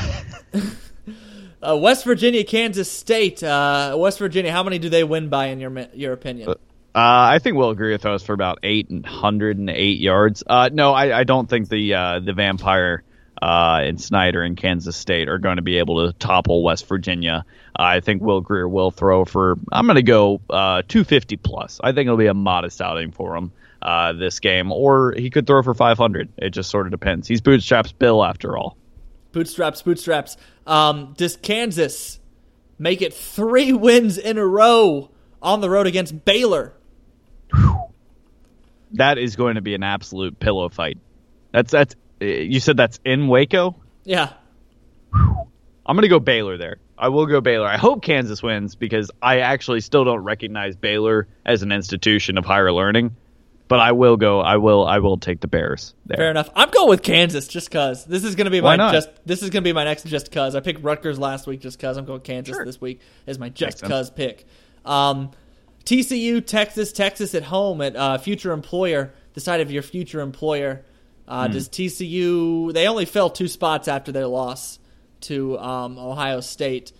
uh, 1.62 1.76
West 1.76 2.04
Virginia, 2.04 2.44
Kansas 2.44 2.90
State. 2.90 3.42
Uh, 3.42 3.96
West 3.98 4.18
Virginia. 4.18 4.50
How 4.50 4.62
many 4.62 4.78
do 4.78 4.88
they 4.88 5.04
win 5.04 5.28
by 5.28 5.46
in 5.46 5.60
your 5.60 5.86
your 5.92 6.12
opinion? 6.12 6.48
Uh, 6.48 6.54
I 6.94 7.38
think 7.40 7.56
we'll 7.56 7.70
agree 7.70 7.92
with 7.92 8.06
us 8.06 8.22
for 8.22 8.32
about 8.32 8.60
eight 8.62 8.90
hundred 9.04 9.58
and 9.58 9.68
eight 9.68 10.00
yards. 10.00 10.42
Uh, 10.46 10.70
no, 10.72 10.92
I, 10.92 11.20
I 11.20 11.24
don't 11.24 11.48
think 11.48 11.68
the 11.68 11.94
uh, 11.94 12.20
the 12.20 12.32
vampire 12.32 13.02
uh, 13.40 13.80
and 13.82 14.00
Snyder 14.00 14.42
and 14.42 14.56
Kansas 14.56 14.96
State 14.96 15.28
are 15.28 15.38
going 15.38 15.56
to 15.56 15.62
be 15.62 15.78
able 15.78 16.06
to 16.06 16.18
topple 16.18 16.62
West 16.62 16.88
Virginia. 16.88 17.44
I 17.74 18.00
think 18.00 18.22
Will 18.22 18.40
Grier 18.40 18.66
will 18.66 18.90
throw 18.90 19.26
for. 19.26 19.58
I'm 19.70 19.84
going 19.86 19.96
to 19.96 20.02
go 20.02 20.40
uh, 20.48 20.82
250 20.88 21.36
plus. 21.36 21.80
I 21.84 21.92
think 21.92 22.06
it'll 22.06 22.16
be 22.16 22.26
a 22.26 22.34
modest 22.34 22.80
outing 22.80 23.12
for 23.12 23.36
him 23.36 23.52
uh, 23.82 24.12
this 24.12 24.40
game, 24.40 24.72
or 24.72 25.12
he 25.16 25.30
could 25.30 25.46
throw 25.46 25.62
for 25.62 25.74
500. 25.74 26.28
It 26.38 26.50
just 26.50 26.70
sort 26.70 26.86
of 26.86 26.90
depends. 26.90 27.28
He's 27.28 27.40
bootstraps 27.40 27.92
Bill 27.92 28.24
after 28.24 28.56
all. 28.56 28.76
Bootstraps, 29.32 29.82
bootstraps. 29.82 30.36
Um, 30.66 31.14
does 31.16 31.36
Kansas 31.36 32.18
make 32.78 33.02
it 33.02 33.12
three 33.14 33.72
wins 33.72 34.18
in 34.18 34.38
a 34.38 34.46
row 34.46 35.10
on 35.42 35.60
the 35.60 35.68
road 35.70 35.86
against 35.86 36.24
Baylor? 36.24 36.72
That 38.92 39.18
is 39.18 39.36
going 39.36 39.56
to 39.56 39.60
be 39.60 39.74
an 39.74 39.82
absolute 39.82 40.38
pillow 40.38 40.68
fight. 40.68 40.98
That's 41.52 41.72
that's. 41.72 41.94
uh, 42.22 42.24
You 42.24 42.60
said 42.60 42.76
that's 42.76 42.98
in 43.04 43.28
Waco. 43.28 43.76
Yeah, 44.04 44.32
I'm 45.12 45.96
going 45.96 46.02
to 46.02 46.08
go 46.08 46.20
Baylor 46.20 46.56
there. 46.56 46.76
I 46.98 47.08
will 47.08 47.26
go 47.26 47.40
Baylor. 47.40 47.66
I 47.66 47.76
hope 47.76 48.02
Kansas 48.02 48.42
wins 48.42 48.74
because 48.74 49.10
I 49.20 49.40
actually 49.40 49.80
still 49.80 50.04
don't 50.04 50.22
recognize 50.24 50.76
Baylor 50.76 51.26
as 51.44 51.62
an 51.62 51.72
institution 51.72 52.38
of 52.38 52.44
higher 52.46 52.72
learning. 52.72 53.14
But 53.68 53.80
I 53.80 53.92
will 53.92 54.16
go. 54.16 54.40
I 54.40 54.56
will. 54.58 54.86
I 54.86 54.98
will 54.98 55.18
take 55.18 55.40
the 55.40 55.48
Bears 55.48 55.94
there. 56.06 56.16
fair 56.16 56.30
enough. 56.30 56.50
I'm 56.54 56.70
going 56.70 56.88
with 56.88 57.02
Kansas 57.02 57.48
just 57.48 57.70
cause 57.70 58.04
this 58.04 58.22
is 58.22 58.36
going 58.36 58.44
to 58.44 58.50
be 58.50 58.60
my 58.60 58.76
just. 58.76 59.08
This 59.24 59.42
is 59.42 59.50
going 59.50 59.64
to 59.64 59.68
be 59.68 59.72
my 59.72 59.84
next 59.84 60.06
just 60.06 60.30
cause. 60.30 60.54
I 60.54 60.60
picked 60.60 60.82
Rutgers 60.82 61.18
last 61.18 61.46
week 61.46 61.60
just 61.60 61.78
cause. 61.78 61.96
I'm 61.96 62.04
going 62.04 62.20
Kansas 62.20 62.56
this 62.64 62.80
week 62.80 63.00
as 63.26 63.38
my 63.38 63.48
just 63.48 63.82
cause 63.82 64.10
pick. 64.10 64.46
Um, 64.84 65.32
TCU, 65.84 66.44
Texas, 66.44 66.92
Texas 66.92 67.34
at 67.34 67.44
home 67.44 67.80
at 67.80 67.96
uh, 67.96 68.18
future 68.18 68.52
employer. 68.52 69.14
The 69.34 69.40
side 69.40 69.60
of 69.60 69.70
your 69.70 69.82
future 69.82 70.20
employer. 70.20 70.84
Hmm. 71.26 71.32
Uh, 71.32 71.48
Does 71.48 71.68
TCU? 71.68 72.72
They 72.72 72.86
only 72.86 73.04
fell 73.04 73.30
two 73.30 73.48
spots 73.48 73.88
after 73.88 74.12
their 74.12 74.26
loss 74.26 74.78
to 75.22 75.58
um, 75.58 75.98
Ohio 75.98 76.40
State. 76.40 76.92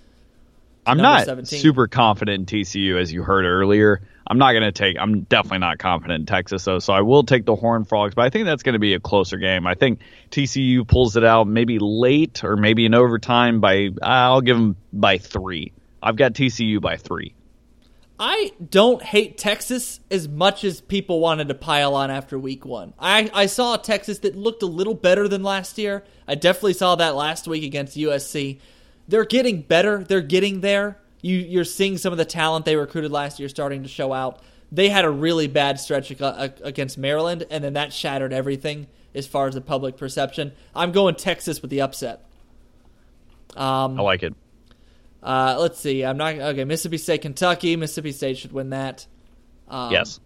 I'm 0.87 0.99
not 0.99 1.25
17. 1.25 1.59
super 1.59 1.89
confident 1.89 2.53
in 2.53 2.61
TCU 2.61 3.01
as 3.01 3.13
you 3.13 3.23
heard 3.23 3.45
earlier. 3.45 4.03
I'm 4.29 4.39
not 4.39 4.53
going 4.53 4.65
to 4.65 4.73
take. 4.73 4.97
I'm 4.99 5.23
definitely 5.23 5.59
not 5.59 5.79
confident 5.79 6.21
in 6.21 6.27
Texas 6.27 6.65
though. 6.65 6.79
So 6.79 6.93
I 6.93 7.03
will 7.03 7.23
take 7.23 7.45
the 7.45 7.55
Horned 7.55 7.89
Frogs, 7.89 8.15
but 8.15 8.23
I 8.23 8.31
think 8.31 8.47
that's 8.47 8.63
going 8.63 8.73
to 8.73 8.79
be 8.79 8.95
a 8.95 9.01
closer 9.01 9.37
game. 9.37 9.67
I 9.67 9.75
think 9.75 10.01
TCU 10.31 10.87
pulls 10.87 11.17
it 11.17 11.25
out 11.25 11.47
maybe 11.47 11.79
late 11.81 12.43
or 12.43 12.57
maybe 12.57 12.87
in 12.87 12.95
overtime 12.95 13.61
by. 13.61 13.91
I'll 14.03 14.41
give 14.41 14.57
them 14.57 14.77
by 14.93 15.19
three. 15.19 15.73
I've 16.03 16.17
got 16.17 16.33
TCU 16.33 16.81
by 16.81 16.97
three. 16.97 17.35
I 18.19 18.53
don't 18.71 19.03
hate 19.03 19.37
Texas 19.37 20.01
as 20.11 20.27
much 20.27 20.65
as 20.65 20.81
people 20.81 21.21
wanted 21.21 21.49
to 21.49 21.55
pile 21.55 21.95
on 21.95 22.11
after 22.11 22.39
week 22.39 22.65
one. 22.65 22.95
I, 22.99 23.31
I 23.35 23.47
saw 23.47 23.77
Texas 23.77 24.21
that 24.21 24.35
looked 24.35 24.63
a 24.63 24.67
little 24.67 24.95
better 24.95 25.29
than 25.29 25.43
last 25.43 25.77
year. 25.77 26.03
I 26.27 26.35
definitely 26.35 26.73
saw 26.73 26.95
that 26.97 27.15
last 27.15 27.47
week 27.47 27.63
against 27.63 27.97
USC. 27.97 28.59
They're 29.07 29.27
getting 29.27 29.61
better. 29.63 30.03
They're 30.03 30.23
getting 30.23 30.63
there. 30.63 30.99
You, 31.27 31.39
you're 31.39 31.65
seeing 31.65 31.99
some 31.99 32.13
of 32.13 32.19
the 32.19 32.25
talent 32.25 32.65
they 32.65 32.77
recruited 32.77 33.11
last 33.11 33.41
year 33.41 33.49
starting 33.49 33.83
to 33.83 33.89
show 33.89 34.13
out. 34.13 34.41
They 34.71 34.89
had 34.89 35.05
a 35.05 35.11
really 35.11 35.49
bad 35.49 35.81
stretch 35.81 36.11
ag- 36.11 36.61
against 36.63 36.99
Maryland, 36.99 37.47
and 37.51 37.65
then 37.65 37.73
that 37.73 37.93
shattered 37.93 38.33
everything 38.33 38.87
as 39.15 39.27
far 39.27 39.49
as 39.49 39.55
the 39.55 39.61
public 39.61 39.97
perception. 39.97 40.53
I'm 40.75 40.93
going 40.93 41.15
Texas 41.17 41.63
with 41.63 41.71
the 41.71 41.81
upset. 41.81 42.25
Um, 43.57 43.99
I 43.99 44.03
like 44.03 44.23
it. 44.23 44.35
uh, 45.23 45.57
let's 45.59 45.81
see. 45.81 46.05
I'm 46.05 46.17
not 46.17 46.35
okay. 46.37 46.65
Mississippi 46.65 46.99
State, 46.99 47.23
Kentucky. 47.23 47.77
Mississippi 47.77 48.13
State 48.13 48.39
should 48.39 48.53
win 48.53 48.71
that. 48.71 49.07
Um, 49.69 49.93
yes. 49.93 50.21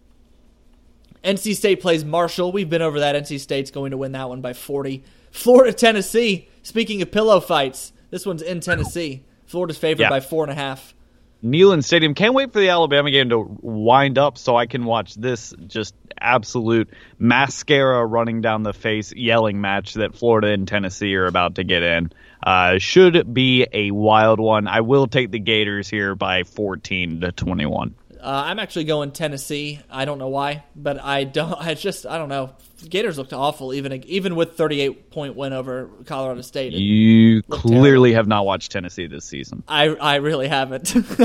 NC 1.25 1.55
State 1.55 1.81
plays 1.81 2.05
Marshall. 2.05 2.51
We've 2.53 2.69
been 2.69 2.83
over 2.83 3.01
that. 3.01 3.15
NC 3.15 3.41
State's 3.41 3.71
going 3.71 3.91
to 3.91 3.97
win 3.97 4.13
that 4.13 4.29
one 4.29 4.41
by 4.41 4.53
40. 4.55 5.05
Florida, 5.31 5.73
Tennessee. 5.73 6.49
Speaking 6.63 7.03
of 7.03 7.11
pillow 7.11 7.41
fights, 7.41 7.93
this 8.11 8.27
one's 8.27 8.43
in 8.43 8.61
Tennessee. 8.61 9.25
Florida's 9.51 9.79
favored 9.79 10.03
Yeah. 10.03 10.09
by 10.11 10.21
four 10.21 10.45
and 10.45 10.53
a 10.53 10.55
half. 10.55 10.95
Neyland 11.43 11.85
Stadium. 11.85 12.15
Can't 12.15 12.35
wait 12.35 12.53
for 12.53 12.61
the 12.61 12.69
Alabama 12.69 13.11
game 13.11 13.31
to 13.31 13.59
wind 13.63 14.19
up 14.19 14.37
so 14.39 14.57
I 14.57 14.67
can 14.67 14.85
watch 14.85 15.15
this 15.15 15.55
just 15.67 15.95
absolute 16.21 16.91
mascara 17.19 18.05
running 18.05 18.43
down 18.43 18.63
the 18.63 18.75
face 18.75 19.13
yelling 19.15 19.61
match 19.61 19.95
that 19.95 20.15
Florida 20.15 20.49
and 20.49 20.69
Tennessee 20.69 21.15
are 21.17 21.27
about 21.27 21.55
to 21.55 21.65
get 21.65 21.83
in. 21.83 22.13
Uh, 22.47 22.79
should 22.79 23.33
be 23.35 23.67
a 23.73 23.91
wild 23.91 24.39
one. 24.39 24.69
I 24.69 24.83
will 24.83 25.07
take 25.07 25.31
the 25.31 25.39
Gators 25.39 25.89
here 25.89 26.15
by 26.15 26.43
14 26.45 27.23
to 27.23 27.33
21. 27.33 27.95
Uh, 28.23 28.45
I'm 28.47 28.59
actually 28.59 28.85
going 28.85 29.13
Tennessee. 29.13 29.81
I 29.91 30.05
don't 30.05 30.19
know 30.19 30.29
why, 30.29 30.65
but 30.77 31.03
I 31.03 31.25
don't. 31.25 31.53
I 31.59 31.75
just 31.75 32.07
I 32.07 32.19
don't 32.19 32.29
know. 32.29 32.55
Gators 32.89 33.19
looked 33.19 33.33
awful, 33.33 33.75
even 33.75 34.05
even 34.05 34.37
with 34.37 34.57
38 34.57 35.11
point 35.11 35.37
win 35.37 35.53
over 35.53 35.91
Colorado 36.07 36.41
State. 36.43 36.73
You 36.73 37.43
clearly 37.43 38.13
have 38.15 38.27
not 38.27 38.47
watched 38.47 38.73
Tennessee 38.73 39.07
this 39.07 39.25
season. 39.25 39.63
I 39.69 39.89
I 39.89 40.17
really 40.17 40.49
haven't. 40.49 40.95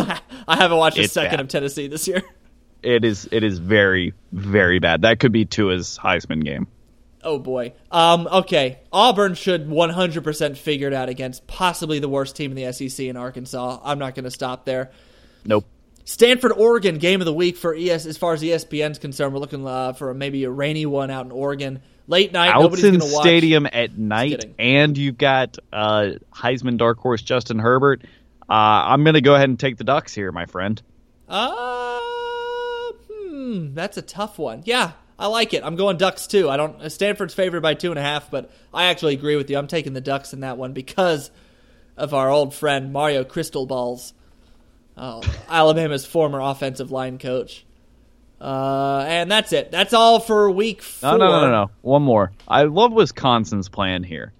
I 0.48 0.56
haven't 0.56 0.78
watched 0.78 0.98
a 0.98 1.08
second 1.08 1.38
bad. 1.38 1.40
of 1.42 1.48
Tennessee 1.50 1.88
this 1.88 2.08
year. 2.08 2.24
It 2.84 3.04
is 3.04 3.28
it 3.32 3.44
is 3.44 3.58
very 3.58 4.14
very 4.32 4.78
bad. 4.78 5.02
That 5.02 5.20
could 5.20 5.32
be 5.32 5.44
Tua's 5.44 5.98
Heisman 6.00 6.46
game. 6.46 6.68
Oh 7.24 7.40
boy. 7.40 7.74
Um. 7.92 8.28
Okay. 8.28 8.78
Auburn 8.94 9.34
should 9.34 9.68
100% 9.68 10.56
figure 10.56 10.88
it 10.88 10.94
out 10.94 11.10
against 11.10 11.48
possibly 11.48 11.98
the 11.98 12.08
worst 12.08 12.36
team 12.36 12.56
in 12.56 12.64
the 12.64 12.72
SEC 12.72 13.08
in 13.08 13.18
Arkansas. 13.18 13.80
I'm 13.84 13.98
not 13.98 14.14
going 14.14 14.26
to 14.26 14.32
stop 14.32 14.66
there. 14.66 14.92
Nope. 15.44 15.66
Stanford, 16.06 16.52
Oregon, 16.52 17.00
game 17.00 17.20
of 17.20 17.26
the 17.26 17.34
week 17.34 17.58
for 17.58 17.76
ES. 17.76 18.06
As 18.06 18.16
far 18.16 18.34
as 18.34 18.42
ESPN's 18.42 19.00
concerned, 19.00 19.34
we're 19.34 19.40
looking 19.40 19.68
uh, 19.68 19.94
for 19.94 20.14
maybe 20.14 20.44
a 20.44 20.52
rainy 20.52 20.86
one 20.86 21.10
out 21.10 21.26
in 21.26 21.32
Oregon. 21.32 21.82
Late 22.08 22.32
night. 22.32 22.54
nobody's 22.54 22.86
Autzen 22.86 23.00
going 23.00 23.00
to 23.00 23.16
watch. 23.16 23.24
Stadium 23.24 23.68
at 23.72 23.98
night, 23.98 24.46
and 24.60 24.96
you've 24.96 25.18
got 25.18 25.58
uh, 25.74 26.12
Heisman 26.32 26.78
dark 26.78 27.00
horse 27.00 27.24
Justin 27.24 27.58
Herbert. 27.58 28.04
Uh, 28.48 28.54
I'm 28.54 29.04
going 29.04 29.16
to 29.16 29.22
go 29.22 29.34
ahead 29.34 29.50
and 29.50 29.60
take 29.60 29.78
the 29.78 29.84
Ducks 29.84 30.14
here, 30.14 30.32
my 30.32 30.46
friend. 30.46 30.80
Uh, 31.28 32.00
hmm, 33.12 33.74
that's 33.74 33.98
a 33.98 34.04
tough 34.04 34.38
one. 34.38 34.62
Yeah, 34.66 34.92
I 35.18 35.26
like 35.26 35.56
it. 35.56 35.64
I'm 35.64 35.76
going 35.76 35.98
Ducks 35.98 36.28
too. 36.28 36.48
I 36.48 36.58
don't. 36.58 36.92
Stanford's 36.92 37.34
favored 37.34 37.62
by 37.62 37.74
two 37.74 37.90
and 37.90 37.98
a 37.98 38.04
half, 38.04 38.30
but 38.30 38.52
I 38.72 38.86
actually 38.86 39.16
agree 39.16 39.36
with 39.36 39.50
you. 39.50 39.58
I'm 39.58 39.66
taking 39.66 39.94
the 39.94 40.02
Ducks 40.02 40.34
in 40.34 40.42
that 40.42 40.60
one 40.60 40.74
because 40.74 41.32
of 41.98 42.14
our 42.14 42.30
old 42.30 42.54
friend 42.54 42.94
Mario 42.94 43.24
Crystal 43.24 43.66
Balls, 43.66 44.14
oh, 44.98 45.22
Alabama's 45.50 46.06
former 46.06 46.40
offensive 46.40 46.92
line 46.92 47.18
coach. 47.18 47.66
Uh, 48.42 49.04
and 49.08 49.32
that's 49.32 49.54
it. 49.54 49.72
That's 49.72 49.94
all 49.94 50.20
for 50.20 50.52
week 50.52 50.82
four. 50.82 51.12
No, 51.12 51.18
no, 51.18 51.32
no, 51.32 51.42
no, 51.46 51.52
no. 51.52 51.72
One 51.82 52.02
more. 52.02 52.32
I 52.48 52.64
love 52.64 52.92
Wisconsin's 52.92 53.70
plan 53.70 54.04
here. 54.04 54.34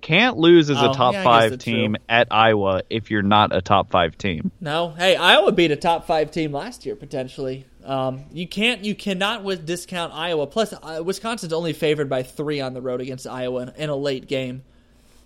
Can't 0.00 0.36
lose 0.36 0.68
as 0.68 0.76
Oh, 0.78 0.90
a 0.90 0.94
top 0.94 1.14
yeah, 1.14 1.22
five 1.24 1.58
team 1.58 1.92
true. 1.94 2.04
at 2.10 2.28
Iowa 2.30 2.82
if 2.90 3.10
you're 3.10 3.22
not 3.22 3.56
a 3.56 3.62
top 3.62 3.90
five 3.90 4.18
team. 4.18 4.50
No, 4.60 4.90
hey, 4.90 5.16
Iowa 5.16 5.50
beat 5.52 5.70
a 5.70 5.76
top 5.76 6.06
five 6.06 6.30
team 6.30 6.52
last 6.52 6.84
year 6.84 6.94
potentially. 6.96 7.64
Um, 7.84 8.24
you 8.32 8.46
can't, 8.46 8.84
you 8.84 8.94
cannot 8.94 9.44
with 9.44 9.64
discount 9.64 10.12
Iowa. 10.12 10.46
Plus, 10.46 10.74
uh, 10.74 11.02
Wisconsin's 11.02 11.52
only 11.54 11.72
favored 11.72 12.10
by 12.10 12.22
three 12.22 12.60
on 12.60 12.74
the 12.74 12.82
road 12.82 13.00
against 13.00 13.26
Iowa 13.26 13.62
in, 13.62 13.68
in 13.76 13.90
a 13.90 13.96
late 13.96 14.26
game. 14.26 14.62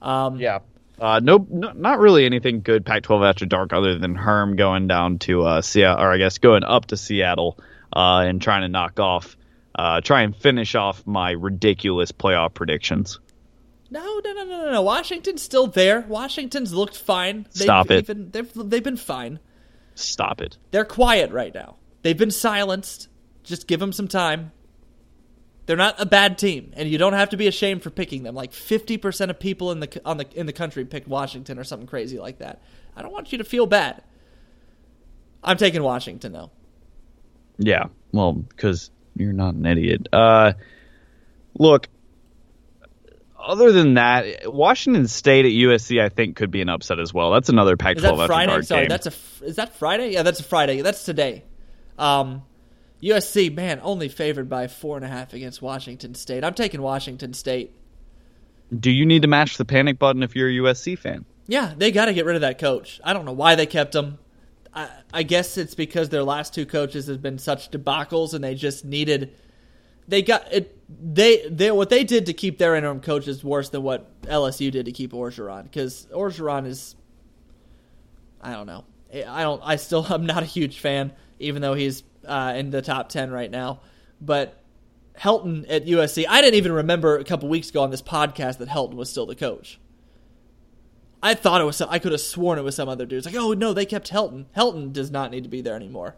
Um, 0.00 0.38
Yeah. 0.38 0.60
Uh, 1.00 1.20
no, 1.22 1.46
no, 1.48 1.72
not 1.72 1.98
really 1.98 2.26
anything 2.26 2.60
good 2.60 2.84
Pac-12 2.84 3.28
after 3.28 3.46
dark 3.46 3.72
other 3.72 3.98
than 3.98 4.14
Herm 4.14 4.56
going 4.56 4.88
down 4.88 5.18
to 5.20 5.44
uh, 5.44 5.62
Seattle, 5.62 6.02
or 6.02 6.12
I 6.12 6.18
guess 6.18 6.38
going 6.38 6.64
up 6.64 6.86
to 6.86 6.96
Seattle 6.96 7.58
uh, 7.94 8.24
and 8.26 8.42
trying 8.42 8.62
to 8.62 8.68
knock 8.68 8.98
off, 8.98 9.36
uh, 9.74 10.00
try 10.00 10.22
and 10.22 10.34
finish 10.34 10.74
off 10.74 11.06
my 11.06 11.30
ridiculous 11.30 12.10
playoff 12.10 12.54
predictions. 12.54 13.20
No, 13.90 14.20
no, 14.24 14.32
no, 14.32 14.44
no, 14.44 14.64
no, 14.64 14.72
no. 14.72 14.82
Washington's 14.82 15.40
still 15.40 15.66
there. 15.66 16.02
Washington's 16.02 16.74
looked 16.74 16.96
fine. 16.96 17.46
They've 17.54 17.62
Stop 17.62 17.90
it. 17.90 18.00
Even, 18.00 18.30
they've 18.30 18.52
they've 18.54 18.84
been 18.84 18.98
fine. 18.98 19.38
Stop 19.94 20.40
it. 20.40 20.58
They're 20.72 20.84
quiet 20.84 21.30
right 21.30 21.54
now. 21.54 21.76
They've 22.02 22.18
been 22.18 22.30
silenced. 22.30 23.08
Just 23.44 23.66
give 23.66 23.80
them 23.80 23.92
some 23.92 24.08
time. 24.08 24.52
They're 25.68 25.76
not 25.76 26.00
a 26.00 26.06
bad 26.06 26.38
team, 26.38 26.72
and 26.76 26.88
you 26.88 26.96
don't 26.96 27.12
have 27.12 27.28
to 27.28 27.36
be 27.36 27.46
ashamed 27.46 27.82
for 27.82 27.90
picking 27.90 28.22
them. 28.22 28.34
Like 28.34 28.54
fifty 28.54 28.96
percent 28.96 29.30
of 29.30 29.38
people 29.38 29.70
in 29.70 29.80
the 29.80 30.00
on 30.02 30.16
the 30.16 30.26
in 30.34 30.46
the 30.46 30.52
country 30.54 30.82
picked 30.86 31.06
Washington 31.06 31.58
or 31.58 31.64
something 31.64 31.86
crazy 31.86 32.18
like 32.18 32.38
that. 32.38 32.62
I 32.96 33.02
don't 33.02 33.12
want 33.12 33.32
you 33.32 33.36
to 33.36 33.44
feel 33.44 33.66
bad. 33.66 34.02
I'm 35.44 35.58
taking 35.58 35.82
Washington 35.82 36.32
though. 36.32 36.50
Yeah, 37.58 37.88
well, 38.12 38.32
because 38.32 38.90
you're 39.14 39.34
not 39.34 39.56
an 39.56 39.66
idiot. 39.66 40.08
Uh, 40.10 40.54
look, 41.58 41.86
other 43.38 43.70
than 43.70 43.92
that, 43.94 44.50
Washington 44.50 45.06
State 45.06 45.44
at 45.44 45.52
USC, 45.52 46.00
I 46.00 46.08
think, 46.08 46.36
could 46.36 46.50
be 46.50 46.62
an 46.62 46.70
upset 46.70 46.98
as 46.98 47.12
well. 47.12 47.30
That's 47.30 47.50
another 47.50 47.76
Pac-12 47.76 47.96
Is 47.96 48.02
that 48.02 48.26
Friday? 48.26 48.62
Sorry, 48.62 48.80
game. 48.84 48.88
that's 48.88 49.06
a 49.06 49.44
is 49.44 49.56
that 49.56 49.74
Friday? 49.74 50.12
Yeah, 50.12 50.22
that's 50.22 50.40
a 50.40 50.44
Friday. 50.44 50.80
That's 50.80 51.04
today. 51.04 51.44
Um, 51.98 52.42
USC, 53.02 53.54
man, 53.54 53.80
only 53.82 54.08
favored 54.08 54.48
by 54.48 54.66
four 54.66 54.96
and 54.96 55.04
a 55.04 55.08
half 55.08 55.32
against 55.32 55.62
Washington 55.62 56.14
State. 56.14 56.44
I'm 56.44 56.54
taking 56.54 56.82
Washington 56.82 57.32
State. 57.32 57.72
Do 58.76 58.90
you 58.90 59.06
need 59.06 59.22
to 59.22 59.28
mash 59.28 59.56
the 59.56 59.64
panic 59.64 59.98
button 59.98 60.22
if 60.22 60.34
you're 60.34 60.48
a 60.48 60.72
USC 60.72 60.98
fan? 60.98 61.24
Yeah, 61.46 61.72
they 61.76 61.90
got 61.90 62.06
to 62.06 62.12
get 62.12 62.26
rid 62.26 62.34
of 62.34 62.42
that 62.42 62.58
coach. 62.58 63.00
I 63.02 63.12
don't 63.12 63.24
know 63.24 63.32
why 63.32 63.54
they 63.54 63.66
kept 63.66 63.94
him. 63.94 64.18
I, 64.74 64.90
I 65.14 65.22
guess 65.22 65.56
it's 65.56 65.74
because 65.74 66.10
their 66.10 66.22
last 66.22 66.52
two 66.52 66.66
coaches 66.66 67.06
have 67.06 67.22
been 67.22 67.38
such 67.38 67.70
debacles, 67.70 68.34
and 68.34 68.44
they 68.44 68.54
just 68.54 68.84
needed. 68.84 69.34
They 70.06 70.22
got 70.22 70.52
it. 70.52 70.76
They 70.88 71.48
they 71.48 71.70
what 71.70 71.88
they 71.88 72.04
did 72.04 72.26
to 72.26 72.32
keep 72.32 72.58
their 72.58 72.74
interim 72.74 73.00
coach 73.00 73.28
is 73.28 73.42
worse 73.42 73.70
than 73.70 73.82
what 73.82 74.20
LSU 74.22 74.70
did 74.70 74.86
to 74.86 74.92
keep 74.92 75.12
Orgeron 75.12 75.64
because 75.64 76.06
Orgeron 76.12 76.66
is. 76.66 76.96
I 78.42 78.52
don't 78.52 78.66
know. 78.66 78.84
I 79.12 79.42
don't. 79.42 79.62
I 79.64 79.76
still. 79.76 80.06
I'm 80.10 80.26
not 80.26 80.42
a 80.42 80.46
huge 80.46 80.78
fan, 80.80 81.12
even 81.38 81.62
though 81.62 81.74
he's 81.74 82.02
uh, 82.28 82.54
in 82.54 82.70
the 82.70 82.82
top 82.82 83.08
ten 83.08 83.30
right 83.30 83.50
now. 83.50 83.80
But 84.20 84.60
Helton 85.18 85.66
at 85.68 85.86
USC, 85.86 86.24
I 86.28 86.40
didn't 86.40 86.56
even 86.56 86.72
remember 86.72 87.18
a 87.18 87.24
couple 87.24 87.48
weeks 87.48 87.70
ago 87.70 87.82
on 87.82 87.90
this 87.90 88.02
podcast 88.02 88.58
that 88.58 88.68
Helton 88.68 88.94
was 88.94 89.10
still 89.10 89.26
the 89.26 89.34
coach. 89.34 89.78
I 91.22 91.34
thought 91.34 91.60
it 91.60 91.64
was. 91.64 91.76
Some, 91.76 91.88
I 91.90 91.98
could 91.98 92.12
have 92.12 92.20
sworn 92.20 92.58
it 92.58 92.62
was 92.62 92.76
some 92.76 92.88
other 92.88 93.04
dude. 93.04 93.18
It's 93.18 93.26
like, 93.26 93.34
oh 93.34 93.52
no, 93.52 93.72
they 93.72 93.86
kept 93.86 94.10
Helton. 94.10 94.46
Helton 94.56 94.92
does 94.92 95.10
not 95.10 95.30
need 95.30 95.44
to 95.44 95.50
be 95.50 95.60
there 95.60 95.74
anymore. 95.74 96.14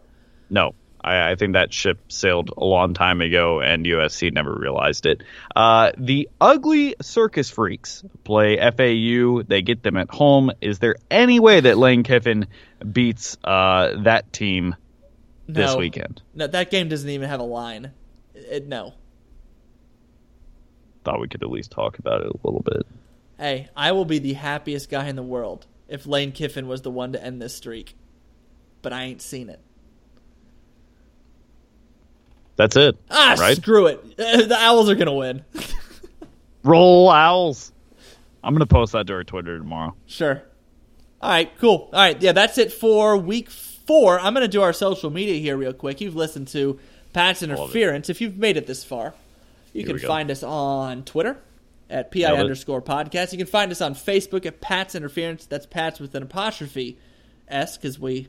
No, 0.51 0.75
I, 1.03 1.31
I 1.31 1.35
think 1.37 1.55
that 1.55 1.73
ship 1.73 1.99
sailed 2.09 2.51
a 2.57 2.65
long 2.65 2.95
time 2.95 3.21
ago, 3.21 3.61
and 3.61 3.87
USC 3.87 4.33
never 4.33 4.55
realized 4.55 5.07
it. 5.07 5.23
Uh, 5.57 5.93
the 5.97 6.29
ugly 6.41 6.97
circus 7.01 7.51
freaks 7.51 8.05
play 8.25 8.57
FAU. 8.57 9.43
They 9.43 9.63
get 9.63 9.83
them 9.83 9.97
at 9.97 10.11
home. 10.11 10.51
Is 10.61 10.79
there 10.79 10.97
any 11.11 11.41
way 11.41 11.61
that 11.61 11.79
Lane 11.79 12.03
Kiffin 12.03 12.47
beats 12.93 13.39
uh, 13.43 14.03
that 14.05 14.33
team 14.33 14.77
this 15.55 15.77
weekend? 15.77 16.23
No, 16.35 16.47
that 16.47 16.71
game 16.71 16.89
doesn't 16.89 17.09
even 17.09 17.29
have 17.29 17.41
a 17.41 17.45
line. 17.45 17.93
It, 18.35 18.67
no. 18.67 18.95
Thought 21.05 21.21
we 21.21 21.29
could 21.29 21.43
at 21.43 21.51
least 21.51 21.71
talk 21.71 21.99
about 21.99 22.21
it 22.21 22.27
a 22.27 22.47
little 22.47 22.63
bit. 22.63 22.87
Hey, 23.39 23.69
I 23.75 23.93
will 23.93 24.05
be 24.05 24.19
the 24.19 24.35
happiest 24.35 24.91
guy 24.91 25.09
in 25.09 25.17
the 25.17 25.23
world 25.23 25.67
if 25.89 26.07
Lane 26.07 26.33
Kiffin 26.33 26.69
was 26.69 26.83
the 26.83 26.91
one 26.91 27.13
to 27.13 27.25
end 27.25 27.41
this 27.41 27.55
streak. 27.55 27.97
But 28.83 28.93
I 28.93 29.05
ain't 29.05 29.23
seen 29.23 29.49
it. 29.49 29.61
That's 32.57 32.77
it. 32.77 32.97
Ah, 33.11 33.37
right? 33.39 33.57
screw 33.57 33.87
it. 33.87 34.17
The 34.19 34.57
Owls 34.59 34.91
are 34.91 34.95
gonna 34.95 35.15
win. 35.15 35.45
Roll 36.63 37.11
owls. 37.11 37.73
I'm 38.45 38.55
gonna 38.55 38.67
post 38.67 38.93
that 38.93 39.07
to 39.07 39.15
our 39.15 39.25
Twitter 39.25 39.59
tomorrow. 39.59 39.95
Sure. 40.07 40.43
All 41.23 41.31
right, 41.31 41.51
cool. 41.59 41.89
All 41.93 42.01
right, 42.01 42.21
yeah, 42.21 42.33
that's 42.33 42.59
it 42.59 42.73
for 42.73 43.17
week 43.17 43.51
four. 43.87 44.19
I'm 44.21 44.35
going 44.35 44.45
to 44.45 44.49
do 44.49 44.63
our 44.63 44.73
social 44.73 45.11
media 45.11 45.41
here 45.41 45.57
real 45.57 45.73
quick. 45.73 46.01
You've 46.01 46.17
listened 46.17 46.49
to 46.49 46.79
Pat's 47.13 47.43
Interference. 47.43 48.09
If 48.09 48.21
you've 48.21 48.37
made 48.37 48.57
it 48.57 48.67
this 48.67 48.85
far, 48.85 49.15
you 49.73 49.85
can 49.85 49.99
find 49.99 50.31
us 50.31 50.43
on 50.43 51.05
Twitter 51.05 51.39
at 51.89 52.13
PI 52.13 52.33
underscore 52.33 52.83
podcast. 52.83 53.33
You 53.33 53.39
can 53.39 53.47
find 53.47 53.71
us 53.71 53.81
on 53.81 53.95
Facebook 53.95 54.47
at 54.47 54.61
Pat's 54.61 54.95
Interference. 54.95 55.47
That's 55.47 55.67
Pat's 55.67 56.01
with 56.01 56.15
an 56.15 56.23
apostrophe 56.23 56.99
S 57.49 57.77
because 57.77 57.99
we 57.99 58.29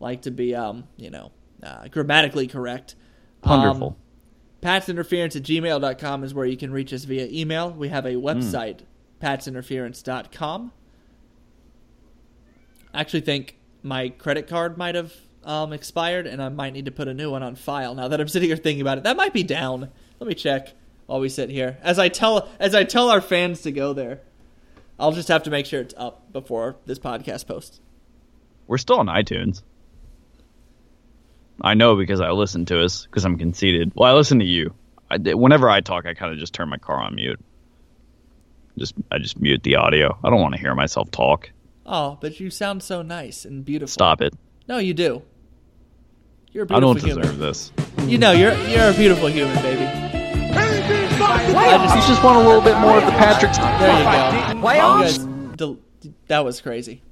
like 0.00 0.22
to 0.22 0.30
be, 0.30 0.54
um, 0.54 0.84
you 0.96 1.10
know, 1.10 1.30
uh, 1.62 1.88
grammatically 1.88 2.46
correct. 2.46 2.96
Wonderful. 3.44 3.88
Um, 3.88 3.96
Pat's 4.60 4.88
Interference 4.88 5.36
at 5.36 5.42
gmail.com 5.42 6.24
is 6.24 6.34
where 6.34 6.46
you 6.46 6.56
can 6.56 6.72
reach 6.72 6.92
us 6.92 7.04
via 7.04 7.28
email. 7.30 7.70
We 7.70 7.88
have 7.88 8.04
a 8.04 8.14
website, 8.14 8.80
patsinterference.com. 9.22 10.72
I 12.92 13.00
actually 13.00 13.20
think 13.20 13.58
my 13.82 14.08
credit 14.10 14.48
card 14.48 14.76
might 14.76 14.94
have 14.94 15.12
um, 15.44 15.72
expired, 15.72 16.26
and 16.26 16.42
I 16.42 16.48
might 16.48 16.72
need 16.72 16.86
to 16.86 16.90
put 16.90 17.08
a 17.08 17.14
new 17.14 17.30
one 17.30 17.42
on 17.42 17.54
file. 17.54 17.94
Now 17.94 18.08
that 18.08 18.20
I'm 18.20 18.28
sitting 18.28 18.48
here 18.48 18.56
thinking 18.56 18.80
about 18.80 18.98
it, 18.98 19.04
that 19.04 19.16
might 19.16 19.32
be 19.32 19.42
down. 19.42 19.90
Let 20.18 20.28
me 20.28 20.34
check 20.34 20.74
while 21.06 21.20
we 21.20 21.28
sit 21.28 21.50
here. 21.50 21.78
As 21.82 21.98
I 21.98 22.08
tell 22.08 22.48
as 22.58 22.74
I 22.74 22.84
tell 22.84 23.10
our 23.10 23.20
fans 23.20 23.62
to 23.62 23.72
go 23.72 23.92
there, 23.92 24.20
I'll 24.98 25.12
just 25.12 25.28
have 25.28 25.44
to 25.44 25.50
make 25.50 25.66
sure 25.66 25.80
it's 25.80 25.94
up 25.96 26.32
before 26.32 26.76
this 26.84 26.98
podcast 26.98 27.46
posts. 27.46 27.80
We're 28.66 28.78
still 28.78 28.98
on 28.98 29.06
iTunes. 29.06 29.62
I 31.60 31.74
know 31.74 31.96
because 31.96 32.20
I 32.20 32.30
listen 32.30 32.66
to 32.66 32.82
us 32.82 33.06
because 33.06 33.24
I'm 33.24 33.38
conceited. 33.38 33.92
Well, 33.94 34.12
I 34.12 34.16
listen 34.16 34.40
to 34.40 34.44
you. 34.44 34.74
I, 35.10 35.18
whenever 35.18 35.70
I 35.70 35.80
talk, 35.80 36.06
I 36.06 36.14
kind 36.14 36.32
of 36.32 36.38
just 36.38 36.52
turn 36.52 36.68
my 36.68 36.76
car 36.78 37.00
on 37.00 37.14
mute. 37.14 37.40
Just 38.76 38.94
I 39.10 39.18
just 39.18 39.40
mute 39.40 39.62
the 39.62 39.76
audio. 39.76 40.18
I 40.22 40.30
don't 40.30 40.40
want 40.40 40.54
to 40.54 40.60
hear 40.60 40.74
myself 40.74 41.10
talk. 41.10 41.50
Oh, 41.86 42.18
but 42.20 42.40
you 42.40 42.50
sound 42.50 42.82
so 42.82 43.02
nice 43.02 43.44
and 43.44 43.64
beautiful. 43.64 43.92
Stop 43.92 44.20
it. 44.20 44.34
No, 44.68 44.78
you 44.78 44.92
do. 44.92 45.22
You're 46.50 46.64
a 46.64 46.66
beautiful 46.66 46.66
human. 46.66 46.74
I 46.74 46.80
don't 46.80 46.98
human. 47.04 47.22
deserve 47.22 47.38
this. 47.38 47.72
You 48.10 48.18
know, 48.18 48.32
you're 48.32 48.54
you're 48.68 48.90
a 48.90 48.94
beautiful 48.94 49.28
human, 49.28 49.54
baby. 49.62 49.84
I 51.18 52.04
just 52.06 52.22
want 52.22 52.38
a 52.38 52.40
little 52.40 52.60
bit 52.60 52.78
more 52.78 52.98
of 52.98 53.04
the 53.04 53.10
Patrick's. 53.12 53.58
There 53.58 53.98
you 53.98 54.04
go. 54.54 54.56
You 54.56 54.62
guys 54.62 55.18
del- 55.56 55.78
that 56.26 56.44
was 56.44 56.60
crazy. 56.60 57.02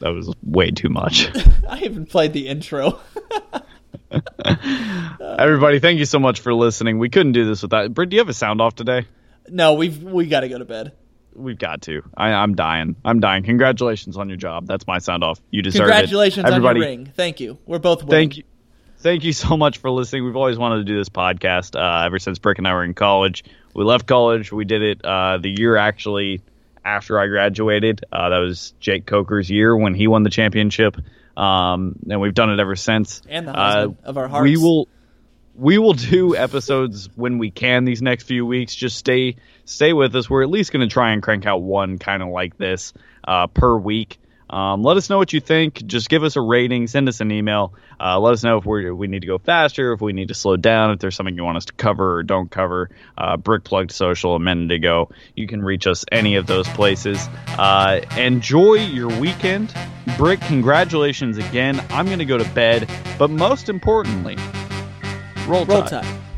That 0.00 0.10
was 0.10 0.32
way 0.42 0.70
too 0.70 0.88
much. 0.88 1.28
I 1.68 1.80
even 1.80 2.06
played 2.06 2.32
the 2.32 2.48
intro. 2.48 3.00
Everybody, 5.20 5.78
thank 5.78 5.98
you 5.98 6.04
so 6.04 6.18
much 6.18 6.40
for 6.40 6.52
listening. 6.54 6.98
We 6.98 7.10
couldn't 7.10 7.32
do 7.32 7.46
this 7.46 7.62
without. 7.62 7.92
Britt, 7.94 8.10
do 8.10 8.16
you 8.16 8.20
have 8.20 8.28
a 8.28 8.34
sound 8.34 8.60
off 8.60 8.74
today? 8.74 9.06
no, 9.48 9.74
we've 9.74 10.02
we 10.02 10.26
got 10.26 10.40
to 10.40 10.48
go 10.48 10.58
to 10.58 10.64
bed. 10.64 10.92
We've 11.34 11.58
got 11.58 11.82
to. 11.82 12.02
I, 12.16 12.32
I'm 12.32 12.54
dying. 12.54 12.96
I'm 13.04 13.20
dying. 13.20 13.44
Congratulations 13.44 14.16
on 14.16 14.28
your 14.28 14.36
job. 14.36 14.66
That's 14.66 14.86
my 14.86 14.98
sound 14.98 15.24
off. 15.24 15.40
You 15.50 15.62
deserve 15.62 15.88
it. 15.88 15.90
Congratulations 15.92 16.44
it. 16.46 16.52
Everybody, 16.52 16.80
on 16.80 16.82
your 16.86 16.96
ring. 16.96 17.12
Thank 17.16 17.40
you. 17.40 17.58
We're 17.66 17.78
both 17.78 18.00
winning. 18.04 18.10
thank 18.10 18.36
you. 18.38 18.42
Thank 18.98 19.24
you 19.24 19.32
so 19.32 19.56
much 19.56 19.78
for 19.78 19.90
listening. 19.90 20.24
We've 20.26 20.36
always 20.36 20.58
wanted 20.58 20.78
to 20.78 20.84
do 20.84 20.96
this 20.98 21.08
podcast 21.08 21.74
uh, 21.74 22.04
ever 22.04 22.18
since 22.18 22.38
Brick 22.38 22.58
and 22.58 22.68
I 22.68 22.74
were 22.74 22.84
in 22.84 22.92
college. 22.94 23.44
We 23.74 23.84
left 23.84 24.06
college. 24.06 24.52
We 24.52 24.64
did 24.66 24.82
it 24.82 25.04
uh, 25.04 25.38
the 25.38 25.48
year 25.56 25.76
actually 25.76 26.42
after 26.84 27.18
I 27.18 27.26
graduated. 27.28 28.04
Uh, 28.12 28.28
that 28.30 28.38
was 28.38 28.74
Jake 28.80 29.06
Coker's 29.06 29.50
year 29.50 29.74
when 29.76 29.94
he 29.94 30.06
won 30.06 30.22
the 30.22 30.30
championship. 30.30 30.96
Um, 31.36 31.96
and 32.10 32.20
we've 32.20 32.34
done 32.34 32.50
it 32.50 32.60
ever 32.60 32.76
since. 32.76 33.22
And 33.28 33.48
the 33.48 33.52
Uh, 33.58 33.72
husband 33.74 33.96
of 34.04 34.18
our 34.18 34.28
hearts. 34.28 34.42
We 34.42 34.56
will 34.58 34.88
we 35.54 35.78
will 35.78 35.92
do 35.92 36.36
episodes 36.36 37.08
when 37.16 37.38
we 37.38 37.50
can 37.50 37.84
these 37.84 38.02
next 38.02 38.24
few 38.24 38.46
weeks. 38.46 38.74
Just 38.74 38.96
stay 38.96 39.36
stay 39.64 39.92
with 39.92 40.14
us. 40.16 40.28
We're 40.28 40.42
at 40.42 40.50
least 40.50 40.72
going 40.72 40.88
to 40.88 40.92
try 40.92 41.12
and 41.12 41.22
crank 41.22 41.46
out 41.46 41.62
one 41.62 41.98
kind 41.98 42.22
of 42.22 42.28
like 42.28 42.56
this 42.56 42.92
uh, 43.26 43.46
per 43.46 43.76
week. 43.76 44.18
Um, 44.50 44.82
let 44.82 44.96
us 44.96 45.08
know 45.08 45.16
what 45.16 45.32
you 45.32 45.40
think. 45.40 45.86
Just 45.86 46.08
give 46.08 46.24
us 46.24 46.34
a 46.34 46.40
rating. 46.40 46.88
Send 46.88 47.08
us 47.08 47.20
an 47.20 47.30
email. 47.30 47.72
Uh, 48.00 48.18
let 48.18 48.32
us 48.32 48.42
know 48.42 48.56
if 48.56 48.66
we 48.66 48.90
we 48.90 49.06
need 49.06 49.20
to 49.20 49.28
go 49.28 49.38
faster, 49.38 49.92
if 49.92 50.00
we 50.00 50.12
need 50.12 50.28
to 50.28 50.34
slow 50.34 50.56
down, 50.56 50.90
if 50.90 50.98
there's 50.98 51.14
something 51.14 51.36
you 51.36 51.44
want 51.44 51.56
us 51.56 51.66
to 51.66 51.72
cover 51.72 52.16
or 52.16 52.22
don't 52.24 52.50
cover. 52.50 52.90
Uh, 53.16 53.36
Brick 53.36 53.62
plugged 53.62 53.92
social 53.92 54.34
a 54.34 54.40
minute 54.40 54.72
ago. 54.72 55.10
You 55.36 55.46
can 55.46 55.62
reach 55.62 55.86
us 55.86 56.04
any 56.10 56.34
of 56.34 56.48
those 56.48 56.66
places. 56.68 57.28
Uh, 57.46 58.00
enjoy 58.16 58.74
your 58.74 59.08
weekend. 59.20 59.72
Brick, 60.16 60.40
congratulations 60.40 61.38
again. 61.38 61.80
I'm 61.90 62.06
going 62.06 62.18
to 62.18 62.24
go 62.24 62.38
to 62.38 62.48
bed, 62.50 62.90
but 63.18 63.30
most 63.30 63.68
importantly, 63.68 64.36
roll, 65.50 65.64
Roll 65.64 65.82
Tide. 65.82 66.02
Tide. 66.02 66.29